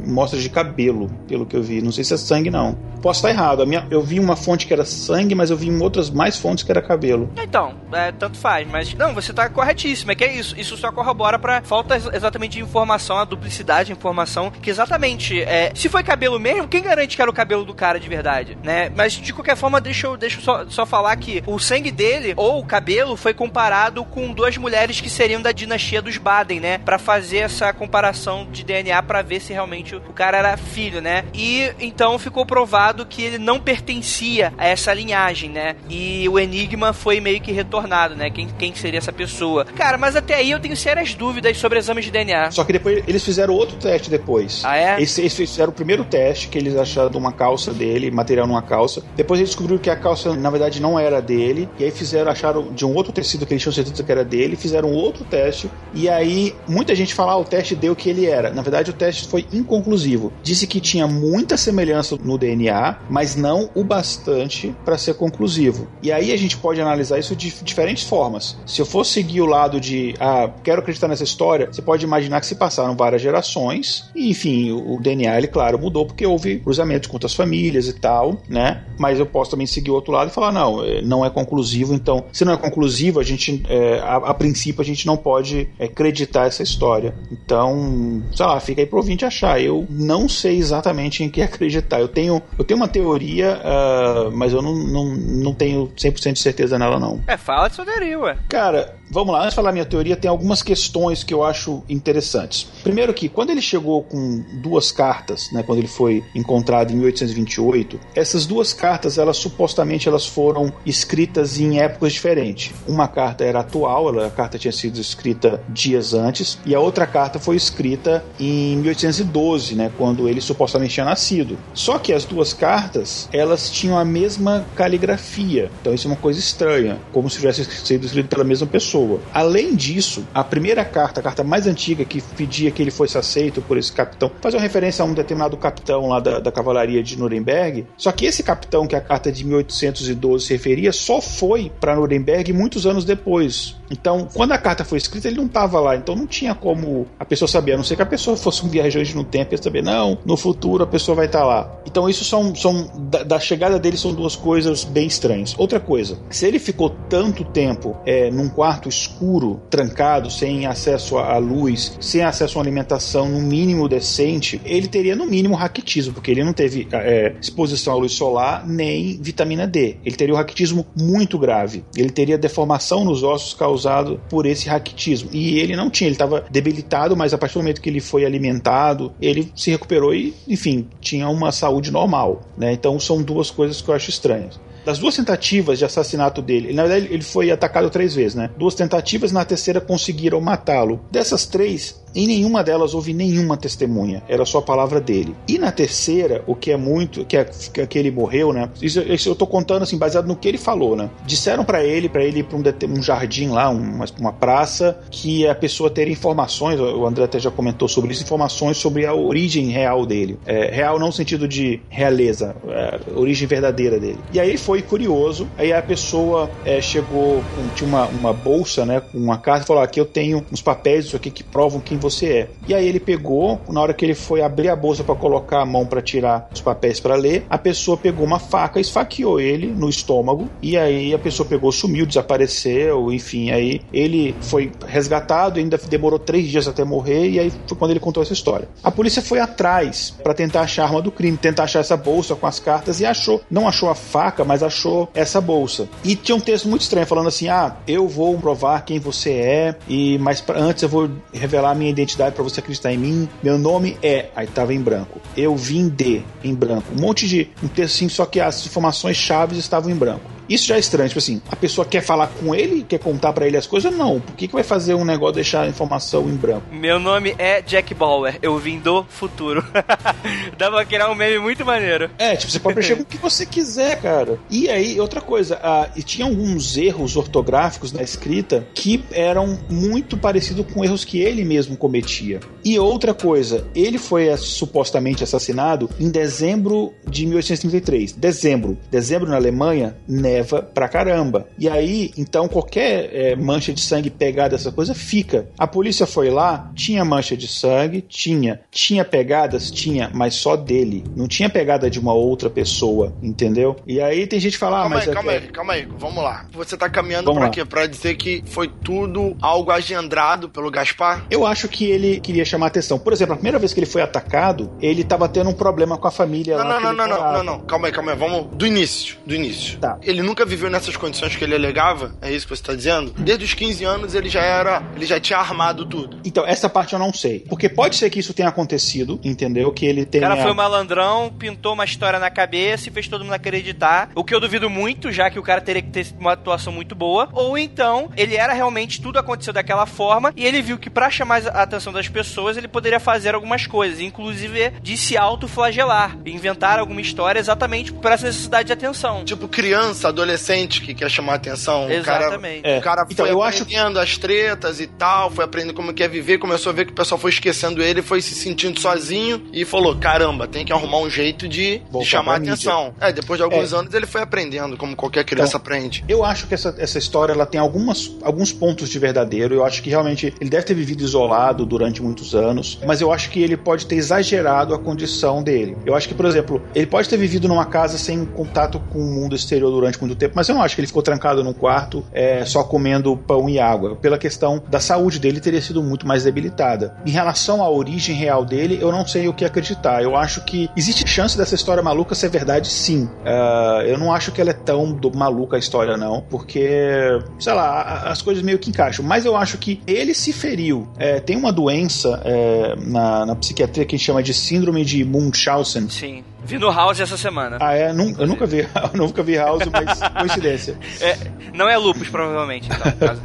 mostras 0.05 0.43
de 0.43 0.51
cabelo 0.51 1.09
pelo 1.29 1.47
que 1.47 1.55
eu 1.55 1.63
vi. 1.63 1.83
Não 1.83 1.93
sei 1.93 2.03
se 2.03 2.15
é 2.15 2.17
sangue, 2.17 2.51
não. 2.51 2.77
Posso 3.03 3.19
estar 3.19 3.31
errado. 3.31 3.65
Minha, 3.67 3.87
eu 3.91 4.03
vi 4.03 4.19
uma 4.19 4.35
fonte 4.35 4.67
que 4.67 4.73
era 4.73 4.85
sangue, 4.85 5.35
mas 5.35 5.51
eu 5.51 5.57
vi 5.57 5.71
outras 5.71 6.11
mais 6.11 6.37
fontes 6.39 6.65
que 6.65 6.71
era 6.71 6.83
cabelo. 6.83 7.31
Então, 7.41 7.75
é, 7.93 8.11
tanto 8.11 8.39
faz. 8.39 8.67
Mas, 8.67 8.95
não, 8.95 9.15
você 9.15 9.31
está 9.31 9.49
corretíssimo. 9.49 10.11
É 10.11 10.15
que 10.15 10.25
é 10.25 10.35
isso. 10.35 10.59
Isso 10.59 10.77
só 10.77 10.91
corrobora 10.91 11.39
para 11.39 11.63
falta 11.63 11.97
exatamente 11.97 12.53
de 12.53 12.63
informação, 12.63 13.19
a 13.19 13.25
duplicidade 13.25 13.89
de 13.89 13.93
informação. 13.93 14.51
Que 14.51 14.71
exatamente, 14.71 15.41
é, 15.41 15.71
se 15.75 15.89
foi 15.89 16.03
cabelo 16.03 16.41
mesmo, 16.41 16.67
quem 16.67 16.83
garante 16.83 17.15
que 17.15 17.23
era 17.23 17.31
o 17.31 17.35
cabelo 17.35 17.65
do 17.65 17.75
cara 17.75 18.01
de 18.01 18.09
verdade, 18.09 18.57
né? 18.65 18.91
Mas, 18.97 19.13
de 19.13 19.33
qualquer 19.33 19.57
forma, 19.57 19.81
deixa 19.81 20.07
eu, 20.07 20.17
deixa 20.17 20.39
eu 20.39 20.43
só, 20.43 20.67
só 20.69 20.87
falar 20.87 21.15
que 21.17 21.43
o 21.47 21.59
sangue 21.59 21.93
dele, 21.93 22.33
ou 22.37 22.59
o 22.59 22.67
cabelo, 22.67 23.17
foi 23.17 23.35
comparado 23.35 24.05
com 24.05 24.33
duas 24.33 24.57
mulheres 24.57 25.01
que 25.01 25.11
seriam 25.11 25.43
da 25.43 25.53
dinastia 25.53 26.01
dos 26.03 26.17
Baden, 26.17 26.61
né? 26.61 26.79
Para 26.79 26.99
fazer 26.99 27.39
essa 27.39 27.73
comparação 27.73 28.47
de 28.51 28.65
DNA 28.65 29.03
para 29.03 29.23
ver 29.23 29.41
se 29.41 29.53
realmente 29.53 29.95
o 29.95 30.13
cara 30.13 30.39
era 30.39 30.57
filho, 30.57 31.01
né? 31.01 31.18
E 31.35 31.71
então 31.81 32.19
ficou 32.19 32.45
provado 32.45 33.07
que 33.07 33.23
ele 33.23 33.39
não 33.39 33.61
pertencia 33.61 34.53
a 34.57 34.67
essa 34.67 34.93
linhagem, 34.93 35.51
né? 35.51 35.77
E 35.89 36.29
o 36.29 36.39
enigma 36.39 36.93
foi 36.93 37.21
meio 37.21 37.41
que 37.41 37.53
retornado, 37.53 38.15
né? 38.15 38.31
Quem, 38.31 38.49
quem 38.59 38.75
seria 38.75 38.99
essa 38.99 39.13
pessoa? 39.13 39.65
Cara, 39.65 39.99
mas 39.99 40.17
até 40.17 40.35
aí 40.35 40.51
eu 40.51 40.61
tenho 40.61 40.77
sérias 40.77 41.15
dúvidas 41.15 41.57
sobre 41.59 41.79
exames 41.79 42.05
de 42.05 42.11
DNA. 42.11 42.51
Só 42.51 42.65
que 42.65 42.73
depois 42.73 43.03
eles 43.07 43.25
fizeram 43.25 43.55
outro 43.55 43.77
teste 43.77 44.11
depois. 44.11 44.63
Ah, 44.65 44.77
é? 44.77 44.97
Eles, 44.97 45.17
eles 45.19 45.35
fizeram 45.35 45.71
o 45.71 45.75
primeiro 45.75 46.05
teste 46.05 46.49
que 46.49 46.59
eles 46.59 46.77
acharam 46.77 47.11
de 47.11 47.17
uma 47.17 47.33
calça 47.33 47.73
dele, 47.73 48.11
material 48.11 48.47
numa 48.47 48.63
calça. 48.63 49.03
Depois 49.17 49.41
eles 49.41 49.51
descobriram 49.51 49.81
que 49.81 49.91
a 49.91 49.97
calça, 49.97 50.35
na 50.37 50.51
verdade, 50.51 50.81
não 50.81 50.99
era 50.99 51.21
dele. 51.21 51.69
E 51.79 51.85
aí 51.85 51.91
fizeram, 51.91 52.31
acharam 52.31 52.73
de 52.73 52.85
um 52.85 52.95
outro 52.95 53.13
tecido 53.13 53.47
que 53.47 53.53
eles 53.53 53.63
tinham 53.63 53.73
certeza 53.73 54.03
que 54.03 54.13
era 54.13 54.25
dele, 54.25 54.57
fizeram 54.57 54.93
outro 54.93 55.25
teste. 55.25 55.71
E 55.93 56.09
aí 56.09 56.55
muita 56.67 56.95
gente 56.95 57.15
fala, 57.15 57.33
ah, 57.33 57.39
o 57.39 57.45
teste 57.45 57.75
deu 57.75 57.93
o 57.93 57.97
que 57.97 58.09
ele 58.09 58.27
era. 58.27 58.51
Na 58.51 58.63
verdade, 58.63 58.91
o 58.91 58.95
teste 58.95 59.27
foi 59.29 59.47
inconclusivo. 59.53 60.33
Disse 60.43 60.67
que 60.67 60.81
tinha 60.81 61.07
muita 61.09 61.57
semelhança 61.57 62.17
no 62.23 62.39
DNA, 62.39 62.99
mas 63.11 63.37
não 63.37 63.71
o 63.75 63.83
bastante 63.85 64.75
para 64.85 64.99
ser 64.99 65.15
conclusivo. 65.15 65.89
E 66.03 66.13
aí 66.13 66.33
a 66.33 66.37
gente 66.37 66.57
pode 66.57 66.81
analisar 66.81 67.19
isso 67.19 67.35
de 67.35 67.51
diferentes 67.63 68.05
formas. 68.05 68.57
Se 68.67 68.81
eu 68.81 68.87
for 68.87 69.05
seguir 69.05 69.41
o 69.41 69.47
lado 69.47 69.81
de, 69.81 70.15
ah, 70.21 70.51
quero 70.63 70.81
acreditar 70.81 71.09
nessa 71.09 71.25
história, 71.25 71.69
você 71.71 71.83
pode 71.83 72.05
imaginar 72.05 72.41
que 72.41 72.47
se 72.47 72.55
passaram 72.55 72.97
várias 72.97 73.23
gerações 73.23 74.11
e, 74.15 74.31
enfim, 74.31 74.73
o 74.73 74.99
DNA, 75.01 75.37
ele, 75.37 75.49
claro, 75.49 75.79
mudou 75.79 76.07
porque 76.07 76.27
houve 76.27 76.59
cruzamento 76.61 77.09
com 77.09 77.17
outras 77.17 77.35
famílias 77.35 77.89
e 77.89 77.93
tal, 77.93 78.41
né? 78.49 78.85
Mas 78.99 79.19
eu 79.19 79.27
posso 79.27 79.51
também 79.51 79.67
seguir 79.67 79.91
o 79.91 79.95
outro 79.95 80.13
lado 80.13 80.31
e 80.31 80.35
falar, 80.35 80.53
não, 80.53 80.85
eh, 80.85 81.03
não 81.03 81.25
é 81.25 81.31
conclusivo, 81.31 81.95
então, 81.95 82.25
se 82.33 82.45
não 82.45 82.53
é 82.53 82.57
conclusivo, 82.57 83.21
a 83.21 83.23
gente, 83.23 83.63
é, 83.69 83.99
a, 84.01 84.17
a, 84.17 84.35
princípio, 84.35 84.83
a 84.83 84.85
gente 84.85 85.07
não 85.07 85.17
pode 85.17 85.69
é, 85.79 85.85
acreditar 85.85 86.47
essa 86.47 86.63
história. 86.63 87.15
Então, 87.31 88.23
sei 88.33 88.47
lá, 88.47 88.61
fica 88.61 88.81
aí 88.81 88.87
pro 88.87 88.99
ouvinte 88.99 89.25
achar. 89.25 89.61
Eu 89.61 89.87
não 89.91 90.29
sei 90.29 90.59
exatamente 90.59 90.98
em 91.07 91.31
que 91.31 91.43
acreditar. 91.43 92.01
Eu 92.01 92.09
tenho, 92.09 92.43
eu 92.59 92.65
tenho 92.65 92.79
uma 92.79 92.89
teoria, 92.89 93.59
uh, 93.59 94.31
mas 94.33 94.53
eu 94.53 94.63
não, 94.63 94.75
não, 94.75 95.05
não 95.15 95.55
tenho 95.55 95.89
100% 95.97 96.33
de 96.33 96.39
certeza 96.39 96.79
nela, 96.79 96.99
não. 96.99 97.23
É, 97.27 97.37
fala 97.37 97.69
de 97.69 97.77
sua 97.77 97.85
teoria, 97.85 98.19
ué. 98.19 98.37
Cara, 98.49 98.98
vamos 99.11 99.33
lá. 99.33 99.41
Antes 99.41 99.51
de 99.51 99.57
falar 99.57 99.73
minha 99.73 99.85
teoria, 99.85 100.17
tem 100.17 100.29
algumas 100.29 100.63
questões 100.63 101.25
que 101.25 101.33
eu 101.33 101.43
acho 101.43 101.83
interessantes. 101.89 102.69
Primeiro 102.83 103.13
que, 103.15 103.29
quando 103.29 103.51
ele 103.51 103.63
chegou 103.63 104.03
com 104.03 104.45
duas 104.61 104.93
cartas, 104.93 105.51
né, 105.53 105.63
quando 105.63 105.79
ele 105.79 105.89
foi 105.89 106.25
encontrado 106.35 106.93
em 106.93 106.97
1828, 106.97 107.99
essas 108.15 108.47
duas 108.47 108.73
cartas, 108.73 109.19
elas 109.19 109.37
supostamente 109.37 110.09
elas 110.09 110.27
foram 110.27 110.73
escritas 110.85 111.59
em 111.59 111.81
épocas 111.81 112.13
diferentes. 112.13 112.75
Uma 112.87 113.09
carta 113.09 113.45
era 113.45 113.61
atual, 113.61 114.09
ela, 114.09 114.27
a 114.27 114.31
carta 114.31 114.59
tinha 114.59 114.73
sido 114.73 115.01
escrita 115.01 115.63
dias 115.69 116.15
antes, 116.15 116.59
e 116.65 116.75
a 116.75 116.81
outra 116.81 117.07
carta 117.07 117.39
foi 117.39 117.57
escrita 117.57 118.25
em 118.39 118.77
1812, 118.77 119.75
né, 119.75 119.91
quando 119.97 120.29
ele 120.29 120.41
supostamente 120.41 120.95
tinha 120.95 121.07
nascido. 121.07 121.59
Só 121.75 121.99
que 121.99 122.13
as 122.13 122.25
duas 122.25 122.53
cartas, 122.53 123.29
elas 123.33 123.71
tinham 123.71 123.99
a 123.99 124.05
mesma 124.05 124.67
caligrafia. 124.75 125.71
Então 125.81 125.95
isso 125.95 126.07
é 126.07 126.11
uma 126.11 126.17
coisa 126.17 126.39
estranha, 126.39 126.99
como 127.13 127.29
se 127.31 127.39
tivesse 127.39 127.65
sido 127.65 128.05
escrito 128.05 128.29
pela 128.29 128.45
mesma 128.45 128.67
pessoa. 128.67 128.98
Além 129.33 129.75
disso, 129.75 130.27
a 130.35 130.43
primeira 130.43 130.85
carta, 130.85 131.21
a 131.21 131.23
carta 131.23 131.45
mais 131.45 131.67
antiga 131.67 132.05
que 132.05 132.21
pedia 132.37 132.71
que 132.71 132.83
ele 132.83 132.91
fosse 132.91 133.17
aceito 133.17 133.63
por 133.63 133.77
esse 133.77 133.93
capitão, 133.93 134.31
faz 134.41 134.55
uma 134.55 134.61
referência 134.61 135.03
a 135.03 135.07
um 135.07 135.15
determinado 135.15 135.57
capitão 135.57 136.09
lá 136.09 136.21
da, 136.21 136.39
da 136.41 136.53
cavalaria 136.53 137.03
de 137.03 137.19
Nuremberg. 137.19 137.87
Só 137.97 138.13
que 138.13 138.27
esse 138.27 138.43
capitão 138.43 138.87
que 138.87 138.97
a 138.97 139.01
carta 139.01 139.31
de 139.31 139.45
1812 139.45 140.47
se 140.47 140.53
referia 140.53 140.93
só 140.93 141.21
foi 141.21 141.71
para 141.81 141.97
Nuremberg 141.97 142.53
muitos 142.53 142.87
anos 142.87 143.05
depois. 143.05 143.78
Então, 143.91 144.29
quando 144.33 144.53
a 144.53 144.59
carta 144.59 144.85
foi 144.85 144.99
escrita, 144.99 145.29
ele 145.29 145.37
não 145.37 145.47
estava 145.47 145.81
lá, 145.81 145.97
então 145.97 146.15
não 146.15 146.27
tinha 146.27 146.55
como 146.55 147.07
a 147.19 147.25
pessoa 147.25 147.49
saber, 147.49 147.73
a 147.73 147.77
não 147.77 147.85
ser 147.85 147.97
que 147.97 148.03
a 148.03 148.07
pessoa 148.07 148.37
fosse 148.37 148.65
um 148.65 148.69
viajante 148.69 149.15
no 149.15 149.25
tempo 149.25 149.55
e 149.55 149.59
saber, 149.59 149.83
não, 149.83 150.19
no 150.25 150.37
futuro 150.37 150.85
a 150.85 150.87
pessoa 150.87 151.15
vai 151.15 151.27
estar 151.27 151.41
tá 151.41 151.45
lá. 151.45 151.81
Então, 151.87 152.09
isso 152.09 152.25
são, 152.25 152.55
são 152.55 152.91
da, 153.11 153.23
da, 153.23 153.41
chegada 153.41 153.79
dele 153.79 153.97
são 153.97 154.13
duas 154.13 154.37
coisas 154.37 154.85
bem 154.85 155.07
estranhas. 155.07 155.55
Outra 155.57 155.81
coisa, 155.81 156.19
se 156.31 156.47
ele 156.47 156.59
ficou 156.59 156.91
tanto 157.09 157.45
tempo 157.45 157.97
é, 158.05 158.31
num 158.31 158.49
quarto 158.49 158.89
escuro, 158.89 159.61
trancado, 159.71 160.31
sem 160.31 160.67
acesso 160.67 161.17
à 161.17 161.39
luz, 161.39 161.97
sem 162.01 162.23
acesso 162.23 162.57
a 162.57 162.61
uma 162.61 162.65
alimentação 162.65 163.29
no 163.29 163.41
mínimo 163.41 163.89
decente, 163.89 164.61
ele 164.65 164.89
teria 164.89 165.17
no 165.17 165.27
mínimo 165.27 165.55
raquitismo, 165.55 166.13
porque 166.13 166.31
ele 166.31 166.45
não 166.45 166.53
teve 166.53 166.89
é, 166.93 167.35
exposição 167.41 167.95
à 167.95 167.97
luz 167.97 168.13
solar 168.13 168.67
nem 168.67 169.19
vitamina 169.21 169.67
D. 169.67 169.97
Ele 170.05 170.17
teria 170.17 170.35
um 170.35 170.39
raquitismo 170.39 170.87
muito 170.97 171.39
grave. 171.39 171.85
Ele 171.97 172.11
teria 172.11 172.37
deformação 172.37 173.05
nos 173.05 173.23
ossos 173.23 173.55
causados 173.55 173.78
causado 173.79 174.21
por 174.29 174.45
esse 174.45 174.69
raquitismo. 174.69 175.31
E 175.33 175.61
ele 175.61 175.77
não 175.77 175.89
tinha, 175.89 176.09
ele 176.09 176.15
estava 176.15 176.45
debilitado, 176.51 177.17
mas 177.17 177.33
a 177.33 177.39
partir 177.39 177.55
do 177.55 177.61
momento 177.61 177.81
que 177.81 177.89
ele 177.89 178.01
foi 178.01 178.25
alimentado, 178.25 179.13
ele 179.21 179.53
se 179.55 179.71
recuperou 179.71 180.13
e, 180.13 180.35
enfim, 180.49 180.89
tinha 181.01 181.29
uma 181.29 181.53
saúde 181.53 181.91
normal. 181.91 182.43
Né? 182.57 182.73
Então 182.73 182.99
são 182.99 183.23
duas 183.23 183.51
coisas 183.51 183.81
que 183.81 183.89
eu 183.89 183.95
acho 183.95 184.11
estranhas. 184.11 184.59
Das 184.89 184.99
duas 184.99 185.15
tentativas 185.15 185.79
de 185.79 185.85
assassinato 185.85 186.41
dele, 186.41 186.73
na 186.73 186.87
verdade 186.87 187.13
ele 187.13 187.23
foi 187.23 187.51
atacado 187.51 187.91
três 187.91 188.15
vezes, 188.15 188.35
né? 188.35 188.49
Duas 188.57 188.75
tentativas, 188.75 189.31
na 189.31 189.45
terceira 189.45 189.83
conseguiram 189.83 190.41
matá-lo. 190.41 191.01
Dessas 191.11 191.45
três, 191.45 192.01
em 192.15 192.27
nenhuma 192.27 192.65
delas 192.65 192.95
houve 192.95 193.13
nenhuma 193.13 193.57
testemunha, 193.57 194.23
era 194.29 194.45
só 194.45 194.59
a 194.59 194.63
palavra 194.63 195.01
dele. 195.01 195.37
E 195.47 195.59
na 195.59 195.71
terceira, 195.71 196.43
o 196.47 196.55
que 196.55 196.73
é 196.73 196.77
muito, 196.77 197.25
que 197.25 197.37
é 197.37 197.45
que 197.45 197.99
ele 197.99 198.11
morreu, 198.11 198.53
né? 198.53 198.71
Isso, 198.81 199.01
isso 199.01 199.29
eu 199.29 199.35
tô 199.35 199.47
contando 199.47 199.83
assim, 199.83 199.99
baseado 199.99 200.27
no 200.27 200.37
que 200.37 200.49
ele 200.49 200.59
falou, 200.59 200.97
né? 200.97 201.11
Disseram 201.27 201.65
para 201.65 201.85
ele, 201.85 202.09
para 202.09 202.25
ele 202.25 202.41
ir 202.41 202.45
pra 202.45 202.57
um, 202.57 202.63
um, 202.93 203.03
jardim 203.03 203.49
lá, 203.49 203.69
uma, 203.69 204.07
uma 204.19 204.33
praça, 204.33 204.99
que 205.11 205.47
a 205.47 205.55
pessoa 205.55 205.91
teria 205.91 206.13
informações, 206.13 206.81
o 206.81 207.07
André 207.07 207.25
até 207.25 207.39
já 207.39 207.51
comentou 207.51 207.89
sobre 207.89 208.13
isso, 208.13 208.23
informações 208.23 208.79
sobre 208.79 209.05
a 209.05 209.15
origem 209.15 209.67
real 209.67 210.07
dele. 210.07 210.39
É, 210.47 210.71
real 210.75 210.99
não 210.99 211.09
no 211.09 211.13
sentido 211.13 211.47
de 211.47 211.81
realeza, 211.89 212.57
é, 212.69 213.01
origem 213.15 213.47
verdadeira 213.47 213.99
dele. 214.01 214.19
E 214.33 214.41
aí 214.41 214.49
ele 214.49 214.59
foi 214.59 214.78
curioso, 214.83 215.49
aí 215.57 215.73
a 215.73 215.83
pessoa 215.83 216.51
é, 216.65 216.81
chegou, 216.81 217.43
tinha 217.75 217.89
uma, 217.89 218.07
uma 218.07 218.33
bolsa, 218.33 218.85
né, 218.85 219.01
com 219.01 219.19
uma 219.19 219.39
carta 219.39 219.65
e 219.65 219.67
falou: 219.67 219.83
aqui 219.83 220.01
eu 220.01 220.07
tenho 220.07 220.45
uns 220.53 220.63
papéis, 220.63 221.07
isso 221.07 221.17
aqui 221.17 221.31
que 221.31 221.45
provam 221.45 221.81
quem 221.81 221.99
você 221.99 222.27
é. 222.27 222.49
E 222.67 222.75
aí 222.75 222.87
ele 222.87 223.01
pegou, 223.01 223.61
na 223.69 223.81
hora 223.81 223.95
que 223.95 224.05
ele 224.05 224.15
foi 224.15 224.43
abrir 224.43 224.69
a 224.69 224.77
bolsa 224.77 225.05
para 225.05 225.15
colocar 225.15 225.61
a 225.61 225.67
mão 225.67 225.87
para 225.87 226.03
tirar 226.03 226.49
os 226.53 226.61
papéis 226.61 227.01
para 227.01 227.15
ler, 227.15 227.45
a 227.49 227.59
pessoa 227.59 227.97
pegou 227.97 228.25
uma 228.25 228.39
faca, 228.39 228.81
esfaqueou 228.81 229.41
ele 229.41 229.67
no 229.67 229.89
estômago, 229.89 230.49
e 230.63 230.77
aí 230.77 231.15
a 231.15 231.19
pessoa 231.19 231.49
pegou, 231.49 231.71
sumiu, 231.73 232.07
desapareceu, 232.07 233.13
enfim, 233.13 233.51
aí 233.51 233.81
ele 233.93 234.35
foi 234.41 234.73
resgatado, 234.87 235.59
ainda 235.59 235.79
demorou 235.89 236.19
três 236.19 236.49
dias 236.49 236.69
até 236.69 236.85
morrer, 236.85 237.29
e 237.31 237.39
aí 237.39 237.53
foi 237.67 237.77
quando 237.77 237.91
ele 237.91 238.01
contou 238.01 238.23
essa 238.23 238.33
história. 238.33 238.69
A 238.83 238.91
polícia 238.91 239.23
foi 239.23 239.39
atrás 239.39 240.15
para 240.23 240.35
tentar 240.35 240.63
achar 240.63 240.83
a 240.83 240.87
arma 240.87 241.03
do 241.03 241.11
crime, 241.11 241.37
tentar 241.37 241.65
achar 241.65 241.81
essa 241.81 241.97
bolsa 241.97 242.35
com 242.35 242.47
as 242.47 242.59
cartas 242.59 243.01
e 243.01 243.07
achou, 243.07 243.41
não 243.51 243.69
achou 243.69 243.89
a 243.89 243.95
faca, 243.95 244.45
mas 244.45 244.63
achou 244.69 245.11
essa 245.15 245.41
bolsa. 245.41 245.89
E 246.05 246.15
tinha 246.15 246.37
um 246.37 246.41
texto 246.41 246.69
muito 246.69 246.83
estranho 246.83 247.07
falando 247.07 247.29
assim: 247.29 247.49
"Ah, 247.49 247.77
eu 247.87 248.07
vou 248.07 248.39
provar 248.39 248.85
quem 248.85 248.99
você 248.99 249.33
é 249.33 249.77
e 249.89 250.19
mas 250.19 250.41
pra, 250.41 250.59
antes 250.59 250.83
eu 250.83 250.89
vou 250.89 251.11
revelar 251.33 251.75
minha 251.75 251.91
identidade 251.91 252.35
para 252.35 252.45
você 252.45 252.61
acreditar 252.61 252.93
em 252.93 252.99
mim. 252.99 253.29
Meu 253.43 253.59
nome 253.59 253.97
é", 254.03 254.27
aí 254.37 254.47
tava 254.47 254.73
em 254.73 254.81
branco. 254.81 255.21
"Eu 255.37 255.57
vim 255.57 255.89
de" 255.89 256.23
em 256.45 256.55
branco. 256.55 256.87
Um 256.97 257.01
monte 257.01 257.27
de 257.29 257.51
um 257.63 257.69
texto 257.69 257.97
assim, 257.97 258.09
só 258.09 258.25
que 258.25 258.41
as 258.41 258.65
informações 258.65 259.17
chaves 259.17 259.59
estavam 259.59 259.91
em 259.91 259.97
branco. 259.97 260.38
Isso 260.49 260.67
já 260.67 260.77
é 260.77 260.79
estranho, 260.79 261.09
tipo 261.09 261.19
assim, 261.19 261.43
a 261.51 261.57
pessoa 261.57 261.85
quer 261.85 262.01
falar 262.01 262.29
com 262.29 262.55
ele, 262.55 262.83
quer 262.83 262.99
contar 262.99 263.33
para 263.33 263.47
ele 263.47 263.57
as 263.57 263.67
coisas? 263.67 263.95
Não. 263.95 264.21
Por 264.21 264.35
que, 264.35 264.49
que 264.49 264.55
vai 264.55 264.63
fazer 264.63 264.95
um 264.95 265.05
negócio 265.05 265.35
deixar 265.35 265.63
a 265.63 265.69
informação 265.69 266.29
em 266.29 266.35
branco? 266.35 266.63
Meu 266.73 266.99
nome 266.99 267.35
é 267.39 267.61
Jack 267.61 267.95
Bauer, 267.95 268.39
eu 268.41 268.57
vim 268.59 268.79
do 268.79 269.05
futuro. 269.05 269.65
Dá 270.57 270.71
pra 270.71 270.85
criar 270.85 271.11
um 271.11 271.15
meme 271.15 271.39
muito 271.39 271.65
maneiro. 271.65 272.11
É, 272.19 272.35
tipo, 272.37 272.51
você 272.51 272.59
pode 272.59 272.77
mexer 272.77 272.97
com 272.97 273.03
o 273.03 273.07
que 273.07 273.19
você 273.19 273.45
quiser, 273.45 274.01
cara. 274.01 274.39
E 274.51 274.69
aí, 274.69 274.99
outra 274.99 275.21
coisa, 275.21 275.57
uh, 275.57 275.91
e 275.97 276.03
tinha 276.03 276.27
alguns 276.27 276.77
erros 276.77 277.17
ortográficos 277.17 277.93
na 277.93 278.03
escrita 278.03 278.67
que 278.75 279.05
eram 279.11 279.59
muito 279.69 280.17
parecidos 280.17 280.67
com 280.73 280.85
erros 280.85 281.05
que 281.05 281.21
ele 281.21 281.45
mesmo 281.45 281.77
cometia. 281.77 282.41
E 282.65 282.79
outra 282.79 283.13
coisa, 283.13 283.67
ele 283.75 283.99
foi 283.99 284.35
supostamente 284.37 285.23
assassinado 285.23 285.91
em 286.01 286.11
dezembro 286.11 286.95
de 287.07 287.27
1833. 287.27 288.13
Dezembro. 288.13 288.79
Dezembro 288.91 289.29
na 289.29 289.37
Alemanha, 289.37 289.97
né? 290.09 290.38
Leva 290.39 290.63
pra 290.63 290.89
caramba. 290.89 291.49
E 291.59 291.69
aí, 291.69 292.13
então, 292.17 292.49
qualquer 292.49 293.11
é, 293.13 293.37
mancha 293.37 293.73
de 293.73 293.81
sangue 293.81 294.11
pegada, 294.11 294.55
essa 294.55 294.73
coisa, 294.73 294.95
fica. 294.95 295.49
A 295.59 295.67
polícia 295.67 296.07
foi 296.07 296.31
lá, 296.31 296.71
tinha 296.75 297.05
mancha 297.05 297.37
de 297.37 297.49
sangue, 297.49 298.01
tinha. 298.01 298.61
Tinha 298.71 299.05
pegadas? 299.05 299.71
Tinha, 299.71 300.11
mas 300.15 300.35
só 300.35 300.57
dele. 300.57 301.05
Não 301.17 301.27
tinha 301.27 301.51
pegada 301.51 301.91
de 301.91 301.99
uma 301.99 302.13
outra 302.13 302.49
pessoa, 302.49 303.13
entendeu? 303.23 303.77
E 303.87 304.01
aí 304.01 304.27
tem 304.27 304.41
gente 304.41 304.53
que 304.53 304.59
fala, 304.59 304.79
ah, 304.79 304.81
calma 304.83 304.97
mas. 304.97 305.09
Aí, 305.09 305.15
calma 305.15 305.33
é... 305.33 305.37
aí, 305.37 305.49
calma 305.49 305.73
aí, 305.73 305.89
vamos 305.99 306.23
lá. 306.23 306.47
Você 306.53 306.77
tá 306.77 306.89
caminhando 306.89 307.27
vamos 307.27 307.39
pra 307.39 307.47
lá. 307.47 307.53
quê? 307.53 307.65
Pra 307.65 307.87
dizer 307.87 308.17
que 308.17 308.43
foi 308.47 308.69
tudo 308.69 309.37
algo 309.41 309.71
agendrado 309.71 310.49
pelo 310.49 310.71
Gaspar? 310.71 311.27
Eu 311.31 311.47
acho 311.47 311.69
que 311.69 311.85
ele 311.85 312.21
queria 312.21 312.45
chamar 312.45 312.67
atenção. 312.67 312.99
Por 312.99 313.13
exemplo, 313.13 313.35
a 313.35 313.37
primeira 313.37 313.59
vez 313.59 313.73
que 313.73 313.81
ele 313.81 313.87
foi 313.87 314.03
atacado, 314.03 314.71
ele 314.81 315.05
tava 315.05 315.29
tendo 315.29 315.51
um 315.51 315.55
problema 315.55 315.97
com 315.97 316.07
a 316.07 316.11
família 316.11 316.57
não, 316.57 316.65
lá. 316.65 316.81
Não, 316.81 316.93
não, 316.93 317.07
não, 317.07 317.09
não, 317.09 317.33
não, 317.33 317.45
não, 317.45 317.61
calma 317.61 317.89
aí, 317.89 317.93
calma 317.93 318.13
aí. 318.13 318.19
Vamos 318.19 318.47
do 318.57 318.67
início. 318.67 319.17
Do 319.27 319.35
início. 319.35 319.79
Tá. 319.79 319.99
Ele 320.03 320.23
nunca 320.29 320.45
viveu 320.45 320.69
nessas 320.69 320.97
condições 320.97 321.35
que 321.35 321.43
ele 321.43 321.55
alegava? 321.55 322.15
É 322.21 322.31
isso 322.31 322.47
que 322.47 322.55
você 322.55 322.63
está 322.63 322.75
dizendo? 322.75 323.13
Desde 323.19 323.45
os 323.45 323.55
15 323.55 323.85
anos 323.85 324.15
ele 324.15 324.29
já 324.29 324.43
era, 324.43 324.83
ele 324.95 325.07
já 325.07 325.19
tinha 325.19 325.39
armado 325.39 325.87
tudo. 325.87 326.21
Então, 326.25 326.47
essa 326.47 326.69
parte 326.69 326.93
eu 326.93 326.99
não 326.99 327.13
sei. 327.13 327.41
Porque 327.49 327.69
pode 327.69 327.97
ser 327.97 328.11
que 328.11 328.21
isso 328.21 328.35
tenha 328.35 328.49
acontecido, 328.49 329.19
entendeu? 329.25 329.73
Que 329.73 329.87
ele 329.87 330.05
tenha... 330.05 330.27
O 330.27 330.29
cara 330.29 330.43
foi 330.43 330.53
um 330.53 330.55
malandrão, 330.55 331.33
pintou 331.37 331.73
uma 331.73 331.85
história 331.85 332.19
na 332.19 332.31
cabeça 332.31 332.89
e 332.89 332.93
fez 332.93 333.09
todo 333.09 333.25
mundo 333.25 333.33
acreditar. 333.33 334.11
O 334.15 334.23
que 334.23 334.35
eu 334.35 334.41
duvido 334.41 334.69
muito, 334.69 335.11
já 335.11 335.31
que 335.31 335.39
o 335.39 335.43
cara 335.43 335.61
teria 335.61 335.83
que 335.83 335.91
ter 335.91 336.07
uma 336.19 336.33
atuação 336.33 336.73
muito 336.73 336.95
boa. 336.95 337.29
Ou 337.33 337.57
então, 337.57 338.11
ele 338.17 338.37
era 338.37 338.53
realmente, 338.53 339.01
tudo 339.01 339.19
aconteceu 339.19 339.53
daquela 339.53 339.87
forma 339.87 340.33
e 340.37 340.45
ele 340.45 340.61
viu 340.61 340.77
que 340.79 340.91
para 340.91 341.11
chamar 341.11 341.47
a 341.47 341.63
atenção 341.63 341.93
das 341.93 342.09
pessoas, 342.09 342.57
ele 342.57 342.69
poderia 342.69 343.01
fazer 343.01 343.35
algumas 343.35 343.67
coisas, 343.67 344.01
inclusive 344.01 344.73
de 344.83 344.97
se 344.97 345.17
autoflagelar, 345.17 346.19
inventar 346.27 346.79
alguma 346.79 347.01
história 347.01 347.39
exatamente 347.39 347.93
por 347.93 348.13
essa 348.13 348.27
necessidade 348.27 348.67
de 348.67 348.73
atenção. 348.73 349.25
Tipo 349.25 349.49
criança, 349.49 350.13
adolescente 350.19 350.81
que 350.81 350.95
quer 350.95 351.11
chamar 351.11 351.35
atenção. 351.35 351.91
Exatamente. 351.91 352.61
O 352.61 352.63
cara, 352.63 352.75
é. 352.75 352.79
o 352.79 352.83
cara 352.83 353.07
então, 353.09 353.27
foi 353.27 353.35
eu 353.35 353.43
aprendendo 353.43 353.99
acho... 353.99 354.13
as 354.13 354.19
tretas 354.19 354.81
e 354.81 354.87
tal, 354.87 355.31
foi 355.31 355.45
aprendendo 355.45 355.75
como 355.75 355.93
quer 355.93 356.09
viver, 356.09 356.39
começou 356.39 356.71
a 356.71 356.75
ver 356.75 356.87
que 356.87 356.93
o 356.93 356.95
pessoal 356.95 357.19
foi 357.19 357.31
esquecendo 357.31 357.83
ele, 357.83 358.03
foi 358.03 358.21
se 358.21 358.35
sentindo 358.35 358.81
sozinho 358.81 359.43
e 359.53 359.65
falou: 359.65 359.97
caramba, 359.97 360.47
tem 360.47 360.65
que 360.65 360.73
arrumar 360.73 360.99
um 360.99 361.11
jeito 361.11 361.49
de, 361.49 361.79
de 361.79 362.05
chamar 362.05 362.37
atenção. 362.37 362.95
É, 363.01 363.13
depois 363.13 363.39
de 363.39 363.45
alguns 363.45 363.73
é. 363.73 363.77
anos 363.77 363.95
ele 363.95 364.07
foi 364.07 364.23
aprendendo, 364.23 364.77
como 364.77 364.97
qualquer 364.97 365.25
criança 365.25 365.57
então, 365.57 365.61
aprende. 365.61 366.05
Eu 366.09 366.25
acho 366.25 366.47
que 366.47 366.55
essa, 366.55 366.75
essa 366.79 366.99
história 366.99 367.33
ela 367.33 367.47
tem 367.47 367.61
algumas, 367.61 368.17
alguns 368.23 368.53
pontos 368.53 368.89
de 368.89 368.99
verdadeiro. 368.99 369.55
Eu 369.55 369.65
acho 369.65 369.83
que 369.83 369.91
realmente 369.91 370.35
ele 370.41 370.51
deve 370.51 370.65
ter 370.65 370.75
vivido 370.75 371.03
isolado 371.03 371.65
durante 371.65 372.03
muitos 372.03 372.35
anos, 372.35 372.79
mas 372.87 373.01
eu 373.01 373.13
acho 373.13 373.31
que 373.31 373.43
ele 373.43 373.57
pode 373.57 373.87
ter 373.87 373.97
exagerado 373.97 374.75
a 374.75 374.79
condição 374.79 375.43
dele. 375.43 375.77
Eu 375.85 375.95
acho 375.95 376.09
que, 376.09 376.15
por 376.15 376.27
exemplo, 376.27 376.63
ele 376.75 376.87
pode 376.87 377.09
ter 377.09 377.17
vivido 377.17 377.49
numa 377.49 377.67
casa 377.67 377.99
sem 377.99 378.25
contato 378.25 378.81
com 378.91 378.99
o 378.99 379.05
mundo 379.07 379.35
exterior 379.35 379.71
durante 379.71 379.98
muito 380.07 380.17
tempo, 380.17 380.35
mas 380.37 380.49
eu 380.49 380.55
não 380.55 380.63
acho 380.63 380.75
que 380.75 380.81
ele 380.81 380.87
ficou 380.87 381.03
trancado 381.03 381.43
num 381.43 381.53
quarto 381.53 382.05
é, 382.13 382.45
só 382.45 382.63
comendo 382.63 383.17
pão 383.17 383.49
e 383.49 383.59
água. 383.59 383.97
Pela 383.97 384.19
questão 384.19 384.63
da 384.69 384.81
saúde 384.81 385.19
dele 385.19 385.41
teria 385.41 385.61
sido 385.61 385.83
muito 385.83 386.07
mais 386.07 386.25
debilitada. 386.25 386.97
Em 387.07 387.11
relação 387.11 387.63
à 387.63 387.71
origem 387.71 388.15
real 388.15 388.45
dele, 388.45 388.79
eu 388.81 388.91
não 388.93 389.07
sei 389.07 389.29
o 389.29 389.33
que 389.33 389.45
acreditar. 389.45 390.03
Eu 390.03 390.17
acho 390.17 390.45
que 390.45 390.71
existe 390.77 391.07
chance 391.09 391.37
dessa 391.37 391.55
história 391.55 391.83
maluca 391.83 392.15
ser 392.15 392.29
verdade, 392.29 392.69
sim. 392.69 393.05
Uh, 393.05 393.83
eu 393.87 393.99
não 393.99 394.13
acho 394.13 394.33
que 394.33 394.41
ela 394.41 394.51
é 394.51 394.55
tão 394.55 394.93
do, 394.93 395.15
maluca 395.17 395.57
a 395.57 395.59
história, 395.59 395.97
não, 395.97 396.21
porque, 396.21 397.19
sei 397.39 397.53
lá, 397.53 398.03
as 398.07 398.23
coisas 398.23 398.43
meio 398.43 398.59
que 398.59 398.71
encaixam. 398.71 399.05
Mas 399.05 399.25
eu 399.25 399.37
acho 399.37 399.59
que 399.59 399.81
ele 399.87 400.15
se 400.15 400.33
feriu. 400.33 400.89
É, 400.99 401.21
tem 401.21 401.37
uma 401.37 401.53
doença 401.53 402.21
é, 402.25 402.77
na, 402.77 403.27
na 403.27 403.37
psiquiatria 403.37 403.85
que 403.85 403.95
a 403.95 403.99
gente 403.99 404.07
chama 404.07 404.23
de 404.23 404.35
síndrome 404.35 404.85
de 404.85 405.05
Munchausen. 405.05 405.89
Sim 405.89 406.25
Vi 406.45 406.59
no 406.59 406.71
House 406.71 407.01
essa 407.01 407.17
semana. 407.17 407.59
Ah, 407.61 407.75
é? 407.77 407.91
eu 407.91 407.95
nunca 407.95 408.47
vi, 408.47 408.61
eu 408.93 408.97
nunca 408.97 409.23
vi 409.23 409.37
House, 409.37 409.65
mas 409.71 410.01
coincidência. 410.19 410.79
É, 411.01 411.17
não 411.55 411.69
é 411.69 411.77
lupus, 411.77 412.09
provavelmente, 412.09 412.69
então, 412.71 413.19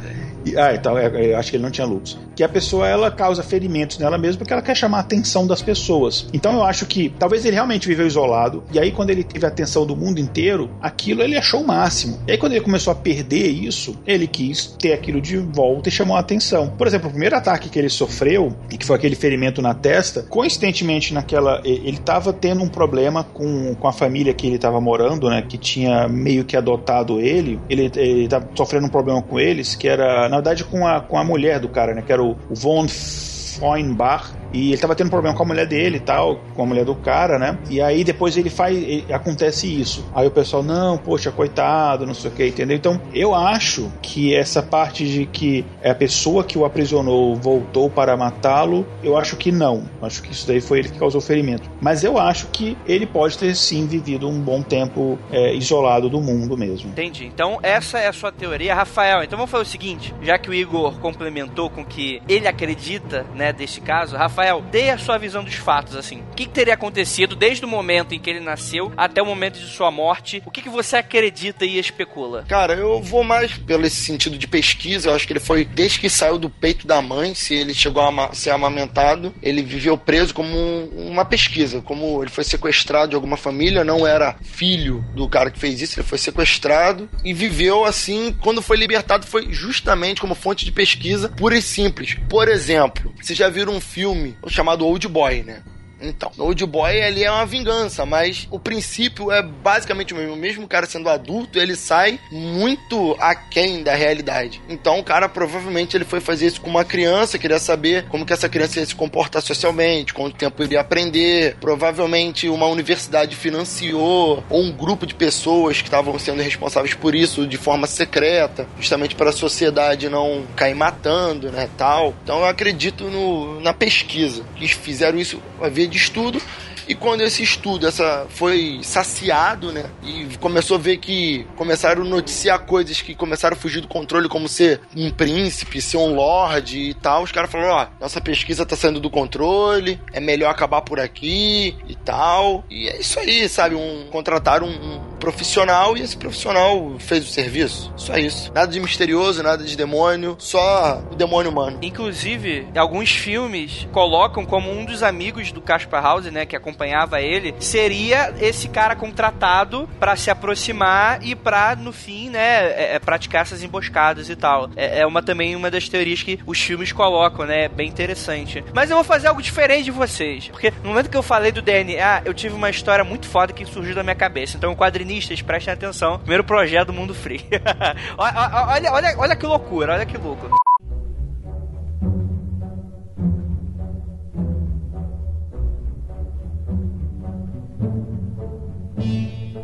ah, 0.56 0.74
então, 0.74 0.98
é, 0.98 1.32
eu 1.32 1.38
acho 1.38 1.50
que 1.50 1.56
ele 1.56 1.62
não 1.62 1.70
tinha 1.70 1.86
lupus. 1.86 2.18
Que 2.34 2.42
a 2.42 2.48
pessoa, 2.48 2.88
ela 2.88 3.10
causa 3.10 3.42
ferimentos 3.42 3.98
nela 3.98 4.18
mesma 4.18 4.38
porque 4.38 4.52
ela 4.52 4.62
quer 4.62 4.76
chamar 4.76 4.98
a 4.98 5.00
atenção 5.00 5.46
das 5.46 5.62
pessoas. 5.62 6.26
Então 6.32 6.54
eu 6.54 6.64
acho 6.64 6.86
que 6.86 7.14
talvez 7.18 7.44
ele 7.44 7.54
realmente 7.54 7.86
viveu 7.86 8.06
isolado, 8.06 8.64
e 8.72 8.78
aí 8.78 8.90
quando 8.90 9.10
ele 9.10 9.24
teve 9.24 9.44
a 9.46 9.48
atenção 9.48 9.86
do 9.86 9.96
mundo 9.96 10.18
inteiro, 10.18 10.70
aquilo 10.80 11.22
ele 11.22 11.36
achou 11.36 11.62
o 11.62 11.66
máximo. 11.66 12.18
E 12.26 12.32
aí 12.32 12.38
quando 12.38 12.52
ele 12.52 12.60
começou 12.60 12.92
a 12.92 12.96
perder 12.96 13.48
isso, 13.48 13.96
ele 14.06 14.26
quis 14.26 14.66
ter 14.78 14.92
aquilo 14.92 15.20
de 15.20 15.36
volta 15.36 15.88
e 15.88 15.92
chamou 15.92 16.16
a 16.16 16.20
atenção. 16.20 16.68
Por 16.68 16.86
exemplo, 16.86 17.08
o 17.08 17.10
primeiro 17.10 17.36
ataque 17.36 17.68
que 17.68 17.78
ele 17.78 17.88
sofreu, 17.88 18.54
que 18.68 18.84
foi 18.84 18.96
aquele 18.96 19.14
ferimento 19.14 19.62
na 19.62 19.74
testa, 19.74 20.22
coincidentemente 20.22 21.14
naquela. 21.14 21.60
Ele 21.64 21.96
estava 21.96 22.32
tendo 22.32 22.62
um 22.62 22.68
problema 22.68 23.24
com, 23.24 23.74
com 23.74 23.88
a 23.88 23.92
família 23.92 24.34
que 24.34 24.46
ele 24.46 24.56
estava 24.56 24.80
morando, 24.80 25.28
né? 25.28 25.42
Que 25.42 25.56
tinha 25.56 26.08
meio 26.08 26.44
que 26.44 26.56
adotado 26.56 27.20
ele. 27.20 27.58
Ele 27.68 27.90
estava 28.24 28.48
sofrendo 28.54 28.86
um 28.86 28.90
problema 28.90 29.22
com 29.22 29.38
eles, 29.38 29.74
que 29.74 29.88
era 29.88 30.28
na 30.34 30.40
verdade, 30.40 30.64
com 30.64 30.84
a, 30.84 31.00
com 31.00 31.16
a 31.16 31.22
mulher 31.22 31.60
do 31.60 31.68
cara, 31.68 31.94
né? 31.94 32.02
Que 32.02 32.12
era 32.12 32.22
o, 32.22 32.36
Von 32.50 32.88
Freunbach, 32.88 34.32
e 34.54 34.68
ele 34.68 34.78
tava 34.78 34.94
tendo 34.94 35.10
problema 35.10 35.36
com 35.36 35.42
a 35.42 35.46
mulher 35.46 35.66
dele 35.66 35.96
e 35.96 36.00
tal, 36.00 36.38
com 36.54 36.62
a 36.62 36.66
mulher 36.66 36.84
do 36.84 36.94
cara, 36.94 37.40
né? 37.40 37.58
E 37.68 37.82
aí 37.82 38.04
depois 38.04 38.36
ele 38.36 38.48
faz. 38.48 38.76
Ele, 38.76 39.04
acontece 39.12 39.66
isso. 39.66 40.06
Aí 40.14 40.28
o 40.28 40.30
pessoal, 40.30 40.62
não, 40.62 40.96
poxa, 40.96 41.32
coitado, 41.32 42.06
não 42.06 42.14
sei 42.14 42.30
o 42.30 42.34
que, 42.34 42.46
entendeu? 42.46 42.76
Então 42.76 43.00
eu 43.12 43.34
acho 43.34 43.90
que 44.00 44.32
essa 44.32 44.62
parte 44.62 45.04
de 45.04 45.26
que 45.26 45.64
é 45.82 45.90
a 45.90 45.94
pessoa 45.94 46.44
que 46.44 46.56
o 46.56 46.64
aprisionou 46.64 47.34
voltou 47.34 47.90
para 47.90 48.16
matá-lo, 48.16 48.86
eu 49.02 49.16
acho 49.16 49.36
que 49.36 49.50
não. 49.50 49.88
Acho 50.00 50.22
que 50.22 50.30
isso 50.30 50.46
daí 50.46 50.60
foi 50.60 50.78
ele 50.78 50.88
que 50.88 50.98
causou 51.00 51.20
o 51.20 51.24
ferimento. 51.24 51.68
Mas 51.80 52.04
eu 52.04 52.16
acho 52.16 52.46
que 52.48 52.78
ele 52.86 53.06
pode 53.06 53.36
ter 53.36 53.56
sim 53.56 53.88
vivido 53.88 54.28
um 54.28 54.40
bom 54.40 54.62
tempo 54.62 55.18
é, 55.32 55.52
isolado 55.52 56.08
do 56.08 56.20
mundo 56.20 56.56
mesmo. 56.56 56.90
Entendi. 56.90 57.26
Então 57.26 57.58
essa 57.60 57.98
é 57.98 58.06
a 58.06 58.12
sua 58.12 58.30
teoria, 58.30 58.72
Rafael. 58.72 59.24
Então 59.24 59.36
vamos 59.36 59.50
fazer 59.50 59.64
o 59.64 59.66
seguinte: 59.66 60.14
já 60.22 60.38
que 60.38 60.48
o 60.48 60.54
Igor 60.54 61.00
complementou 61.00 61.68
com 61.68 61.84
que 61.84 62.22
ele 62.28 62.46
acredita, 62.46 63.26
né, 63.34 63.52
desse 63.52 63.80
caso, 63.80 64.16
Rafael 64.16 64.43
Rafael, 64.44 64.62
dê 64.70 64.90
a 64.90 64.98
sua 64.98 65.16
visão 65.16 65.42
dos 65.42 65.54
fatos, 65.54 65.96
assim. 65.96 66.20
O 66.20 66.34
que, 66.34 66.44
que, 66.44 66.52
teria 66.52 66.74
acontecido 66.74 67.34
desde 67.34 67.64
o 67.64 67.68
momento 67.68 68.14
em 68.14 68.18
que 68.18 68.28
ele 68.28 68.40
nasceu 68.40 68.92
até 68.96 69.22
o 69.22 69.26
momento 69.26 69.58
de 69.58 69.66
sua 69.66 69.90
morte? 69.90 70.42
O 70.44 70.50
que, 70.50 70.60
que 70.60 70.68
você 70.68 70.96
acredita 70.96 71.64
e 71.64 71.78
especula? 71.78 72.44
Cara, 72.46 72.74
eu 72.74 73.00
vou 73.00 73.24
mais 73.24 73.54
pelo 73.54 73.86
esse 73.86 73.96
sentido 73.96 74.36
de 74.36 74.46
pesquisa. 74.46 75.08
Eu 75.08 75.14
acho 75.14 75.26
que 75.26 75.32
ele 75.32 75.40
foi, 75.40 75.64
desde 75.64 75.98
que 75.98 76.10
saiu 76.10 76.38
do 76.38 76.50
peito 76.50 76.86
da 76.86 77.00
mãe, 77.00 77.34
se 77.34 77.54
ele 77.54 77.72
chegou 77.72 78.02
a 78.02 78.34
ser 78.34 78.50
amamentado, 78.50 79.34
ele 79.42 79.62
viveu 79.62 79.96
preso 79.96 80.34
como 80.34 80.56
uma 80.94 81.24
pesquisa. 81.24 81.80
Como 81.80 82.22
ele 82.22 82.30
foi 82.30 82.44
sequestrado 82.44 83.10
de 83.10 83.16
alguma 83.16 83.36
família, 83.36 83.82
não 83.82 84.06
era 84.06 84.36
filho 84.42 85.04
do 85.14 85.28
cara 85.28 85.50
que 85.50 85.58
fez 85.58 85.80
isso, 85.80 85.98
ele 85.98 86.06
foi 86.06 86.18
sequestrado 86.18 87.08
e 87.24 87.32
viveu 87.32 87.84
assim. 87.84 88.36
Quando 88.42 88.60
foi 88.60 88.76
libertado, 88.76 89.26
foi 89.26 89.48
justamente 89.50 90.20
como 90.20 90.34
fonte 90.34 90.64
de 90.64 90.72
pesquisa 90.72 91.30
pura 91.30 91.56
e 91.56 91.62
simples. 91.62 92.16
Por 92.28 92.48
exemplo, 92.48 93.12
vocês 93.20 93.38
já 93.38 93.48
viram 93.48 93.74
um 93.74 93.80
filme 93.80 94.33
chamado 94.48 94.86
Old 94.86 95.08
Boy, 95.08 95.42
né? 95.42 95.62
Então, 96.00 96.30
no 96.36 96.44
Old 96.44 96.66
Boy 96.66 96.96
ele 96.96 97.24
é 97.24 97.30
uma 97.30 97.46
vingança, 97.46 98.04
mas 98.04 98.46
o 98.50 98.58
princípio 98.58 99.30
é 99.30 99.42
basicamente 99.42 100.12
o 100.12 100.16
mesmo. 100.16 100.36
Mesmo 100.36 100.64
o 100.64 100.68
cara 100.68 100.86
sendo 100.86 101.08
adulto, 101.08 101.58
ele 101.58 101.76
sai 101.76 102.18
muito 102.30 103.16
aquém 103.18 103.82
da 103.82 103.94
realidade. 103.94 104.60
Então, 104.68 104.98
o 104.98 105.04
cara 105.04 105.28
provavelmente 105.28 105.96
ele 105.96 106.04
foi 106.04 106.20
fazer 106.20 106.46
isso 106.46 106.60
com 106.60 106.70
uma 106.70 106.84
criança, 106.84 107.38
queria 107.38 107.58
saber 107.58 108.06
como 108.08 108.26
que 108.26 108.32
essa 108.32 108.48
criança 108.48 108.80
ia 108.80 108.86
se 108.86 108.94
comportar 108.94 109.42
socialmente, 109.42 110.12
quanto 110.12 110.36
tempo 110.36 110.62
iria 110.62 110.80
aprender. 110.80 111.56
Provavelmente 111.60 112.48
uma 112.48 112.66
universidade 112.66 113.36
financiou 113.36 114.44
ou 114.48 114.62
um 114.62 114.72
grupo 114.72 115.06
de 115.06 115.14
pessoas 115.14 115.78
que 115.78 115.88
estavam 115.88 116.18
sendo 116.18 116.42
responsáveis 116.42 116.94
por 116.94 117.14
isso 117.14 117.46
de 117.46 117.56
forma 117.56 117.86
secreta, 117.86 118.66
justamente 118.78 119.14
para 119.14 119.30
a 119.30 119.32
sociedade 119.32 120.08
não 120.08 120.44
cair 120.56 120.74
matando, 120.74 121.50
né, 121.50 121.68
tal. 121.76 122.14
Então, 122.22 122.40
eu 122.40 122.46
acredito 122.46 123.04
no, 123.04 123.60
na 123.60 123.72
pesquisa 123.72 124.44
que 124.56 124.68
fizeram 124.68 125.18
isso 125.18 125.40
a 125.60 125.68
ver 125.68 125.86
de 125.94 125.98
estudo 125.98 126.42
e 126.86 126.94
quando 126.94 127.22
esse 127.22 127.42
estudo 127.42 127.86
essa 127.86 128.26
foi 128.28 128.80
saciado, 128.82 129.72
né, 129.72 129.84
e 130.02 130.36
começou 130.38 130.76
a 130.76 130.80
ver 130.80 130.98
que 130.98 131.46
começaram 131.56 132.02
a 132.02 132.04
noticiar 132.04 132.58
coisas 132.66 133.00
que 133.00 133.14
começaram 133.14 133.56
a 133.56 133.58
fugir 133.58 133.80
do 133.80 133.88
controle, 133.88 134.28
como 134.28 134.48
ser 134.48 134.80
um 134.94 135.10
príncipe, 135.10 135.80
ser 135.80 135.96
um 135.96 136.14
lord 136.14 136.78
e 136.78 136.92
tal, 136.94 137.22
os 137.22 137.32
caras 137.32 137.50
falaram: 137.50 137.74
ó, 137.74 137.86
nossa 138.00 138.20
pesquisa 138.20 138.66
tá 138.66 138.76
saindo 138.76 139.00
do 139.00 139.08
controle, 139.08 140.00
é 140.12 140.20
melhor 140.20 140.50
acabar 140.50 140.82
por 140.82 141.00
aqui 141.00 141.76
e 141.88 141.94
tal. 141.94 142.64
E 142.68 142.88
é 142.88 143.00
isso 143.00 143.18
aí, 143.18 143.48
sabe? 143.48 143.74
Um, 143.74 144.06
contrataram 144.10 144.66
um, 144.66 144.96
um 144.96 145.13
profissional 145.24 145.96
e 145.96 146.02
esse 146.02 146.18
profissional 146.18 146.96
fez 146.98 147.24
o 147.26 147.32
serviço. 147.32 147.90
Só 147.96 148.18
isso. 148.18 148.52
Nada 148.54 148.70
de 148.70 148.78
misterioso, 148.78 149.42
nada 149.42 149.64
de 149.64 149.74
demônio, 149.74 150.36
só 150.38 151.02
o 151.10 151.14
demônio 151.14 151.50
humano. 151.50 151.78
Inclusive, 151.80 152.68
alguns 152.76 153.10
filmes 153.10 153.88
colocam 153.90 154.44
como 154.44 154.70
um 154.70 154.84
dos 154.84 155.02
amigos 155.02 155.50
do 155.50 155.62
Caspar 155.62 156.02
House, 156.02 156.26
né, 156.26 156.44
que 156.44 156.54
acompanhava 156.54 157.22
ele, 157.22 157.54
seria 157.58 158.34
esse 158.38 158.68
cara 158.68 158.94
contratado 158.94 159.88
para 159.98 160.14
se 160.14 160.30
aproximar 160.30 161.22
e 161.22 161.34
para 161.34 161.74
no 161.74 161.90
fim, 161.90 162.28
né, 162.28 162.66
é, 162.72 162.94
é, 162.96 162.98
praticar 162.98 163.42
essas 163.42 163.62
emboscadas 163.62 164.28
e 164.28 164.36
tal. 164.36 164.68
É, 164.76 165.00
é, 165.00 165.06
uma 165.06 165.22
também 165.22 165.56
uma 165.56 165.70
das 165.70 165.88
teorias 165.88 166.22
que 166.22 166.38
os 166.44 166.60
filmes 166.60 166.92
colocam, 166.92 167.46
né, 167.46 167.66
bem 167.66 167.88
interessante. 167.88 168.62
Mas 168.74 168.90
eu 168.90 168.96
vou 168.96 169.04
fazer 169.04 169.28
algo 169.28 169.40
diferente 169.40 169.84
de 169.84 169.90
vocês, 169.90 170.48
porque 170.48 170.70
no 170.82 170.90
momento 170.90 171.08
que 171.08 171.16
eu 171.16 171.22
falei 171.22 171.50
do 171.50 171.62
DNA, 171.62 172.22
eu 172.26 172.34
tive 172.34 172.54
uma 172.54 172.68
história 172.68 173.04
muito 173.04 173.26
foda 173.26 173.54
que 173.54 173.64
surgiu 173.64 173.94
da 173.94 174.02
minha 174.02 174.14
cabeça. 174.14 174.58
Então, 174.58 174.72
o 174.72 174.76
quadrinho 174.76 175.13
quadrinistas, 175.14 175.42
prestem 175.42 175.74
atenção. 175.74 176.18
Primeiro 176.18 176.44
projeto 176.44 176.88
do 176.88 176.92
Mundo 176.92 177.14
Free. 177.14 177.44
olha, 178.18 178.92
olha, 178.92 179.14
olha 179.18 179.36
que 179.36 179.46
loucura, 179.46 179.94
olha 179.94 180.06
que 180.06 180.16
louco. 180.18 180.48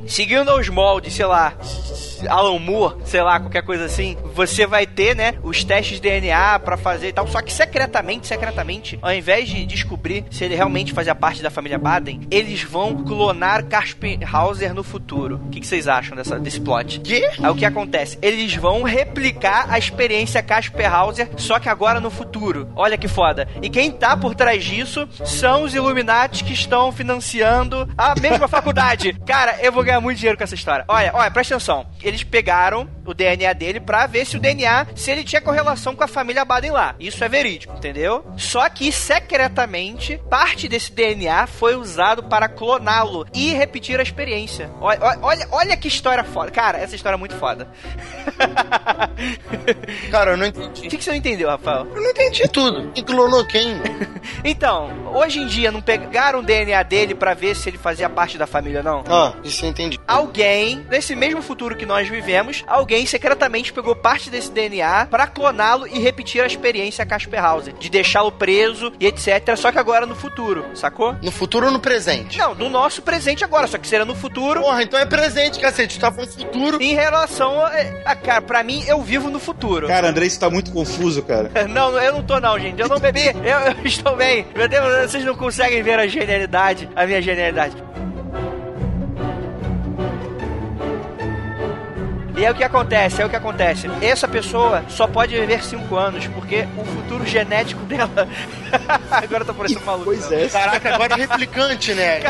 Seguindo 0.07 0.51
aos 0.51 0.69
moldes, 0.69 1.15
sei 1.15 1.27
lá, 1.27 1.55
Alan 2.29 2.59
Moore, 2.59 2.97
sei 3.05 3.23
lá, 3.23 3.41
qualquer 3.41 3.63
coisa 3.63 3.85
assim, 3.85 4.17
você 4.35 4.67
vai 4.67 4.87
ter, 4.87 5.15
né, 5.15 5.35
os 5.43 5.65
testes 5.65 6.01
de 6.01 6.03
DNA 6.03 6.59
para 6.61 6.77
fazer 6.77 7.09
e 7.09 7.13
tal. 7.13 7.27
Só 7.27 7.41
que 7.43 7.53
secretamente, 7.53 8.27
secretamente, 8.27 8.99
ao 9.03 9.13
invés 9.13 9.49
de 9.49 9.65
descobrir 9.67 10.25
se 10.31 10.45
ele 10.45 10.55
realmente 10.55 10.93
fazia 10.93 11.15
parte 11.15 11.43
da 11.43 11.51
família 11.51 11.79
Baden, 11.79 12.21
eles 12.31 12.63
vão 12.63 13.05
clonar 13.05 13.65
Casper 13.67 14.19
Hauser 14.35 14.75
no 14.75 14.83
futuro. 14.83 15.41
O 15.47 15.51
que, 15.51 15.61
que 15.61 15.67
vocês 15.67 15.89
acham 15.89 16.17
dessa, 16.17 16.39
desse 16.39 16.61
plot? 16.61 17.01
Que? 17.01 17.25
Aí 17.25 17.51
o 17.51 17.55
que 17.55 17.65
acontece? 17.65 18.19
Eles 18.23 18.55
vão 18.55 18.83
replicar 18.83 19.67
a 19.69 19.79
experiência 19.79 20.43
Casper 20.43 20.93
Hauser, 20.93 21.31
só 21.37 21.59
que 21.59 21.69
agora 21.69 22.01
no 22.01 22.11
futuro. 22.11 22.69
Olha 22.75 22.99
que 22.99 23.09
foda. 23.09 23.49
E 23.63 23.69
quem 23.69 23.91
tá 23.91 24.17
por 24.17 24.35
trás 24.35 24.65
disso 24.65 25.09
são 25.25 25.65
os 25.65 25.75
Illuminati 25.75 26.45
que 26.45 26.53
estão 26.53 26.93
financiando 26.93 27.89
a 27.97 28.15
mesma 28.21 28.47
faculdade. 28.49 29.13
Cara, 29.27 29.59
eu 29.63 29.73
vou 29.73 29.85
ganhar 29.85 30.01
muito 30.01 30.19
dinheiro 30.19 30.37
com 30.37 30.45
essa 30.45 30.55
história. 30.55 30.85
Olha, 30.89 31.11
olha, 31.15 31.31
presta 31.31 31.55
atenção 31.55 31.87
eles 32.11 32.25
pegaram 32.25 32.89
o 33.07 33.15
DNA 33.15 33.53
dele 33.53 33.81
pra 33.81 34.07
ver 34.07 34.25
se 34.27 34.37
o 34.37 34.41
DNA, 34.41 34.89
se 34.95 35.11
ele 35.11 35.25
tinha 35.25 35.41
correlação 35.41 35.95
com 35.95 36.05
a 36.05 36.09
família 36.09 36.45
Baden 36.45 36.73
lá. 36.73 36.95
Isso 36.99 37.23
é 37.25 37.29
verídico, 37.29 37.75
entendeu? 37.77 38.25
Só 38.37 38.69
que 38.69 38.93
secretamente, 38.93 40.21
parte 40.29 40.69
desse 40.69 40.93
DNA 40.93 41.47
foi 41.47 41.77
usado 41.77 42.25
para 42.25 42.49
cloná-lo 42.49 43.27
e 43.35 43.53
repetir 43.53 43.99
a 43.99 44.03
experiência. 44.03 44.71
Olha, 44.81 45.19
olha, 45.23 45.49
olha 45.51 45.77
que 45.77 45.89
história 45.89 46.25
foda. 46.25 46.51
Cara, 46.51 46.79
essa 46.79 46.95
história 46.95 47.17
é 47.17 47.19
muito 47.19 47.37
foda. 47.37 47.69
Cara, 50.11 50.33
eu 50.33 50.37
não 50.37 50.47
entendi. 50.47 50.87
O 50.87 50.91
que, 50.91 50.97
que 50.97 51.05
você 51.05 51.11
não 51.11 51.17
entendeu, 51.17 51.49
Rafael? 51.49 51.87
Eu 51.95 52.03
não 52.03 52.11
entendi 52.11 52.49
tudo. 52.49 52.91
E 52.95 53.03
clonou 53.03 53.45
quem? 53.47 53.75
então, 54.45 55.13
hoje 55.15 55.41
em 55.41 55.47
dia 55.47 55.71
não 55.71 55.81
pegaram 55.81 56.41
o 56.41 56.43
DNA 56.43 56.83
dele 56.83 57.15
para 57.15 57.35
ver 57.35 57.55
se 57.55 57.69
ele 57.69 57.79
fazia 57.79 58.09
parte 58.09 58.37
da 58.37 58.47
família, 58.47 58.83
não? 58.83 59.05
Ah, 59.09 59.35
isso 59.45 59.65
eu 59.65 59.71
entendi. 59.71 59.99
Alguém, 60.07 60.85
nesse 60.91 61.15
mesmo 61.15 61.43
futuro 61.43 61.77
que 61.77 61.87
nós 61.87 62.00
vivemos, 62.09 62.65
alguém 62.67 63.07
secretamente 63.07 63.73
pegou 63.73 63.95
parte 63.95 64.31
desse 64.31 64.51
DNA 64.51 65.07
para 65.07 65.27
cloná-lo 65.27 65.87
e 65.87 65.99
repetir 65.99 66.43
a 66.43 66.47
experiência 66.47 67.07
Casper 67.07 67.45
Hauser, 67.45 67.75
de 67.75 67.89
deixá-lo 67.89 68.33
preso 68.33 68.93
e 68.99 69.07
etc. 69.07 69.57
Só 69.57 69.71
que 69.73 69.79
agora 69.79 70.07
no 70.07 70.15
futuro, 70.15 70.65
sacou? 70.75 71.15
No 71.23 71.31
futuro 71.31 71.67
ou 71.67 71.73
no 71.73 71.81
presente? 71.81 72.39
Não, 72.39 72.55
no 72.55 72.69
nosso 72.69 73.03
presente 73.03 73.45
agora, 73.45 73.67
só 73.67 73.79
que 73.79 73.87
seria 73.87 74.05
no 74.05 74.15
futuro. 74.15 74.61
Porra, 74.61 74.83
então 74.83 74.99
é 74.99 75.07
presente, 75.07 75.59
cacete. 75.59 75.99
Tu 75.99 76.01
tá 76.01 76.13
falando 76.13 76.31
futuro. 76.31 76.83
Em 76.83 76.95
relação 76.95 77.61
a. 77.65 77.71
a 78.05 78.17
cara, 78.17 78.43
pra 78.43 78.63
mim, 78.63 78.85
eu 78.87 79.01
vivo 79.03 79.31
no 79.31 79.39
futuro. 79.39 79.87
Cara, 79.87 80.09
André, 80.09 80.27
isso 80.27 80.41
tá 80.41 80.51
muito 80.51 80.71
confuso, 80.73 81.23
cara. 81.23 81.51
não, 81.69 81.99
eu 81.99 82.13
não 82.15 82.23
tô, 82.23 82.41
não, 82.41 82.59
gente. 82.59 82.81
Eu 82.81 82.89
não 82.89 82.99
bebi. 82.99 83.27
eu, 83.27 83.75
eu 83.75 83.85
estou 83.85 84.17
bem. 84.17 84.47
Meu 84.55 84.69
Deus, 84.69 85.11
vocês 85.11 85.25
não 85.25 85.35
conseguem 85.35 85.83
ver 85.83 85.99
a 85.99 86.07
genialidade, 86.07 86.89
a 86.95 87.07
minha 87.07 87.21
genialidade. 87.21 87.77
E 92.41 92.45
é 92.47 92.51
o 92.51 92.55
que 92.55 92.65
acontece, 92.65 93.21
é 93.21 93.27
o 93.27 93.29
que 93.29 93.37
acontece. 93.37 93.87
Essa 94.01 94.27
pessoa 94.27 94.83
só 94.89 95.07
pode 95.07 95.39
viver 95.39 95.63
5 95.63 95.95
anos, 95.95 96.27
porque 96.29 96.67
o 96.75 96.87
futuro 96.87 97.27
genético 97.27 97.85
dela. 97.85 98.27
agora 99.13 99.45
tá 99.45 99.53
parecendo 99.53 99.85
maluco. 99.85 100.07
Pois 100.07 100.33
é. 100.33 100.49
Caraca, 100.49 100.95
agora 100.95 101.17
é 101.17 101.17
replicante, 101.19 101.93
né? 101.93 102.23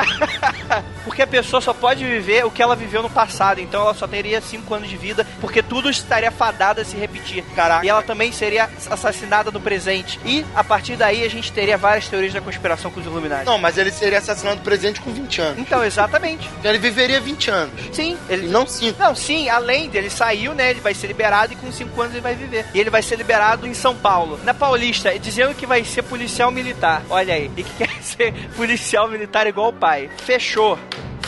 porque 1.04 1.22
a 1.22 1.28
pessoa 1.28 1.60
só 1.60 1.72
pode 1.72 2.04
viver 2.04 2.44
o 2.44 2.50
que 2.50 2.60
ela 2.60 2.74
viveu 2.74 3.04
no 3.04 3.08
passado. 3.08 3.60
Então 3.60 3.82
ela 3.82 3.94
só 3.94 4.08
teria 4.08 4.40
5 4.40 4.74
anos 4.74 4.88
de 4.88 4.96
vida, 4.96 5.24
porque 5.40 5.62
tudo 5.62 5.88
estaria 5.88 6.32
fadado 6.32 6.80
a 6.80 6.84
se 6.84 6.96
repetir. 6.96 7.44
Caraca. 7.54 7.86
E 7.86 7.88
ela 7.88 8.02
também 8.02 8.32
seria 8.32 8.68
assassinada 8.90 9.52
no 9.52 9.60
presente. 9.60 10.18
E 10.24 10.44
a 10.56 10.64
partir 10.64 10.96
daí 10.96 11.24
a 11.24 11.30
gente 11.30 11.52
teria 11.52 11.78
várias 11.78 12.08
teorias 12.08 12.32
da 12.32 12.40
conspiração 12.40 12.90
com 12.90 12.98
os 12.98 13.06
Illuminati. 13.06 13.46
Não, 13.46 13.58
mas 13.58 13.78
ele 13.78 13.92
seria 13.92 14.18
assassinado 14.18 14.56
no 14.56 14.62
presente 14.62 15.00
com 15.00 15.12
20 15.12 15.40
anos. 15.40 15.58
Então, 15.60 15.84
exatamente. 15.84 16.50
Então 16.58 16.68
ele 16.68 16.80
viveria 16.80 17.20
20 17.20 17.48
anos. 17.48 17.74
Sim. 17.92 18.18
Ele... 18.28 18.48
não 18.48 18.66
5. 18.66 18.98
Não, 18.98 19.14
sim, 19.14 19.48
além 19.48 19.88
de 19.88 19.99
ele 20.00 20.10
saiu, 20.10 20.54
né? 20.54 20.70
Ele 20.70 20.80
vai 20.80 20.94
ser 20.94 21.06
liberado 21.06 21.52
e 21.52 21.56
com 21.56 21.70
5 21.70 22.00
anos 22.00 22.14
ele 22.14 22.22
vai 22.22 22.34
viver. 22.34 22.66
E 22.74 22.80
ele 22.80 22.90
vai 22.90 23.02
ser 23.02 23.16
liberado 23.16 23.66
em 23.66 23.74
São 23.74 23.94
Paulo. 23.94 24.40
Na 24.42 24.52
Paulista, 24.52 25.16
dizendo 25.18 25.54
que 25.54 25.66
vai 25.66 25.84
ser 25.84 26.02
policial 26.02 26.50
militar. 26.50 27.02
Olha 27.08 27.34
aí. 27.34 27.50
E 27.56 27.62
que 27.62 27.74
quer 27.78 28.02
ser 28.02 28.32
policial 28.56 29.08
militar 29.08 29.46
igual 29.46 29.68
o 29.68 29.72
pai. 29.72 30.10
Fechou. 30.24 30.78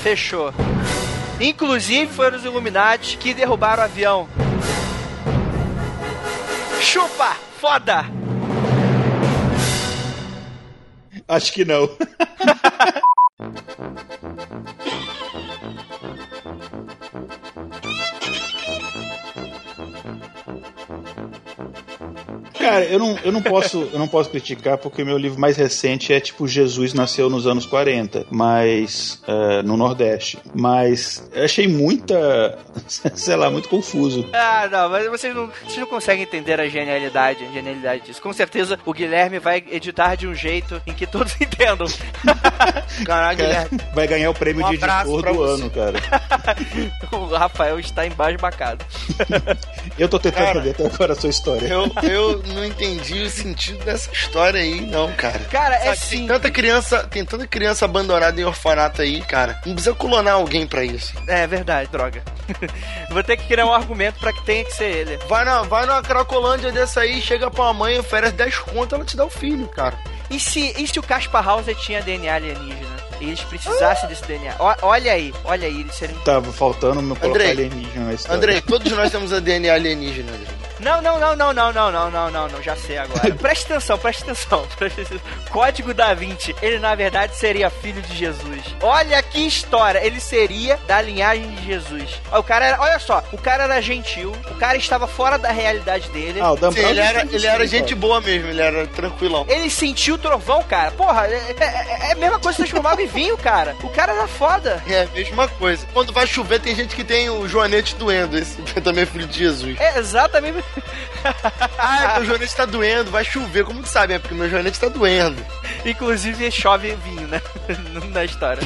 Fechou. 0.03 0.53
Inclusive 1.41 2.13
foram 2.13 2.37
os 2.37 2.45
Illuminati 2.45 3.17
que 3.17 3.35
derrubaram 3.35 3.83
o 3.83 3.85
avião. 3.85 4.29
Chupa! 6.81 7.37
Foda! 7.61 8.05
Acho 11.29 11.53
que 11.53 11.65
não. 11.65 11.89
Cara, 22.63 22.85
eu 22.85 22.99
não, 22.99 23.19
eu 23.25 23.33
não 23.33 23.43
posso 23.43 23.89
eu 23.93 23.99
não 23.99 24.07
posso 24.07 24.31
criticar 24.31 24.79
porque 24.79 25.03
meu 25.03 25.19
livro 25.19 25.39
mais 25.39 25.57
recente 25.57 26.13
é 26.13 26.21
tipo 26.21 26.47
Jesus 26.47 26.95
nasceu 26.95 27.29
nos 27.29 27.45
anos 27.47 27.67
40, 27.67 28.27
mas 28.31 29.21
uh, 29.27 29.63
no 29.65 29.77
Nordeste. 29.77 30.39
Mas 30.55 31.29
eu 31.33 31.45
achei 31.45 31.67
muita, 31.67 32.59
sei 33.15 33.35
lá, 33.35 33.51
muito 33.51 33.69
confuso. 33.69 34.29
Ah, 34.33 34.69
não, 34.71 34.89
mas 34.89 35.09
vocês 35.09 35.35
não, 35.35 35.51
vocês 35.65 35.79
não 35.79 35.87
conseguem 35.87 36.23
entender 36.23 36.61
a 36.61 36.69
genialidade, 36.69 37.45
a 37.45 37.53
genialidade 37.53 38.05
disso. 38.05 38.23
Com 38.23 38.33
certeza 38.33 38.79
o 38.87 38.93
Guilherme 38.93 39.41
vai 39.41 39.65
editar 39.71 40.15
de 40.15 40.29
um 40.29 40.35
jeito 40.35 40.81
em 40.87 40.93
que 40.93 41.07
todos 41.07 41.35
entendam. 41.41 41.87
Caraca, 43.05 43.43
Guilherme. 43.43 43.81
Vai 43.93 44.07
ganhar 44.07 44.31
o 44.31 44.35
prêmio 44.35 44.65
um 44.65 44.69
de 44.69 44.77
editor 44.77 45.23
do 45.23 45.35
você. 45.35 45.63
ano, 45.63 45.71
cara. 45.71 45.99
o 47.11 47.27
Rafael 47.27 47.81
está 47.81 48.07
embasbacado. 48.07 48.85
Eu 49.99 50.09
tô 50.09 50.19
tentando 50.19 50.45
cara, 50.45 50.59
entender 50.59 50.71
até 50.71 50.87
agora 50.95 51.13
a 51.13 51.17
sua 51.17 51.31
história. 51.31 51.67
Eu, 51.67 51.91
eu 52.03 52.43
não 52.55 52.65
entendi 52.65 53.23
o 53.23 53.31
sentido 53.31 53.85
dessa 53.85 54.11
história 54.13 54.61
aí, 54.61 54.81
não, 54.81 55.13
cara. 55.13 55.39
Cara, 55.51 55.77
é 55.77 55.95
sim. 55.95 56.19
Tem 56.19 56.27
tanta 56.29 56.51
criança, 56.51 57.05
tem 57.05 57.25
tanta 57.25 57.47
criança 57.47 57.85
abandonada 57.85 58.41
em 58.41 58.45
orfanato 58.45 59.03
aí, 59.03 59.21
cara. 59.23 59.61
Não 59.67 59.75
precisa 59.75 59.95
clonar 59.95 60.35
alguém 60.35 60.67
pra 60.67 60.85
isso. 60.85 61.13
É 61.27 61.47
verdade, 61.47 61.91
droga. 61.91 62.23
Vou 63.11 63.23
ter 63.23 63.37
que 63.37 63.47
criar 63.47 63.67
um 63.67 63.73
argumento 63.73 64.19
pra 64.19 64.33
que 64.33 64.45
tenha 64.45 64.65
que 64.65 64.73
ser 64.73 64.91
ele. 64.91 65.19
Vai 65.29 65.45
na, 65.45 65.63
vai 65.63 65.87
na 65.87 66.03
Cracolândia 66.03 66.73
dessa 66.73 67.01
aí, 67.01 67.21
chega 67.21 67.51
pra 67.51 67.65
uma 67.65 67.75
mãe, 67.75 67.99
oferece 67.99 68.35
10 68.35 68.59
conto, 68.59 68.95
ela 68.95 69.05
te 69.05 69.17
dá 69.17 69.25
o 69.25 69.31
filho, 69.31 69.67
cara. 69.69 69.97
E 70.33 70.41
se, 70.41 70.75
e 70.79 70.87
se 70.87 70.99
o 70.99 71.03
Caspar 71.03 71.47
Hauser 71.47 71.77
tinha 71.77 72.01
DNA 72.01 72.35
alienígena? 72.35 72.97
E 73.21 73.27
eles 73.27 73.41
precisassem 73.43 74.09
desse 74.09 74.25
DNA. 74.25 74.57
O, 74.59 74.87
olha 74.87 75.13
aí, 75.13 75.33
olha 75.45 75.67
aí, 75.69 75.81
eles 75.81 75.95
serem. 75.95 76.17
Tava 76.25 76.51
faltando 76.53 77.03
me 77.03 77.15
colocar 77.15 77.29
Andrei, 77.29 77.51
alienígena 77.51 78.07
na 78.07 78.15
história. 78.15 78.37
Andrei, 78.37 78.61
todos 78.63 78.91
nós 78.93 79.13
temos 79.13 79.33
a 79.33 79.39
DNA 79.39 79.75
alienígena, 79.75 80.33
Andrei. 80.33 80.62
Não, 80.83 81.01
não, 81.01 81.19
não, 81.19 81.37
não, 81.37 81.53
não, 81.53 81.73
não, 81.73 81.93
não, 81.93 82.11
não, 82.11 82.31
não, 82.31 82.49
não, 82.49 82.63
já 82.63 82.75
sei 82.77 82.99
agora. 82.99 83.35
preste 83.37 83.65
atenção, 83.73 83.99
preste 83.99 84.23
atenção, 84.25 84.67
preste 84.77 85.01
atenção. 85.03 85.21
Código 85.51 85.95
da 85.95 86.13
Vinci, 86.15 86.55
ele 86.61 86.79
na 86.79 86.95
verdade 86.95 87.37
seria 87.37 87.71
filho 87.71 88.03
de 88.03 88.17
Jesus. 88.17 88.63
Olha 88.83 89.23
que 89.23 89.47
história, 89.47 90.05
ele 90.05 90.21
seria 90.21 90.79
da 90.87 91.01
linhagem 91.01 91.51
de 91.55 91.67
Jesus. 91.67 92.21
O 92.33 92.43
cara 92.43 92.67
era, 92.67 92.81
olha 92.81 92.99
só, 92.99 93.23
o 93.33 93.39
cara 93.39 93.65
era 93.65 93.81
gentil, 93.81 94.33
o 94.51 94.55
cara 94.57 94.77
estava 94.77 95.07
fora 95.07 95.39
da 95.39 95.51
realidade 95.51 96.09
dele. 96.11 96.41
Ah, 96.41 96.53
o 96.53 96.57
Dan 96.57 96.73
Sim, 96.73 96.81
ele 96.81 97.01
era, 97.01 97.23
ele 97.23 97.47
era 97.47 97.67
gente 97.67 97.95
boa 97.95 98.21
mesmo, 98.21 98.49
ele 98.49 98.61
era 98.61 98.87
tranquilão. 98.89 99.47
Ele 99.49 99.71
sentiu 99.71 100.17
o 100.17 100.19
trovão, 100.19 100.63
cara. 100.63 100.91
Porra, 100.93 101.27
é, 101.27 101.55
é, 101.59 102.09
é 102.09 102.13
a 102.13 102.17
mesma 102.17 102.39
coisa 102.39 102.57
que 102.57 102.63
transformava 102.63 103.03
em 103.03 103.07
vinho, 103.07 103.37
cara. 103.37 103.77
O 103.83 103.89
cara 103.89 104.13
era 104.13 104.27
foda. 104.27 104.83
É, 104.89 105.07
mesma 105.15 105.47
coisa. 105.49 105.87
Quando 105.93 106.13
vai 106.13 106.27
chover, 106.27 106.61
tem 106.61 106.75
gente 106.75 106.97
que 106.97 107.05
tem 107.05 107.31
o 107.31 107.47
joanete 107.47 107.95
doendo. 107.95 108.37
Esse 108.37 108.57
também 108.83 109.05
é 109.05 109.07
filho 109.07 109.27
de 109.27 109.39
Jesus. 109.39 109.79
É, 109.79 109.99
exatamente. 109.99 110.65
ah, 111.79 112.15
meu 112.17 112.27
joanete 112.27 112.57
tá 112.57 112.65
doendo, 112.65 113.11
vai 113.11 113.25
chover. 113.25 113.65
Como 113.65 113.83
que 113.83 113.89
sabe? 113.89 114.15
É 114.15 114.19
porque 114.19 114.35
meu 114.35 114.49
joanete 114.49 114.81
tá 114.81 114.89
doendo. 114.89 115.45
Inclusive, 115.85 116.51
chove 116.51 116.95
vinho, 116.97 117.27
né? 117.29 117.41
Na 118.13 118.25
história. 118.25 118.63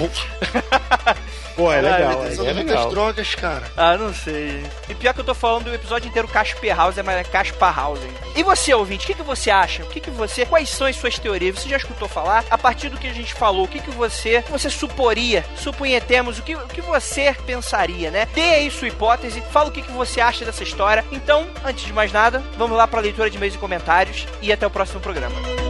Pô, 1.56 1.72
é 1.72 1.80
legal. 1.80 2.22
Ah, 2.22 2.28
é, 2.28 2.50
é 2.50 2.52
legal. 2.52 2.90
drogas, 2.90 3.34
cara. 3.34 3.62
Ah, 3.76 3.96
não 3.96 4.12
sei. 4.12 4.62
E 4.88 4.94
pior 4.94 5.14
que 5.14 5.20
eu 5.20 5.24
tô 5.24 5.34
falando 5.34 5.64
do 5.64 5.74
episódio 5.74 6.08
inteiro 6.08 6.28
Casper 6.28 6.76
House, 6.76 6.98
é 6.98 7.02
mais 7.02 7.26
Casper 7.28 7.74
House. 7.74 8.00
E 8.34 8.42
você, 8.42 8.74
ouvinte, 8.74 9.04
o 9.04 9.06
que, 9.06 9.14
que 9.14 9.22
você 9.22 9.50
acha? 9.50 9.82
O 9.82 9.86
que, 9.86 10.00
que 10.00 10.10
você. 10.10 10.44
Quais 10.44 10.68
são 10.68 10.86
as 10.86 10.96
suas 10.96 11.18
teorias? 11.18 11.58
Você 11.58 11.68
já 11.68 11.78
escutou 11.78 12.08
falar? 12.08 12.44
A 12.50 12.58
partir 12.58 12.90
do 12.90 12.98
que 12.98 13.06
a 13.06 13.12
gente 13.12 13.32
falou, 13.32 13.64
o 13.64 13.68
que, 13.68 13.80
que 13.80 13.90
você. 13.90 14.44
você 14.50 14.68
suporia? 14.68 15.44
Suponhetemos 15.56 16.38
o 16.38 16.42
que, 16.42 16.54
o 16.54 16.68
que 16.68 16.82
você 16.82 17.34
pensaria, 17.46 18.10
né? 18.10 18.28
Dê 18.34 18.42
aí 18.42 18.70
sua 18.70 18.88
hipótese, 18.88 19.42
fala 19.50 19.68
o 19.70 19.72
que, 19.72 19.82
que 19.82 19.92
você 19.92 20.20
acha 20.20 20.44
dessa 20.44 20.62
história. 20.62 21.04
Então, 21.10 21.46
antes 21.64 21.84
de 21.84 21.92
mais 21.92 22.12
nada, 22.12 22.42
vamos 22.58 22.76
lá 22.76 22.86
pra 22.86 23.00
leitura 23.00 23.30
de 23.30 23.36
e-mails 23.36 23.54
e 23.54 23.58
comentários 23.58 24.26
e 24.42 24.52
até 24.52 24.66
o 24.66 24.70
próximo 24.70 25.00
programa. 25.00 25.65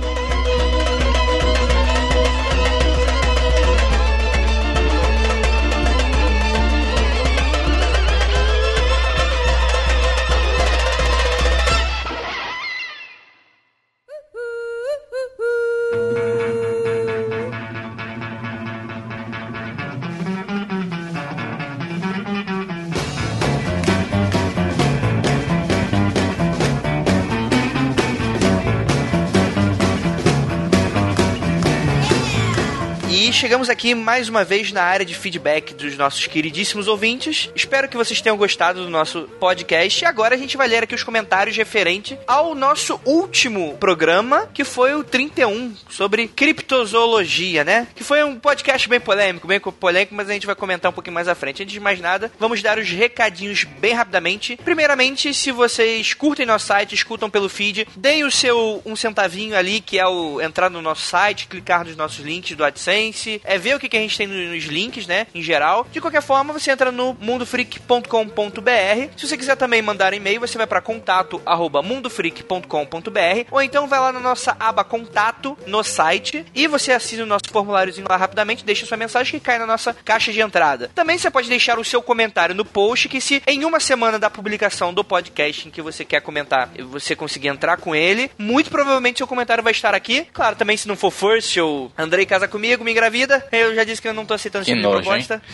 Chegamos 33.36 33.68
aqui 33.68 33.94
mais 33.94 34.30
uma 34.30 34.44
vez 34.44 34.72
na 34.72 34.82
área 34.82 35.04
de 35.04 35.14
feedback 35.14 35.74
dos 35.74 35.94
nossos 35.94 36.26
queridíssimos 36.26 36.88
ouvintes. 36.88 37.50
Espero 37.54 37.86
que 37.86 37.96
vocês 37.96 38.22
tenham 38.22 38.36
gostado 38.36 38.82
do 38.82 38.88
nosso 38.88 39.28
podcast. 39.38 40.02
E 40.02 40.06
agora 40.06 40.34
a 40.34 40.38
gente 40.38 40.56
vai 40.56 40.66
ler 40.66 40.82
aqui 40.82 40.94
os 40.94 41.02
comentários 41.02 41.54
referente 41.54 42.18
ao 42.26 42.54
nosso 42.54 42.98
último 43.04 43.76
programa, 43.76 44.48
que 44.54 44.64
foi 44.64 44.94
o 44.94 45.04
31, 45.04 45.74
sobre 45.90 46.28
criptozoologia, 46.28 47.62
né? 47.62 47.86
Que 47.94 48.02
foi 48.02 48.24
um 48.24 48.40
podcast 48.40 48.88
bem 48.88 48.98
polêmico, 48.98 49.46
bem 49.46 49.60
polêmico, 49.60 50.14
mas 50.14 50.30
a 50.30 50.32
gente 50.32 50.46
vai 50.46 50.54
comentar 50.54 50.90
um 50.90 50.94
pouquinho 50.94 51.14
mais 51.14 51.28
à 51.28 51.34
frente. 51.34 51.62
Antes 51.62 51.74
de 51.74 51.80
mais 51.80 52.00
nada, 52.00 52.32
vamos 52.38 52.62
dar 52.62 52.78
os 52.78 52.88
recadinhos 52.88 53.64
bem 53.64 53.92
rapidamente. 53.92 54.58
Primeiramente, 54.64 55.34
se 55.34 55.52
vocês 55.52 56.14
curtem 56.14 56.46
nosso 56.46 56.66
site, 56.66 56.94
escutam 56.94 57.28
pelo 57.28 57.50
feed, 57.50 57.86
deem 57.96 58.24
o 58.24 58.30
seu 58.30 58.80
um 58.86 58.96
centavinho 58.96 59.54
ali, 59.54 59.82
que 59.82 59.98
é 59.98 60.06
o 60.06 60.40
entrar 60.40 60.70
no 60.70 60.80
nosso 60.80 61.02
site, 61.02 61.48
clicar 61.48 61.84
nos 61.84 61.96
nossos 61.96 62.24
links 62.24 62.56
do 62.56 62.64
AdSense, 62.64 63.25
é 63.44 63.58
ver 63.58 63.76
o 63.76 63.80
que, 63.80 63.88
que 63.88 63.96
a 63.96 64.00
gente 64.00 64.16
tem 64.16 64.26
nos 64.26 64.64
links, 64.64 65.06
né? 65.06 65.26
Em 65.34 65.42
geral. 65.42 65.86
De 65.90 66.00
qualquer 66.00 66.22
forma, 66.22 66.52
você 66.52 66.70
entra 66.70 66.92
no 66.92 67.16
mundofreak.com.br. 67.20 69.10
Se 69.16 69.28
você 69.28 69.36
quiser 69.36 69.56
também 69.56 69.82
mandar 69.82 70.14
e-mail, 70.14 70.40
você 70.40 70.56
vai 70.58 70.66
para 70.66 70.80
contato 70.80 71.40
arroba 71.44 71.82
mundofreak.com.br 71.82 73.46
ou 73.50 73.62
então 73.62 73.86
vai 73.86 73.98
lá 73.98 74.12
na 74.12 74.20
nossa 74.20 74.56
aba 74.58 74.84
contato 74.84 75.56
no 75.66 75.82
site 75.82 76.44
e 76.54 76.66
você 76.66 76.92
assina 76.92 77.22
o 77.22 77.26
nosso 77.26 77.50
formuláriozinho 77.50 78.06
lá 78.08 78.16
rapidamente, 78.16 78.64
deixa 78.64 78.86
sua 78.86 78.96
mensagem 78.96 79.38
que 79.38 79.44
cai 79.44 79.58
na 79.58 79.66
nossa 79.66 79.94
caixa 80.04 80.32
de 80.32 80.40
entrada. 80.40 80.90
Também 80.94 81.18
você 81.18 81.30
pode 81.30 81.48
deixar 81.48 81.78
o 81.78 81.84
seu 81.84 82.02
comentário 82.02 82.54
no 82.54 82.64
post 82.64 83.08
que 83.08 83.20
se 83.20 83.42
em 83.46 83.64
uma 83.64 83.80
semana 83.80 84.18
da 84.18 84.30
publicação 84.30 84.92
do 84.92 85.04
podcast 85.04 85.68
em 85.68 85.70
que 85.70 85.82
você 85.82 86.04
quer 86.04 86.20
comentar, 86.20 86.70
você 86.90 87.16
conseguir 87.16 87.48
entrar 87.48 87.76
com 87.78 87.94
ele, 87.94 88.30
muito 88.38 88.70
provavelmente 88.70 89.18
seu 89.18 89.26
comentário 89.26 89.64
vai 89.64 89.72
estar 89.72 89.94
aqui. 89.94 90.26
Claro, 90.32 90.56
também 90.56 90.76
se 90.76 90.88
não 90.88 90.96
for 90.96 91.10
first 91.10 91.56
ou 91.58 91.90
Andrei 91.96 92.26
casa 92.26 92.48
comigo, 92.48 92.84
me 92.84 92.92
engravida 92.92 93.15
vida. 93.16 93.46
Eu 93.50 93.74
já 93.74 93.84
disse 93.84 94.02
que 94.02 94.08
eu 94.08 94.14
não 94.14 94.26
tô 94.26 94.34
aceitando 94.34 94.62
esse 94.62 94.74
tipo 94.74 94.86
de 94.86 95.02
proposta. 95.02 95.42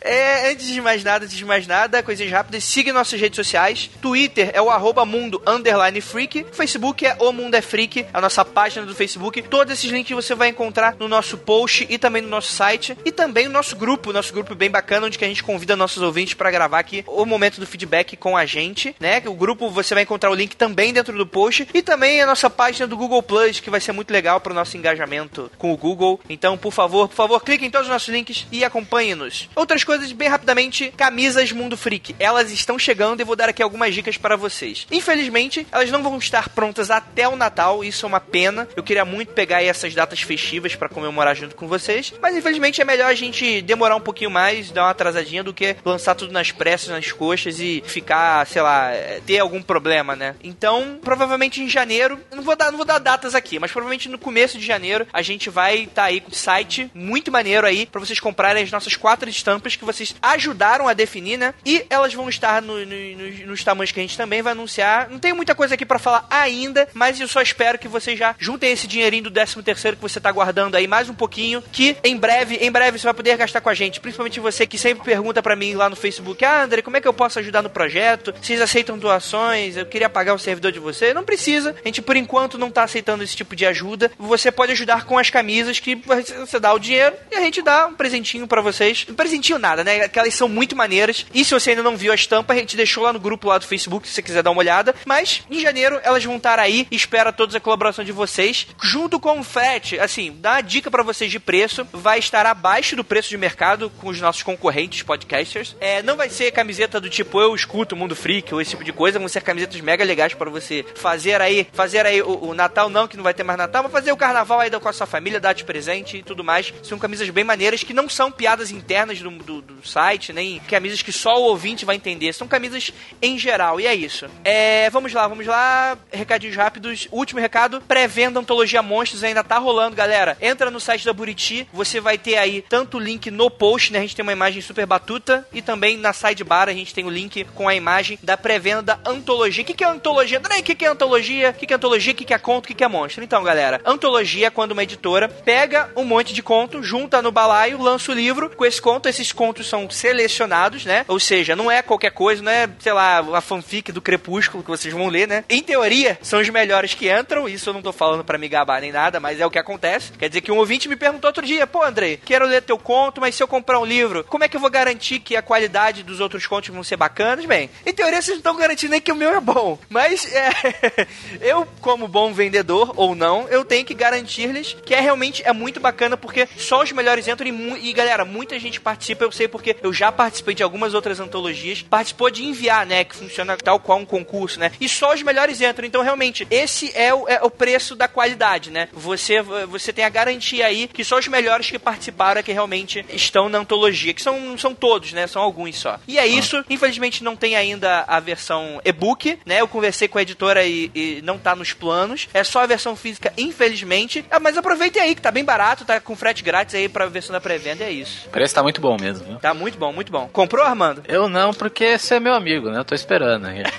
É, 0.00 0.50
antes 0.50 0.66
de 0.66 0.80
mais 0.80 1.04
nada, 1.04 1.24
antes 1.24 1.36
de 1.36 1.44
mais 1.44 1.66
nada, 1.66 2.02
coisas 2.02 2.30
rápidas, 2.30 2.64
siga 2.64 2.92
nossas 2.92 3.20
redes 3.20 3.36
sociais. 3.36 3.90
Twitter 4.00 4.50
é 4.54 4.62
o 4.62 4.70
arroba 4.70 5.04
mundo 5.04 5.42
underline 5.46 6.00
freak. 6.00 6.46
Facebook 6.52 7.04
é 7.04 7.16
o 7.18 7.32
mundo 7.32 7.54
é 7.54 7.60
freak, 7.60 8.06
a 8.12 8.20
nossa 8.20 8.44
página 8.44 8.86
do 8.86 8.94
Facebook. 8.94 9.42
Todos 9.42 9.72
esses 9.72 9.90
links 9.90 10.14
você 10.14 10.34
vai 10.34 10.48
encontrar 10.48 10.96
no 10.98 11.08
nosso 11.08 11.36
post 11.36 11.86
e 11.88 11.98
também 11.98 12.22
no 12.22 12.28
nosso 12.28 12.52
site. 12.52 12.96
E 13.04 13.12
também 13.12 13.46
no 13.46 13.52
nosso 13.52 13.76
grupo, 13.76 14.12
nosso 14.12 14.32
grupo 14.32 14.54
bem 14.54 14.70
bacana, 14.70 15.06
onde 15.06 15.18
que 15.18 15.24
a 15.24 15.28
gente 15.28 15.42
convida 15.42 15.76
nossos 15.76 16.02
ouvintes 16.02 16.34
para 16.34 16.50
gravar 16.50 16.78
aqui 16.78 17.04
o 17.06 17.24
momento 17.24 17.60
do 17.60 17.66
feedback 17.66 18.16
com 18.16 18.36
a 18.36 18.46
gente, 18.46 18.94
né? 18.98 19.22
O 19.26 19.34
grupo 19.34 19.70
você 19.70 19.94
vai 19.94 20.04
encontrar 20.04 20.30
o 20.30 20.34
link 20.34 20.56
também 20.56 20.92
dentro 20.92 21.16
do 21.16 21.26
post. 21.26 21.68
E 21.74 21.82
também 21.82 22.20
a 22.20 22.26
nossa 22.26 22.48
página 22.48 22.86
do 22.86 22.96
Google 22.96 23.22
Plus, 23.22 23.60
que 23.60 23.70
vai 23.70 23.80
ser 23.80 23.92
muito 23.92 24.10
legal 24.10 24.40
para 24.40 24.52
o 24.52 24.54
nosso 24.54 24.76
engajamento 24.76 25.31
com 25.58 25.72
o 25.72 25.76
Google. 25.76 26.20
Então, 26.28 26.56
por 26.56 26.72
favor, 26.72 27.08
por 27.08 27.14
favor, 27.14 27.40
clique 27.42 27.64
em 27.64 27.70
todos 27.70 27.86
os 27.86 27.92
nossos 27.92 28.08
links 28.08 28.46
e 28.50 28.64
acompanhe-nos. 28.64 29.48
Outras 29.54 29.84
coisas 29.84 30.12
bem 30.12 30.28
rapidamente. 30.28 30.92
Camisas 30.96 31.52
Mundo 31.52 31.76
Freak. 31.76 32.14
Elas 32.18 32.50
estão 32.50 32.78
chegando 32.78 33.20
e 33.20 33.24
vou 33.24 33.36
dar 33.36 33.48
aqui 33.48 33.62
algumas 33.62 33.94
dicas 33.94 34.16
para 34.16 34.36
vocês. 34.36 34.86
Infelizmente, 34.90 35.66
elas 35.72 35.90
não 35.90 36.02
vão 36.02 36.18
estar 36.18 36.48
prontas 36.50 36.90
até 36.90 37.28
o 37.28 37.36
Natal. 37.36 37.82
Isso 37.84 38.06
é 38.06 38.08
uma 38.08 38.20
pena. 38.20 38.68
Eu 38.76 38.82
queria 38.82 39.04
muito 39.04 39.32
pegar 39.32 39.62
essas 39.62 39.94
datas 39.94 40.20
festivas 40.20 40.74
para 40.74 40.88
comemorar 40.88 41.34
junto 41.34 41.56
com 41.56 41.66
vocês. 41.66 42.12
Mas 42.20 42.36
infelizmente 42.36 42.80
é 42.80 42.84
melhor 42.84 43.10
a 43.10 43.14
gente 43.14 43.62
demorar 43.62 43.96
um 43.96 44.00
pouquinho 44.00 44.30
mais, 44.30 44.70
dar 44.70 44.84
uma 44.84 44.90
atrasadinha 44.90 45.42
do 45.42 45.54
que 45.54 45.76
lançar 45.84 46.14
tudo 46.14 46.32
nas 46.32 46.50
pressas, 46.50 46.88
nas 46.88 47.10
coxas 47.12 47.58
e 47.60 47.82
ficar, 47.86 48.46
sei 48.46 48.62
lá, 48.62 48.90
ter 49.26 49.38
algum 49.38 49.62
problema, 49.62 50.14
né? 50.14 50.34
Então, 50.42 50.98
provavelmente 51.02 51.62
em 51.62 51.68
janeiro, 51.68 52.18
não 52.30 52.42
vou 52.42 52.56
dar, 52.56 52.70
não 52.70 52.76
vou 52.76 52.86
dar 52.86 52.98
datas 52.98 53.34
aqui, 53.34 53.58
mas 53.58 53.70
provavelmente 53.70 54.08
no 54.08 54.18
começo 54.18 54.58
de 54.58 54.66
janeiro 54.66 55.06
a 55.12 55.21
gente 55.22 55.50
vai 55.50 55.84
estar 55.84 56.02
tá 56.02 56.08
aí 56.08 56.20
com 56.20 56.30
um 56.30 56.34
site 56.34 56.90
muito 56.94 57.30
maneiro 57.30 57.66
aí 57.66 57.86
para 57.86 58.00
vocês 58.00 58.20
comprarem 58.20 58.62
as 58.62 58.70
nossas 58.70 58.96
quatro 58.96 59.28
estampas 59.28 59.76
que 59.76 59.84
vocês 59.84 60.14
ajudaram 60.20 60.88
a 60.88 60.92
definir, 60.92 61.36
né? 61.36 61.54
E 61.64 61.84
elas 61.88 62.14
vão 62.14 62.28
estar 62.28 62.62
no, 62.62 62.84
no, 62.84 63.16
nos, 63.16 63.40
nos 63.40 63.64
tamanhos 63.64 63.92
que 63.92 64.00
a 64.00 64.02
gente 64.02 64.16
também 64.16 64.42
vai 64.42 64.52
anunciar. 64.52 65.08
Não 65.10 65.18
tem 65.18 65.32
muita 65.32 65.54
coisa 65.54 65.74
aqui 65.74 65.84
para 65.84 65.98
falar 65.98 66.26
ainda, 66.30 66.88
mas 66.94 67.20
eu 67.20 67.28
só 67.28 67.40
espero 67.40 67.78
que 67.78 67.88
vocês 67.88 68.18
já 68.18 68.34
juntem 68.38 68.72
esse 68.72 68.86
dinheirinho 68.86 69.24
do 69.24 69.30
13 69.30 69.62
terceiro 69.62 69.96
que 69.96 70.02
você 70.02 70.20
tá 70.20 70.30
guardando 70.30 70.74
aí 70.74 70.86
mais 70.86 71.08
um 71.08 71.14
pouquinho, 71.14 71.62
que 71.72 71.96
em 72.02 72.16
breve, 72.16 72.56
em 72.56 72.70
breve 72.70 72.98
você 72.98 73.04
vai 73.04 73.14
poder 73.14 73.36
gastar 73.36 73.60
com 73.60 73.68
a 73.68 73.74
gente. 73.74 74.00
Principalmente 74.00 74.40
você 74.40 74.66
que 74.66 74.78
sempre 74.78 75.04
pergunta 75.04 75.42
para 75.42 75.56
mim 75.56 75.74
lá 75.74 75.88
no 75.88 75.96
Facebook, 75.96 76.44
ah, 76.44 76.62
André, 76.62 76.82
como 76.82 76.96
é 76.96 77.00
que 77.00 77.08
eu 77.08 77.12
posso 77.12 77.38
ajudar 77.38 77.62
no 77.62 77.70
projeto? 77.70 78.34
Vocês 78.40 78.60
aceitam 78.60 78.98
doações? 78.98 79.76
Eu 79.76 79.86
queria 79.86 80.08
pagar 80.08 80.34
o 80.34 80.38
servidor 80.38 80.72
de 80.72 80.78
você. 80.78 81.12
Não 81.14 81.24
precisa. 81.24 81.74
A 81.84 81.88
gente, 81.88 82.02
por 82.02 82.16
enquanto, 82.16 82.58
não 82.58 82.70
tá 82.70 82.84
aceitando 82.84 83.22
esse 83.22 83.36
tipo 83.36 83.54
de 83.56 83.66
ajuda. 83.66 84.10
Você 84.18 84.50
pode 84.50 84.72
ajudar 84.72 85.04
com 85.04 85.11
as 85.18 85.30
camisas 85.30 85.78
que 85.78 85.96
você 85.96 86.58
dá 86.58 86.72
o 86.72 86.78
dinheiro 86.78 87.16
e 87.30 87.36
a 87.36 87.40
gente 87.40 87.62
dá 87.62 87.86
um 87.86 87.94
presentinho 87.94 88.46
para 88.46 88.60
vocês. 88.60 89.06
Um 89.08 89.14
presentinho 89.14 89.58
nada, 89.58 89.84
né? 89.84 90.08
Que 90.08 90.18
elas 90.18 90.34
são 90.34 90.48
muito 90.48 90.76
maneiras. 90.76 91.26
E 91.32 91.44
se 91.44 91.54
você 91.54 91.70
ainda 91.70 91.82
não 91.82 91.96
viu 91.96 92.12
a 92.12 92.14
estampa, 92.14 92.52
a 92.52 92.56
gente 92.56 92.76
deixou 92.76 93.04
lá 93.04 93.12
no 93.12 93.20
grupo 93.20 93.48
lá 93.48 93.58
do 93.58 93.66
Facebook, 93.66 94.06
se 94.06 94.14
você 94.14 94.22
quiser 94.22 94.42
dar 94.42 94.50
uma 94.50 94.60
olhada. 94.60 94.94
Mas, 95.06 95.42
em 95.50 95.60
janeiro, 95.60 96.00
elas 96.02 96.24
vão 96.24 96.36
estar 96.36 96.58
aí. 96.58 96.86
Espera 96.90 97.32
todos 97.32 97.54
a 97.54 97.60
colaboração 97.60 98.04
de 98.04 98.12
vocês. 98.12 98.66
Junto 98.82 99.18
com 99.18 99.38
o 99.38 99.44
frete, 99.44 99.98
assim, 99.98 100.36
dá 100.40 100.52
uma 100.52 100.60
dica 100.60 100.90
para 100.90 101.02
vocês 101.02 101.30
de 101.30 101.38
preço. 101.38 101.86
Vai 101.92 102.18
estar 102.18 102.46
abaixo 102.46 102.96
do 102.96 103.04
preço 103.04 103.28
de 103.28 103.38
mercado 103.38 103.90
com 103.98 104.08
os 104.08 104.20
nossos 104.20 104.42
concorrentes 104.42 105.02
podcasters. 105.02 105.76
É, 105.80 106.02
não 106.02 106.16
vai 106.16 106.28
ser 106.28 106.50
camiseta 106.52 107.00
do 107.00 107.08
tipo 107.08 107.40
eu 107.40 107.54
escuto 107.54 107.96
Mundo 107.96 108.16
Freak 108.16 108.52
ou 108.54 108.60
esse 108.60 108.70
tipo 108.70 108.84
de 108.84 108.92
coisa. 108.92 109.18
Vão 109.18 109.28
ser 109.28 109.42
camisetas 109.42 109.80
mega 109.80 110.04
legais 110.04 110.34
para 110.34 110.50
você 110.50 110.84
fazer 110.94 111.40
aí, 111.40 111.66
fazer 111.72 112.06
aí 112.06 112.22
o, 112.22 112.48
o, 112.48 112.54
Natal 112.54 112.88
não, 112.88 113.08
que 113.08 113.16
não 113.16 113.24
vai 113.24 113.34
ter 113.34 113.42
mais 113.42 113.58
Natal, 113.58 113.82
mas 113.82 113.92
fazer 113.92 114.12
o 114.12 114.16
carnaval 114.16 114.60
aí 114.60 114.70
com 114.70 114.88
a 114.88 114.92
sua 115.02 115.06
família, 115.06 115.40
dar 115.40 115.52
de 115.52 115.64
presente 115.64 116.18
e 116.18 116.22
tudo 116.22 116.44
mais. 116.44 116.72
São 116.82 116.98
camisas 116.98 117.28
bem 117.30 117.44
maneiras 117.44 117.82
que 117.82 117.92
não 117.92 118.08
são 118.08 118.30
piadas 118.30 118.70
internas 118.70 119.20
do, 119.20 119.30
do, 119.30 119.60
do 119.60 119.86
site, 119.86 120.32
nem 120.32 120.60
camisas 120.60 121.02
que 121.02 121.12
só 121.12 121.34
o 121.40 121.44
ouvinte 121.44 121.84
vai 121.84 121.96
entender. 121.96 122.32
São 122.32 122.46
camisas 122.46 122.92
em 123.20 123.38
geral. 123.38 123.80
E 123.80 123.86
é 123.86 123.94
isso. 123.94 124.26
É, 124.44 124.88
vamos 124.90 125.12
lá, 125.12 125.26
vamos 125.26 125.46
lá. 125.46 125.98
Recadinhos 126.10 126.56
rápidos. 126.56 127.08
Último 127.10 127.40
recado: 127.40 127.80
pré-venda 127.82 128.38
Antologia 128.38 128.82
Monstros 128.82 129.24
ainda 129.24 129.42
tá 129.42 129.58
rolando, 129.58 129.96
galera. 129.96 130.36
Entra 130.40 130.70
no 130.70 130.80
site 130.80 131.04
da 131.04 131.12
Buriti, 131.12 131.66
você 131.72 132.00
vai 132.00 132.16
ter 132.16 132.36
aí 132.36 132.62
tanto 132.62 132.96
o 132.96 133.00
link 133.00 133.30
no 133.30 133.50
post, 133.50 133.92
né? 133.92 133.98
A 133.98 134.02
gente 134.02 134.16
tem 134.16 134.22
uma 134.22 134.32
imagem 134.32 134.62
super 134.62 134.86
batuta, 134.86 135.46
e 135.52 135.60
também 135.60 135.96
na 135.96 136.12
sidebar 136.12 136.68
a 136.68 136.72
gente 136.72 136.94
tem 136.94 137.04
o 137.04 137.10
link 137.10 137.44
com 137.54 137.68
a 137.68 137.74
imagem 137.74 138.18
da 138.22 138.36
pré-venda 138.36 138.82
da 138.82 138.98
antologia. 139.04 139.62
O 139.62 139.66
que, 139.66 139.74
que 139.74 139.84
é 139.84 139.86
antologia? 139.86 140.38
André, 140.38 140.58
o 140.58 140.62
que, 140.62 140.74
que 140.74 140.84
é 140.84 140.88
antologia? 140.88 141.50
O 141.50 141.54
que, 141.54 141.66
que 141.66 141.72
é 141.72 141.76
antologia? 141.76 142.12
O 142.12 142.16
que, 142.16 142.24
que 142.24 142.34
é 142.34 142.38
conto? 142.38 142.64
O 142.64 142.68
que, 142.68 142.74
que 142.74 142.84
é 142.84 142.88
monstro? 142.88 143.24
Então, 143.24 143.42
galera, 143.42 143.80
antologia 143.84 144.46
é 144.46 144.50
quando 144.50 144.72
uma 144.72 144.82
editora 144.92 145.28
pega 145.28 145.90
um 145.96 146.04
monte 146.04 146.32
de 146.32 146.42
conto, 146.42 146.82
junta 146.82 147.22
no 147.22 147.32
balaio, 147.32 147.80
lança 147.80 148.12
o 148.12 148.14
livro. 148.14 148.50
Com 148.50 148.64
esse 148.64 148.80
conto, 148.80 149.08
esses 149.08 149.32
contos 149.32 149.68
são 149.68 149.88
selecionados, 149.90 150.84
né? 150.84 151.04
Ou 151.08 151.18
seja, 151.18 151.56
não 151.56 151.70
é 151.70 151.82
qualquer 151.82 152.10
coisa, 152.10 152.42
não 152.42 152.52
é, 152.52 152.68
sei 152.78 152.92
lá, 152.92 153.18
a 153.18 153.40
fanfic 153.40 153.90
do 153.90 154.00
Crepúsculo 154.00 154.62
que 154.62 154.70
vocês 154.70 154.92
vão 154.92 155.08
ler, 155.08 155.26
né? 155.26 155.44
Em 155.48 155.62
teoria, 155.62 156.18
são 156.22 156.40
os 156.40 156.48
melhores 156.48 156.94
que 156.94 157.12
entram. 157.12 157.48
Isso 157.48 157.70
eu 157.70 157.74
não 157.74 157.82
tô 157.82 157.92
falando 157.92 158.24
para 158.24 158.38
me 158.38 158.48
gabar 158.48 158.80
nem 158.80 158.92
nada, 158.92 159.18
mas 159.18 159.40
é 159.40 159.46
o 159.46 159.50
que 159.50 159.58
acontece. 159.58 160.12
Quer 160.12 160.28
dizer 160.28 160.40
que 160.40 160.52
um 160.52 160.58
ouvinte 160.58 160.88
me 160.88 160.96
perguntou 160.96 161.28
outro 161.28 161.44
dia: 161.44 161.66
pô, 161.66 161.82
Andrei, 161.82 162.18
quero 162.24 162.46
ler 162.46 162.62
teu 162.62 162.78
conto, 162.78 163.20
mas 163.20 163.34
se 163.34 163.42
eu 163.42 163.48
comprar 163.48 163.80
um 163.80 163.84
livro, 163.84 164.24
como 164.24 164.44
é 164.44 164.48
que 164.48 164.56
eu 164.56 164.60
vou 164.60 164.70
garantir 164.70 165.20
que 165.20 165.36
a 165.36 165.42
qualidade 165.42 166.02
dos 166.02 166.20
outros 166.20 166.46
contos 166.46 166.70
vão 166.70 166.84
ser 166.84 166.96
bacanas? 166.96 167.44
Bem, 167.44 167.70
em 167.84 167.92
teoria 167.92 168.20
vocês 168.20 168.36
não 168.36 168.38
estão 168.38 168.56
garantindo 168.56 168.92
nem 168.92 169.00
que 169.00 169.12
o 169.12 169.16
meu 169.16 169.34
é 169.34 169.40
bom. 169.40 169.78
Mas 169.88 170.30
é, 170.32 171.06
eu, 171.40 171.66
como 171.80 172.08
bom 172.08 172.32
vendedor 172.32 172.92
ou 172.96 173.14
não, 173.14 173.48
eu 173.48 173.64
tenho 173.64 173.84
que 173.84 173.94
garantir-lhes 173.94 174.76
que 174.84 174.94
é 174.94 175.00
realmente 175.00 175.42
é 175.44 175.52
muito 175.52 175.80
bacana 175.80 176.16
porque 176.16 176.48
só 176.56 176.82
os 176.82 176.92
melhores 176.92 177.28
entram 177.28 177.48
e, 177.48 177.88
e 177.88 177.92
galera, 177.92 178.24
muita 178.24 178.58
gente 178.58 178.80
participa, 178.80 179.24
eu 179.24 179.32
sei 179.32 179.48
porque 179.48 179.76
eu 179.82 179.92
já 179.92 180.10
participei 180.10 180.54
de 180.54 180.62
algumas 180.62 180.94
outras 180.94 181.20
antologias, 181.20 181.82
participou 181.82 182.30
de 182.30 182.44
enviar, 182.44 182.86
né, 182.86 183.04
que 183.04 183.16
funciona 183.16 183.56
tal 183.56 183.80
qual 183.80 183.98
um 183.98 184.04
concurso, 184.04 184.58
né? 184.58 184.72
E 184.80 184.88
só 184.88 185.14
os 185.14 185.22
melhores 185.22 185.60
entram. 185.60 185.86
Então, 185.86 186.02
realmente, 186.02 186.46
esse 186.50 186.92
é 186.94 187.12
o, 187.14 187.28
é 187.28 187.40
o 187.42 187.50
preço 187.50 187.94
da 187.94 188.08
qualidade, 188.08 188.70
né? 188.70 188.88
Você, 188.92 189.40
você 189.42 189.92
tem 189.92 190.04
a 190.04 190.08
garantia 190.08 190.66
aí 190.66 190.88
que 190.88 191.04
só 191.04 191.18
os 191.18 191.28
melhores 191.28 191.70
que 191.70 191.78
participaram 191.78 192.40
é 192.40 192.42
que 192.42 192.52
realmente 192.52 193.04
estão 193.12 193.48
na 193.48 193.58
antologia, 193.58 194.14
que 194.14 194.22
são, 194.22 194.56
são 194.58 194.74
todos, 194.74 195.12
né? 195.12 195.26
São 195.26 195.42
alguns 195.42 195.76
só. 195.76 195.98
E 196.06 196.18
é 196.18 196.26
isso. 196.26 196.64
Infelizmente 196.68 197.24
não 197.24 197.36
tem 197.36 197.56
ainda 197.56 198.04
a 198.06 198.20
versão 198.20 198.80
e-book, 198.84 199.38
né? 199.44 199.60
Eu 199.60 199.68
conversei 199.68 200.08
com 200.08 200.18
a 200.18 200.22
editora 200.22 200.64
e, 200.64 200.90
e, 200.94 201.20
não 201.22 201.38
tá 201.38 201.54
nos 201.54 201.72
planos. 201.72 202.28
É 202.32 202.44
só 202.44 202.60
a 202.60 202.66
versão 202.66 202.94
física, 202.96 203.32
infelizmente. 203.36 204.24
Ah, 204.30 204.40
mas 204.40 204.56
aproveitem 204.62 205.02
aí, 205.02 205.14
que 205.14 205.20
tá 205.20 205.30
bem 205.30 205.44
barato, 205.44 205.84
tá 205.84 206.00
com 206.00 206.16
frete 206.16 206.42
grátis 206.42 206.74
aí 206.74 206.88
pra 206.88 207.06
versão 207.06 207.32
da 207.32 207.40
pré-venda, 207.40 207.84
é 207.84 207.90
isso. 207.90 208.28
Parece 208.30 208.54
que 208.54 208.54
tá 208.54 208.62
muito 208.62 208.80
bom 208.80 208.96
mesmo, 208.98 209.26
viu? 209.26 209.36
Tá 209.38 209.52
muito 209.52 209.76
bom, 209.76 209.92
muito 209.92 210.10
bom. 210.10 210.28
Comprou, 210.32 210.64
Armando? 210.64 211.02
Eu 211.06 211.28
não, 211.28 211.52
porque 211.52 211.98
você 211.98 212.14
é 212.14 212.20
meu 212.20 212.34
amigo, 212.34 212.70
né? 212.70 212.78
Eu 212.78 212.84
tô 212.84 212.94
esperando 212.94 213.46
aí. 213.46 213.62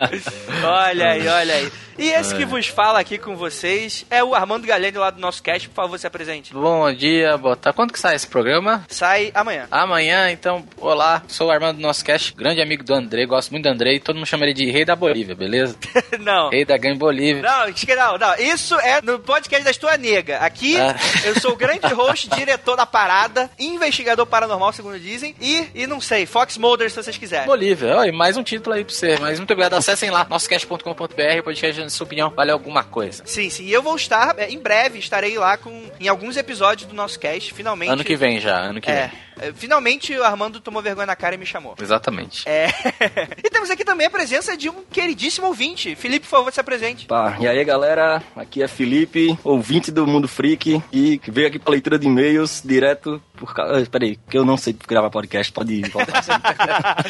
olha 0.62 1.10
aí, 1.10 1.26
olha 1.26 1.54
aí. 1.54 1.72
E 2.00 2.12
esse 2.12 2.34
que 2.34 2.46
vos 2.46 2.66
fala 2.66 2.98
aqui 2.98 3.18
com 3.18 3.36
vocês 3.36 4.06
é 4.10 4.24
o 4.24 4.34
Armando 4.34 4.66
Galeno 4.66 5.00
lá 5.00 5.10
do 5.10 5.20
nosso 5.20 5.42
cast. 5.42 5.68
Por 5.68 5.74
favor, 5.74 5.98
se 5.98 6.06
apresente. 6.06 6.50
Bom 6.54 6.90
dia, 6.94 7.36
boa 7.36 7.54
tarde. 7.54 7.76
Quando 7.76 7.92
que 7.92 8.00
sai 8.00 8.16
esse 8.16 8.26
programa? 8.26 8.86
Sai 8.88 9.30
amanhã. 9.34 9.68
Amanhã, 9.70 10.30
então, 10.30 10.64
olá. 10.78 11.22
Sou 11.28 11.48
o 11.48 11.50
Armando 11.50 11.76
do 11.76 11.82
nosso 11.82 12.02
cast, 12.02 12.34
grande 12.34 12.62
amigo 12.62 12.82
do 12.82 12.94
André. 12.94 13.26
Gosto 13.26 13.50
muito 13.50 13.64
do 13.64 13.68
André 13.68 13.98
todo 13.98 14.16
mundo 14.16 14.26
chama 14.26 14.44
ele 14.44 14.54
de 14.54 14.70
Rei 14.70 14.82
da 14.82 14.96
Bolívia, 14.96 15.34
beleza? 15.34 15.76
não. 16.20 16.48
Rei 16.48 16.64
da 16.64 16.78
Gangue 16.78 16.98
Bolívia. 16.98 17.42
Não, 17.42 17.66
não, 17.66 18.18
não. 18.18 18.34
Isso 18.36 18.80
é 18.80 19.02
no 19.02 19.18
podcast 19.18 19.62
da 19.62 19.70
Estua 19.70 19.98
Nega. 19.98 20.38
Aqui, 20.38 20.78
ah. 20.78 20.96
eu 21.24 21.38
sou 21.38 21.52
o 21.52 21.56
grande 21.56 21.86
host, 21.92 22.30
diretor 22.30 22.76
da 22.76 22.86
parada, 22.86 23.50
investigador 23.58 24.24
paranormal, 24.24 24.72
segundo 24.72 24.98
dizem, 24.98 25.34
e, 25.38 25.68
e 25.74 25.86
não 25.86 26.00
sei, 26.00 26.24
Fox 26.24 26.56
Mulder, 26.56 26.88
se 26.88 26.96
vocês 26.96 27.18
quiserem. 27.18 27.46
Bolívia. 27.46 27.94
Olha, 27.94 28.12
mais 28.12 28.38
um 28.38 28.42
título 28.42 28.74
aí 28.74 28.84
pra 28.84 28.94
você. 28.94 29.18
Mas 29.18 29.38
muito 29.38 29.52
obrigado. 29.52 29.74
Acessem 29.74 30.08
lá, 30.08 30.26
nossocast.com.br, 30.28 31.42
podcast 31.44 31.89
sua 31.90 32.04
opinião. 32.04 32.32
Algum 32.36 32.70
alguma 32.70 32.84
coisa. 32.84 33.22
Sim, 33.26 33.50
sim. 33.50 33.64
E 33.64 33.72
eu 33.72 33.82
vou 33.82 33.96
estar, 33.96 34.38
é, 34.38 34.48
em 34.48 34.58
breve, 34.58 34.98
estarei 34.98 35.36
lá 35.38 35.56
com 35.56 35.90
em 35.98 36.08
alguns 36.08 36.36
episódios 36.36 36.88
do 36.88 36.94
nosso 36.94 37.18
cast, 37.18 37.52
finalmente. 37.52 37.90
Ano 37.90 38.04
que 38.04 38.16
vem 38.16 38.40
já, 38.40 38.58
ano 38.58 38.80
que 38.80 38.90
é. 38.90 39.08
vem. 39.08 39.18
É, 39.40 39.52
finalmente 39.54 40.14
o 40.14 40.22
Armando 40.22 40.60
tomou 40.60 40.82
vergonha 40.82 41.06
na 41.06 41.16
cara 41.16 41.34
e 41.34 41.38
me 41.38 41.46
chamou. 41.46 41.74
Exatamente. 41.80 42.46
É. 42.48 42.68
e 43.42 43.50
temos 43.50 43.70
aqui 43.70 43.84
também 43.84 44.06
a 44.06 44.10
presença 44.10 44.56
de 44.56 44.68
um 44.68 44.84
queridíssimo 44.90 45.46
ouvinte. 45.46 45.94
Felipe, 45.96 46.26
por 46.26 46.30
favor, 46.30 46.52
se 46.52 46.60
apresente. 46.60 47.06
Pá, 47.06 47.36
e 47.40 47.48
aí 47.48 47.64
galera, 47.64 48.22
aqui 48.36 48.62
é 48.62 48.68
Felipe, 48.68 49.38
ouvinte 49.42 49.90
do 49.90 50.06
Mundo 50.06 50.28
Freak, 50.28 50.82
e 50.92 51.20
veio 51.28 51.48
aqui 51.48 51.58
pra 51.58 51.72
leitura 51.72 51.98
de 51.98 52.06
e-mails 52.06 52.62
direto 52.64 53.22
por 53.40 53.54
causa. 53.54 53.84
Peraí, 53.86 54.18
que 54.28 54.36
eu 54.36 54.44
não 54.44 54.58
sei 54.58 54.76
gravar 54.86 55.08
podcast, 55.08 55.50
pode 55.50 55.80
voltar. 55.88 56.22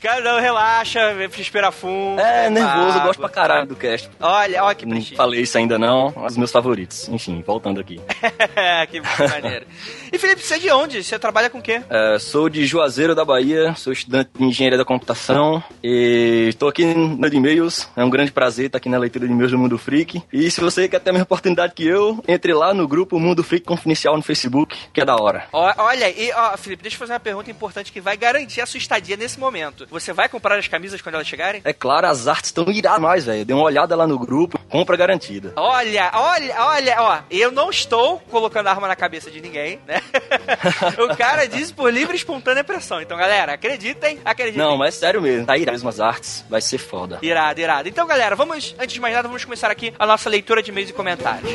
cara, 0.00 0.20
não, 0.20 0.40
relaxa, 0.40 1.14
respira 1.32 1.70
fundo. 1.70 2.20
É, 2.20 2.50
nervoso, 2.50 2.98
eu 2.98 3.02
gosto 3.02 3.20
pra 3.20 3.28
caralho 3.28 3.68
do 3.68 3.76
cast. 3.76 4.10
Olha, 4.18 4.64
olha 4.64 4.74
que 4.74 4.84
Não 4.84 5.00
falei 5.16 5.42
isso 5.42 5.56
ainda 5.56 5.78
não, 5.78 6.12
os 6.26 6.36
meus 6.36 6.50
favoritos. 6.50 7.08
Enfim, 7.08 7.42
voltando 7.46 7.80
aqui. 7.80 8.00
que 8.90 9.00
maneiro. 9.00 9.66
E 10.12 10.18
Felipe, 10.18 10.39
você 10.42 10.54
é 10.54 10.58
de 10.58 10.70
onde? 10.70 11.02
Você 11.02 11.18
trabalha 11.18 11.50
com 11.50 11.58
o 11.58 11.62
quê? 11.62 11.82
É, 11.88 12.18
sou 12.18 12.48
de 12.48 12.66
Juazeiro 12.66 13.14
da 13.14 13.24
Bahia, 13.24 13.74
sou 13.76 13.92
estudante 13.92 14.30
de 14.36 14.44
engenharia 14.44 14.78
da 14.78 14.84
computação 14.84 15.62
e 15.82 16.46
estou 16.48 16.68
aqui 16.68 16.84
no 16.84 17.30
de 17.30 17.36
e-mails. 17.36 17.88
É 17.96 18.04
um 18.04 18.10
grande 18.10 18.32
prazer 18.32 18.66
estar 18.66 18.78
aqui 18.78 18.88
na 18.88 18.98
leitura 18.98 19.26
de 19.26 19.32
e-mails 19.32 19.52
do 19.52 19.58
Mundo 19.58 19.78
Freak. 19.78 20.22
E 20.32 20.50
se 20.50 20.60
você 20.60 20.88
quer 20.88 21.00
ter 21.00 21.10
a 21.10 21.12
mesma 21.12 21.24
oportunidade 21.24 21.74
que 21.74 21.86
eu, 21.86 22.22
entre 22.26 22.52
lá 22.52 22.74
no 22.74 22.88
grupo 22.88 23.18
Mundo 23.18 23.44
Freak 23.44 23.66
Confidencial 23.66 24.16
no 24.16 24.22
Facebook, 24.22 24.76
que 24.92 25.00
é 25.00 25.04
da 25.04 25.16
hora. 25.16 25.44
Olha, 25.52 26.10
e 26.10 26.32
ó, 26.32 26.56
Felipe, 26.56 26.82
deixa 26.82 26.96
eu 26.96 26.98
fazer 26.98 27.12
uma 27.12 27.20
pergunta 27.20 27.50
importante 27.50 27.92
que 27.92 28.00
vai 28.00 28.16
garantir 28.16 28.60
a 28.60 28.66
sua 28.66 28.78
estadia 28.78 29.16
nesse 29.16 29.38
momento. 29.38 29.86
Você 29.90 30.12
vai 30.12 30.28
comprar 30.28 30.58
as 30.58 30.66
camisas 30.68 31.00
quando 31.00 31.14
elas 31.14 31.26
chegarem? 31.26 31.60
É 31.64 31.72
claro, 31.72 32.06
as 32.06 32.26
artes 32.26 32.48
estão 32.50 32.70
iradas 32.70 33.00
mais, 33.00 33.24
velho. 33.24 33.44
Dê 33.44 33.52
uma 33.52 33.64
olhada 33.64 33.94
lá 33.94 34.06
no 34.06 34.18
grupo, 34.18 34.58
compra 34.68 34.96
garantida. 34.96 35.52
Olha, 35.56 36.10
olha, 36.14 36.54
olha, 36.58 36.96
ó, 36.98 37.18
eu 37.30 37.52
não 37.52 37.70
estou 37.70 38.18
colocando 38.30 38.68
arma 38.68 38.88
na 38.88 38.96
cabeça 38.96 39.30
de 39.30 39.40
ninguém, 39.40 39.78
né? 39.86 40.00
o 40.98 41.16
cara 41.16 41.46
disse 41.46 41.72
por 41.72 41.92
livre 41.92 42.14
e 42.14 42.16
espontânea 42.16 42.64
pressão. 42.64 43.00
Então, 43.00 43.16
galera, 43.16 43.54
acreditem, 43.54 44.20
acreditem. 44.24 44.62
Não, 44.62 44.76
mas 44.76 44.96
é 44.96 44.98
sério 44.98 45.20
mesmo. 45.20 45.46
Tá 45.46 45.56
irado 45.56 45.88
as 45.88 46.00
artes. 46.00 46.44
Vai 46.48 46.60
ser 46.60 46.78
foda. 46.78 47.18
Irado, 47.22 47.60
irado. 47.60 47.88
Então, 47.88 48.06
galera, 48.06 48.36
vamos, 48.36 48.74
antes 48.78 48.94
de 48.94 49.00
mais 49.00 49.14
nada, 49.14 49.28
vamos 49.28 49.44
começar 49.44 49.70
aqui 49.70 49.92
a 49.98 50.06
nossa 50.06 50.28
leitura 50.28 50.62
de 50.62 50.70
e-mails 50.70 50.90
e 50.90 50.92
comentários. 50.92 51.50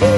vamos 0.00 0.13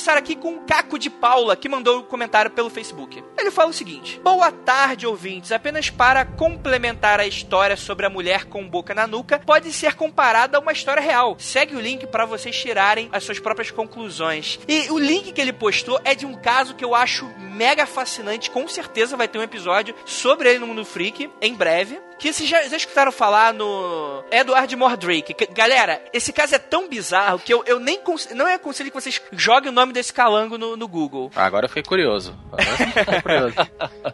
começar 0.00 0.16
aqui 0.16 0.34
com 0.34 0.54
o 0.54 0.60
Caco 0.60 0.98
de 0.98 1.10
Paula, 1.10 1.54
que 1.54 1.68
mandou 1.68 1.98
um 1.98 2.02
comentário 2.02 2.50
pelo 2.50 2.70
Facebook. 2.70 3.22
Ele 3.36 3.50
fala 3.50 3.68
o 3.68 3.74
seguinte: 3.74 4.18
Boa 4.24 4.50
tarde, 4.50 5.06
ouvintes. 5.06 5.52
Apenas 5.52 5.90
para 5.90 6.24
complementar 6.24 7.20
a 7.20 7.26
história 7.26 7.76
sobre 7.76 8.06
a 8.06 8.10
mulher 8.10 8.46
com 8.46 8.66
boca 8.66 8.94
na 8.94 9.06
nuca, 9.06 9.38
pode 9.44 9.70
ser 9.74 9.94
comparada 9.94 10.56
a 10.56 10.60
uma 10.60 10.72
história 10.72 11.02
real. 11.02 11.36
Segue 11.38 11.76
o 11.76 11.80
link 11.80 12.06
para 12.06 12.24
vocês 12.24 12.56
tirarem 12.56 13.10
as 13.12 13.24
suas 13.24 13.38
próprias 13.38 13.70
conclusões. 13.70 14.58
E 14.66 14.90
o 14.90 14.98
link 14.98 15.32
que 15.32 15.40
ele 15.40 15.52
postou 15.52 16.00
é 16.02 16.14
de 16.14 16.24
um 16.24 16.32
caso 16.32 16.74
que 16.74 16.84
eu 16.84 16.94
acho 16.94 17.26
mega 17.38 17.84
fascinante. 17.84 18.50
Com 18.50 18.66
certeza 18.66 19.18
vai 19.18 19.28
ter 19.28 19.38
um 19.38 19.42
episódio 19.42 19.94
sobre 20.06 20.48
ele 20.48 20.60
no 20.60 20.66
Mundo 20.66 20.82
Freak 20.86 21.30
em 21.42 21.54
breve 21.54 22.00
que 22.20 22.32
vocês 22.32 22.48
já, 22.48 22.62
já 22.64 22.76
escutaram 22.76 23.10
falar 23.10 23.54
no 23.54 24.22
Edward 24.30 24.76
Mordrake. 24.76 25.32
Que, 25.32 25.46
galera, 25.46 26.02
esse 26.12 26.32
caso 26.32 26.54
é 26.54 26.58
tão 26.58 26.86
bizarro 26.86 27.38
que 27.38 27.52
eu, 27.52 27.64
eu 27.66 27.80
nem 27.80 27.98
não 28.34 28.46
é 28.46 28.54
aconselho 28.54 28.90
que 28.90 29.00
vocês 29.00 29.20
joguem 29.32 29.70
o 29.70 29.74
nome 29.74 29.92
desse 29.92 30.12
calango 30.12 30.58
no, 30.58 30.76
no 30.76 30.86
Google. 30.86 31.30
Agora 31.34 31.64
eu 31.64 31.68
fiquei 31.68 31.82
curioso. 31.82 32.36
Agora 32.52 33.22
curioso. 33.22 33.54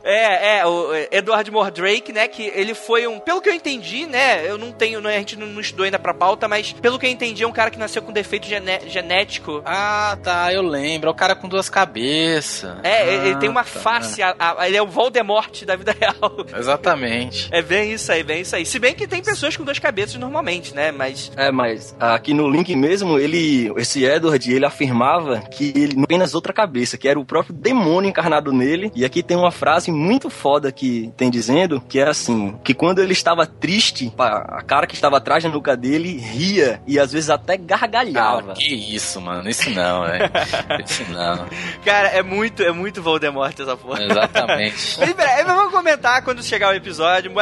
é, 0.04 0.59
é, 0.59 0.66
o 0.66 0.94
Edward 1.11 1.50
Mordrake, 1.50 2.12
né, 2.12 2.28
que 2.28 2.44
ele 2.54 2.74
foi 2.74 3.09
um, 3.09 3.18
pelo 3.18 3.40
que 3.40 3.48
eu 3.48 3.54
entendi, 3.54 4.07
né, 4.07 4.48
eu 4.48 4.57
não 4.57 4.70
tenho, 4.70 5.04
a 5.07 5.12
gente 5.12 5.36
não, 5.36 5.46
não 5.48 5.61
estudou 5.61 5.84
ainda 5.84 5.98
pra 5.98 6.14
pauta, 6.14 6.46
mas 6.46 6.72
pelo 6.72 6.98
que 7.00 7.07
eu 7.07 7.11
entendi 7.11 7.42
é 7.42 7.46
um 7.46 7.52
cara 7.52 7.70
que 7.70 7.78
nasceu 7.78 8.02
com 8.02 8.12
defeito 8.12 8.46
genético. 8.46 9.62
Ah, 9.64 10.16
tá, 10.22 10.52
eu 10.52 10.62
lembro, 10.62 11.09
é 11.09 11.11
o 11.11 11.14
cara 11.14 11.34
com 11.34 11.48
duas 11.48 11.68
cabeças. 11.68 12.78
É, 12.84 13.02
ah, 13.02 13.26
ele 13.26 13.36
tem 13.36 13.48
uma 13.48 13.64
tá. 13.64 13.70
face, 13.80 14.22
a, 14.22 14.36
a, 14.38 14.68
ele 14.68 14.76
é 14.76 14.82
o 14.82 14.86
Voldemort 14.86 15.64
da 15.64 15.74
vida 15.74 15.96
real. 15.98 16.46
Exatamente. 16.57 17.48
É 17.50 17.62
bem 17.62 17.92
isso 17.92 17.95
aí, 18.11 18.22
bem 18.22 18.40
isso 18.42 18.57
aí. 18.57 18.66
Se 18.66 18.78
bem 18.78 18.94
que 18.94 19.07
tem 19.07 19.22
pessoas 19.22 19.57
com 19.57 19.64
duas 19.64 19.78
cabeças 19.78 20.16
normalmente, 20.16 20.74
né? 20.74 20.90
Mas. 20.90 21.30
É, 21.36 21.51
mas 21.51 21.94
aqui 21.99 22.32
no 22.34 22.49
link 22.49 22.74
mesmo, 22.74 23.18
ele. 23.18 23.72
Esse 23.76 24.05
Edward, 24.05 24.53
ele 24.53 24.64
afirmava 24.64 25.40
que 25.40 25.72
ele 25.76 25.97
não 25.97 26.05
apenas 26.05 26.34
outra 26.34 26.53
cabeça, 26.53 26.97
que 26.97 27.09
era 27.09 27.18
o 27.18 27.24
próprio 27.24 27.55
demônio 27.55 28.09
encarnado 28.09 28.53
nele. 28.53 28.90
E 28.94 29.05
aqui 29.05 29.22
tem 29.22 29.36
uma 29.36 29.51
frase 29.51 29.90
muito 29.90 30.30
foda 30.30 30.72
que 30.72 31.12
tem 31.16 31.30
dizendo 31.30 31.80
que 31.80 31.99
é 31.99 32.09
assim: 32.09 32.59
que 32.64 32.72
quando 32.72 33.01
ele 33.01 33.12
estava 33.12 33.47
triste, 33.47 34.12
a 34.18 34.62
cara 34.62 34.86
que 34.86 34.94
estava 34.94 35.18
atrás 35.18 35.42
da 35.42 35.51
nuca 35.51 35.76
dele 35.76 36.16
ria 36.16 36.80
e 36.86 36.99
às 36.99 37.12
vezes 37.12 37.28
até 37.28 37.57
gargalhava. 37.57 38.53
Ah, 38.53 38.55
que 38.55 38.74
isso, 38.74 39.20
mano. 39.20 39.49
Isso 39.49 39.68
não, 39.70 40.03
velho. 40.03 40.30
isso 40.84 41.05
não. 41.12 41.47
Cara, 41.84 42.09
é 42.09 42.22
muito, 42.22 42.62
é 42.62 42.72
muito 42.72 43.03
Voldemort 43.03 43.59
essa 43.59 43.76
porra. 43.76 44.05
Exatamente. 44.05 44.99
Vamos 45.47 45.72
comentar 45.72 46.22
quando 46.22 46.42
chegar 46.42 46.70
o 46.70 46.74
episódio. 46.74 47.32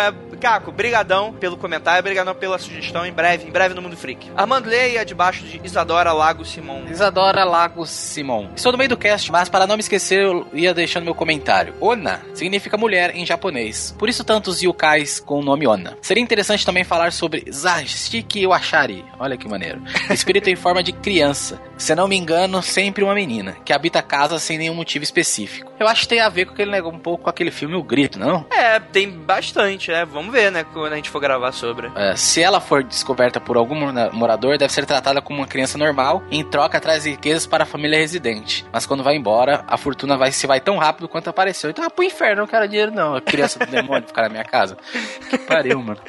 Caco, 0.45 0.71
brigadão 0.71 1.33
pelo 1.33 1.57
comentário, 1.57 2.03
brigadão 2.03 2.35
pela 2.35 2.59
sugestão. 2.59 3.07
Em 3.07 3.13
breve, 3.15 3.49
em 3.49 3.51
breve 3.51 3.75
no 3.75 3.81
Mundo 3.81 3.97
Freak. 3.97 4.31
Armando 4.37 4.69
Leia, 4.69 5.03
debaixo 5.03 5.43
de 5.43 5.59
Isadora 5.65 6.13
Lago 6.13 6.45
Simon. 6.45 6.83
Isadora 6.87 7.45
Lago 7.45 7.87
Simon. 7.87 8.51
Estou 8.55 8.71
no 8.71 8.77
meio 8.77 8.91
do 8.91 8.97
cast, 8.99 9.33
mas 9.33 9.49
para 9.49 9.67
não 9.67 9.75
me 9.75 9.81
esquecer, 9.81 10.23
eu 10.23 10.47
ia 10.53 10.75
deixando 10.75 11.05
meu 11.05 11.15
comentário. 11.15 11.73
Ona 11.81 12.21
significa 12.35 12.77
mulher 12.77 13.17
em 13.17 13.25
japonês. 13.25 13.95
Por 13.99 14.07
isso 14.07 14.23
tantos 14.23 14.61
yokais 14.61 15.19
com 15.19 15.41
o 15.41 15.43
nome 15.43 15.67
Ona. 15.67 15.97
Seria 16.03 16.23
interessante 16.23 16.67
também 16.67 16.85
falar 16.85 17.11
sobre 17.11 17.51
Zashiki 17.51 18.47
Washari. 18.47 19.03
Olha 19.19 19.39
que 19.39 19.49
maneiro. 19.49 19.81
Espírito 20.11 20.51
em 20.51 20.57
forma 20.57 20.83
de 20.83 20.93
criança. 20.93 21.59
Se 21.79 21.95
não 21.95 22.07
me 22.07 22.19
engano, 22.19 22.63
sempre 22.63 23.03
uma 23.03 23.15
menina, 23.15 23.57
que 23.65 23.73
habita 23.73 24.01
a 24.01 24.03
casa 24.03 24.39
sem 24.39 24.59
nenhum 24.59 24.75
motivo 24.75 25.05
específico. 25.05 25.73
Eu 25.81 25.89
acho 25.89 26.03
que 26.03 26.09
tem 26.09 26.21
a 26.21 26.29
ver 26.29 26.45
com 26.45 26.53
aquele 26.53 26.83
um 26.83 26.99
pouco 26.99 27.25
com 27.25 27.31
aquele 27.31 27.51
filme 27.51 27.75
O 27.77 27.83
Grito, 27.83 28.19
não? 28.19 28.47
É, 28.51 28.79
tem 28.79 29.11
bastante, 29.11 29.91
né? 29.91 30.05
Vamos 30.05 30.34
ver, 30.35 30.51
né, 30.51 30.65
quando 30.65 30.93
a 30.93 30.97
gente 30.97 31.09
for 31.09 31.21
gravar 31.21 31.53
sobre. 31.53 31.91
É, 31.95 32.17
se 32.17 32.43
ela 32.43 32.61
for 32.61 32.83
descoberta 32.83 33.41
por 33.41 33.57
algum 33.57 33.75
morador, 34.13 34.59
deve 34.59 34.73
ser 34.73 34.85
tratada 34.85 35.23
como 35.23 35.41
uma 35.41 35.47
criança 35.47 35.79
normal, 35.79 36.23
em 36.31 36.43
troca 36.45 36.81
traz 36.81 37.07
riquezas 37.07 37.47
para 37.47 37.63
a 37.63 37.67
família 37.67 37.99
residente. 37.99 38.67
Mas 38.73 38.85
quando 38.85 39.03
vai 39.03 39.17
embora, 39.17 39.65
a 39.67 39.77
fortuna 39.77 40.17
vai 40.17 40.33
se 40.33 40.47
vai 40.47 40.61
tão 40.61 40.77
rápido 40.77 41.09
quanto 41.09 41.31
apareceu. 41.31 41.71
Então, 41.71 41.85
ah, 41.85 41.91
pro 41.91 42.05
inferno, 42.05 42.43
não 42.43 42.49
quero 42.49 42.69
dinheiro 42.69 42.93
não. 42.93 43.15
A 43.15 43.21
criança 43.21 43.59
do 43.61 43.71
demônio 43.71 44.09
ficar 44.09 44.23
na 44.23 44.29
minha 44.29 44.45
casa. 44.45 44.77
Que 45.31 45.39
pariu, 45.39 45.81
mano. 45.81 46.01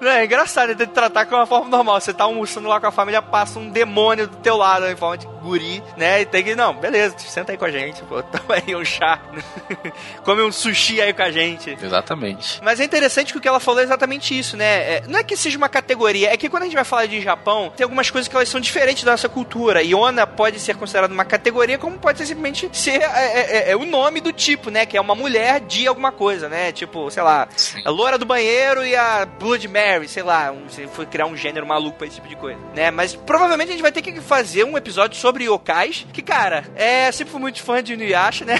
É 0.00 0.24
engraçado, 0.24 0.70
ele 0.70 0.78
tem 0.78 0.86
que 0.86 0.94
tratar 0.94 1.26
com 1.26 1.34
uma 1.34 1.46
forma 1.46 1.68
normal. 1.68 2.00
Você 2.00 2.12
tá 2.12 2.24
almoçando 2.24 2.68
lá 2.68 2.80
com 2.80 2.86
a 2.86 2.92
família, 2.92 3.22
passa 3.22 3.58
um 3.58 3.68
demônio 3.68 4.26
do 4.26 4.36
teu 4.36 4.56
lado 4.56 4.86
em 4.86 4.96
forma 4.96 5.18
de 5.18 5.26
guri, 5.46 5.82
né? 5.96 6.22
E 6.22 6.26
tem 6.26 6.42
que, 6.42 6.54
não, 6.56 6.74
beleza, 6.74 7.16
senta 7.18 7.52
aí 7.52 7.58
com 7.58 7.64
a 7.64 7.70
gente, 7.70 8.02
pô, 8.02 8.22
toma 8.24 8.56
aí 8.66 8.74
um 8.74 8.84
chá. 8.84 9.20
Come 10.24 10.42
um 10.42 10.52
sushi 10.52 11.00
aí 11.00 11.12
com 11.12 11.22
a 11.22 11.30
gente. 11.30 11.76
Exatamente. 11.80 12.60
Mas 12.62 12.80
é 12.80 12.84
interessante 12.84 13.32
que 13.32 13.38
o 13.38 13.40
que 13.40 13.48
ela 13.48 13.60
falou 13.60 13.80
é 13.80 13.84
exatamente 13.84 14.36
isso, 14.36 14.56
né? 14.56 14.96
É, 14.96 15.02
não 15.06 15.20
é 15.20 15.22
que 15.22 15.36
seja 15.36 15.56
uma 15.56 15.68
categoria, 15.68 16.32
é 16.32 16.36
que 16.36 16.48
quando 16.48 16.64
a 16.64 16.66
gente 16.66 16.74
vai 16.74 16.84
falar 16.84 17.06
de 17.06 17.20
Japão, 17.20 17.72
tem 17.76 17.84
algumas 17.84 18.10
coisas 18.10 18.28
que 18.28 18.34
elas 18.34 18.48
são 18.48 18.60
diferentes 18.60 19.04
da 19.04 19.12
nossa 19.12 19.28
cultura. 19.28 19.82
E 19.82 19.94
Ona 19.94 20.26
pode 20.26 20.58
ser 20.58 20.76
considerada 20.76 21.12
uma 21.12 21.24
categoria, 21.24 21.78
como 21.78 21.98
pode 21.98 22.18
ser 22.18 22.26
simplesmente 22.26 22.68
ser 22.72 23.02
é, 23.02 23.04
é, 23.04 23.56
é, 23.68 23.70
é 23.70 23.76
o 23.76 23.84
nome 23.84 24.20
do 24.20 24.32
tipo, 24.32 24.70
né? 24.70 24.84
Que 24.84 24.96
é 24.96 25.00
uma 25.00 25.14
mulher 25.14 25.60
de 25.60 25.86
alguma 25.86 26.10
coisa, 26.10 26.48
né? 26.48 26.72
Tipo, 26.72 27.10
sei 27.10 27.22
lá, 27.22 27.48
Sim. 27.56 27.82
a 27.84 27.90
loura 27.90 28.18
do 28.18 28.26
banheiro 28.26 28.84
e 28.84 28.96
a 28.96 29.24
Blood 29.24 29.68
Mary, 29.68 29.85
sei 30.06 30.22
lá, 30.22 30.52
um, 30.52 30.68
se 30.68 30.86
for 30.88 31.06
criar 31.06 31.26
um 31.26 31.36
gênero 31.36 31.66
maluco 31.66 31.98
pra 31.98 32.06
esse 32.06 32.16
tipo 32.16 32.28
de 32.28 32.36
coisa, 32.36 32.58
né? 32.74 32.90
Mas 32.90 33.14
provavelmente 33.14 33.68
a 33.68 33.72
gente 33.72 33.82
vai 33.82 33.92
ter 33.92 34.02
que 34.02 34.20
fazer 34.20 34.64
um 34.64 34.76
episódio 34.76 35.16
sobre 35.16 35.44
yokais, 35.44 36.06
que, 36.12 36.22
cara, 36.22 36.64
é 36.74 37.10
sempre 37.12 37.32
fui 37.32 37.40
muito 37.40 37.62
fã 37.62 37.82
de 37.82 37.94
Inuyasha, 37.94 38.44
né? 38.44 38.58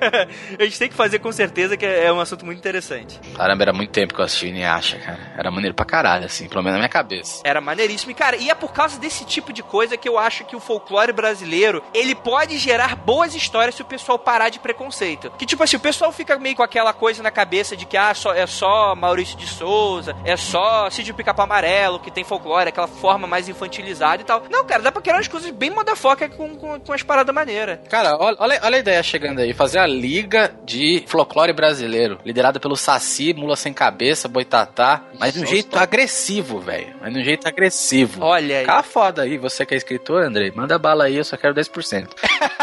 a 0.58 0.64
gente 0.64 0.78
tem 0.78 0.88
que 0.88 0.94
fazer 0.94 1.18
com 1.18 1.32
certeza 1.32 1.76
que 1.76 1.84
é 1.84 2.12
um 2.12 2.20
assunto 2.20 2.44
muito 2.44 2.58
interessante. 2.58 3.20
Caramba, 3.36 3.62
era 3.62 3.72
muito 3.72 3.90
tempo 3.90 4.14
que 4.14 4.20
eu 4.20 4.24
assisti 4.24 4.48
Inuyasha, 4.48 4.98
cara. 4.98 5.20
Era 5.36 5.50
maneiro 5.50 5.74
pra 5.74 5.84
caralho, 5.84 6.26
assim, 6.26 6.48
pelo 6.48 6.62
menos 6.62 6.74
na 6.74 6.78
minha 6.78 6.88
cabeça. 6.88 7.42
Era 7.44 7.60
maneiríssimo. 7.60 8.10
E, 8.10 8.14
cara, 8.14 8.36
e 8.36 8.50
é 8.50 8.54
por 8.54 8.72
causa 8.72 8.98
desse 8.98 9.24
tipo 9.24 9.52
de 9.52 9.62
coisa 9.62 9.96
que 9.96 10.08
eu 10.08 10.18
acho 10.18 10.44
que 10.44 10.56
o 10.56 10.60
folclore 10.60 11.12
brasileiro, 11.12 11.82
ele 11.92 12.14
pode 12.14 12.58
gerar 12.58 12.96
boas 12.96 13.34
histórias 13.34 13.74
se 13.74 13.82
o 13.82 13.86
pessoal 13.86 14.18
parar 14.18 14.48
de 14.48 14.58
preconceito. 14.58 15.30
Que, 15.38 15.46
tipo 15.46 15.62
assim, 15.62 15.76
o 15.76 15.80
pessoal 15.80 16.12
fica 16.12 16.38
meio 16.38 16.56
com 16.56 16.62
aquela 16.62 16.92
coisa 16.92 17.22
na 17.22 17.30
cabeça 17.30 17.76
de 17.76 17.86
que, 17.86 17.96
ah, 17.96 18.14
só, 18.14 18.34
é 18.34 18.46
só 18.46 18.94
Maurício 18.94 19.36
de 19.36 19.46
Souza, 19.46 20.16
é 20.24 20.36
só 20.36 20.61
Cid 20.90 21.12
Pica-Pau 21.12 21.44
Amarelo, 21.44 22.00
que 22.00 22.10
tem 22.10 22.24
folclore, 22.24 22.68
aquela 22.68 22.86
forma 22.86 23.26
mais 23.26 23.48
infantilizada 23.48 24.22
e 24.22 24.24
tal. 24.24 24.42
Não, 24.50 24.64
cara, 24.64 24.82
dá 24.82 24.92
pra 24.92 25.02
criar 25.02 25.16
umas 25.16 25.28
coisas 25.28 25.50
bem 25.50 25.70
motherfucker 25.70 26.30
com, 26.30 26.56
com, 26.56 26.80
com 26.80 26.92
as 26.92 27.02
paradas 27.02 27.34
maneiras. 27.34 27.80
Cara, 27.88 28.16
olha, 28.18 28.36
olha 28.62 28.76
a 28.76 28.78
ideia 28.78 29.02
chegando 29.02 29.40
aí. 29.40 29.52
Fazer 29.52 29.78
a 29.78 29.86
liga 29.86 30.54
de 30.64 31.04
folclore 31.06 31.52
brasileiro, 31.52 32.18
liderada 32.24 32.60
pelo 32.60 32.76
Saci, 32.76 33.32
Mula 33.34 33.56
Sem 33.56 33.72
Cabeça, 33.72 34.28
Boitatá, 34.28 35.02
mas 35.18 35.34
de 35.34 35.40
um 35.40 35.46
jeito 35.46 35.78
agressivo, 35.78 36.58
velho. 36.60 36.94
Mas 37.00 37.12
de 37.12 37.20
um 37.20 37.24
jeito 37.24 37.46
agressivo. 37.46 38.22
Olha 38.22 38.58
aí. 38.58 38.64
Fica 38.64 38.82
foda 38.82 39.22
aí, 39.22 39.38
você 39.38 39.64
que 39.64 39.74
é 39.74 39.76
escritor, 39.76 40.22
Andrei, 40.22 40.50
manda 40.54 40.78
bala 40.78 41.04
aí, 41.04 41.16
eu 41.16 41.24
só 41.24 41.36
quero 41.36 41.54
10%. 41.54 42.08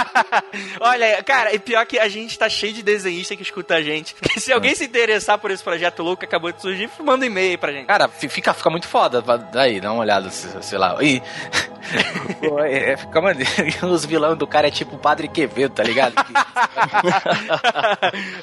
olha, 0.79 1.23
cara, 1.23 1.53
e 1.53 1.59
pior 1.59 1.85
que 1.85 1.99
a 1.99 2.07
gente 2.07 2.37
tá 2.37 2.49
cheio 2.49 2.73
de 2.73 2.83
desenhista 2.83 3.35
que 3.35 3.43
escuta 3.43 3.75
a 3.75 3.81
gente. 3.81 4.15
se 4.37 4.51
alguém 4.51 4.75
se 4.75 4.85
interessar 4.85 5.37
por 5.37 5.51
esse 5.51 5.63
projeto 5.63 6.03
louco 6.03 6.19
que 6.19 6.25
acabou 6.25 6.51
de 6.51 6.61
surgir, 6.61 6.89
manda 6.99 7.25
um 7.25 7.27
e-mail 7.27 7.51
aí 7.51 7.57
pra 7.57 7.71
gente. 7.71 7.88
Cara, 7.89 8.07
fica, 8.07 8.53
fica 8.53 8.69
muito 8.69 8.87
foda. 8.87 9.19
Daí, 9.51 9.81
dá 9.81 9.91
uma 9.91 10.01
olhada, 10.01 10.29
sei 10.29 10.77
lá. 10.77 10.95
E 11.01 11.23
Pô, 12.39 12.59
é, 12.59 12.91
é, 12.91 12.97
fica 12.97 13.21
maneiro. 13.21 13.49
Os 13.89 14.05
vilões 14.05 14.37
do 14.37 14.47
cara 14.47 14.67
é 14.67 14.71
tipo 14.71 14.95
o 14.95 14.99
Padre 14.99 15.27
Quevedo, 15.27 15.73
tá 15.73 15.83
ligado? 15.83 16.13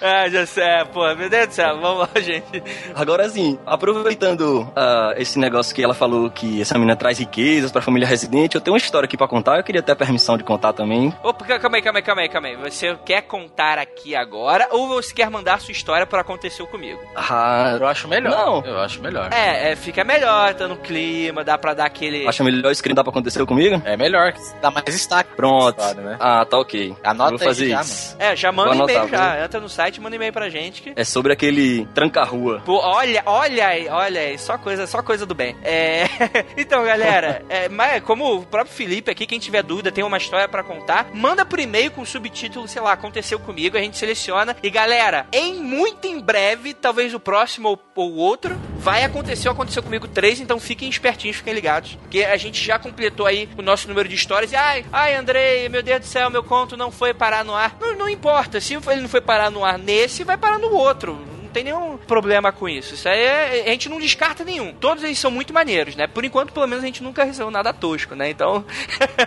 é, 0.01 0.30
já 0.30 0.47
sei, 0.47 0.64
é, 0.64 0.84
pô, 0.84 1.03
meu 1.14 1.28
Deus 1.28 1.49
do 1.49 1.53
céu, 1.53 1.80
vamos 1.80 2.09
lá, 2.09 2.20
gente. 2.20 2.62
Agora 2.94 3.24
assim, 3.24 3.59
aproveitando 3.66 4.62
uh, 4.62 5.14
esse 5.16 5.38
negócio 5.38 5.74
que 5.74 5.82
ela 5.82 5.94
falou 5.94 6.30
que 6.30 6.61
essa 6.61 6.74
menina 6.74 6.97
traz 6.97 7.18
riquezas 7.18 7.70
pra 7.70 7.82
família 7.82 8.07
residente, 8.07 8.55
eu 8.55 8.61
tenho 8.61 8.74
uma 8.74 8.78
história 8.78 9.07
aqui 9.07 9.16
pra 9.16 9.28
contar, 9.28 9.59
eu 9.59 9.64
queria 9.64 9.82
ter 9.82 9.92
a 9.92 9.97
permissão 9.97 10.36
de 10.36 10.44
contar 10.44 10.72
também. 10.72 11.14
Opa, 11.22 11.44
calma 11.59 11.76
aí, 11.76 11.82
calma 11.82 11.99
aí, 11.99 12.03
calma 12.03 12.22
aí, 12.22 12.28
calma 12.28 12.49
aí. 12.49 12.57
Você 12.57 12.97
quer 13.05 13.22
contar 13.22 13.78
aqui 13.78 14.16
agora 14.16 14.68
ou 14.70 14.88
você 14.88 15.14
quer 15.14 15.30
mandar 15.30 15.61
sua 15.61 15.72
história 15.72 16.07
por 16.07 16.18
aconteceu 16.18 16.66
comigo? 16.66 17.01
Ah, 17.14 17.76
eu 17.78 17.86
acho 17.86 18.09
melhor. 18.09 18.30
Não. 18.30 18.64
Eu 18.64 18.80
acho 18.80 19.01
melhor. 19.01 19.28
É, 19.37 19.72
é 19.72 19.76
fica 19.76 20.03
melhor, 20.03 20.55
tá 20.55 20.66
no 20.66 20.76
clima, 20.76 21.45
dá 21.45 21.59
pra 21.59 21.74
dar 21.74 21.84
aquele. 21.84 22.26
Acha 22.26 22.43
melhor 22.43 22.72
escrever 22.72 22.95
dá 22.95 23.05
pra 23.05 23.11
acontecer 23.11 23.45
comigo? 23.45 23.82
É 23.84 23.95
melhor, 23.95 24.32
dá 24.62 24.70
mais 24.70 24.87
destaque. 24.87 25.30
Pronto. 25.37 25.78
História, 25.78 26.03
né? 26.03 26.16
Ah, 26.18 26.47
tá 26.47 26.59
ok. 26.59 26.97
Anota 27.05 27.30
Vou 27.30 27.39
fazer 27.39 27.68
já, 27.68 27.82
isso. 27.82 28.16
É, 28.18 28.34
já 28.34 28.51
manda 28.51 28.74
e-mail 28.74 29.09
já. 29.09 29.45
Entra 29.45 29.61
no 29.61 29.68
site, 29.68 30.01
manda 30.01 30.16
e-mail 30.16 30.32
pra 30.32 30.49
gente. 30.49 30.80
Que... 30.80 30.93
É 30.97 31.05
sobre 31.05 31.34
aquele 31.34 31.84
tranca-rua. 31.95 32.62
olha, 32.66 33.22
olha 33.26 33.66
aí, 33.66 33.89
olha 33.89 34.20
aí, 34.22 34.39
só 34.39 34.57
coisa, 34.57 34.87
só 34.87 35.03
coisa 35.03 35.26
do 35.26 35.34
bem. 35.34 35.55
É... 35.62 36.05
então, 36.57 36.82
galera, 36.84 37.45
é, 37.51 37.68
mas 37.68 38.03
como 38.03 38.37
o 38.37 38.47
próprio 38.47 38.74
Felipe 38.74 39.11
aqui, 39.11 39.26
quem 39.26 39.39
tiver 39.39 39.62
dúvida, 39.62 39.93
tem 39.93 40.03
uma 40.03 40.16
história 40.16 40.49
para 40.49 40.64
contar, 40.64 41.09
manda 41.12 41.45
por 41.45 41.61
e-mail 41.61 41.91
com 41.91 42.01
o 42.01 42.07
subtítulo, 42.07 42.66
sei 42.66 42.80
lá, 42.80 42.93
aconteceu 42.93 43.39
comigo, 43.39 43.76
a 43.76 43.80
gente 43.80 43.99
seleciona. 43.99 44.57
E 44.62 44.70
galera, 44.70 45.26
em 45.30 45.57
muito 45.57 46.07
em 46.07 46.18
breve, 46.20 46.72
talvez 46.72 47.12
o 47.12 47.20
próximo 47.20 47.68
ou, 47.68 47.78
ou 47.95 48.14
outro, 48.14 48.59
vai 48.87 49.03
acontecer, 49.03 49.49
aconteceu 49.49 49.82
comigo 49.82 50.07
três, 50.07 50.39
então 50.39 50.61
fiquem 50.61 50.89
espertinhos, 50.89 51.39
fiquem 51.39 51.53
ligados. 51.53 51.97
Porque 52.03 52.22
a 52.22 52.37
gente 52.37 52.64
já 52.64 52.78
completou 52.78 53.26
aí 53.26 53.49
o 53.59 53.62
nosso 53.62 53.89
número 53.89 54.09
de 54.09 54.14
histórias. 54.14 54.53
E, 54.53 54.55
ai, 54.55 54.84
ai, 54.93 55.16
Andrei, 55.16 55.68
meu 55.68 55.82
Deus 55.82 55.99
do 55.99 56.07
céu, 56.07 56.30
meu 56.30 56.45
conto 56.45 56.76
não 56.76 56.93
foi 56.93 57.12
parar 57.12 57.45
no 57.45 57.53
ar. 57.53 57.76
Não, 57.80 57.97
não 57.97 58.09
importa, 58.09 58.61
se 58.61 58.74
ele 58.74 59.01
não 59.01 59.09
foi 59.09 59.20
parar 59.20 59.51
no 59.51 59.64
ar 59.64 59.76
nesse, 59.76 60.22
vai 60.22 60.37
parar 60.37 60.61
no 60.61 60.72
outro 60.72 61.18
tem 61.57 61.64
nenhum 61.64 61.97
problema 61.97 62.53
com 62.53 62.68
isso. 62.68 62.93
Isso 62.93 63.09
aí 63.09 63.18
é, 63.18 63.62
a 63.66 63.70
gente 63.70 63.89
não 63.89 63.99
descarta 63.99 64.45
nenhum. 64.45 64.74
Todos 64.74 65.03
eles 65.03 65.18
são 65.18 65.30
muito 65.30 65.55
maneiros, 65.55 65.97
né? 65.97 66.07
Por 66.07 66.22
enquanto, 66.22 66.53
pelo 66.53 66.66
menos, 66.66 66.84
a 66.84 66.87
gente 66.87 67.03
nunca 67.03 67.24
recebeu 67.24 67.51
nada 67.51 67.72
tosco, 67.72 68.14
né? 68.14 68.28
Então. 68.28 68.62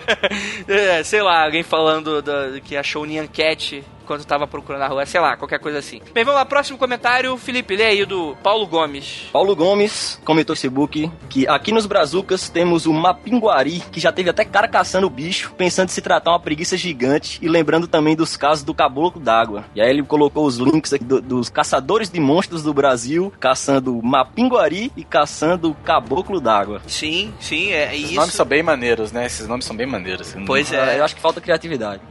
é, 0.70 1.02
sei 1.02 1.24
lá, 1.24 1.44
alguém 1.44 1.64
falando 1.64 2.22
do, 2.22 2.62
que 2.62 2.78
achou 2.78 3.02
o 3.02 3.06
Nyan 3.08 3.26
Cat 3.26 3.84
quando 4.10 4.26
tava 4.26 4.48
procurando 4.48 4.82
na 4.82 4.88
rua, 4.88 5.06
sei 5.06 5.22
lá, 5.22 5.38
qualquer 5.38 5.60
coisa 5.60 5.78
assim. 5.78 6.02
Bem, 6.12 6.24
vamos 6.24 6.40
lá, 6.40 6.44
próximo 6.44 6.80
comentário, 6.80 7.38
Felipe, 7.38 7.76
lê 7.76 7.86
aí 7.86 8.06
do 8.06 8.36
Paulo 8.42 8.66
Gomes. 8.66 9.30
Paulo 9.32 9.56
Gomes 9.56 10.20
comentou 10.26 10.56
no 10.56 10.60
Facebook 10.60 11.12
que 11.30 11.48
aqui 11.48 11.72
nos 11.72 11.86
Brazucas 11.86 12.50
temos 12.50 12.88
o 12.88 12.92
Mapinguari, 12.92 13.84
que 13.92 14.00
já 14.00 14.12
teve 14.12 14.32
até 14.32 14.44
cara 14.44 14.68
caçando 14.68 15.06
o 15.06 15.12
bicho, 15.12 15.54
pensando 15.56 15.90
em 15.90 15.92
se 15.92 16.02
tratar 16.02 16.32
uma 16.32 16.40
preguiça 16.40 16.76
gigante 16.76 17.38
e 17.40 17.48
lembrando 17.48 17.88
também 17.88 18.16
dos 18.16 18.36
casos 18.36 18.64
do 18.64 18.74
caboclo 18.74 19.22
d'água. 19.22 19.66
E 19.76 19.82
aí 19.82 19.92
ele 19.92 20.02
colocou 20.02 20.44
os 20.44 20.58
links 20.58 20.92
aqui 20.92 21.04
do, 21.04 21.22
dos 21.22 21.48
caçadores 21.48 22.10
de 22.10 22.20
monstros 22.20 22.64
do 22.64 22.74
Brasil, 22.74 23.32
caçando 23.40 24.02
Mapinguari 24.02 24.92
e 24.98 25.04
caçando 25.04 25.76
caboclo 25.86 26.42
d'água. 26.42 26.82
Sim, 26.88 27.32
sim, 27.40 27.72
é 27.74 27.96
isso. 27.96 28.16
nomes 28.16 28.34
são 28.34 28.46
bem 28.46 28.64
maneiros, 28.64 29.12
né? 29.12 29.28
Esses 29.28 29.48
nomes 29.48 29.66
são 29.66 29.78
bem 29.78 29.86
maneiros. 29.86 30.36
Pois 30.48 30.74
Ah, 30.74 30.94
é. 30.94 31.00
Eu 31.00 31.06
acho 31.06 31.16
que 31.16 31.22
falta 31.22 31.40
criatividade. 31.40 32.02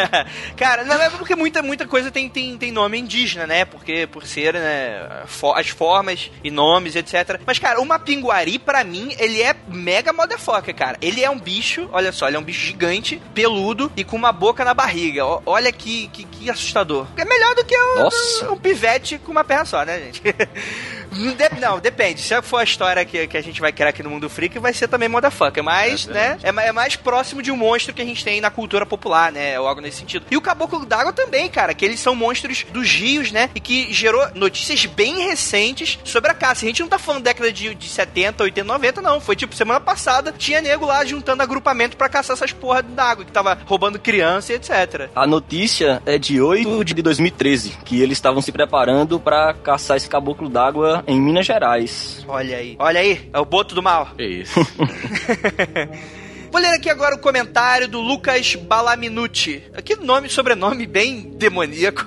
Cara, 0.56 0.84
não 0.84 0.94
é 0.94 1.10
porque 1.10 1.33
muita, 1.36 1.62
muita 1.62 1.86
coisa 1.86 2.10
tem, 2.10 2.28
tem, 2.28 2.56
tem 2.56 2.72
nome 2.72 2.98
indígena, 2.98 3.46
né? 3.46 3.64
Porque 3.64 4.06
por 4.06 4.26
ser, 4.26 4.54
né, 4.54 5.24
as 5.54 5.68
formas 5.68 6.30
e 6.42 6.50
nomes, 6.50 6.96
etc. 6.96 7.40
Mas, 7.46 7.58
cara, 7.58 7.80
o 7.80 7.84
Mapinguari, 7.84 8.58
pra 8.58 8.84
mim, 8.84 9.14
ele 9.18 9.42
é 9.42 9.54
mega 9.68 10.12
motherfucker, 10.12 10.74
cara. 10.74 10.98
Ele 11.00 11.22
é 11.22 11.30
um 11.30 11.38
bicho, 11.38 11.88
olha 11.92 12.12
só, 12.12 12.28
ele 12.28 12.36
é 12.36 12.40
um 12.40 12.44
bicho 12.44 12.66
gigante, 12.66 13.20
peludo 13.34 13.90
e 13.96 14.04
com 14.04 14.16
uma 14.16 14.32
boca 14.32 14.64
na 14.64 14.74
barriga. 14.74 15.24
Ó, 15.24 15.42
olha 15.46 15.72
que, 15.72 16.08
que, 16.08 16.24
que 16.24 16.50
assustador. 16.50 17.06
É 17.16 17.24
melhor 17.24 17.54
do 17.54 17.64
que 17.64 17.76
um, 17.76 18.52
um 18.52 18.56
pivete 18.56 19.18
com 19.18 19.32
uma 19.32 19.44
perna 19.44 19.64
só, 19.64 19.84
né, 19.84 19.98
gente? 20.00 20.22
De- 21.14 21.60
não, 21.60 21.78
depende. 21.78 22.20
Se 22.20 22.40
for 22.42 22.58
a 22.58 22.64
história 22.64 23.04
que, 23.04 23.26
que 23.26 23.36
a 23.36 23.42
gente 23.42 23.60
vai 23.60 23.72
criar 23.72 23.90
aqui 23.90 24.02
no 24.02 24.10
Mundo 24.10 24.28
Freak, 24.28 24.58
vai 24.58 24.72
ser 24.72 24.88
também 24.88 25.08
motherfucker. 25.08 25.62
Mas, 25.62 26.06
né, 26.06 26.38
é, 26.42 26.50
ma- 26.52 26.62
é 26.62 26.72
mais 26.72 26.96
próximo 26.96 27.40
de 27.42 27.50
um 27.50 27.56
monstro 27.56 27.94
que 27.94 28.02
a 28.02 28.04
gente 28.04 28.24
tem 28.24 28.40
na 28.40 28.50
cultura 28.50 28.84
popular, 28.84 29.30
né? 29.32 29.58
Ou 29.58 29.66
algo 29.68 29.80
nesse 29.80 29.98
sentido. 29.98 30.26
E 30.30 30.36
o 30.36 30.40
Caboclo 30.40 30.84
d'Água 30.84 31.12
também, 31.12 31.48
cara, 31.48 31.72
que 31.74 31.84
eles 31.84 32.00
são 32.00 32.14
monstros 32.14 32.64
dos 32.72 32.90
rios, 32.90 33.30
né? 33.32 33.50
E 33.54 33.60
que 33.60 33.92
gerou 33.92 34.26
notícias 34.34 34.84
bem 34.86 35.26
recentes 35.26 35.98
sobre 36.04 36.30
a 36.30 36.34
caça. 36.34 36.64
A 36.64 36.68
gente 36.68 36.80
não 36.80 36.88
tá 36.88 36.98
falando 36.98 37.22
década 37.22 37.52
de, 37.52 37.74
de 37.74 37.88
70, 37.88 38.42
80, 38.44 38.66
90, 38.66 39.02
não. 39.02 39.20
Foi 39.20 39.36
tipo 39.36 39.54
semana 39.54 39.80
passada, 39.80 40.34
tinha 40.36 40.60
nego 40.60 40.84
lá 40.86 41.04
juntando 41.04 41.42
agrupamento 41.42 41.96
pra 41.96 42.08
caçar 42.08 42.34
essas 42.34 42.52
porra 42.52 42.82
d'água, 42.82 43.24
que 43.24 43.32
tava 43.32 43.58
roubando 43.66 43.98
criança 43.98 44.52
e 44.52 44.56
etc. 44.56 45.08
A 45.14 45.26
notícia 45.26 46.02
é 46.06 46.18
de 46.18 46.40
8 46.40 46.84
de 46.84 46.94
2013, 47.02 47.70
que 47.84 48.00
eles 48.00 48.18
estavam 48.18 48.40
se 48.42 48.50
preparando 48.50 49.20
pra 49.20 49.54
caçar 49.54 49.96
esse 49.96 50.08
caboclo 50.08 50.48
d'água 50.48 51.03
em 51.06 51.20
Minas 51.20 51.46
Gerais. 51.46 52.24
Olha 52.28 52.56
aí. 52.56 52.76
Olha 52.78 53.00
aí, 53.00 53.28
é 53.32 53.38
o 53.38 53.44
boto 53.44 53.74
do 53.74 53.82
mal. 53.82 54.10
Que 54.16 54.24
isso. 54.24 54.60
Vou 56.54 56.62
ler 56.62 56.68
aqui 56.68 56.88
agora 56.88 57.16
o 57.16 57.18
comentário 57.18 57.88
do 57.88 58.00
Lucas 58.00 58.54
Balaminuti. 58.54 59.60
Que 59.84 59.96
nome, 59.96 60.28
sobrenome 60.28 60.86
bem 60.86 61.32
demoníaco. 61.34 62.04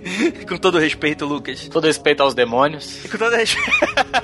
Com 0.48 0.56
todo 0.56 0.78
respeito, 0.78 1.26
Lucas. 1.26 1.68
Todo 1.68 1.86
respeito 1.86 2.22
aos 2.22 2.32
demônios. 2.32 3.00
Com 3.10 3.18
todo 3.18 3.36
respeito. 3.36 3.70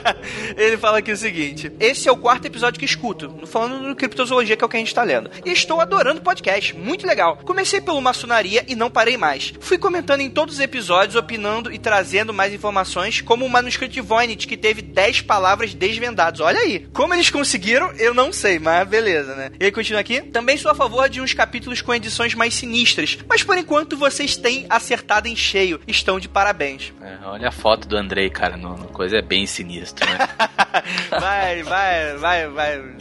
Ele 0.56 0.78
fala 0.78 1.00
aqui 1.00 1.12
o 1.12 1.16
seguinte: 1.16 1.70
Esse 1.78 2.08
é 2.08 2.12
o 2.12 2.16
quarto 2.16 2.46
episódio 2.46 2.78
que 2.78 2.86
escuto, 2.86 3.46
falando 3.46 3.88
do 3.88 3.94
criptozoologia, 3.94 4.56
que 4.56 4.64
é 4.64 4.66
o 4.66 4.68
que 4.70 4.78
a 4.78 4.80
gente 4.80 4.94
tá 4.94 5.02
lendo. 5.02 5.30
E 5.44 5.52
estou 5.52 5.78
adorando 5.78 6.20
o 6.20 6.24
podcast, 6.24 6.74
muito 6.74 7.06
legal. 7.06 7.36
Comecei 7.44 7.78
pelo 7.78 8.00
maçonaria 8.00 8.64
e 8.66 8.74
não 8.74 8.90
parei 8.90 9.18
mais. 9.18 9.52
Fui 9.60 9.76
comentando 9.76 10.22
em 10.22 10.30
todos 10.30 10.54
os 10.54 10.60
episódios, 10.60 11.16
opinando 11.16 11.70
e 11.70 11.78
trazendo 11.78 12.32
mais 12.32 12.54
informações, 12.54 13.20
como 13.20 13.44
o 13.44 13.50
manuscrito 13.50 13.92
de 13.92 14.00
Voynich, 14.00 14.46
que 14.46 14.56
teve 14.56 14.80
10 14.80 15.20
palavras 15.20 15.74
desvendadas. 15.74 16.40
Olha 16.40 16.60
aí. 16.60 16.88
Como 16.94 17.12
eles 17.12 17.28
conseguiram, 17.28 17.92
eu 17.98 18.14
não 18.14 18.32
sei, 18.32 18.58
mas 18.58 18.88
beleza, 18.88 19.34
né? 19.34 19.50
Ele 19.66 19.74
continua 19.74 20.00
aqui. 20.00 20.20
Também 20.20 20.56
sou 20.56 20.70
a 20.70 20.74
favor 20.74 21.08
de 21.08 21.20
uns 21.20 21.34
capítulos 21.34 21.82
com 21.82 21.92
edições 21.92 22.34
mais 22.34 22.54
sinistras, 22.54 23.18
mas 23.28 23.42
por 23.42 23.58
enquanto 23.58 23.96
vocês 23.96 24.36
têm 24.36 24.64
acertado 24.70 25.26
em 25.26 25.34
cheio. 25.34 25.80
Estão 25.88 26.20
de 26.20 26.28
parabéns. 26.28 26.92
É, 27.02 27.26
olha 27.26 27.48
a 27.48 27.52
foto 27.52 27.88
do 27.88 27.96
Andrei, 27.96 28.30
cara, 28.30 28.56
no, 28.56 28.76
no 28.76 28.86
coisa 28.86 29.16
é 29.16 29.22
bem 29.22 29.44
sinistro, 29.44 30.08
né? 30.08 30.18
Vai, 31.10 31.62
vai, 31.62 32.16
vai, 32.16 32.48
vai. 32.48 32.82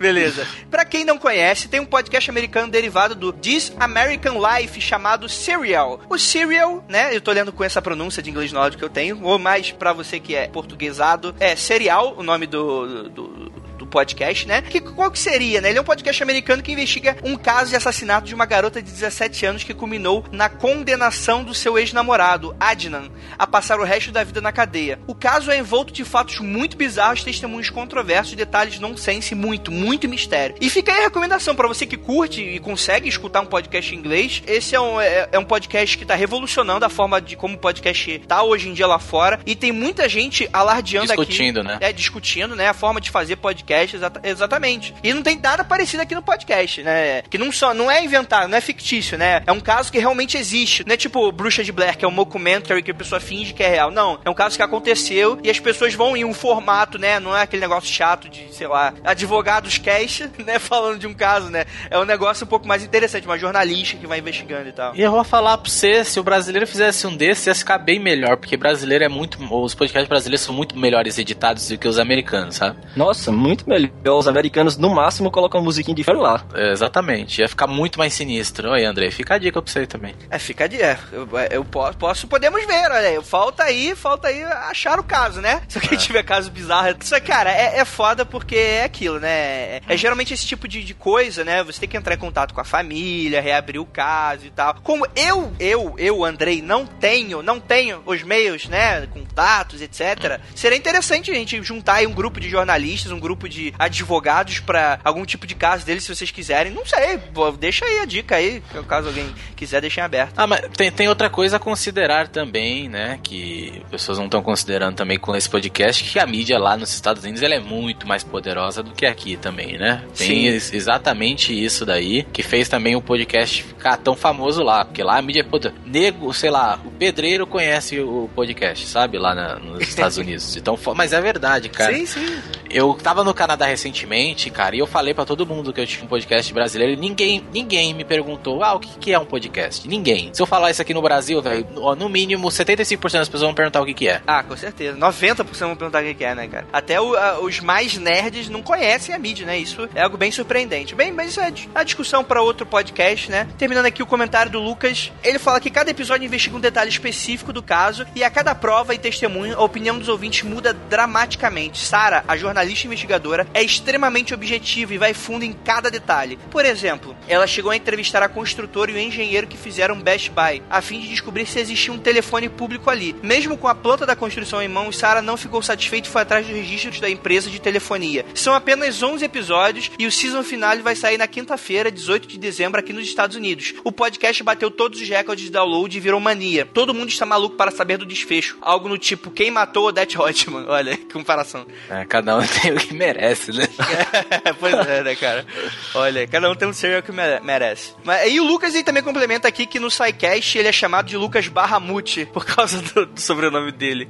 Beleza. 0.00 0.46
Pra 0.70 0.86
quem 0.86 1.04
não 1.04 1.18
conhece, 1.18 1.68
tem 1.68 1.80
um 1.80 1.84
podcast 1.84 2.30
americano 2.30 2.72
derivado 2.72 3.14
do 3.14 3.30
This 3.30 3.74
American 3.78 4.40
Life 4.40 4.80
chamado 4.80 5.28
Serial. 5.28 6.00
O 6.08 6.18
Serial, 6.18 6.82
né? 6.88 7.14
Eu 7.14 7.20
tô 7.20 7.30
lendo 7.30 7.52
com 7.52 7.62
essa 7.62 7.82
pronúncia 7.82 8.22
de 8.22 8.30
inglês 8.30 8.52
nórdico 8.52 8.78
que 8.78 8.84
eu 8.84 8.90
tenho, 8.90 9.22
ou 9.22 9.38
mais 9.38 9.70
pra 9.70 9.92
você 9.92 10.18
que 10.18 10.34
é 10.34 10.48
portuguesado, 10.48 11.34
é 11.38 11.54
Serial, 11.54 12.14
o 12.16 12.22
nome 12.22 12.46
do, 12.46 13.10
do, 13.10 13.28
do 13.28 13.61
podcast, 13.86 14.46
né? 14.46 14.62
Que, 14.62 14.80
qual 14.80 15.10
que 15.10 15.18
seria, 15.18 15.60
né? 15.60 15.70
Ele 15.70 15.78
é 15.78 15.80
um 15.80 15.84
podcast 15.84 16.22
americano 16.22 16.62
que 16.62 16.72
investiga 16.72 17.16
um 17.22 17.36
caso 17.36 17.70
de 17.70 17.76
assassinato 17.76 18.26
de 18.26 18.34
uma 18.34 18.46
garota 18.46 18.82
de 18.82 18.90
17 18.90 19.46
anos 19.46 19.64
que 19.64 19.74
culminou 19.74 20.24
na 20.32 20.48
condenação 20.48 21.44
do 21.44 21.54
seu 21.54 21.78
ex-namorado, 21.78 22.56
Adnan, 22.58 23.08
a 23.38 23.46
passar 23.46 23.78
o 23.80 23.84
resto 23.84 24.10
da 24.10 24.24
vida 24.24 24.40
na 24.40 24.52
cadeia. 24.52 24.98
O 25.06 25.14
caso 25.14 25.50
é 25.50 25.58
envolto 25.58 25.92
de 25.92 26.04
fatos 26.04 26.40
muito 26.40 26.76
bizarros, 26.76 27.24
testemunhos 27.24 27.70
controversos, 27.70 28.34
detalhes 28.34 28.78
nonsense, 28.78 29.34
muito, 29.34 29.70
muito 29.70 30.08
mistério. 30.08 30.56
E 30.60 30.68
fica 30.70 30.92
aí 30.92 31.00
a 31.00 31.04
recomendação 31.04 31.54
para 31.54 31.68
você 31.68 31.86
que 31.86 31.96
curte 31.96 32.40
e 32.40 32.58
consegue 32.58 33.08
escutar 33.08 33.40
um 33.40 33.46
podcast 33.46 33.94
em 33.94 33.98
inglês. 33.98 34.42
Esse 34.46 34.74
é 34.74 34.80
um, 34.80 35.00
é, 35.00 35.28
é 35.32 35.38
um 35.38 35.44
podcast 35.44 35.96
que 35.96 36.04
tá 36.04 36.14
revolucionando 36.14 36.84
a 36.84 36.88
forma 36.88 37.20
de 37.20 37.36
como 37.36 37.54
o 37.54 37.58
podcast 37.58 38.18
tá 38.20 38.42
hoje 38.42 38.68
em 38.68 38.72
dia 38.72 38.86
lá 38.86 38.98
fora. 38.98 39.40
E 39.46 39.54
tem 39.54 39.72
muita 39.72 40.08
gente 40.08 40.48
alardeando 40.52 41.12
aqui. 41.12 41.26
Discutindo, 41.26 41.62
né? 41.62 41.78
É, 41.80 41.92
discutindo, 41.92 42.56
né? 42.56 42.68
A 42.68 42.74
forma 42.74 43.00
de 43.00 43.10
fazer 43.10 43.36
podcast, 43.36 43.71
exata- 43.80 44.20
exatamente. 44.24 44.94
E 45.02 45.12
não 45.12 45.22
tem 45.22 45.38
nada 45.40 45.64
parecido 45.64 46.02
aqui 46.02 46.14
no 46.14 46.22
podcast, 46.22 46.82
né? 46.82 47.22
Que 47.22 47.38
não 47.38 47.50
só, 47.52 47.72
não 47.74 47.90
é 47.90 48.04
inventado, 48.04 48.48
não 48.48 48.56
é 48.58 48.60
fictício, 48.60 49.16
né? 49.18 49.42
É 49.46 49.52
um 49.52 49.60
caso 49.60 49.90
que 49.90 49.98
realmente 49.98 50.36
existe. 50.36 50.84
Não 50.86 50.94
é 50.94 50.96
tipo 50.96 51.30
Bruxa 51.32 51.62
de 51.64 51.72
Blair, 51.72 51.96
que 51.96 52.04
é 52.04 52.08
um 52.08 52.12
mockumentary 52.12 52.82
que 52.82 52.90
a 52.90 52.94
pessoa 52.94 53.20
finge 53.20 53.52
que 53.52 53.62
é 53.62 53.68
real. 53.68 53.90
Não, 53.90 54.18
é 54.24 54.30
um 54.30 54.34
caso 54.34 54.56
que 54.56 54.62
aconteceu 54.62 55.38
e 55.42 55.50
as 55.50 55.58
pessoas 55.60 55.94
vão 55.94 56.16
em 56.16 56.24
um 56.24 56.34
formato, 56.34 56.98
né? 56.98 57.18
Não 57.20 57.36
é 57.36 57.42
aquele 57.42 57.62
negócio 57.62 57.88
chato 57.92 58.28
de, 58.28 58.52
sei 58.54 58.66
lá, 58.66 58.92
advogados 59.04 59.78
cash, 59.78 60.22
né? 60.44 60.58
Falando 60.58 60.98
de 60.98 61.06
um 61.06 61.14
caso, 61.14 61.48
né? 61.50 61.64
É 61.90 61.98
um 61.98 62.04
negócio 62.04 62.44
um 62.44 62.48
pouco 62.48 62.66
mais 62.66 62.82
interessante, 62.82 63.26
uma 63.26 63.38
jornalista 63.38 63.96
que 63.96 64.06
vai 64.06 64.18
investigando 64.18 64.68
e 64.68 64.72
tal. 64.72 64.94
E 64.96 65.02
eu 65.02 65.10
vou 65.10 65.24
falar 65.24 65.58
pra 65.58 65.70
você, 65.70 66.04
se 66.04 66.18
o 66.18 66.22
brasileiro 66.22 66.66
fizesse 66.66 67.06
um 67.06 67.16
desses, 67.16 67.46
ia 67.46 67.54
ficar 67.54 67.78
bem 67.78 67.98
melhor, 67.98 68.36
porque 68.36 68.56
brasileiro 68.56 69.04
é 69.04 69.08
muito. 69.08 69.38
Os 69.54 69.74
podcasts 69.74 70.08
brasileiros 70.08 70.40
são 70.42 70.54
muito 70.54 70.76
melhores 70.78 71.18
editados 71.18 71.68
do 71.68 71.78
que 71.78 71.86
os 71.88 71.98
americanos, 71.98 72.56
sabe? 72.56 72.78
Nossa, 72.96 73.30
muito 73.30 73.51
melhor. 73.68 73.90
Os 74.18 74.28
americanos, 74.28 74.76
no 74.76 74.90
máximo, 74.90 75.30
colocam 75.30 75.60
uma 75.60 75.64
musiquinha 75.64 75.94
de 75.94 76.12
lá. 76.12 76.44
É, 76.54 76.72
exatamente. 76.72 77.40
Ia 77.40 77.48
ficar 77.48 77.66
muito 77.66 77.98
mais 77.98 78.12
sinistro. 78.12 78.70
Oi, 78.70 78.84
André, 78.84 79.10
fica 79.10 79.34
a 79.34 79.38
dica 79.38 79.60
pra 79.60 79.72
você 79.72 79.86
também. 79.86 80.14
É, 80.30 80.38
fica 80.38 80.68
de. 80.68 80.80
É, 80.80 80.98
eu, 81.12 81.28
eu 81.50 81.64
posso, 81.64 81.96
posso, 81.96 82.26
podemos 82.26 82.64
ver, 82.66 82.90
olha 82.90 83.08
aí. 83.08 83.22
Falta 83.22 83.64
aí, 83.64 83.94
falta 83.94 84.28
aí 84.28 84.42
achar 84.42 84.98
o 84.98 85.04
caso, 85.04 85.40
né? 85.40 85.62
Se 85.68 85.78
alguém 85.78 85.98
tiver 85.98 86.22
caso 86.22 86.50
bizarro. 86.50 86.96
Só 87.00 87.18
que, 87.20 87.26
cara, 87.26 87.50
é, 87.50 87.78
é 87.78 87.84
foda 87.84 88.24
porque 88.24 88.56
é 88.56 88.84
aquilo, 88.84 89.18
né? 89.18 89.30
É, 89.30 89.80
é 89.88 89.96
geralmente 89.96 90.34
esse 90.34 90.46
tipo 90.46 90.66
de, 90.68 90.82
de 90.82 90.94
coisa, 90.94 91.44
né? 91.44 91.62
Você 91.64 91.80
tem 91.80 91.88
que 91.88 91.96
entrar 91.96 92.14
em 92.14 92.18
contato 92.18 92.54
com 92.54 92.60
a 92.60 92.64
família, 92.64 93.40
reabrir 93.40 93.80
o 93.80 93.86
caso 93.86 94.46
e 94.46 94.50
tal. 94.50 94.74
Como 94.82 95.06
eu, 95.14 95.52
eu, 95.58 95.94
eu, 95.98 96.24
Andrei, 96.24 96.62
não 96.62 96.86
tenho, 96.86 97.42
não 97.42 97.60
tenho 97.60 98.02
os 98.06 98.22
meios, 98.22 98.66
né? 98.66 99.06
Contatos, 99.06 99.80
etc. 99.80 100.40
Seria 100.54 100.76
interessante 100.76 101.30
a 101.30 101.34
gente 101.34 101.62
juntar 101.62 101.94
aí 101.94 102.06
um 102.06 102.12
grupo 102.12 102.40
de 102.40 102.48
jornalistas, 102.48 103.12
um 103.12 103.20
grupo 103.20 103.41
de 103.48 103.72
advogados 103.78 104.60
pra 104.60 104.98
algum 105.04 105.24
tipo 105.24 105.46
de 105.46 105.54
caso 105.54 105.84
deles, 105.84 106.04
se 106.04 106.14
vocês 106.14 106.30
quiserem. 106.30 106.72
Não 106.72 106.84
sei, 106.84 107.18
deixa 107.58 107.84
aí 107.84 108.00
a 108.00 108.04
dica 108.04 108.36
aí, 108.36 108.62
caso 108.88 109.08
alguém 109.08 109.32
quiser, 109.56 109.80
deixem 109.80 110.02
aberto. 110.02 110.34
Ah, 110.36 110.46
mas 110.46 110.60
tem, 110.76 110.90
tem 110.90 111.08
outra 111.08 111.28
coisa 111.30 111.56
a 111.56 111.60
considerar 111.60 112.28
também, 112.28 112.88
né? 112.88 113.18
Que 113.22 113.82
pessoas 113.90 114.18
não 114.18 114.26
estão 114.26 114.42
considerando 114.42 114.96
também 114.96 115.18
com 115.18 115.34
esse 115.36 115.48
podcast, 115.48 116.04
que 116.04 116.18
a 116.18 116.26
mídia 116.26 116.58
lá 116.58 116.76
nos 116.76 116.92
Estados 116.92 117.22
Unidos 117.24 117.42
ela 117.42 117.54
é 117.54 117.60
muito 117.60 118.06
mais 118.06 118.22
poderosa 118.24 118.82
do 118.82 118.92
que 118.92 119.06
aqui 119.06 119.36
também, 119.36 119.78
né? 119.78 120.02
Tem 120.16 120.26
Sim. 120.28 120.46
ex- 120.46 120.72
exatamente 120.72 121.52
isso 121.52 121.84
daí, 121.86 122.24
que 122.32 122.42
fez 122.42 122.68
também 122.68 122.96
o 122.96 123.00
podcast 123.02 123.62
ficar 123.62 123.96
tão 123.96 124.14
famoso 124.14 124.62
lá, 124.62 124.84
porque 124.84 125.02
lá 125.02 125.18
a 125.18 125.22
mídia 125.22 125.40
é 125.40 125.44
poder... 125.44 125.72
Nego, 125.86 126.32
sei 126.32 126.50
lá, 126.50 126.78
o 126.84 126.90
pedreiro 126.90 127.46
conhece 127.46 128.00
o 128.00 128.28
podcast, 128.34 128.86
sabe? 128.86 129.18
Lá 129.18 129.34
na- 129.34 129.56
nos 129.56 129.82
Estados 129.82 130.16
Unidos. 130.18 130.56
Então, 130.56 130.78
mas 130.94 131.12
é 131.12 131.20
verdade, 131.20 131.68
cara. 131.68 131.94
Sim, 131.94 132.06
sim. 132.06 132.42
Eu 132.70 132.94
tava 132.94 133.22
no 133.24 133.31
Canadá 133.34 133.66
recentemente, 133.66 134.50
cara, 134.50 134.74
e 134.76 134.78
eu 134.78 134.86
falei 134.86 135.14
pra 135.14 135.24
todo 135.24 135.46
mundo 135.46 135.72
que 135.72 135.80
eu 135.80 135.86
tinha 135.86 136.04
um 136.04 136.08
podcast 136.08 136.52
brasileiro 136.52 136.92
e 136.94 136.96
ninguém, 136.96 137.44
ninguém 137.52 137.94
me 137.94 138.04
perguntou, 138.04 138.62
ah, 138.62 138.74
o 138.74 138.80
que, 138.80 138.98
que 138.98 139.12
é 139.12 139.18
um 139.18 139.24
podcast? 139.24 139.86
Ninguém. 139.88 140.30
Se 140.32 140.40
eu 140.42 140.46
falar 140.46 140.70
isso 140.70 140.80
aqui 140.82 140.94
no 140.94 141.02
Brasil, 141.02 141.40
velho, 141.42 141.66
no 141.96 142.08
mínimo 142.08 142.48
75% 142.48 143.12
das 143.12 143.28
pessoas 143.28 143.42
vão 143.42 143.54
perguntar 143.54 143.80
o 143.80 143.86
que, 143.86 143.94
que 143.94 144.08
é. 144.08 144.20
Ah, 144.26 144.42
com 144.42 144.56
certeza. 144.56 144.96
90% 144.96 145.44
vão 145.58 145.76
perguntar 145.76 146.02
o 146.02 146.06
que 146.06 146.14
que 146.14 146.24
é, 146.24 146.34
né, 146.34 146.46
cara? 146.48 146.66
Até 146.72 147.00
o- 147.00 147.16
a- 147.16 147.40
os 147.40 147.60
mais 147.60 147.96
nerds 147.96 148.48
não 148.48 148.62
conhecem 148.62 149.14
a 149.14 149.18
mídia, 149.18 149.46
né? 149.46 149.58
Isso 149.58 149.88
é 149.94 150.02
algo 150.02 150.16
bem 150.16 150.30
surpreendente. 150.30 150.94
Bem, 150.94 151.12
mas 151.12 151.30
isso 151.30 151.40
é 151.40 151.52
a 151.74 151.82
discussão 151.82 152.22
para 152.24 152.40
outro 152.42 152.64
podcast, 152.66 153.30
né? 153.30 153.48
Terminando 153.58 153.86
aqui 153.86 154.02
o 154.02 154.06
comentário 154.06 154.50
do 154.52 154.58
Lucas. 154.60 155.10
Ele 155.22 155.38
fala 155.38 155.60
que 155.60 155.70
cada 155.70 155.90
episódio 155.90 156.24
investiga 156.26 156.56
um 156.56 156.60
detalhe 156.60 156.90
específico 156.90 157.52
do 157.52 157.62
caso 157.62 158.06
e 158.14 158.22
a 158.24 158.30
cada 158.30 158.54
prova 158.54 158.94
e 158.94 158.98
testemunho, 158.98 159.56
a 159.58 159.62
opinião 159.62 159.98
dos 159.98 160.08
ouvintes 160.08 160.42
muda 160.42 160.72
dramaticamente. 160.72 161.78
Sara, 161.84 162.24
a 162.26 162.36
jornalista 162.36 162.52
jornalista 162.52 162.86
investigadora, 163.22 163.46
é 163.54 163.62
extremamente 163.62 164.34
objetiva 164.34 164.94
e 164.94 164.98
vai 164.98 165.14
fundo 165.14 165.44
em 165.44 165.52
cada 165.52 165.90
detalhe. 165.90 166.38
Por 166.50 166.64
exemplo, 166.64 167.16
ela 167.28 167.46
chegou 167.46 167.70
a 167.70 167.76
entrevistar 167.76 168.22
a 168.22 168.28
construtora 168.28 168.90
e 168.90 168.94
o 168.94 168.98
engenheiro 168.98 169.46
que 169.46 169.56
fizeram 169.56 170.00
Best 170.00 170.30
Buy, 170.30 170.62
a 170.68 170.82
fim 170.82 171.00
de 171.00 171.08
descobrir 171.08 171.46
se 171.46 171.60
existia 171.60 171.92
um 171.92 171.98
telefone 171.98 172.48
público 172.48 172.90
ali. 172.90 173.14
Mesmo 173.22 173.56
com 173.56 173.68
a 173.68 173.74
planta 173.74 174.04
da 174.04 174.16
construção 174.16 174.60
em 174.60 174.68
mãos, 174.68 174.96
Sarah 174.96 175.22
não 175.22 175.36
ficou 175.36 175.62
satisfeita 175.62 176.08
e 176.08 176.10
foi 176.10 176.22
atrás 176.22 176.46
dos 176.46 176.54
registros 176.54 177.00
da 177.00 177.08
empresa 177.08 177.48
de 177.48 177.60
telefonia. 177.60 178.24
São 178.34 178.54
apenas 178.54 179.02
11 179.02 179.24
episódios 179.24 179.90
e 179.98 180.06
o 180.06 180.12
season 180.12 180.42
finale 180.42 180.82
vai 180.82 180.96
sair 180.96 181.18
na 181.18 181.28
quinta-feira, 181.28 181.90
18 181.90 182.26
de 182.26 182.38
dezembro, 182.38 182.80
aqui 182.80 182.92
nos 182.92 183.04
Estados 183.04 183.36
Unidos. 183.36 183.74
O 183.84 183.92
podcast 183.92 184.42
bateu 184.42 184.70
todos 184.70 185.00
os 185.00 185.08
recordes 185.08 185.44
de 185.44 185.50
download 185.50 185.96
e 185.96 186.00
virou 186.00 186.20
mania. 186.20 186.66
Todo 186.72 186.94
mundo 186.94 187.10
está 187.10 187.24
maluco 187.24 187.56
para 187.56 187.70
saber 187.70 187.98
do 187.98 188.06
desfecho. 188.06 188.58
Algo 188.60 188.88
no 188.88 188.98
tipo, 188.98 189.30
quem 189.30 189.50
matou 189.50 189.86
Odette 189.86 190.18
Hotman? 190.18 190.66
Olha, 190.68 190.98
comparação. 191.12 191.66
É, 191.88 192.04
cada 192.04 192.36
um 192.36 192.42
tem 192.62 192.72
o 192.72 192.76
que 192.76 192.94
merece, 192.94 193.11
né? 193.12 193.68
pois 194.58 194.74
é, 194.74 195.02
né, 195.02 195.14
cara? 195.14 195.46
Olha, 195.94 196.26
cada 196.26 196.50
um 196.50 196.54
tem 196.54 196.68
um 196.68 196.72
serial 196.72 197.02
que 197.02 197.12
merece. 197.12 197.94
Mas, 198.04 198.32
e 198.32 198.40
o 198.40 198.44
Lucas 198.44 198.74
ele 198.74 198.84
também 198.84 199.02
complementa 199.02 199.48
aqui 199.48 199.66
que 199.66 199.78
no 199.78 199.90
SciCast 199.90 200.58
ele 200.58 200.68
é 200.68 200.72
chamado 200.72 201.06
de 201.06 201.16
Lucas 201.16 201.48
Barramute, 201.48 202.26
por 202.26 202.44
causa 202.44 202.80
do, 202.80 203.06
do 203.06 203.20
sobrenome 203.20 203.72
dele. 203.72 204.08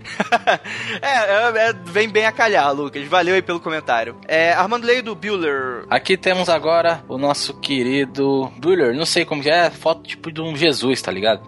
é, 1.00 1.08
é, 1.08 1.68
é, 1.68 1.72
vem 1.72 2.08
bem 2.08 2.26
a 2.26 2.32
calhar, 2.32 2.72
Lucas. 2.72 3.06
Valeu 3.06 3.34
aí 3.34 3.42
pelo 3.42 3.60
comentário. 3.60 4.16
É, 4.26 4.52
Armando 4.52 4.86
Leio 4.86 5.02
do 5.02 5.14
Bueller. 5.14 5.84
Aqui 5.88 6.16
temos 6.16 6.48
agora 6.48 7.04
o 7.08 7.18
nosso 7.18 7.54
querido 7.54 8.52
Bueller. 8.56 8.94
Não 8.94 9.06
sei 9.06 9.24
como 9.24 9.42
que 9.42 9.50
é, 9.50 9.70
foto 9.70 10.02
tipo 10.02 10.30
de 10.30 10.40
um 10.40 10.56
Jesus, 10.56 11.00
tá 11.00 11.10
ligado? 11.10 11.42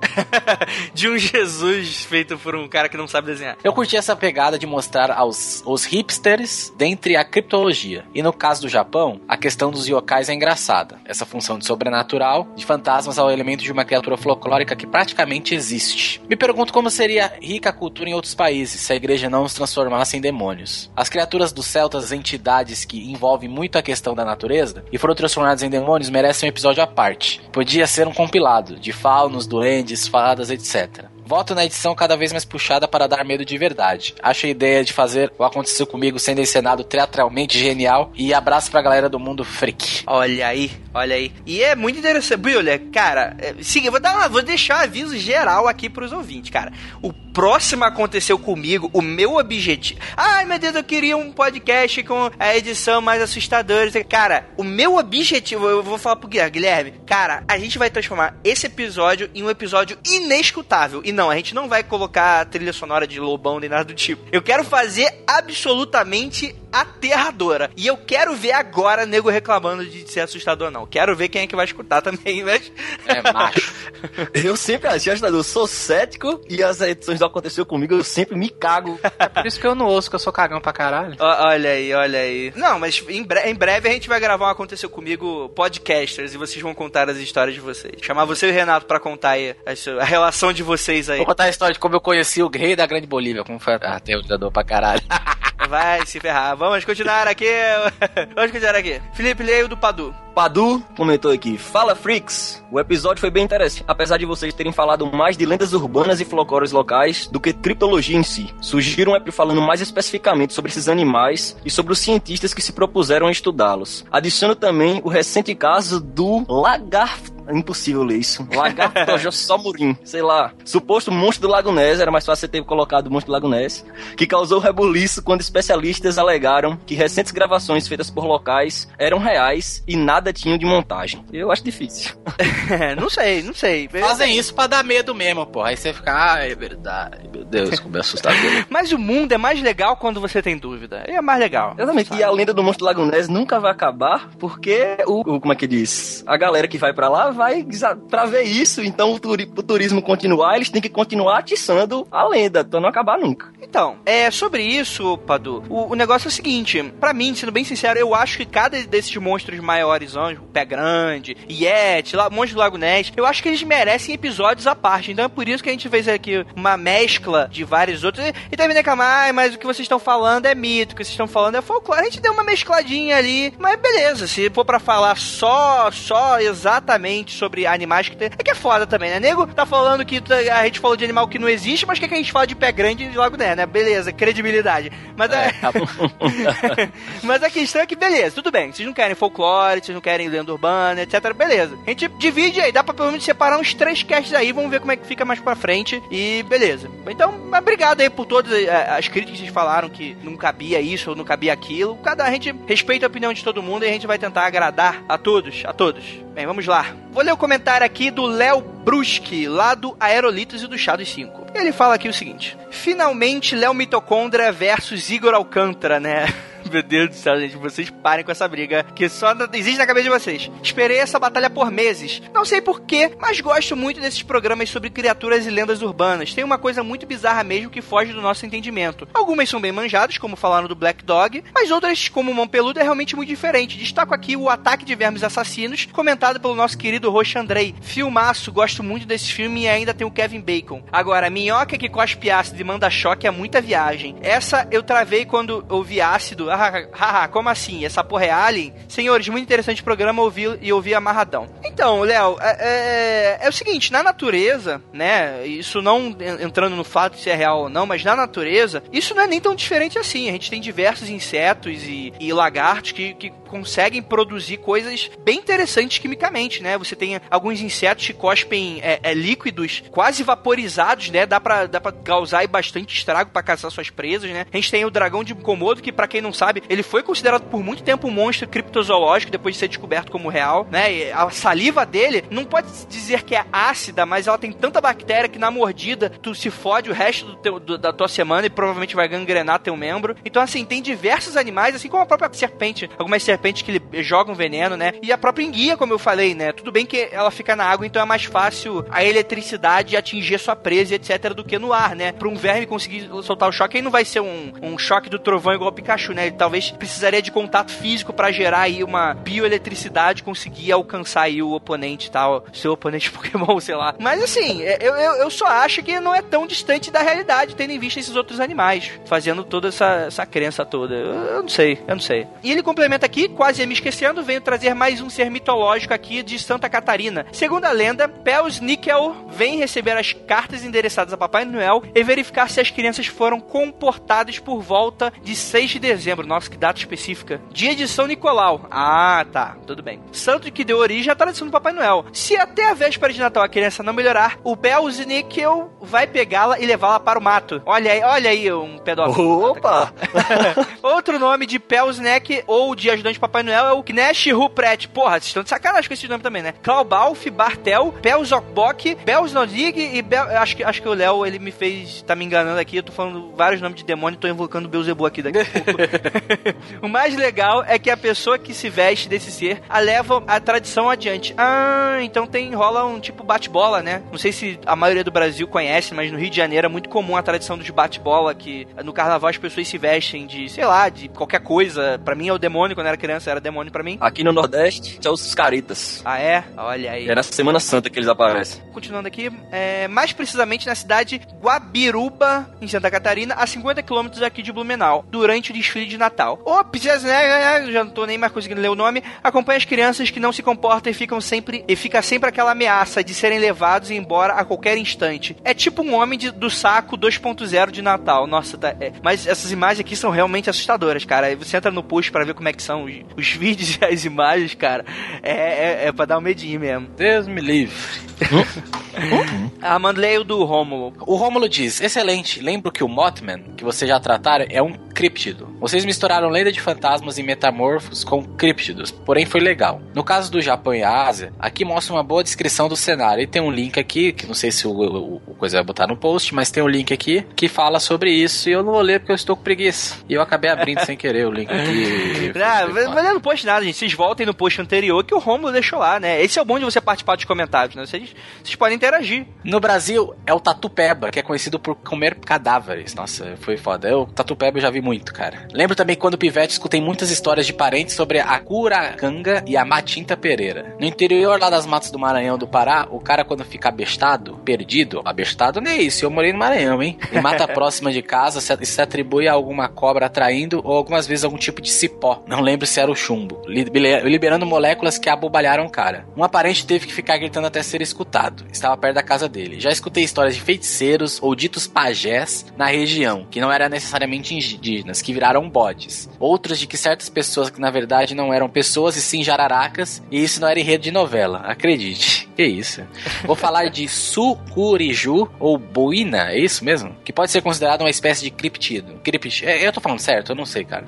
de 0.94 1.08
um 1.08 1.18
Jesus 1.18 2.04
feito 2.04 2.38
por 2.38 2.54
um 2.54 2.68
cara 2.68 2.88
que 2.88 2.96
não 2.96 3.06
sabe 3.06 3.28
desenhar. 3.28 3.56
Eu 3.62 3.72
curti 3.72 3.96
essa 3.96 4.16
pegada 4.16 4.58
de 4.58 4.66
mostrar 4.66 5.10
aos, 5.10 5.62
aos 5.66 5.84
hipsters 5.84 6.72
dentre 6.76 7.16
a 7.16 7.24
criptologia. 7.44 8.04
E 8.14 8.22
no 8.22 8.32
caso 8.32 8.62
do 8.62 8.68
Japão, 8.68 9.20
a 9.28 9.36
questão 9.36 9.70
dos 9.70 9.86
yokais 9.86 10.28
é 10.28 10.34
engraçada. 10.34 10.98
Essa 11.04 11.26
função 11.26 11.58
de 11.58 11.66
sobrenatural, 11.66 12.48
de 12.56 12.64
fantasmas 12.64 13.18
ao 13.18 13.30
elemento 13.30 13.62
de 13.62 13.70
uma 13.70 13.84
criatura 13.84 14.16
folclórica 14.16 14.74
que 14.74 14.86
praticamente 14.86 15.54
existe. 15.54 16.20
Me 16.28 16.36
pergunto 16.36 16.72
como 16.72 16.90
seria 16.90 17.32
rica 17.40 17.70
a 17.70 17.72
cultura 17.72 18.08
em 18.08 18.14
outros 18.14 18.34
países 18.34 18.80
se 18.80 18.92
a 18.92 18.96
igreja 18.96 19.28
não 19.28 19.44
os 19.44 19.54
transformasse 19.54 20.16
em 20.16 20.20
demônios. 20.20 20.90
As 20.96 21.08
criaturas 21.08 21.52
dos 21.52 21.66
celtas, 21.66 22.12
entidades 22.12 22.84
que 22.84 23.10
envolvem 23.10 23.48
muito 23.48 23.78
a 23.78 23.82
questão 23.82 24.14
da 24.14 24.24
natureza 24.24 24.84
e 24.90 24.98
foram 24.98 25.14
transformadas 25.14 25.62
em 25.62 25.70
demônios, 25.70 26.10
merecem 26.10 26.48
um 26.48 26.50
episódio 26.50 26.82
à 26.82 26.86
parte. 26.86 27.40
Podia 27.52 27.86
ser 27.86 28.08
um 28.08 28.12
compilado 28.12 28.78
de 28.78 28.92
faunos, 28.92 29.46
duendes, 29.46 30.08
fadas, 30.08 30.50
etc. 30.50 31.13
Voto 31.26 31.54
na 31.54 31.64
edição 31.64 31.94
cada 31.94 32.16
vez 32.16 32.32
mais 32.32 32.44
puxada 32.44 32.86
para 32.86 33.06
dar 33.06 33.24
medo 33.24 33.44
de 33.44 33.56
verdade. 33.56 34.14
Acho 34.22 34.46
a 34.46 34.50
ideia 34.50 34.84
de 34.84 34.92
fazer 34.92 35.32
o 35.38 35.44
Aconteceu 35.44 35.86
Comigo 35.86 36.18
sendo 36.18 36.40
encenado 36.40 36.84
teatralmente 36.84 37.58
genial 37.58 38.12
e 38.14 38.34
abraço 38.34 38.70
pra 38.70 38.82
galera 38.82 39.08
do 39.08 39.18
mundo 39.18 39.44
freak. 39.44 40.02
Olha 40.06 40.48
aí, 40.48 40.70
olha 40.92 41.16
aí. 41.16 41.32
E 41.46 41.62
é 41.62 41.74
muito 41.74 41.98
interessante. 41.98 42.56
Olha, 42.56 42.78
cara, 42.78 43.36
é, 43.38 43.54
sim, 43.62 43.86
eu 43.86 43.90
vou, 43.90 44.00
dar 44.00 44.28
vou 44.28 44.42
deixar 44.42 44.80
um 44.80 44.82
aviso 44.82 45.16
geral 45.16 45.66
aqui 45.66 45.88
pros 45.88 46.12
ouvintes, 46.12 46.50
cara. 46.50 46.72
O 47.00 47.12
próximo 47.12 47.84
Aconteceu 47.84 48.38
Comigo, 48.38 48.88
o 48.92 49.02
meu 49.02 49.36
objetivo... 49.36 50.00
Ai, 50.16 50.44
meu 50.44 50.58
Deus, 50.58 50.76
eu 50.76 50.84
queria 50.84 51.16
um 51.16 51.32
podcast 51.32 52.02
com 52.04 52.30
a 52.38 52.56
edição 52.56 53.00
mais 53.00 53.20
assustadora. 53.20 53.90
Cara, 54.04 54.46
o 54.56 54.62
meu 54.62 54.96
objetivo, 54.96 55.68
eu 55.68 55.82
vou 55.82 55.98
falar 55.98 56.16
pro 56.16 56.28
Guilherme, 56.28 56.92
cara, 57.04 57.42
a 57.48 57.58
gente 57.58 57.76
vai 57.76 57.90
transformar 57.90 58.36
esse 58.44 58.66
episódio 58.66 59.28
em 59.34 59.42
um 59.42 59.50
episódio 59.50 59.98
inescutável 60.06 61.02
não, 61.14 61.30
a 61.30 61.36
gente 61.36 61.54
não 61.54 61.68
vai 61.68 61.82
colocar 61.82 62.40
a 62.40 62.44
trilha 62.44 62.72
sonora 62.72 63.06
de 63.06 63.18
Lobão 63.18 63.58
nem 63.58 63.70
nada 63.70 63.84
do 63.84 63.94
tipo. 63.94 64.22
Eu 64.30 64.42
quero 64.42 64.64
fazer 64.64 65.22
absolutamente 65.26 66.54
aterradora. 66.74 67.70
E 67.76 67.86
eu 67.86 67.96
quero 67.96 68.34
ver 68.34 68.52
agora 68.52 69.06
nego 69.06 69.30
reclamando 69.30 69.86
de 69.86 70.10
ser 70.10 70.20
assustador, 70.20 70.70
não. 70.72 70.86
Quero 70.86 71.14
ver 71.14 71.28
quem 71.28 71.42
é 71.42 71.46
que 71.46 71.54
vai 71.54 71.64
escutar 71.64 72.02
também, 72.02 72.42
mas. 72.44 72.72
É 73.06 73.32
macho. 73.32 73.72
eu 74.34 74.56
sempre 74.56 74.88
achei 74.88 75.12
assustador. 75.12 75.38
Eu 75.38 75.44
sou 75.44 75.68
cético 75.68 76.40
e 76.48 76.62
as 76.62 76.80
edições 76.80 77.20
do 77.20 77.24
Aconteceu 77.24 77.64
Comigo 77.64 77.94
eu 77.94 78.02
sempre 78.02 78.36
me 78.36 78.50
cago. 78.50 78.98
É 79.18 79.28
por 79.28 79.46
isso 79.46 79.60
que 79.60 79.66
eu 79.66 79.74
não 79.74 79.86
ouço, 79.86 80.10
que 80.10 80.16
eu 80.16 80.20
sou 80.20 80.32
cagão 80.32 80.60
pra 80.60 80.72
caralho. 80.72 81.16
O, 81.18 81.24
olha 81.24 81.70
aí, 81.70 81.94
olha 81.94 82.18
aí. 82.18 82.52
Não, 82.56 82.78
mas 82.78 83.02
em, 83.08 83.22
bre 83.22 83.40
em, 83.48 83.54
breve 83.54 83.88
a 83.88 83.92
gente 83.92 84.08
vai 84.08 84.18
gravar 84.18 84.46
um 84.46 84.50
Aconteceu 84.50 84.90
Comigo 84.90 85.48
podcasters 85.50 86.34
e 86.34 86.36
vocês 86.36 86.60
vão 86.60 86.74
contar 86.74 87.08
as 87.08 87.18
histórias 87.18 87.54
de 87.54 87.60
vocês. 87.60 87.94
Chamar 88.02 88.24
você 88.24 88.48
e 88.48 88.50
o 88.50 88.52
Renato 88.52 88.86
pra 88.86 88.98
contar 88.98 89.30
aí 89.30 89.54
a, 89.64 90.00
a 90.00 90.04
relação 90.04 90.52
de 90.52 90.62
vocês 90.62 91.03
aí. 91.08 91.18
Vou 91.18 91.26
contar 91.26 91.44
a 91.44 91.48
história 91.48 91.72
de 91.72 91.78
como 91.78 91.94
eu 91.94 92.00
conheci 92.00 92.42
o 92.42 92.48
rei 92.48 92.76
da 92.76 92.86
Grande 92.86 93.06
Bolívia, 93.06 93.44
como 93.44 93.58
foi 93.58 93.74
aterrador 93.74 94.50
pra 94.50 94.64
caralho. 94.64 95.02
Vai 95.68 96.04
se 96.06 96.20
ferrar. 96.20 96.56
Vamos 96.56 96.84
continuar 96.84 97.26
aqui. 97.26 97.46
Vamos 98.34 98.50
continuar 98.50 98.74
aqui. 98.74 99.00
Felipe 99.14 99.42
Leio 99.42 99.68
do 99.68 99.76
Padu. 99.76 100.14
Padu 100.34 100.80
comentou 100.96 101.30
aqui: 101.30 101.56
Fala 101.56 101.94
Freaks! 101.94 102.62
O 102.70 102.78
episódio 102.78 103.20
foi 103.20 103.30
bem 103.30 103.44
interessante, 103.44 103.84
apesar 103.86 104.18
de 104.18 104.26
vocês 104.26 104.52
terem 104.52 104.72
falado 104.72 105.10
mais 105.10 105.36
de 105.36 105.46
lendas 105.46 105.72
urbanas 105.72 106.20
e 106.20 106.24
folclores 106.24 106.72
locais 106.72 107.26
do 107.28 107.40
que 107.40 107.52
criptologia 107.52 108.16
em 108.16 108.22
si. 108.22 108.52
Surgiram 108.60 109.12
um 109.12 109.16
app 109.16 109.30
falando 109.30 109.62
mais 109.62 109.80
especificamente 109.80 110.52
sobre 110.52 110.70
esses 110.70 110.88
animais 110.88 111.56
e 111.64 111.70
sobre 111.70 111.92
os 111.92 111.98
cientistas 111.98 112.52
que 112.52 112.62
se 112.62 112.72
propuseram 112.72 113.28
a 113.28 113.32
estudá-los. 113.32 114.04
Adiciono 114.10 114.54
também 114.54 115.00
o 115.04 115.08
recente 115.08 115.54
caso 115.54 116.00
do 116.00 116.44
lagarto 116.48 117.33
é 117.46 117.56
impossível 117.56 118.02
ler 118.02 118.18
isso. 118.18 118.46
Lagarto 118.54 119.32
Somurim, 119.32 119.96
sei 120.04 120.22
lá. 120.22 120.52
Suposto 120.64 121.12
monstro 121.12 121.48
do 121.48 121.52
Lago 121.52 121.72
Ness, 121.72 122.00
era 122.00 122.10
mais 122.10 122.24
fácil 122.24 122.40
você 122.40 122.48
ter 122.48 122.64
colocado 122.64 123.06
o 123.06 123.10
monstro 123.10 123.30
do 123.30 123.32
Lago 123.32 123.48
Ness, 123.48 123.84
que 124.16 124.26
causou 124.26 124.58
rebuliço 124.58 125.22
quando 125.22 125.40
especialistas 125.40 126.18
alegaram 126.18 126.76
que 126.86 126.94
recentes 126.94 127.32
gravações 127.32 127.86
feitas 127.86 128.10
por 128.10 128.24
locais 128.24 128.88
eram 128.98 129.18
reais 129.18 129.82
e 129.86 129.96
nada 129.96 130.32
tinham 130.32 130.56
de 130.56 130.64
montagem. 130.64 131.24
Eu 131.32 131.50
acho 131.50 131.62
difícil. 131.62 132.14
não 133.00 133.10
sei, 133.10 133.42
não 133.42 133.54
sei. 133.54 133.88
Fazem 133.88 134.36
isso 134.36 134.54
pra 134.54 134.66
dar 134.66 134.84
medo 134.84 135.14
mesmo, 135.14 135.46
pô. 135.46 135.62
Aí 135.62 135.76
você 135.76 135.92
fica, 135.92 136.34
ah, 136.34 136.38
é 136.44 136.54
verdade. 136.54 137.28
Meu 137.32 137.44
Deus, 137.44 137.78
como 137.80 137.96
é 137.96 138.00
assustador. 138.00 138.66
Mas 138.68 138.92
o 138.92 138.98
mundo 138.98 139.32
é 139.32 139.38
mais 139.38 139.60
legal 139.60 139.96
quando 139.96 140.20
você 140.20 140.40
tem 140.40 140.56
dúvida. 140.56 141.04
É 141.06 141.20
mais 141.20 141.40
legal. 141.40 141.74
Exatamente. 141.76 142.08
Sabe? 142.08 142.20
E 142.20 142.24
a 142.24 142.30
lenda 142.30 142.54
do 142.54 142.62
monstro 142.62 142.84
do 142.84 142.86
Lago 142.86 143.04
Ness 143.04 143.28
nunca 143.28 143.60
vai 143.60 143.70
acabar, 143.70 144.30
porque 144.38 144.98
o, 145.06 145.20
o 145.20 145.40
como 145.40 145.52
é 145.52 145.56
que 145.56 145.66
diz? 145.66 146.22
A 146.26 146.36
galera 146.36 146.68
que 146.68 146.78
vai 146.78 146.92
para 146.92 147.08
lá 147.08 147.33
vai 147.34 147.66
para 148.08 148.24
ver 148.26 148.42
isso, 148.42 148.82
então 148.82 149.12
o, 149.12 149.18
turi 149.18 149.44
o, 149.44 149.62
turismo 149.62 150.00
continuar, 150.00 150.56
eles 150.56 150.70
têm 150.70 150.80
que 150.80 150.88
continuar 150.88 151.38
atiçando 151.38 152.06
a 152.10 152.26
lenda, 152.26 152.64
pra 152.64 152.80
não 152.80 152.88
acabar 152.88 153.18
nunca. 153.18 153.52
Então, 153.60 153.96
é 154.06 154.30
sobre 154.30 154.62
isso, 154.62 155.18
Padu. 155.18 155.62
O, 155.68 155.92
o 155.92 155.94
negócio 155.94 156.28
é 156.28 156.30
o 156.30 156.32
seguinte, 156.32 156.82
para 157.00 157.12
mim, 157.12 157.34
sendo 157.34 157.52
bem 157.52 157.64
sincero, 157.64 157.98
eu 157.98 158.14
acho 158.14 158.38
que 158.38 158.46
cada 158.46 158.82
desses 158.84 159.14
monstros 159.16 159.58
maiores, 159.60 160.16
anjo, 160.16 160.42
Pé 160.52 160.64
Grande, 160.64 161.36
Yeti, 161.50 162.16
lá, 162.16 162.30
Monstro 162.30 162.56
do 162.56 162.60
Lago 162.60 162.78
Ness, 162.78 163.12
eu 163.16 163.26
acho 163.26 163.42
que 163.42 163.48
eles 163.48 163.62
merecem 163.62 164.14
episódios 164.14 164.66
à 164.66 164.74
parte. 164.74 165.12
Então 165.12 165.24
é 165.24 165.28
por 165.28 165.48
isso 165.48 165.62
que 165.62 165.68
a 165.68 165.72
gente 165.72 165.88
fez 165.88 166.08
aqui 166.08 166.44
uma 166.54 166.76
mescla 166.76 167.48
de 167.50 167.64
vários 167.64 168.04
outros. 168.04 168.24
E, 168.50 168.56
também 168.56 168.76
reclamar, 168.76 169.28
ah, 169.28 169.32
mas 169.32 169.54
o 169.54 169.58
que 169.58 169.66
vocês 169.66 169.84
estão 169.84 169.98
falando 169.98 170.46
é 170.46 170.54
mito, 170.54 170.92
o 170.92 170.96
que 170.96 171.04
vocês 171.04 171.12
estão 171.12 171.26
falando 171.26 171.56
é 171.56 171.62
folclore. 171.62 172.00
A 172.00 172.04
gente 172.04 172.20
deu 172.20 172.32
uma 172.32 172.44
mescladinha 172.44 173.16
ali, 173.16 173.52
mas 173.58 173.80
beleza, 173.80 174.26
se 174.26 174.50
for 174.50 174.64
para 174.64 174.78
falar 174.78 175.16
só, 175.16 175.90
só 175.90 176.40
exatamente 176.40 177.23
sobre 177.32 177.66
animais 177.66 178.08
que 178.08 178.16
tem. 178.16 178.28
É 178.36 178.42
que 178.42 178.50
é 178.50 178.54
foda 178.54 178.86
também, 178.86 179.10
né? 179.10 179.20
Nego 179.20 179.46
tá 179.46 179.66
falando 179.66 180.04
que 180.04 180.22
a 180.50 180.64
gente 180.64 180.80
falou 180.80 180.96
de 180.96 181.04
animal 181.04 181.28
que 181.28 181.38
não 181.38 181.48
existe, 181.48 181.86
mas 181.86 181.98
que, 181.98 182.04
é 182.04 182.08
que 182.08 182.14
a 182.14 182.18
gente 182.18 182.32
fala 182.32 182.46
de 182.46 182.54
pé 182.54 182.72
grande 182.72 183.04
e 183.04 183.16
logo 183.16 183.36
né, 183.36 183.54
né? 183.54 183.66
Beleza, 183.66 184.12
credibilidade. 184.12 184.90
Mas 185.16 185.30
é. 185.30 185.48
é... 185.48 185.52
Tá 185.52 185.72
mas 187.22 187.42
a 187.42 187.50
questão 187.50 187.82
é 187.82 187.86
que, 187.86 187.96
beleza, 187.96 188.34
tudo 188.34 188.50
bem. 188.50 188.72
Vocês 188.72 188.86
não 188.86 188.94
querem 188.94 189.14
folclore, 189.14 189.80
vocês 189.80 189.94
não 189.94 190.02
querem 190.02 190.28
lenda 190.28 190.52
urbana, 190.52 191.02
etc. 191.02 191.32
Beleza. 191.34 191.78
A 191.86 191.90
gente 191.90 192.08
divide 192.18 192.60
aí, 192.60 192.72
dá 192.72 192.82
pra 192.82 192.94
pelo 192.94 193.08
menos 193.08 193.24
separar 193.24 193.58
uns 193.58 193.74
três 193.74 194.02
casts 194.02 194.34
aí, 194.34 194.52
vamos 194.52 194.70
ver 194.70 194.80
como 194.80 194.92
é 194.92 194.96
que 194.96 195.06
fica 195.06 195.24
mais 195.24 195.40
pra 195.40 195.54
frente. 195.54 196.02
E 196.10 196.42
beleza. 196.44 196.90
Então, 197.08 197.34
obrigado 197.56 198.00
aí 198.00 198.10
por 198.10 198.26
todas 198.26 198.52
eh, 198.52 198.88
as 198.90 199.08
críticas 199.08 199.38
que 199.38 199.44
vocês 199.44 199.54
falaram 199.54 199.88
que 199.88 200.16
não 200.22 200.36
cabia 200.36 200.80
isso 200.80 201.10
ou 201.10 201.16
não 201.16 201.24
cabia 201.24 201.52
aquilo. 201.52 201.96
Cada 201.96 202.24
a 202.24 202.30
gente 202.30 202.54
respeita 202.66 203.06
a 203.06 203.08
opinião 203.08 203.32
de 203.32 203.44
todo 203.44 203.62
mundo 203.62 203.84
e 203.84 203.88
a 203.88 203.92
gente 203.92 204.06
vai 204.06 204.18
tentar 204.18 204.46
agradar 204.46 205.02
a 205.08 205.18
todos, 205.18 205.62
a 205.64 205.72
todos. 205.72 206.04
Bem, 206.34 206.46
vamos 206.46 206.66
lá. 206.66 206.86
Vou 207.14 207.22
ler 207.22 207.30
o 207.30 207.36
comentário 207.36 207.86
aqui 207.86 208.10
do 208.10 208.26
Léo 208.26 208.60
Bruschi, 208.60 209.46
lá 209.46 209.76
do 209.76 209.96
Aerolitos 210.00 210.64
e 210.64 210.66
do 210.66 210.76
Shadow 210.76 211.06
5. 211.06 211.46
Ele 211.54 211.70
fala 211.70 211.94
aqui 211.94 212.08
o 212.08 212.12
seguinte: 212.12 212.58
Finalmente, 212.72 213.54
Léo 213.54 213.72
Mitocondria 213.72 214.50
versus 214.50 215.08
Igor 215.10 215.32
Alcântara, 215.32 216.00
né? 216.00 216.26
Meu 216.70 216.82
Deus 216.82 217.10
do 217.10 217.14
céu, 217.14 217.38
gente, 217.38 217.56
vocês 217.56 217.90
parem 217.90 218.24
com 218.24 218.30
essa 218.30 218.48
briga 218.48 218.84
que 218.94 219.08
só 219.08 219.34
existe 219.52 219.78
na 219.78 219.86
cabeça 219.86 220.04
de 220.04 220.10
vocês. 220.10 220.50
Esperei 220.62 220.98
essa 220.98 221.18
batalha 221.18 221.50
por 221.50 221.70
meses. 221.70 222.22
Não 222.32 222.44
sei 222.44 222.60
porquê, 222.60 223.12
mas 223.20 223.40
gosto 223.40 223.76
muito 223.76 224.00
desses 224.00 224.22
programas 224.22 224.70
sobre 224.70 224.90
criaturas 224.90 225.46
e 225.46 225.50
lendas 225.50 225.82
urbanas. 225.82 226.34
Tem 226.34 226.44
uma 226.44 226.58
coisa 226.58 226.82
muito 226.82 227.06
bizarra 227.06 227.44
mesmo 227.44 227.70
que 227.70 227.82
foge 227.82 228.12
do 228.12 228.20
nosso 228.20 228.46
entendimento. 228.46 229.06
Algumas 229.12 229.48
são 229.48 229.60
bem 229.60 229.72
manjadas, 229.72 230.18
como 230.18 230.36
falaram 230.36 230.68
do 230.68 230.74
Black 230.74 231.04
Dog, 231.04 231.44
mas 231.54 231.70
outras, 231.70 232.08
como 232.08 232.34
Mão 232.34 232.48
Peludo, 232.48 232.80
é 232.80 232.82
realmente 232.82 233.14
muito 233.14 233.28
diferente. 233.28 233.78
Destaco 233.78 234.14
aqui 234.14 234.36
o 234.36 234.48
Ataque 234.48 234.84
de 234.84 234.94
Vermes 234.94 235.22
Assassinos, 235.22 235.86
comentado 235.92 236.40
pelo 236.40 236.54
nosso 236.54 236.78
querido 236.78 237.10
Roche 237.10 237.38
Andrei. 237.38 237.74
Filmaço, 237.80 238.52
gosto 238.52 238.82
muito 238.82 239.06
desse 239.06 239.32
filme 239.32 239.62
e 239.62 239.68
ainda 239.68 239.94
tem 239.94 240.06
o 240.06 240.10
Kevin 240.10 240.40
Bacon. 240.40 240.82
Agora, 240.90 241.30
minhoca 241.30 241.78
que 241.78 241.88
cospe 241.88 242.30
ácido 242.30 242.60
e 242.60 242.64
manda 242.64 242.90
choque 242.90 243.26
é 243.26 243.30
muita 243.30 243.60
viagem. 243.60 244.16
Essa 244.22 244.66
eu 244.70 244.82
travei 244.82 245.24
quando 245.24 245.64
ouvi 245.68 246.00
ácido 246.00 246.50
haha, 246.56 247.28
como 247.28 247.48
assim? 247.48 247.84
Essa 247.84 248.02
porra 248.02 248.26
é 248.26 248.30
Alien? 248.30 248.74
Senhores, 248.88 249.28
muito 249.28 249.44
interessante 249.44 249.80
o 249.80 249.84
programa 249.84 250.22
ouvir 250.22 250.58
e 250.60 250.72
ouvir 250.72 250.94
amarradão. 250.94 251.48
Então, 251.64 252.00
Léo, 252.00 252.36
é, 252.40 253.38
é, 253.40 253.46
é, 253.46 253.48
o 253.48 253.52
seguinte, 253.52 253.92
na 253.92 254.02
natureza, 254.02 254.80
né, 254.92 255.46
isso 255.46 255.82
não 255.82 256.16
entrando 256.40 256.76
no 256.76 256.84
fato 256.84 257.16
se 257.16 257.30
é 257.30 257.34
real 257.34 257.62
ou 257.62 257.68
não, 257.68 257.86
mas 257.86 258.04
na 258.04 258.16
natureza, 258.16 258.82
isso 258.92 259.14
não 259.14 259.22
é 259.22 259.26
nem 259.26 259.40
tão 259.40 259.54
diferente 259.54 259.98
assim. 259.98 260.28
A 260.28 260.32
gente 260.32 260.50
tem 260.50 260.60
diversos 260.60 261.08
insetos 261.08 261.82
e, 261.84 262.12
e 262.18 262.32
lagartos 262.32 262.92
que, 262.92 263.14
que 263.14 263.32
conseguem 263.54 264.02
produzir 264.02 264.56
coisas 264.56 265.08
bem 265.20 265.38
interessantes 265.38 265.98
quimicamente, 265.98 266.60
né? 266.60 266.76
Você 266.76 266.96
tem 266.96 267.20
alguns 267.30 267.60
insetos 267.60 268.04
que 268.04 268.12
cospem 268.12 268.80
é, 268.82 268.98
é, 269.00 269.14
líquidos 269.14 269.80
quase 269.92 270.24
vaporizados, 270.24 271.08
né? 271.10 271.24
Dá 271.24 271.40
pra, 271.40 271.66
dá 271.66 271.80
pra 271.80 271.92
causar 271.92 272.44
bastante 272.48 272.96
estrago 272.96 273.30
para 273.30 273.44
caçar 273.44 273.70
suas 273.70 273.90
presas, 273.90 274.28
né? 274.32 274.44
A 274.52 274.56
gente 274.56 274.72
tem 274.72 274.84
o 274.84 274.90
dragão 274.90 275.22
de 275.22 275.36
Komodo, 275.36 275.80
que 275.80 275.92
para 275.92 276.08
quem 276.08 276.20
não 276.20 276.32
sabe, 276.32 276.64
ele 276.68 276.82
foi 276.82 277.04
considerado 277.04 277.44
por 277.44 277.62
muito 277.62 277.84
tempo 277.84 278.08
um 278.08 278.10
monstro 278.10 278.48
criptozoológico 278.48 279.30
depois 279.30 279.54
de 279.54 279.60
ser 279.60 279.68
descoberto 279.68 280.10
como 280.10 280.28
real, 280.28 280.66
né? 280.68 280.92
E 280.92 281.12
a 281.12 281.30
saliva 281.30 281.86
dele 281.86 282.24
não 282.30 282.44
pode 282.44 282.66
dizer 282.88 283.22
que 283.22 283.36
é 283.36 283.44
ácida, 283.52 284.04
mas 284.04 284.26
ela 284.26 284.36
tem 284.36 284.50
tanta 284.50 284.80
bactéria 284.80 285.28
que 285.28 285.38
na 285.38 285.52
mordida 285.52 286.10
tu 286.10 286.34
se 286.34 286.50
fode 286.50 286.90
o 286.90 286.92
resto 286.92 287.36
teu, 287.36 287.60
do, 287.60 287.78
da 287.78 287.92
tua 287.92 288.08
semana 288.08 288.48
e 288.48 288.50
provavelmente 288.50 288.96
vai 288.96 289.06
gangrenar 289.06 289.60
teu 289.60 289.76
membro. 289.76 290.16
Então, 290.24 290.42
assim, 290.42 290.64
tem 290.64 290.82
diversos 290.82 291.36
animais, 291.36 291.76
assim 291.76 291.88
como 291.88 292.02
a 292.02 292.06
própria 292.06 292.32
serpente. 292.32 292.90
Algumas 292.98 293.22
serpentes 293.22 293.43
que 293.52 294.02
jogam 294.02 294.34
veneno, 294.34 294.76
né? 294.76 294.92
E 295.02 295.12
a 295.12 295.18
própria 295.18 295.44
enguia, 295.44 295.76
como 295.76 295.92
eu 295.92 295.98
falei, 295.98 296.34
né? 296.34 296.52
Tudo 296.52 296.72
bem 296.72 296.86
que 296.86 297.08
ela 297.10 297.30
fica 297.30 297.56
na 297.56 297.64
água, 297.64 297.86
então 297.86 298.00
é 298.00 298.04
mais 298.04 298.24
fácil 298.24 298.84
a 298.90 299.04
eletricidade 299.04 299.96
atingir 299.96 300.38
sua 300.38 300.56
presa, 300.56 300.94
etc, 300.94 301.32
do 301.34 301.44
que 301.44 301.58
no 301.58 301.72
ar, 301.72 301.94
né? 301.94 302.12
Para 302.12 302.28
um 302.28 302.36
verme 302.36 302.66
conseguir 302.66 303.08
soltar 303.22 303.48
o 303.48 303.52
choque, 303.52 303.76
aí 303.76 303.82
não 303.82 303.90
vai 303.90 304.04
ser 304.04 304.20
um, 304.20 304.52
um 304.62 304.78
choque 304.78 305.10
do 305.10 305.18
trovão 305.18 305.54
igual 305.54 305.70
o 305.70 305.72
Pikachu, 305.72 306.12
né? 306.12 306.26
Ele 306.26 306.36
talvez 306.36 306.70
precisaria 306.70 307.22
de 307.22 307.30
contato 307.30 307.72
físico 307.72 308.12
para 308.12 308.30
gerar 308.32 308.62
aí 308.62 308.82
uma 308.82 309.14
bioeletricidade, 309.14 310.22
conseguir 310.22 310.72
alcançar 310.72 311.22
aí 311.22 311.42
o 311.42 311.52
oponente 311.52 312.10
tal, 312.10 312.44
seu 312.52 312.72
oponente 312.72 313.10
Pokémon, 313.12 313.60
sei 313.60 313.74
lá. 313.74 313.94
Mas 313.98 314.22
assim, 314.22 314.62
é, 314.62 314.78
eu, 314.80 314.94
eu, 314.94 315.12
eu 315.16 315.30
só 315.30 315.46
acho 315.46 315.82
que 315.82 315.98
não 316.00 316.14
é 316.14 316.22
tão 316.22 316.46
distante 316.46 316.90
da 316.90 317.00
realidade, 317.00 317.56
tendo 317.56 317.70
em 317.70 317.78
vista 317.78 318.00
esses 318.00 318.16
outros 318.16 318.40
animais, 318.40 318.90
fazendo 319.04 319.44
toda 319.44 319.68
essa, 319.68 320.04
essa 320.06 320.26
crença 320.26 320.64
toda. 320.64 320.94
Eu, 320.94 321.14
eu 321.14 321.42
não 321.42 321.48
sei, 321.48 321.78
eu 321.86 321.94
não 321.94 322.02
sei. 322.02 322.26
E 322.42 322.50
ele 322.50 322.62
complementa 322.62 323.06
aqui 323.06 323.28
quase 323.34 323.66
me 323.66 323.74
esquecendo, 323.74 324.22
venho 324.22 324.40
trazer 324.40 324.74
mais 324.74 325.00
um 325.00 325.10
ser 325.10 325.30
mitológico 325.30 325.92
aqui 325.92 326.22
de 326.22 326.38
Santa 326.38 326.68
Catarina. 326.68 327.26
Segundo 327.32 327.64
a 327.64 327.72
lenda, 327.72 328.08
Pels 328.08 328.60
Nickel 328.60 329.28
vem 329.30 329.58
receber 329.58 329.96
as 329.96 330.12
cartas 330.12 330.64
endereçadas 330.64 331.12
a 331.12 331.16
Papai 331.16 331.44
Noel 331.44 331.82
e 331.94 332.02
verificar 332.02 332.48
se 332.48 332.60
as 332.60 332.70
crianças 332.70 333.06
foram 333.06 333.40
comportadas 333.40 334.38
por 334.38 334.62
volta 334.62 335.12
de 335.22 335.34
6 335.34 335.72
de 335.72 335.78
dezembro. 335.78 336.26
Nossa, 336.26 336.48
que 336.48 336.56
data 336.56 336.78
específica. 336.78 337.40
Dia 337.52 337.74
de 337.74 337.88
São 337.88 338.06
Nicolau. 338.06 338.66
Ah, 338.70 339.26
tá. 339.32 339.56
Tudo 339.66 339.82
bem. 339.82 340.00
Santo 340.12 340.50
que 340.52 340.64
deu 340.64 340.78
origem 340.78 341.10
à 341.10 341.16
tradição 341.16 341.46
do 341.46 341.52
Papai 341.52 341.72
Noel. 341.72 342.06
Se 342.12 342.36
até 342.36 342.70
a 342.70 342.74
véspera 342.74 343.12
de 343.12 343.20
Natal 343.20 343.42
a 343.42 343.48
criança 343.48 343.82
não 343.82 343.92
melhorar, 343.92 344.38
o 344.44 344.56
Pels 344.56 345.04
Nickel 345.04 345.72
vai 345.80 346.06
pegá-la 346.06 346.58
e 346.60 346.66
levá-la 346.66 347.00
para 347.00 347.18
o 347.18 347.22
mato. 347.22 347.60
Olha 347.66 347.92
aí, 347.92 348.02
olha 348.02 348.30
aí 348.30 348.52
um 348.52 348.78
pedófilo. 348.78 349.50
Opa! 349.50 349.92
Outro 350.82 351.18
nome 351.18 351.46
de 351.46 351.58
Pelsneck 351.58 352.44
ou 352.46 352.74
de 352.74 352.90
ajudante 352.90 353.13
Papai 353.18 353.42
Noel 353.42 353.66
é 353.66 353.72
o 353.72 353.82
Knesh 353.82 354.32
Rupret. 354.32 354.88
Porra, 354.88 355.12
vocês 355.12 355.26
estão 355.26 355.42
de 355.42 355.48
sacanagem 355.48 355.88
com 355.88 355.94
esse 355.94 356.08
nome 356.08 356.22
também, 356.22 356.42
né? 356.42 356.54
Klaubalf, 356.62 357.26
Bartel, 357.30 357.92
Belzokbok, 358.00 358.96
Belznodig 359.04 359.78
e 359.78 360.02
Bel... 360.02 360.24
Acho 360.38 360.56
que, 360.56 360.64
acho 360.64 360.82
que 360.82 360.88
o 360.88 360.94
Léo, 360.94 361.24
ele 361.24 361.38
me 361.38 361.50
fez... 361.50 362.02
Tá 362.02 362.14
me 362.14 362.24
enganando 362.24 362.58
aqui, 362.58 362.76
eu 362.76 362.82
tô 362.82 362.92
falando 362.92 363.32
vários 363.36 363.60
nomes 363.60 363.78
de 363.78 363.84
demônio 363.84 364.16
e 364.16 364.20
tô 364.20 364.28
invocando 364.28 364.68
Belzebu 364.68 365.06
aqui 365.06 365.22
daqui 365.22 365.38
a 365.38 365.44
pouco. 365.44 365.74
o 366.82 366.88
mais 366.88 367.16
legal 367.16 367.64
é 367.66 367.78
que 367.78 367.90
a 367.90 367.96
pessoa 367.96 368.38
que 368.38 368.54
se 368.54 368.68
veste 368.68 369.08
desse 369.08 369.30
ser 369.30 369.62
a 369.68 369.78
leva 369.78 370.22
a 370.26 370.40
tradição 370.40 370.88
adiante. 370.88 371.34
Ah, 371.36 371.98
então 372.02 372.26
tem 372.26 372.54
rola 372.54 372.84
um 372.84 373.00
tipo 373.00 373.24
bate-bola, 373.24 373.82
né? 373.82 374.02
Não 374.10 374.18
sei 374.18 374.32
se 374.32 374.58
a 374.66 374.76
maioria 374.76 375.04
do 375.04 375.10
Brasil 375.10 375.46
conhece, 375.46 375.94
mas 375.94 376.10
no 376.10 376.18
Rio 376.18 376.30
de 376.30 376.36
Janeiro 376.36 376.66
é 376.66 376.68
muito 376.68 376.88
comum 376.88 377.16
a 377.16 377.22
tradição 377.22 377.56
dos 377.56 377.68
bate-bola, 377.70 378.34
que 378.34 378.66
no 378.84 378.92
carnaval 378.92 379.30
as 379.30 379.38
pessoas 379.38 379.68
se 379.68 379.78
vestem 379.78 380.26
de, 380.26 380.48
sei 380.48 380.64
lá, 380.64 380.88
de 380.88 381.08
qualquer 381.08 381.40
coisa. 381.40 382.00
Para 382.04 382.14
mim 382.14 382.28
é 382.28 382.32
o 382.32 382.38
demônio 382.38 382.74
quando 382.74 382.86
era 382.86 382.96
criança 383.04 383.30
era 383.30 383.40
demônio 383.40 383.70
para 383.70 383.82
mim. 383.82 383.98
Aqui 384.00 384.24
no 384.24 384.32
Nordeste 384.32 384.98
são 385.02 385.12
os 385.12 385.34
caritas. 385.34 386.00
Ah, 386.06 386.18
é? 386.18 386.42
Olha 386.56 386.92
aí. 386.92 387.06
É 387.06 387.14
na 387.14 387.22
Semana 387.22 387.60
Santa 387.60 387.90
que 387.90 387.98
eles 387.98 388.08
aparecem. 388.08 388.62
Continuando 388.72 389.08
aqui, 389.08 389.30
é, 389.52 389.86
mais 389.88 390.12
precisamente 390.12 390.66
na 390.66 390.74
cidade 390.74 391.20
Guabiruba, 391.40 392.50
em 392.62 392.66
Santa 392.66 392.90
Catarina, 392.90 393.34
a 393.34 393.46
50 393.46 393.82
quilômetros 393.82 394.22
aqui 394.22 394.42
de 394.42 394.52
Blumenau, 394.52 395.04
durante 395.10 395.50
o 395.50 395.54
desfile 395.54 395.86
de 395.86 395.98
Natal. 395.98 396.40
O 396.46 396.62
né, 397.04 397.70
já 397.70 397.84
não 397.84 397.90
tô 397.90 398.06
nem 398.06 398.16
mais 398.16 398.32
conseguindo 398.32 398.60
ler 398.60 398.68
o 398.68 398.74
nome, 398.74 399.02
acompanha 399.22 399.58
as 399.58 399.64
crianças 399.64 400.10
que 400.10 400.18
não 400.18 400.32
se 400.32 400.42
comportam 400.42 400.90
e 400.90 400.94
ficam 400.94 401.20
sempre 401.20 401.62
e 401.68 401.76
fica 401.76 402.00
sempre 402.00 402.30
aquela 402.30 402.52
ameaça 402.52 403.04
de 403.04 403.12
serem 403.12 403.38
levados 403.38 403.90
embora 403.90 404.32
a 404.32 404.44
qualquer 404.44 404.78
instante. 404.78 405.36
É 405.44 405.52
tipo 405.52 405.82
um 405.82 405.94
homem 405.94 406.18
de, 406.18 406.30
do 406.30 406.48
saco 406.48 406.96
2.0 406.96 407.70
de 407.70 407.82
Natal. 407.82 408.26
Nossa, 408.26 408.56
tá, 408.56 408.74
é, 408.80 408.92
mas 409.02 409.26
essas 409.26 409.52
imagens 409.52 409.80
aqui 409.80 409.94
são 409.94 410.10
realmente 410.10 410.48
assustadoras, 410.48 411.04
cara. 411.04 411.36
Você 411.36 411.56
entra 411.56 411.70
no 411.70 411.82
post 411.82 412.10
para 412.10 412.24
ver 412.24 412.34
como 412.34 412.48
é 412.48 412.52
que 412.52 412.62
são 412.62 412.84
os, 412.84 412.93
os 413.16 413.30
vídeos 413.30 413.78
e 413.80 413.84
as 413.84 414.04
imagens, 414.04 414.54
cara, 414.54 414.84
é, 415.22 415.32
é, 415.32 415.86
é 415.86 415.92
pra 415.92 416.04
dar 416.04 416.18
um 416.18 416.20
medinho 416.20 416.60
mesmo. 416.60 416.88
Deus 416.96 417.26
me 417.26 417.40
livre. 417.40 417.74
Armando 419.60 420.00
leio 420.00 420.24
do 420.24 420.44
Rômulo. 420.44 420.92
O 421.00 421.16
Rômulo 421.16 421.48
diz: 421.48 421.80
Excelente, 421.80 422.40
lembro 422.40 422.70
que 422.70 422.84
o 422.84 422.88
Mothman, 422.88 423.42
que 423.56 423.64
vocês 423.64 423.88
já 423.88 423.98
trataram, 423.98 424.46
é 424.48 424.62
um 424.62 424.72
críptido. 424.94 425.48
Vocês 425.60 425.84
misturaram 425.84 426.28
lenda 426.28 426.52
de 426.52 426.60
fantasmas 426.60 427.18
e 427.18 427.22
metamorfos 427.22 428.04
com 428.04 428.24
críptidos, 428.24 428.90
porém 428.90 429.26
foi 429.26 429.40
legal. 429.40 429.82
No 429.92 430.04
caso 430.04 430.30
do 430.30 430.40
Japão 430.40 430.74
e 430.74 430.82
Ásia, 430.82 431.32
aqui 431.38 431.64
mostra 431.64 431.92
uma 431.92 432.02
boa 432.02 432.22
descrição 432.22 432.68
do 432.68 432.76
cenário. 432.76 433.22
E 433.22 433.26
tem 433.26 433.42
um 433.42 433.50
link 433.50 433.78
aqui, 433.78 434.12
que 434.12 434.26
não 434.26 434.34
sei 434.34 434.50
se 434.50 434.66
o, 434.66 434.70
o, 434.70 435.22
o 435.26 435.34
coisa 435.34 435.58
vai 435.58 435.64
botar 435.64 435.86
no 435.86 435.96
post, 435.96 436.34
mas 436.34 436.50
tem 436.50 436.62
um 436.62 436.68
link 436.68 436.92
aqui 436.92 437.26
que 437.34 437.48
fala 437.48 437.80
sobre 437.80 438.10
isso. 438.10 438.48
E 438.48 438.52
eu 438.52 438.62
não 438.62 438.72
vou 438.72 438.80
ler 438.80 439.00
porque 439.00 439.12
eu 439.12 439.16
estou 439.16 439.36
com 439.36 439.42
preguiça. 439.42 439.96
E 440.08 440.14
eu 440.14 440.22
acabei 440.22 440.50
abrindo 440.50 440.80
sem 440.84 440.96
querer 440.96 441.26
o 441.26 441.30
link 441.30 441.50
aqui. 441.50 442.32
Ah, 442.44 442.66
mas 442.68 443.04
não 443.04 443.20
post 443.20 443.46
nada, 443.46 443.64
gente. 443.64 443.76
Vocês 443.76 443.94
voltem 443.94 444.26
no 444.26 444.34
post 444.34 444.60
anterior 444.60 445.02
que 445.02 445.14
o 445.14 445.18
Romulo 445.18 445.50
deixou 445.52 445.78
lá, 445.78 445.98
né? 445.98 446.22
Esse 446.22 446.38
é 446.38 446.42
o 446.42 446.44
bom 446.44 446.58
de 446.58 446.64
você 446.64 446.80
participar 446.80 447.16
dos 447.16 447.24
comentários, 447.24 447.74
né? 447.74 447.86
Vocês, 447.86 448.14
vocês 448.42 448.54
podem 448.54 448.76
interagir. 448.76 449.26
No 449.42 449.58
Brasil, 449.58 450.14
é 450.26 450.34
o 450.34 450.38
Tatu 450.38 450.68
Peba, 450.68 451.10
que 451.10 451.18
é 451.18 451.22
conhecido 451.22 451.58
por 451.58 451.74
comer 451.74 452.16
cadáveres. 452.16 452.94
Nossa, 452.94 453.34
foi 453.40 453.56
foda. 453.56 453.88
Eu, 453.88 454.06
Tatu 454.06 454.36
Peba 454.36 454.58
eu 454.58 454.62
já 454.62 454.70
vi 454.70 454.82
muito, 454.84 455.14
cara. 455.14 455.48
Lembro 455.50 455.74
também 455.74 455.96
quando 455.96 456.18
pivete 456.18 456.52
escutei 456.52 456.78
muitas 456.78 457.10
histórias 457.10 457.46
de 457.46 457.54
parentes 457.54 457.94
sobre 457.94 458.18
a 458.18 458.38
Curacanga 458.38 459.42
e 459.46 459.56
a 459.56 459.64
Matinta 459.64 460.14
Pereira. 460.14 460.76
No 460.78 460.84
interior 460.86 461.40
lá 461.40 461.48
das 461.48 461.64
matas 461.64 461.90
do 461.90 461.98
Maranhão 461.98 462.36
do 462.36 462.46
Pará, 462.46 462.86
o 462.90 463.00
cara 463.00 463.24
quando 463.24 463.44
fica 463.44 463.70
abestado, 463.70 464.36
perdido, 464.44 465.00
abestado 465.02 465.60
não 465.60 465.70
é 465.70 465.78
isso, 465.78 466.04
eu 466.04 466.10
morei 466.10 466.32
no 466.32 466.38
Maranhão, 466.38 466.82
hein? 466.82 466.98
Em 467.10 467.20
mata 467.20 467.48
próxima 467.48 467.90
de 467.90 468.02
casa 468.02 468.42
se, 468.42 468.66
se 468.66 468.82
atribui 468.82 469.26
a 469.26 469.32
alguma 469.32 469.68
cobra 469.68 470.06
atraindo 470.06 470.60
ou 470.62 470.76
algumas 470.76 471.06
vezes 471.06 471.24
algum 471.24 471.38
tipo 471.38 471.62
de 471.62 471.70
cipó. 471.70 472.22
Não 472.26 472.42
lembro 472.42 472.66
se 472.66 472.78
era 472.78 472.90
o 472.90 472.96
chumbo, 472.96 473.40
liberando 473.46 474.44
moléculas 474.44 474.98
que 474.98 475.08
abobalharam 475.08 475.64
o 475.64 475.70
cara. 475.70 476.06
Um 476.14 476.22
aparente 476.22 476.66
teve 476.66 476.86
que 476.86 476.92
ficar 476.92 477.16
gritando 477.16 477.46
até 477.46 477.62
ser 477.62 477.80
escutado. 477.80 478.44
Estava 478.52 478.76
perto 478.76 478.96
da 478.96 479.02
casa 479.02 479.28
dele. 479.28 479.58
Já 479.58 479.70
escutei 479.70 480.04
histórias 480.04 480.34
de 480.34 480.42
feiticeiros 480.42 481.18
ou 481.22 481.34
ditos 481.34 481.66
pajés 481.66 482.44
na 482.56 482.66
região, 482.66 483.26
que 483.30 483.40
não 483.40 483.50
eram 483.50 483.70
necessariamente 483.70 484.34
indígenas, 484.74 485.00
que 485.00 485.12
viraram 485.12 485.48
bodes. 485.48 486.08
Outros 486.18 486.58
de 486.58 486.66
que 486.66 486.76
certas 486.76 487.08
pessoas 487.08 487.50
que 487.50 487.60
na 487.60 487.70
verdade 487.70 488.14
não 488.14 488.32
eram 488.32 488.48
pessoas 488.48 488.96
e 488.96 489.02
sim 489.02 489.22
jararacas, 489.22 490.02
e 490.10 490.22
isso 490.22 490.40
não 490.40 490.48
era 490.48 490.58
enredo 490.58 490.82
de 490.82 490.90
novela, 490.90 491.38
acredite. 491.46 492.28
Que 492.36 492.44
isso? 492.44 492.82
Vou 493.24 493.36
falar 493.36 493.68
de 493.68 493.86
sucuriju 493.88 495.28
ou 495.38 495.56
boina, 495.56 496.32
é 496.32 496.38
isso 496.38 496.64
mesmo? 496.64 496.94
Que 497.04 497.12
pode 497.12 497.30
ser 497.30 497.42
considerado 497.42 497.82
uma 497.82 497.90
espécie 497.90 498.22
de 498.22 498.30
criptido. 498.30 498.94
Criptido. 499.02 499.48
É, 499.48 499.66
eu 499.66 499.72
tô 499.72 499.80
falando 499.80 500.00
certo? 500.00 500.32
Eu 500.32 500.36
não 500.36 500.44
sei, 500.44 500.64
cara. 500.64 500.84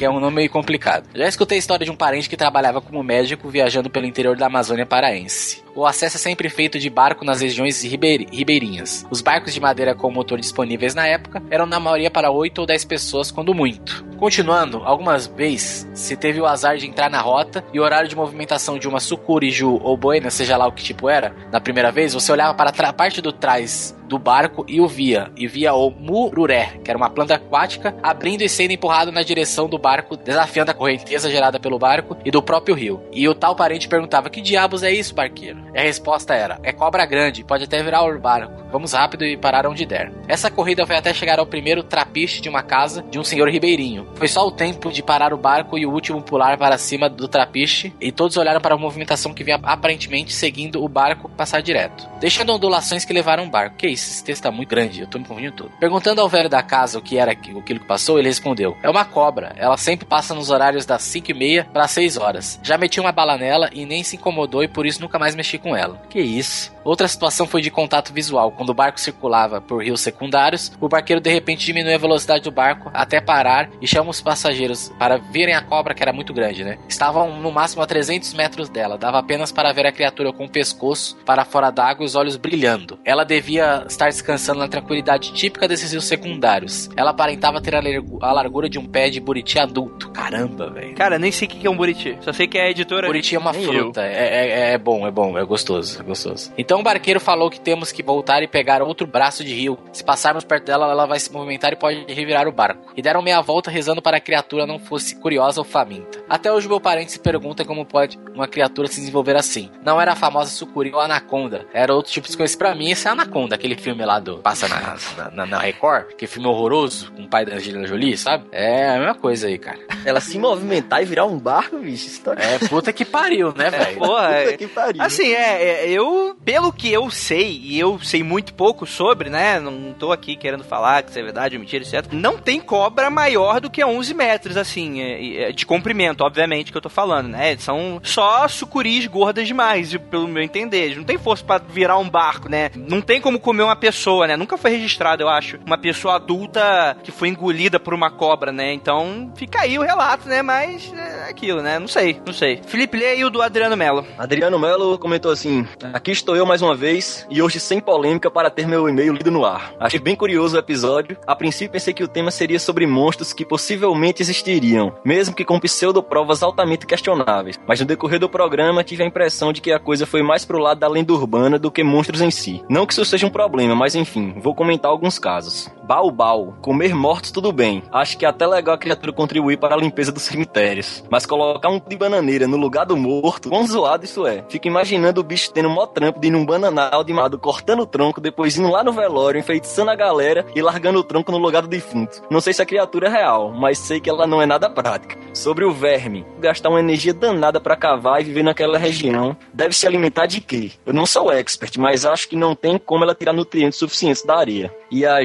é 0.00 0.10
um 0.10 0.18
nome 0.18 0.36
meio 0.36 0.50
complicado. 0.50 1.08
Já 1.14 1.28
escutei 1.28 1.56
a 1.56 1.58
história 1.58 1.84
de 1.84 1.90
um 1.90 1.96
parente 1.96 2.28
que 2.28 2.36
trabalhava 2.36 2.80
como 2.80 3.02
médico 3.02 3.48
viajando 3.48 3.88
pelo 3.88 4.06
interior 4.06 4.36
da 4.36 4.46
Amazônia 4.46 4.86
paraense. 4.86 5.62
O 5.74 5.86
acesso 5.86 6.16
é 6.16 6.20
sempre 6.20 6.48
feito 6.48 6.76
de 6.76 6.90
barco 6.90 7.24
nas 7.24 7.40
regiões 7.40 7.84
ribeirinhas. 7.84 9.06
Os 9.10 9.20
barcos 9.20 9.54
de 9.54 9.60
madeira 9.60 9.94
com 9.94 10.10
motor 10.10 10.40
disponíveis 10.40 10.92
na 10.92 11.06
época 11.06 11.40
eram 11.50 11.66
na 11.66 11.78
maioria 11.78 12.10
para 12.10 12.32
8 12.32 12.58
ou 12.58 12.66
10 12.66 12.84
pessoas, 12.84 13.30
quando 13.30 13.54
muito. 13.54 14.04
Continuando, 14.18 14.78
algumas 14.78 15.28
vezes 15.28 15.86
se 15.94 16.16
teve 16.16 16.40
o 16.40 16.46
azar 16.46 16.76
de 16.76 16.88
entrar 16.88 17.08
na 17.08 17.20
rota 17.20 17.64
e 17.72 17.78
o 17.78 17.84
horário 17.84 18.08
de 18.08 18.16
movimentação 18.16 18.76
de 18.76 18.88
uma 18.88 18.98
sucuriju 18.98 19.78
ou 19.80 19.96
boina, 19.96 20.30
seja 20.30 20.56
lá 20.56 20.66
o 20.66 20.72
que 20.72 20.82
tipo 20.88 21.08
era, 21.08 21.34
na 21.52 21.60
primeira 21.60 21.90
vez, 21.92 22.14
você 22.14 22.32
olhava 22.32 22.54
para 22.54 22.70
a 22.70 22.92
parte 22.92 23.20
do 23.20 23.32
trás 23.32 23.94
do 24.08 24.18
barco 24.18 24.64
e 24.66 24.80
o 24.80 24.88
via. 24.88 25.30
E 25.36 25.46
via 25.46 25.74
o 25.74 25.90
mururé, 25.90 26.78
que 26.82 26.90
era 26.90 26.96
uma 26.96 27.10
planta 27.10 27.34
aquática, 27.34 27.94
abrindo 28.02 28.42
e 28.42 28.48
sendo 28.48 28.72
empurrado 28.72 29.12
na 29.12 29.22
direção 29.22 29.68
do 29.68 29.78
barco, 29.78 30.16
desafiando 30.16 30.70
a 30.70 30.74
correnteza 30.74 31.30
gerada 31.30 31.60
pelo 31.60 31.78
barco 31.78 32.16
e 32.24 32.30
do 32.30 32.42
próprio 32.42 32.74
rio. 32.74 33.02
E 33.12 33.28
o 33.28 33.34
tal 33.34 33.54
parente 33.54 33.88
perguntava: 33.88 34.30
Que 34.30 34.40
diabos 34.40 34.82
é 34.82 34.90
isso, 34.90 35.14
barqueiro? 35.14 35.58
E 35.74 35.78
a 35.78 35.82
resposta 35.82 36.34
era: 36.34 36.58
É 36.62 36.72
cobra 36.72 37.04
grande, 37.04 37.44
pode 37.44 37.64
até 37.64 37.82
virar 37.82 38.02
o 38.02 38.18
barco. 38.18 38.66
Vamos 38.70 38.92
rápido 38.92 39.24
e 39.24 39.36
parar 39.36 39.66
onde 39.66 39.86
der. 39.86 40.12
Essa 40.26 40.50
corrida 40.50 40.86
foi 40.86 40.96
até 40.96 41.14
chegar 41.14 41.38
ao 41.38 41.46
primeiro 41.46 41.82
trapiche 41.82 42.40
de 42.40 42.48
uma 42.48 42.62
casa 42.62 43.02
de 43.10 43.18
um 43.18 43.24
senhor 43.24 43.48
ribeirinho. 43.48 44.06
Foi 44.14 44.28
só 44.28 44.46
o 44.46 44.50
tempo 44.50 44.92
de 44.92 45.02
parar 45.02 45.32
o 45.32 45.38
barco 45.38 45.78
e 45.78 45.86
o 45.86 45.90
último 45.90 46.22
pular 46.22 46.58
para 46.58 46.76
cima 46.76 47.08
do 47.08 47.26
trapiche, 47.26 47.94
e 48.00 48.12
todos 48.12 48.36
olharam 48.36 48.60
para 48.60 48.74
a 48.74 48.78
movimentação 48.78 49.32
que 49.32 49.42
vinha 49.42 49.58
aparentemente 49.62 50.32
seguindo 50.32 50.84
o 50.84 50.88
barco 50.88 51.30
passar 51.30 51.62
direto, 51.62 52.06
deixando 52.20 52.52
ondulações 52.52 53.04
que 53.04 53.12
levaram 53.12 53.44
o 53.44 53.50
barco. 53.50 53.76
Que 53.76 53.88
isso? 53.88 53.97
Esse 53.98 54.24
texto 54.24 54.42
tá 54.42 54.50
muito 54.50 54.68
grande, 54.68 55.00
eu 55.00 55.06
tô 55.06 55.18
me 55.18 55.24
confundindo 55.24 55.56
todo. 55.56 55.72
Perguntando 55.78 56.20
ao 56.20 56.28
velho 56.28 56.48
da 56.48 56.62
casa 56.62 56.98
o 56.98 57.02
que 57.02 57.18
era 57.18 57.32
aquilo 57.32 57.62
que 57.62 57.78
passou, 57.78 58.18
ele 58.18 58.28
respondeu: 58.28 58.76
É 58.82 58.88
uma 58.88 59.04
cobra. 59.04 59.54
Ela 59.56 59.76
sempre 59.76 60.06
passa 60.06 60.34
nos 60.34 60.50
horários 60.50 60.86
das 60.86 61.02
5 61.02 61.30
e 61.30 61.34
meia 61.34 61.68
para 61.72 61.88
6 61.88 62.16
horas. 62.16 62.60
Já 62.62 62.76
meti 62.78 63.00
uma 63.00 63.12
bala 63.12 63.36
nela 63.36 63.70
e 63.72 63.84
nem 63.84 64.02
se 64.02 64.16
incomodou 64.16 64.62
e 64.62 64.68
por 64.68 64.86
isso 64.86 65.00
nunca 65.00 65.18
mais 65.18 65.34
mexi 65.34 65.58
com 65.58 65.74
ela. 65.74 66.00
Que 66.08 66.20
isso? 66.20 66.72
Outra 66.88 67.06
situação 67.06 67.46
foi 67.46 67.60
de 67.60 67.70
contato 67.70 68.14
visual. 68.14 68.50
Quando 68.50 68.70
o 68.70 68.74
barco 68.74 68.98
circulava 68.98 69.60
por 69.60 69.84
rios 69.84 70.00
secundários, 70.00 70.72
o 70.80 70.88
barqueiro 70.88 71.20
de 71.20 71.28
repente 71.28 71.66
diminui 71.66 71.92
a 71.92 71.98
velocidade 71.98 72.44
do 72.44 72.50
barco 72.50 72.90
até 72.94 73.20
parar 73.20 73.68
e 73.78 73.86
chama 73.86 74.08
os 74.08 74.22
passageiros 74.22 74.90
para 74.98 75.18
verem 75.18 75.54
a 75.54 75.60
cobra, 75.60 75.92
que 75.92 76.02
era 76.02 76.14
muito 76.14 76.32
grande, 76.32 76.64
né? 76.64 76.78
Estavam 76.88 77.42
no 77.42 77.52
máximo 77.52 77.82
a 77.82 77.86
300 77.86 78.32
metros 78.32 78.70
dela. 78.70 78.96
Dava 78.96 79.18
apenas 79.18 79.52
para 79.52 79.70
ver 79.70 79.84
a 79.84 79.92
criatura 79.92 80.32
com 80.32 80.46
o 80.46 80.48
pescoço 80.48 81.18
para 81.26 81.44
fora 81.44 81.70
d'água 81.70 82.04
e 82.04 82.06
os 82.06 82.14
olhos 82.14 82.38
brilhando. 82.38 82.98
Ela 83.04 83.22
devia 83.22 83.84
estar 83.86 84.06
descansando 84.06 84.60
na 84.60 84.68
tranquilidade 84.68 85.34
típica 85.34 85.68
desses 85.68 85.92
rios 85.92 86.06
secundários. 86.06 86.88
Ela 86.96 87.10
aparentava 87.10 87.60
ter 87.60 87.74
a 87.74 88.32
largura 88.32 88.66
de 88.66 88.78
um 88.78 88.86
pé 88.86 89.10
de 89.10 89.20
buriti 89.20 89.58
adulto. 89.58 90.08
Caramba, 90.12 90.70
velho. 90.70 90.94
Cara, 90.94 91.18
nem 91.18 91.30
sei 91.30 91.48
o 91.48 91.50
que 91.50 91.66
é 91.66 91.70
um 91.70 91.76
buriti. 91.76 92.16
Só 92.22 92.32
sei 92.32 92.46
que 92.46 92.56
é 92.56 92.62
a 92.62 92.70
editora. 92.70 93.08
Buriti 93.08 93.36
é 93.36 93.38
uma 93.38 93.52
fruta. 93.52 94.00
É, 94.00 94.70
é, 94.70 94.72
é 94.72 94.78
bom, 94.78 95.06
é 95.06 95.10
bom, 95.10 95.38
é 95.38 95.44
gostoso, 95.44 96.00
é 96.00 96.02
gostoso. 96.02 96.50
Então 96.56 96.77
então 96.78 96.82
o 96.82 96.94
barqueiro 96.94 97.18
falou 97.18 97.50
que 97.50 97.58
temos 97.58 97.90
que 97.90 98.04
voltar 98.04 98.40
e 98.40 98.46
pegar 98.46 98.82
outro 98.82 99.04
braço 99.04 99.42
de 99.42 99.52
rio. 99.52 99.76
Se 99.92 100.04
passarmos 100.04 100.44
perto 100.44 100.66
dela, 100.66 100.88
ela 100.88 101.06
vai 101.06 101.18
se 101.18 101.32
movimentar 101.32 101.72
e 101.72 101.76
pode 101.76 102.04
revirar 102.06 102.46
o 102.46 102.52
barco. 102.52 102.92
E 102.96 103.02
deram 103.02 103.20
meia 103.20 103.40
volta 103.40 103.68
rezando 103.68 104.00
para 104.00 104.18
a 104.18 104.20
criatura 104.20 104.64
não 104.64 104.78
fosse 104.78 105.16
curiosa 105.16 105.60
ou 105.60 105.64
faminta. 105.64 106.22
Até 106.28 106.52
hoje 106.52 106.68
meu 106.68 106.80
parente 106.80 107.10
se 107.10 107.18
pergunta 107.18 107.64
como 107.64 107.84
pode 107.84 108.16
uma 108.32 108.46
criatura 108.46 108.86
se 108.86 109.00
desenvolver 109.00 109.34
assim. 109.34 109.68
Não 109.84 110.00
era 110.00 110.12
a 110.12 110.16
famosa 110.16 110.50
sucuri 110.50 110.92
ou 110.94 111.00
anaconda. 111.00 111.66
Era 111.72 111.92
outro 111.92 112.12
tipo 112.12 112.28
de 112.28 112.36
coisa. 112.36 112.56
Pra 112.56 112.76
mim, 112.76 112.92
esse 112.92 113.08
é 113.08 113.10
Anaconda, 113.10 113.56
aquele 113.56 113.74
filme 113.74 114.04
lá 114.04 114.20
do... 114.20 114.38
Passa 114.38 114.68
na, 114.68 114.96
na, 115.32 115.46
na 115.46 115.58
Record. 115.58 116.14
Que 116.14 116.28
filme 116.28 116.46
horroroso, 116.46 117.10
com 117.10 117.22
o 117.22 117.28
pai 117.28 117.44
da 117.44 117.56
Angelina 117.56 117.88
Jolie, 117.88 118.16
sabe? 118.16 118.44
É 118.52 118.90
a 118.90 118.98
mesma 118.98 119.14
coisa 119.16 119.48
aí, 119.48 119.58
cara. 119.58 119.80
Ela 120.04 120.20
se 120.20 120.38
movimentar 120.38 121.02
e 121.02 121.06
virar 121.06 121.24
um 121.24 121.38
barco, 121.38 121.76
bicho. 121.78 122.20
Tá... 122.20 122.34
É, 122.38 122.68
puta 122.68 122.92
que 122.92 123.04
pariu, 123.04 123.52
né, 123.56 123.68
velho? 123.68 123.82
É, 123.82 123.94
porra, 123.94 124.28
puta 124.44 124.56
que 124.56 124.66
pariu. 124.68 125.02
Assim, 125.02 125.32
é, 125.32 125.64
é, 125.64 125.90
eu, 125.90 126.36
pelo 126.44 126.67
que 126.72 126.92
eu 126.92 127.10
sei, 127.10 127.60
e 127.62 127.78
eu 127.78 127.98
sei 128.00 128.22
muito 128.22 128.54
pouco 128.54 128.86
sobre, 128.86 129.30
né? 129.30 129.58
Não 129.60 129.92
tô 129.92 130.12
aqui 130.12 130.36
querendo 130.36 130.64
falar 130.64 131.02
que 131.02 131.10
isso 131.10 131.18
é 131.18 131.22
verdade 131.22 131.56
ou 131.56 131.60
mentira, 131.60 131.84
etc. 131.84 132.12
Não 132.12 132.38
tem 132.38 132.60
cobra 132.60 133.10
maior 133.10 133.60
do 133.60 133.70
que 133.70 133.84
11 133.84 134.14
metros, 134.14 134.56
assim, 134.56 135.00
é, 135.00 135.48
é, 135.48 135.52
de 135.52 135.66
comprimento, 135.66 136.24
obviamente, 136.24 136.70
que 136.70 136.76
eu 136.76 136.82
tô 136.82 136.88
falando, 136.88 137.28
né? 137.28 137.56
São 137.58 138.00
só 138.02 138.46
sucuris 138.48 139.06
gordas 139.06 139.46
demais, 139.46 139.96
pelo 140.10 140.28
meu 140.28 140.42
entender. 140.42 140.96
Não 140.96 141.04
tem 141.04 141.18
força 141.18 141.44
para 141.44 141.62
virar 141.68 141.98
um 141.98 142.08
barco, 142.08 142.48
né? 142.48 142.70
Não 142.74 143.00
tem 143.00 143.20
como 143.20 143.40
comer 143.40 143.62
uma 143.62 143.76
pessoa, 143.76 144.26
né? 144.26 144.36
Nunca 144.36 144.56
foi 144.56 144.70
registrado, 144.70 145.22
eu 145.22 145.28
acho, 145.28 145.58
uma 145.66 145.78
pessoa 145.78 146.16
adulta 146.16 146.96
que 147.02 147.10
foi 147.10 147.28
engolida 147.28 147.80
por 147.80 147.94
uma 147.94 148.10
cobra, 148.10 148.52
né? 148.52 148.72
Então, 148.72 149.32
fica 149.36 149.62
aí 149.62 149.78
o 149.78 149.82
relato, 149.82 150.28
né? 150.28 150.42
Mas 150.42 150.92
é 150.92 151.30
aquilo, 151.30 151.62
né? 151.62 151.78
Não 151.78 151.88
sei, 151.88 152.20
não 152.24 152.32
sei. 152.32 152.60
Felipe, 152.66 153.02
aí 153.04 153.24
o 153.24 153.30
do 153.30 153.42
Adriano 153.42 153.76
Melo. 153.76 154.06
Adriano 154.18 154.58
Melo 154.58 154.98
comentou 154.98 155.30
assim: 155.30 155.66
Aqui 155.92 156.10
estou 156.10 156.36
eu 156.36 156.46
mais 156.48 156.62
uma 156.62 156.74
vez 156.74 157.26
e 157.28 157.42
hoje 157.42 157.60
sem 157.60 157.78
polêmica 157.78 158.30
para 158.30 158.50
ter 158.50 158.66
meu 158.66 158.88
e-mail 158.88 159.12
lido 159.12 159.30
no 159.30 159.44
ar. 159.44 159.74
Achei 159.78 160.00
bem 160.00 160.16
curioso 160.16 160.56
o 160.56 160.58
episódio. 160.58 161.18
A 161.26 161.36
princípio 161.36 161.72
pensei 161.72 161.92
que 161.92 162.02
o 162.02 162.08
tema 162.08 162.30
seria 162.30 162.58
sobre 162.58 162.86
monstros 162.86 163.34
que 163.34 163.44
possivelmente 163.44 164.22
existiriam, 164.22 164.94
mesmo 165.04 165.34
que 165.34 165.44
com 165.44 165.60
pseudoprovas 165.60 166.42
altamente 166.42 166.86
questionáveis. 166.86 167.60
Mas 167.66 167.80
no 167.80 167.86
decorrer 167.86 168.18
do 168.18 168.30
programa 168.30 168.82
tive 168.82 169.02
a 169.02 169.06
impressão 169.06 169.52
de 169.52 169.60
que 169.60 169.70
a 169.72 169.78
coisa 169.78 170.06
foi 170.06 170.22
mais 170.22 170.46
pro 170.46 170.58
lado 170.58 170.80
da 170.80 170.88
lenda 170.88 171.12
urbana 171.12 171.58
do 171.58 171.70
que 171.70 171.84
monstros 171.84 172.22
em 172.22 172.30
si. 172.30 172.64
Não 172.68 172.86
que 172.86 172.94
isso 172.94 173.04
seja 173.04 173.26
um 173.26 173.30
problema, 173.30 173.74
mas 173.74 173.94
enfim, 173.94 174.34
vou 174.40 174.54
comentar 174.54 174.90
alguns 174.90 175.18
casos. 175.18 175.70
Baubau, 175.88 176.54
comer 176.60 176.94
mortos 176.94 177.30
tudo 177.30 177.50
bem. 177.50 177.82
Acho 177.90 178.18
que 178.18 178.26
é 178.26 178.28
até 178.28 178.46
legal 178.46 178.74
a 178.74 178.78
criatura 178.78 179.10
contribuir 179.10 179.56
para 179.56 179.74
a 179.74 179.78
limpeza 179.78 180.12
dos 180.12 180.24
cemitérios. 180.24 181.02
Mas 181.08 181.24
colocar 181.24 181.70
um 181.70 181.80
de 181.80 181.96
bananeira 181.96 182.46
no 182.46 182.58
lugar 182.58 182.84
do 182.84 182.94
morto, 182.94 183.48
quão 183.48 183.66
zoado 183.66 184.04
isso 184.04 184.26
é. 184.26 184.44
Fico 184.50 184.68
imaginando 184.68 185.22
o 185.22 185.24
bicho 185.24 185.50
tendo 185.50 185.70
mó 185.70 185.86
trampo 185.86 186.20
de 186.20 186.28
ir 186.28 186.30
num 186.30 186.44
bananal 186.44 187.02
de 187.02 187.14
mado 187.14 187.38
cortando 187.38 187.80
o 187.80 187.86
tronco, 187.86 188.20
depois 188.20 188.58
indo 188.58 188.70
lá 188.70 188.84
no 188.84 188.92
velório, 188.92 189.38
enfeitiçando 189.40 189.90
a 189.90 189.96
galera 189.96 190.44
e 190.54 190.60
largando 190.60 190.98
o 190.98 191.02
tronco 191.02 191.32
no 191.32 191.38
lugar 191.38 191.62
do 191.62 191.68
defunto. 191.68 192.22
Não 192.28 192.42
sei 192.42 192.52
se 192.52 192.60
a 192.60 192.66
criatura 192.66 193.06
é 193.06 193.10
real, 193.10 193.50
mas 193.50 193.78
sei 193.78 193.98
que 193.98 194.10
ela 194.10 194.26
não 194.26 194.42
é 194.42 194.44
nada 194.44 194.68
prática. 194.68 195.16
Sobre 195.32 195.64
o 195.64 195.72
verme, 195.72 196.26
gastar 196.38 196.68
uma 196.68 196.80
energia 196.80 197.14
danada 197.14 197.58
para 197.58 197.76
cavar 197.76 198.20
e 198.20 198.24
viver 198.24 198.42
naquela 198.42 198.76
região, 198.76 199.34
deve 199.54 199.74
se 199.74 199.86
alimentar 199.86 200.26
de 200.26 200.42
quê? 200.42 200.70
Eu 200.84 200.92
não 200.92 201.06
sou 201.06 201.32
expert, 201.32 201.78
mas 201.78 202.04
acho 202.04 202.28
que 202.28 202.36
não 202.36 202.54
tem 202.54 202.76
como 202.76 203.04
ela 203.04 203.14
tirar 203.14 203.32
nutrientes 203.32 203.78
suficientes 203.78 204.22
da 204.22 204.36
areia. 204.36 204.70
E 204.90 205.06
a 205.06 205.24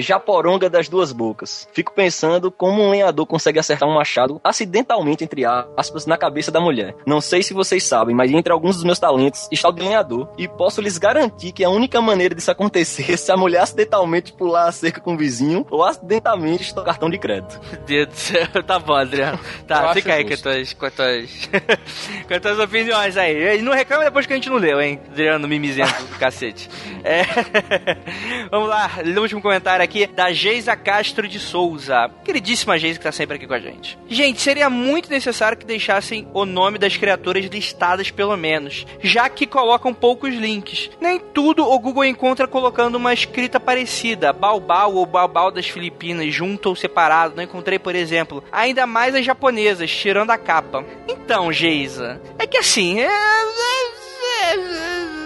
japoronga 0.53 0.69
das 0.69 0.87
duas 0.87 1.11
bocas. 1.11 1.67
Fico 1.73 1.93
pensando 1.93 2.51
como 2.51 2.81
um 2.81 2.89
lenhador 2.89 3.25
consegue 3.25 3.59
acertar 3.59 3.87
um 3.87 3.95
machado 3.95 4.39
acidentalmente, 4.43 5.23
entre 5.23 5.43
aspas, 5.45 6.05
na 6.05 6.17
cabeça 6.17 6.51
da 6.51 6.59
mulher. 6.59 6.95
Não 7.05 7.21
sei 7.21 7.43
se 7.43 7.53
vocês 7.53 7.83
sabem, 7.83 8.15
mas 8.15 8.31
entre 8.31 8.51
alguns 8.51 8.75
dos 8.75 8.85
meus 8.85 8.99
talentos 8.99 9.47
está 9.51 9.69
o 9.69 9.71
de 9.71 9.81
lenhador. 9.81 10.29
E 10.37 10.47
posso 10.47 10.81
lhes 10.81 10.97
garantir 10.97 11.51
que 11.51 11.63
a 11.63 11.69
única 11.69 12.01
maneira 12.01 12.35
disso 12.35 12.51
acontecer 12.51 13.11
é 13.11 13.17
se 13.17 13.31
a 13.31 13.37
mulher 13.37 13.61
acidentalmente 13.61 14.33
pular 14.33 14.67
a 14.67 14.71
cerca 14.71 15.01
com 15.01 15.13
o 15.13 15.17
vizinho 15.17 15.65
ou 15.69 15.83
acidentalmente 15.83 16.63
estourar 16.63 16.93
cartão 16.93 17.09
de 17.09 17.17
crédito. 17.17 17.59
Deus 17.85 18.07
do 18.07 18.15
céu, 18.15 18.47
tá 18.63 18.79
bom, 18.79 18.93
Adriano. 18.93 19.39
Tá, 19.67 19.93
fica 19.93 20.13
aí 20.13 20.25
com 20.25 20.33
as 20.33 20.41
tuas, 20.41 20.73
com 20.73 20.85
as 20.85 20.93
tuas, 20.93 21.49
com 22.27 22.33
as 22.33 22.41
tuas 22.41 22.59
opiniões 22.59 23.17
aí. 23.17 23.57
E 23.57 23.61
não 23.61 23.73
reclama 23.73 24.03
depois 24.03 24.25
que 24.25 24.33
a 24.33 24.35
gente 24.35 24.49
não 24.49 24.57
leu, 24.57 24.81
hein? 24.81 24.99
Adriano 25.09 25.47
mimizento 25.47 26.03
do 26.03 26.19
cacete. 26.19 26.69
É... 27.03 27.23
Vamos 28.51 28.69
lá, 28.69 28.91
último 29.23 29.41
comentário 29.41 29.83
aqui 29.83 30.05
da 30.07 30.31
Geisa 30.43 30.75
Castro 30.75 31.25
de 31.25 31.39
Souza. 31.39 32.11
Queridíssima 32.25 32.77
Geisa 32.77 32.99
que 32.99 33.05
tá 33.05 33.13
sempre 33.13 33.37
aqui 33.37 33.47
com 33.47 33.53
a 33.53 33.59
gente. 33.61 33.97
Gente, 34.09 34.41
seria 34.41 34.69
muito 34.69 35.09
necessário 35.09 35.57
que 35.57 35.65
deixassem 35.65 36.27
o 36.33 36.45
nome 36.45 36.77
das 36.77 36.97
criaturas 36.97 37.45
listadas 37.45 38.11
pelo 38.11 38.35
menos, 38.35 38.85
já 39.01 39.29
que 39.29 39.47
colocam 39.47 39.93
poucos 39.93 40.35
links. 40.35 40.89
Nem 40.99 41.17
tudo 41.17 41.65
o 41.65 41.79
Google 41.79 42.03
encontra 42.03 42.45
colocando 42.45 42.95
uma 42.95 43.13
escrita 43.13 43.57
parecida, 43.57 44.33
Baobao 44.33 44.95
ou 44.95 45.05
Baobao 45.05 45.49
das 45.49 45.67
Filipinas, 45.67 46.33
junto 46.33 46.67
ou 46.67 46.75
separado. 46.75 47.37
Não 47.37 47.43
encontrei, 47.43 47.79
por 47.79 47.95
exemplo. 47.95 48.43
Ainda 48.51 48.85
mais 48.85 49.15
as 49.15 49.25
japonesas, 49.25 49.89
tirando 49.89 50.31
a 50.31 50.37
capa. 50.37 50.83
Então, 51.07 51.53
Geisa, 51.53 52.21
é 52.37 52.45
que 52.45 52.57
assim, 52.57 52.99
é 52.99 53.07
é, 54.43 54.55
é, 54.55 55.22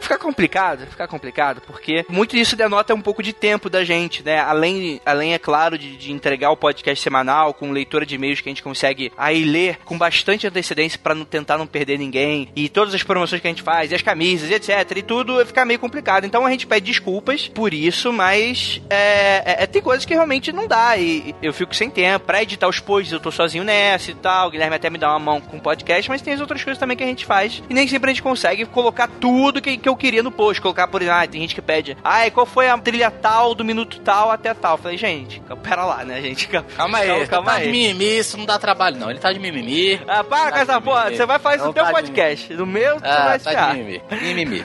fica 0.00 0.18
complicado, 0.18 0.86
fica 0.86 1.06
complicado, 1.06 1.60
porque 1.66 2.04
muito 2.08 2.34
disso 2.36 2.56
denota 2.56 2.94
um 2.94 3.00
pouco 3.00 3.22
de 3.22 3.32
tempo 3.32 3.70
da 3.70 3.84
gente, 3.84 4.22
né? 4.24 4.38
Além, 4.38 5.00
além 5.04 5.34
é 5.34 5.38
claro, 5.38 5.78
de, 5.78 5.96
de 5.96 6.12
entregar 6.12 6.50
o 6.50 6.56
podcast 6.56 7.02
semanal 7.02 7.54
com 7.54 7.70
leitura 7.70 8.04
de 8.04 8.14
e-mails 8.14 8.40
que 8.40 8.48
a 8.48 8.50
gente 8.50 8.62
consegue 8.62 9.12
aí 9.16 9.44
ler 9.44 9.78
com 9.84 9.96
bastante 9.96 10.46
antecedência 10.46 10.98
para 10.98 11.14
não 11.14 11.24
tentar 11.24 11.58
não 11.58 11.66
perder 11.66 11.98
ninguém, 11.98 12.48
e 12.56 12.68
todas 12.68 12.94
as 12.94 13.02
promoções 13.02 13.40
que 13.40 13.46
a 13.46 13.50
gente 13.50 13.62
faz, 13.62 13.90
e 13.90 13.94
as 13.94 14.02
camisas, 14.02 14.50
etc, 14.50 14.96
e 14.96 15.02
tudo 15.02 15.44
fica 15.46 15.64
meio 15.64 15.78
complicado. 15.78 16.24
Então 16.24 16.44
a 16.44 16.50
gente 16.50 16.66
pede 16.66 16.86
desculpas 16.86 17.48
por 17.48 17.72
isso, 17.72 18.12
mas 18.12 18.80
é, 18.90 19.42
é, 19.44 19.62
é 19.62 19.66
tem 19.66 19.82
coisas 19.82 20.04
que 20.04 20.14
realmente 20.14 20.52
não 20.52 20.66
dá, 20.66 20.96
e 20.96 21.34
eu 21.42 21.52
fico 21.52 21.74
sem 21.74 21.90
tempo. 21.90 22.26
Pra 22.26 22.42
editar 22.42 22.68
os 22.68 22.80
posts, 22.80 23.12
eu 23.12 23.20
tô 23.20 23.30
sozinho 23.30 23.64
nessa 23.64 24.10
e 24.10 24.14
tal, 24.14 24.48
o 24.48 24.50
Guilherme 24.50 24.76
até 24.76 24.90
me 24.90 24.98
dá 24.98 25.10
uma 25.10 25.18
mão 25.18 25.40
com 25.40 25.58
o 25.58 25.60
podcast, 25.60 26.08
mas 26.08 26.22
tem 26.22 26.34
as 26.34 26.40
outras 26.40 26.62
coisas 26.62 26.78
também 26.78 26.96
que 26.96 27.04
a 27.04 27.06
gente 27.06 27.24
faz, 27.24 27.62
e 27.68 27.74
nem 27.74 27.86
sempre 27.86 28.10
a 28.10 28.12
gente 28.12 28.22
consegue 28.22 28.64
colocar 28.66 29.08
tudo 29.08 29.35
tudo 29.36 29.60
que, 29.60 29.76
que 29.76 29.88
eu 29.88 29.94
queria 29.94 30.22
no 30.22 30.30
post. 30.30 30.62
Colocar, 30.62 30.88
por 30.88 31.02
exemplo, 31.02 31.20
ah, 31.20 31.26
tem 31.26 31.42
gente 31.42 31.54
que 31.54 31.60
pede, 31.60 31.94
ai, 32.02 32.30
qual 32.30 32.46
foi 32.46 32.70
a 32.70 32.78
trilha 32.78 33.10
tal, 33.10 33.54
do 33.54 33.62
minuto 33.62 34.00
tal 34.00 34.30
até 34.30 34.54
tal. 34.54 34.76
Eu 34.76 34.78
falei, 34.78 34.96
gente, 34.96 35.42
pera 35.62 35.84
lá, 35.84 36.04
né, 36.04 36.22
gente? 36.22 36.48
Calma 36.76 36.98
aí, 36.98 37.08
calma, 37.08 37.26
calma 37.26 37.50
tá 37.50 37.56
aí. 37.58 37.66
de 37.66 37.70
mimimi, 37.70 38.18
isso 38.18 38.38
não 38.38 38.46
dá 38.46 38.58
trabalho, 38.58 38.96
não. 38.96 39.10
Ele 39.10 39.18
tá 39.18 39.32
de 39.32 39.38
mimimi. 39.38 40.00
Ah, 40.06 40.24
para 40.24 40.52
com 40.52 40.58
essa 40.58 40.80
porra, 40.80 41.10
você 41.10 41.26
vai 41.26 41.38
fazer 41.38 41.56
isso 41.56 41.66
no 41.66 41.72
teu 41.72 41.84
tá 41.84 41.90
podcast. 41.90 42.54
No 42.54 42.66
meu, 42.66 42.98
você 42.98 43.06
ah, 43.06 43.24
vai 43.24 43.38
tá 43.38 43.50
ficar. 43.50 43.74
de 43.74 43.78
mimimi. 43.78 44.02
Mimimi. 44.22 44.64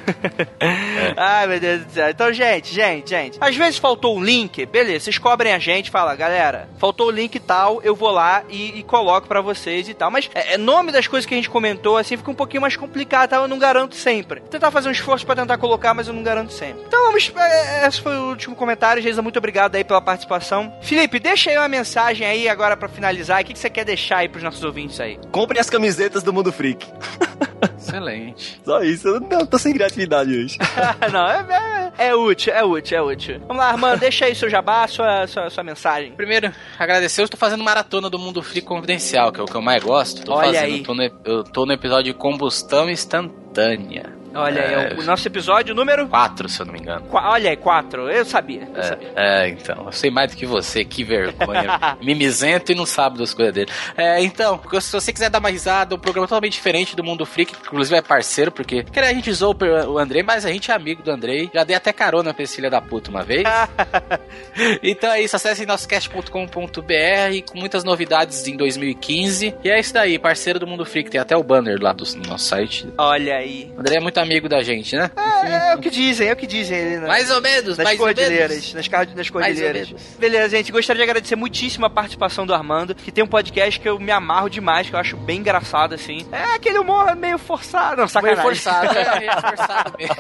é. 0.59 1.13
Ai, 1.17 1.47
meu 1.47 1.59
Deus 1.59 1.85
do 1.85 1.91
céu. 1.91 2.09
Então, 2.09 2.33
gente, 2.33 2.73
gente, 2.73 3.09
gente. 3.09 3.37
Às 3.41 3.55
vezes 3.55 3.77
faltou 3.77 4.17
um 4.17 4.23
link, 4.23 4.65
beleza, 4.65 5.05
vocês 5.05 5.17
cobrem 5.17 5.53
a 5.53 5.59
gente, 5.59 5.89
fala, 5.91 6.15
galera, 6.15 6.69
faltou 6.77 7.07
o 7.07 7.11
link 7.11 7.39
tal, 7.39 7.81
eu 7.83 7.95
vou 7.95 8.11
lá 8.11 8.43
e, 8.49 8.79
e 8.79 8.83
coloco 8.83 9.27
pra 9.27 9.41
vocês 9.41 9.89
e 9.89 9.93
tal. 9.93 10.11
Mas 10.11 10.29
é, 10.33 10.53
é, 10.53 10.57
nome 10.57 10.91
das 10.91 11.07
coisas 11.07 11.25
que 11.25 11.33
a 11.33 11.37
gente 11.37 11.49
comentou, 11.49 11.97
assim, 11.97 12.17
fica 12.17 12.31
um 12.31 12.35
pouquinho 12.35 12.61
mais 12.61 12.75
complicado, 12.75 13.29
tá? 13.29 13.37
Eu 13.37 13.47
não 13.47 13.59
garanto 13.59 13.95
sempre. 13.95 14.41
Então, 14.47 14.59
tentar 14.61 14.69
fazer 14.69 14.89
um 14.89 14.91
esforço 14.91 15.25
para 15.25 15.41
tentar 15.41 15.57
colocar, 15.57 15.91
mas 15.95 16.07
eu 16.07 16.13
não 16.13 16.21
garanto 16.21 16.53
sempre. 16.53 16.83
Então 16.85 17.07
vamos. 17.07 17.33
É, 17.35 17.87
esse 17.87 17.99
foi 17.99 18.15
o 18.15 18.29
último 18.29 18.55
comentário. 18.55 19.01
Geisa, 19.01 19.21
muito 19.21 19.39
obrigado 19.39 19.75
aí 19.75 19.83
pela 19.83 19.99
participação. 19.99 20.71
Felipe, 20.83 21.19
deixa 21.19 21.49
aí 21.49 21.57
uma 21.57 21.67
mensagem 21.67 22.27
aí 22.27 22.47
agora 22.47 22.77
para 22.77 22.87
finalizar. 22.87 23.41
O 23.41 23.45
que, 23.45 23.53
que 23.53 23.59
você 23.59 23.71
quer 23.71 23.83
deixar 23.83 24.17
aí 24.17 24.29
pros 24.29 24.43
nossos 24.43 24.63
ouvintes 24.63 24.99
aí? 24.99 25.19
Comprem 25.31 25.59
as 25.59 25.69
camisetas 25.69 26.21
do 26.21 26.31
Mundo 26.31 26.51
Freak. 26.51 26.85
Excelente. 27.75 28.61
Só 28.63 28.83
isso, 28.83 29.07
eu 29.07 29.19
não, 29.19 29.45
tô 29.45 29.57
sem 29.57 29.73
criatividade 29.73 30.31
hoje. 30.31 30.57
não, 31.11 31.27
é, 31.27 31.91
é, 31.97 32.07
é, 32.09 32.15
útil, 32.15 32.53
é 32.53 32.63
útil, 32.63 32.97
é 32.97 33.01
útil. 33.01 33.39
Vamos 33.47 33.57
lá, 33.57 33.69
Armando, 33.69 33.99
deixa 33.99 34.25
aí 34.25 34.35
seu 34.35 34.49
jabá, 34.49 34.87
sua, 34.87 35.25
sua, 35.25 35.49
sua 35.49 35.63
mensagem. 35.63 36.11
Primeiro, 36.11 36.53
agradecer, 36.77 37.21
eu 37.21 37.25
estou 37.25 37.39
fazendo 37.39 37.63
maratona 37.63 38.09
do 38.09 38.19
Mundo 38.19 38.43
Freak 38.43 38.67
Confidencial, 38.67 39.31
que 39.31 39.39
é 39.39 39.43
o 39.43 39.47
que 39.47 39.55
eu 39.55 39.61
mais 39.61 39.83
gosto. 39.83 40.23
Tô 40.23 40.33
Olha 40.33 40.53
fazendo, 40.53 40.73
aí. 40.73 40.83
Tô 40.83 40.93
no, 40.93 41.03
eu 41.25 41.43
tô 41.43 41.65
no 41.65 41.73
episódio 41.73 42.13
de 42.13 42.17
combustão 42.17 42.89
instantânea. 42.89 44.20
Olha 44.33 44.61
aí, 44.63 44.73
é 44.73 44.93
o 44.99 45.03
nosso 45.03 45.27
episódio 45.27 45.75
número 45.75 46.07
4, 46.07 46.47
se 46.49 46.59
eu 46.61 46.65
não 46.65 46.73
me 46.73 46.79
engano. 46.79 47.01
Qua- 47.07 47.31
Olha 47.31 47.49
aí, 47.49 47.57
4. 47.57 48.09
Eu 48.09 48.23
sabia, 48.25 48.67
eu 48.73 48.79
É, 48.79 48.83
sabia. 48.83 49.11
é, 49.15 49.49
então, 49.49 49.83
eu 49.85 49.91
sei 49.91 50.09
mais 50.09 50.31
do 50.31 50.37
que 50.37 50.45
você, 50.45 50.83
que 50.85 51.03
vergonha. 51.03 51.97
Mimizento 52.01 52.71
e 52.71 52.75
não 52.75 52.85
sabe 52.85 53.17
das 53.17 53.33
coisas 53.33 53.53
dele. 53.53 53.69
É, 53.97 54.21
então, 54.23 54.59
se 54.79 54.91
você 54.91 55.11
quiser 55.11 55.29
dar 55.29 55.39
uma 55.39 55.49
risada, 55.49 55.95
um 55.95 55.99
programa 55.99 56.27
totalmente 56.27 56.53
diferente 56.53 56.95
do 56.95 57.03
Mundo 57.03 57.25
Freak, 57.25 57.53
que 57.53 57.59
inclusive 57.67 57.97
é 57.97 58.01
parceiro, 58.01 58.51
porque 58.51 58.83
quer 58.83 59.03
a 59.03 59.13
gente 59.13 59.31
zoou 59.33 59.55
o 59.87 59.97
Andrei, 59.97 60.23
mas 60.23 60.45
a 60.45 60.49
gente 60.51 60.71
é 60.71 60.73
amigo 60.73 61.03
do 61.03 61.11
Andrei. 61.11 61.49
Já 61.53 61.63
dei 61.63 61.75
até 61.75 61.91
carona 61.91 62.33
pra 62.33 62.43
esse 62.43 62.55
filho 62.55 62.69
da 62.69 62.81
puta 62.81 63.09
uma 63.09 63.23
vez. 63.23 63.43
então 64.81 65.11
é 65.11 65.21
isso, 65.21 65.35
acessem 65.35 65.65
nossocast.com.br 65.65 67.51
com 67.51 67.59
muitas 67.59 67.83
novidades 67.83 68.47
em 68.47 68.55
2015. 68.55 69.55
E 69.63 69.69
é 69.69 69.79
isso 69.79 69.93
daí, 69.93 70.17
parceiro 70.19 70.59
do 70.59 70.67
Mundo 70.67 70.85
Freak, 70.85 71.09
tem 71.09 71.19
até 71.19 71.35
o 71.35 71.43
banner 71.43 71.77
lá 71.81 71.91
do, 71.93 72.03
no 72.15 72.23
nosso 72.29 72.45
site. 72.45 72.87
Olha 72.97 73.35
aí. 73.35 73.71
O 73.75 73.79
André 73.79 73.95
é 73.95 73.99
muito 73.99 74.19
amigo 74.21 74.47
da 74.47 74.61
gente, 74.63 74.95
né? 74.95 75.09
É, 75.43 75.71
é 75.71 75.75
o 75.75 75.79
que 75.79 75.89
dizem, 75.89 76.27
é 76.29 76.33
o 76.33 76.35
que 76.35 76.47
dizem 76.47 76.77
ele, 76.77 76.97
né? 76.99 77.07
Mais 77.07 77.29
ou 77.31 77.41
menos, 77.41 77.77
nas 77.77 77.85
mais 77.85 77.99
ou 77.99 78.05
cordilheiras, 78.05 78.49
menos. 78.51 78.73
nas, 78.73 78.87
car- 78.87 79.07
nas 79.07 79.15
Mais 79.15 79.29
cordilheiras. 79.29 79.87
ou 79.91 79.95
menos. 79.97 80.15
Beleza, 80.19 80.49
gente, 80.57 80.71
gostaria 80.71 81.03
de 81.03 81.09
agradecer 81.09 81.35
muitíssimo 81.35 81.85
a 81.85 81.89
participação 81.89 82.45
do 82.45 82.53
Armando, 82.53 82.93
que 82.95 83.11
tem 83.11 83.23
um 83.23 83.27
podcast 83.27 83.79
que 83.79 83.89
eu 83.89 83.99
me 83.99 84.11
amarro 84.11 84.49
demais, 84.49 84.87
que 84.89 84.95
eu 84.95 84.99
acho 84.99 85.17
bem 85.17 85.39
engraçado, 85.39 85.93
assim. 85.95 86.25
É 86.31 86.55
aquele 86.55 86.79
humor 86.79 87.15
meio 87.15 87.37
forçado, 87.37 87.97
não, 87.97 88.03
Meio 88.03 88.09
sacanagem. 88.09 88.43
forçado, 88.43 88.97
é, 88.97 89.19
meio 89.19 89.31
forçado 89.41 89.93
mesmo. 89.97 90.15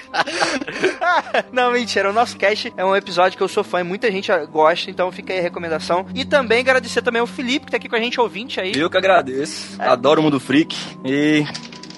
não, 1.51 1.71
mentira, 1.71 2.09
o 2.09 2.13
nosso 2.13 2.37
cast 2.37 2.73
é 2.75 2.83
um 2.85 2.95
episódio 2.95 3.37
que 3.37 3.43
eu 3.43 3.47
sou 3.47 3.63
fã 3.63 3.79
e 3.81 3.83
muita 3.83 4.11
gente 4.11 4.31
gosta, 4.47 4.89
então 4.89 5.11
fica 5.11 5.33
aí 5.33 5.39
a 5.39 5.41
recomendação. 5.43 6.05
E 6.15 6.25
também 6.25 6.59
agradecer 6.59 7.01
também 7.01 7.19
ao 7.19 7.27
Felipe, 7.27 7.65
que 7.65 7.71
tá 7.71 7.77
aqui 7.77 7.87
com 7.89 7.95
a 7.95 7.99
gente, 7.99 8.19
ouvinte 8.19 8.59
aí. 8.59 8.73
Eu 8.75 8.89
que 8.89 8.97
agradeço. 8.97 9.75
Adoro 9.79 10.21
o 10.21 10.23
Mundo 10.23 10.39
Freak. 10.39 10.75
E 11.05 11.43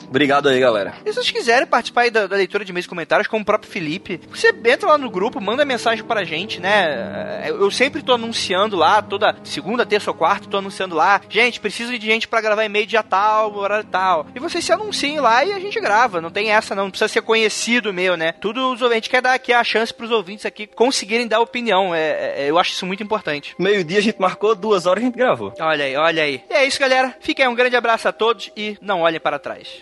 obrigado 0.07 0.49
aí, 0.49 0.59
galera. 0.59 0.93
E 1.05 1.09
se 1.09 1.15
vocês 1.15 1.31
quiserem 1.31 1.67
participar 1.67 2.01
aí 2.01 2.11
da, 2.11 2.27
da 2.27 2.35
leitura 2.35 2.63
de 2.63 2.71
e-mails 2.71 2.85
e 2.85 2.89
comentários, 2.89 3.27
como 3.27 3.41
o 3.41 3.45
próprio 3.45 3.71
Felipe, 3.71 4.19
você 4.29 4.53
entra 4.65 4.89
lá 4.89 4.97
no 4.97 5.09
grupo, 5.09 5.41
manda 5.41 5.65
mensagem 5.65 6.03
pra 6.03 6.23
gente, 6.23 6.59
né? 6.59 7.45
Eu 7.47 7.69
sempre 7.71 8.01
tô 8.01 8.13
anunciando 8.13 8.75
lá, 8.75 9.01
toda 9.01 9.35
segunda, 9.43 9.85
terça 9.85 10.11
ou 10.11 10.15
quarta, 10.15 10.47
tô 10.47 10.57
anunciando 10.57 10.95
lá. 10.95 11.21
Gente, 11.29 11.59
preciso 11.59 11.97
de 11.97 12.05
gente 12.05 12.27
pra 12.27 12.41
gravar 12.41 12.63
e-mail 12.65 12.85
dia 12.85 13.03
tal, 13.03 13.55
horário 13.55 13.85
tal. 13.89 14.27
E 14.35 14.39
vocês 14.39 14.63
se 14.63 14.71
anunciem 14.71 15.19
lá 15.19 15.43
e 15.43 15.51
a 15.53 15.59
gente 15.59 15.79
grava. 15.79 16.21
Não 16.21 16.29
tem 16.31 16.51
essa, 16.51 16.75
não. 16.75 16.83
Não 16.83 16.91
precisa 16.91 17.07
ser 17.07 17.21
conhecido 17.21 17.93
meu, 17.93 18.17
né? 18.17 18.33
Tudo 18.33 18.71
os 18.73 18.81
ouvintes 18.81 19.09
quer 19.09 19.21
dar 19.21 19.33
aqui 19.33 19.53
a 19.53 19.63
chance 19.63 19.93
pros 19.93 20.11
ouvintes 20.11 20.45
aqui 20.45 20.67
conseguirem 20.67 21.27
dar 21.27 21.39
opinião. 21.39 21.95
É, 21.95 22.43
é- 22.43 22.49
eu 22.49 22.59
acho 22.59 22.71
isso 22.71 22.85
muito 22.85 23.01
importante. 23.01 23.55
Meio-dia 23.57 23.99
a 23.99 24.01
gente 24.01 24.19
marcou, 24.19 24.53
duas 24.53 24.85
horas 24.85 25.01
a 25.03 25.05
gente 25.05 25.15
gravou. 25.17 25.53
Olha 25.59 25.85
aí, 25.85 25.95
olha 25.95 26.23
aí. 26.23 26.43
E 26.49 26.53
é 26.53 26.65
isso, 26.65 26.79
galera. 26.79 27.15
Fiquem 27.21 27.45
aí, 27.45 27.51
um 27.51 27.55
grande 27.55 27.75
abraço 27.75 28.07
a 28.07 28.11
todos 28.11 28.51
e 28.55 28.77
não 28.81 29.01
olhem 29.01 29.19
para 29.19 29.39
trás. 29.39 29.81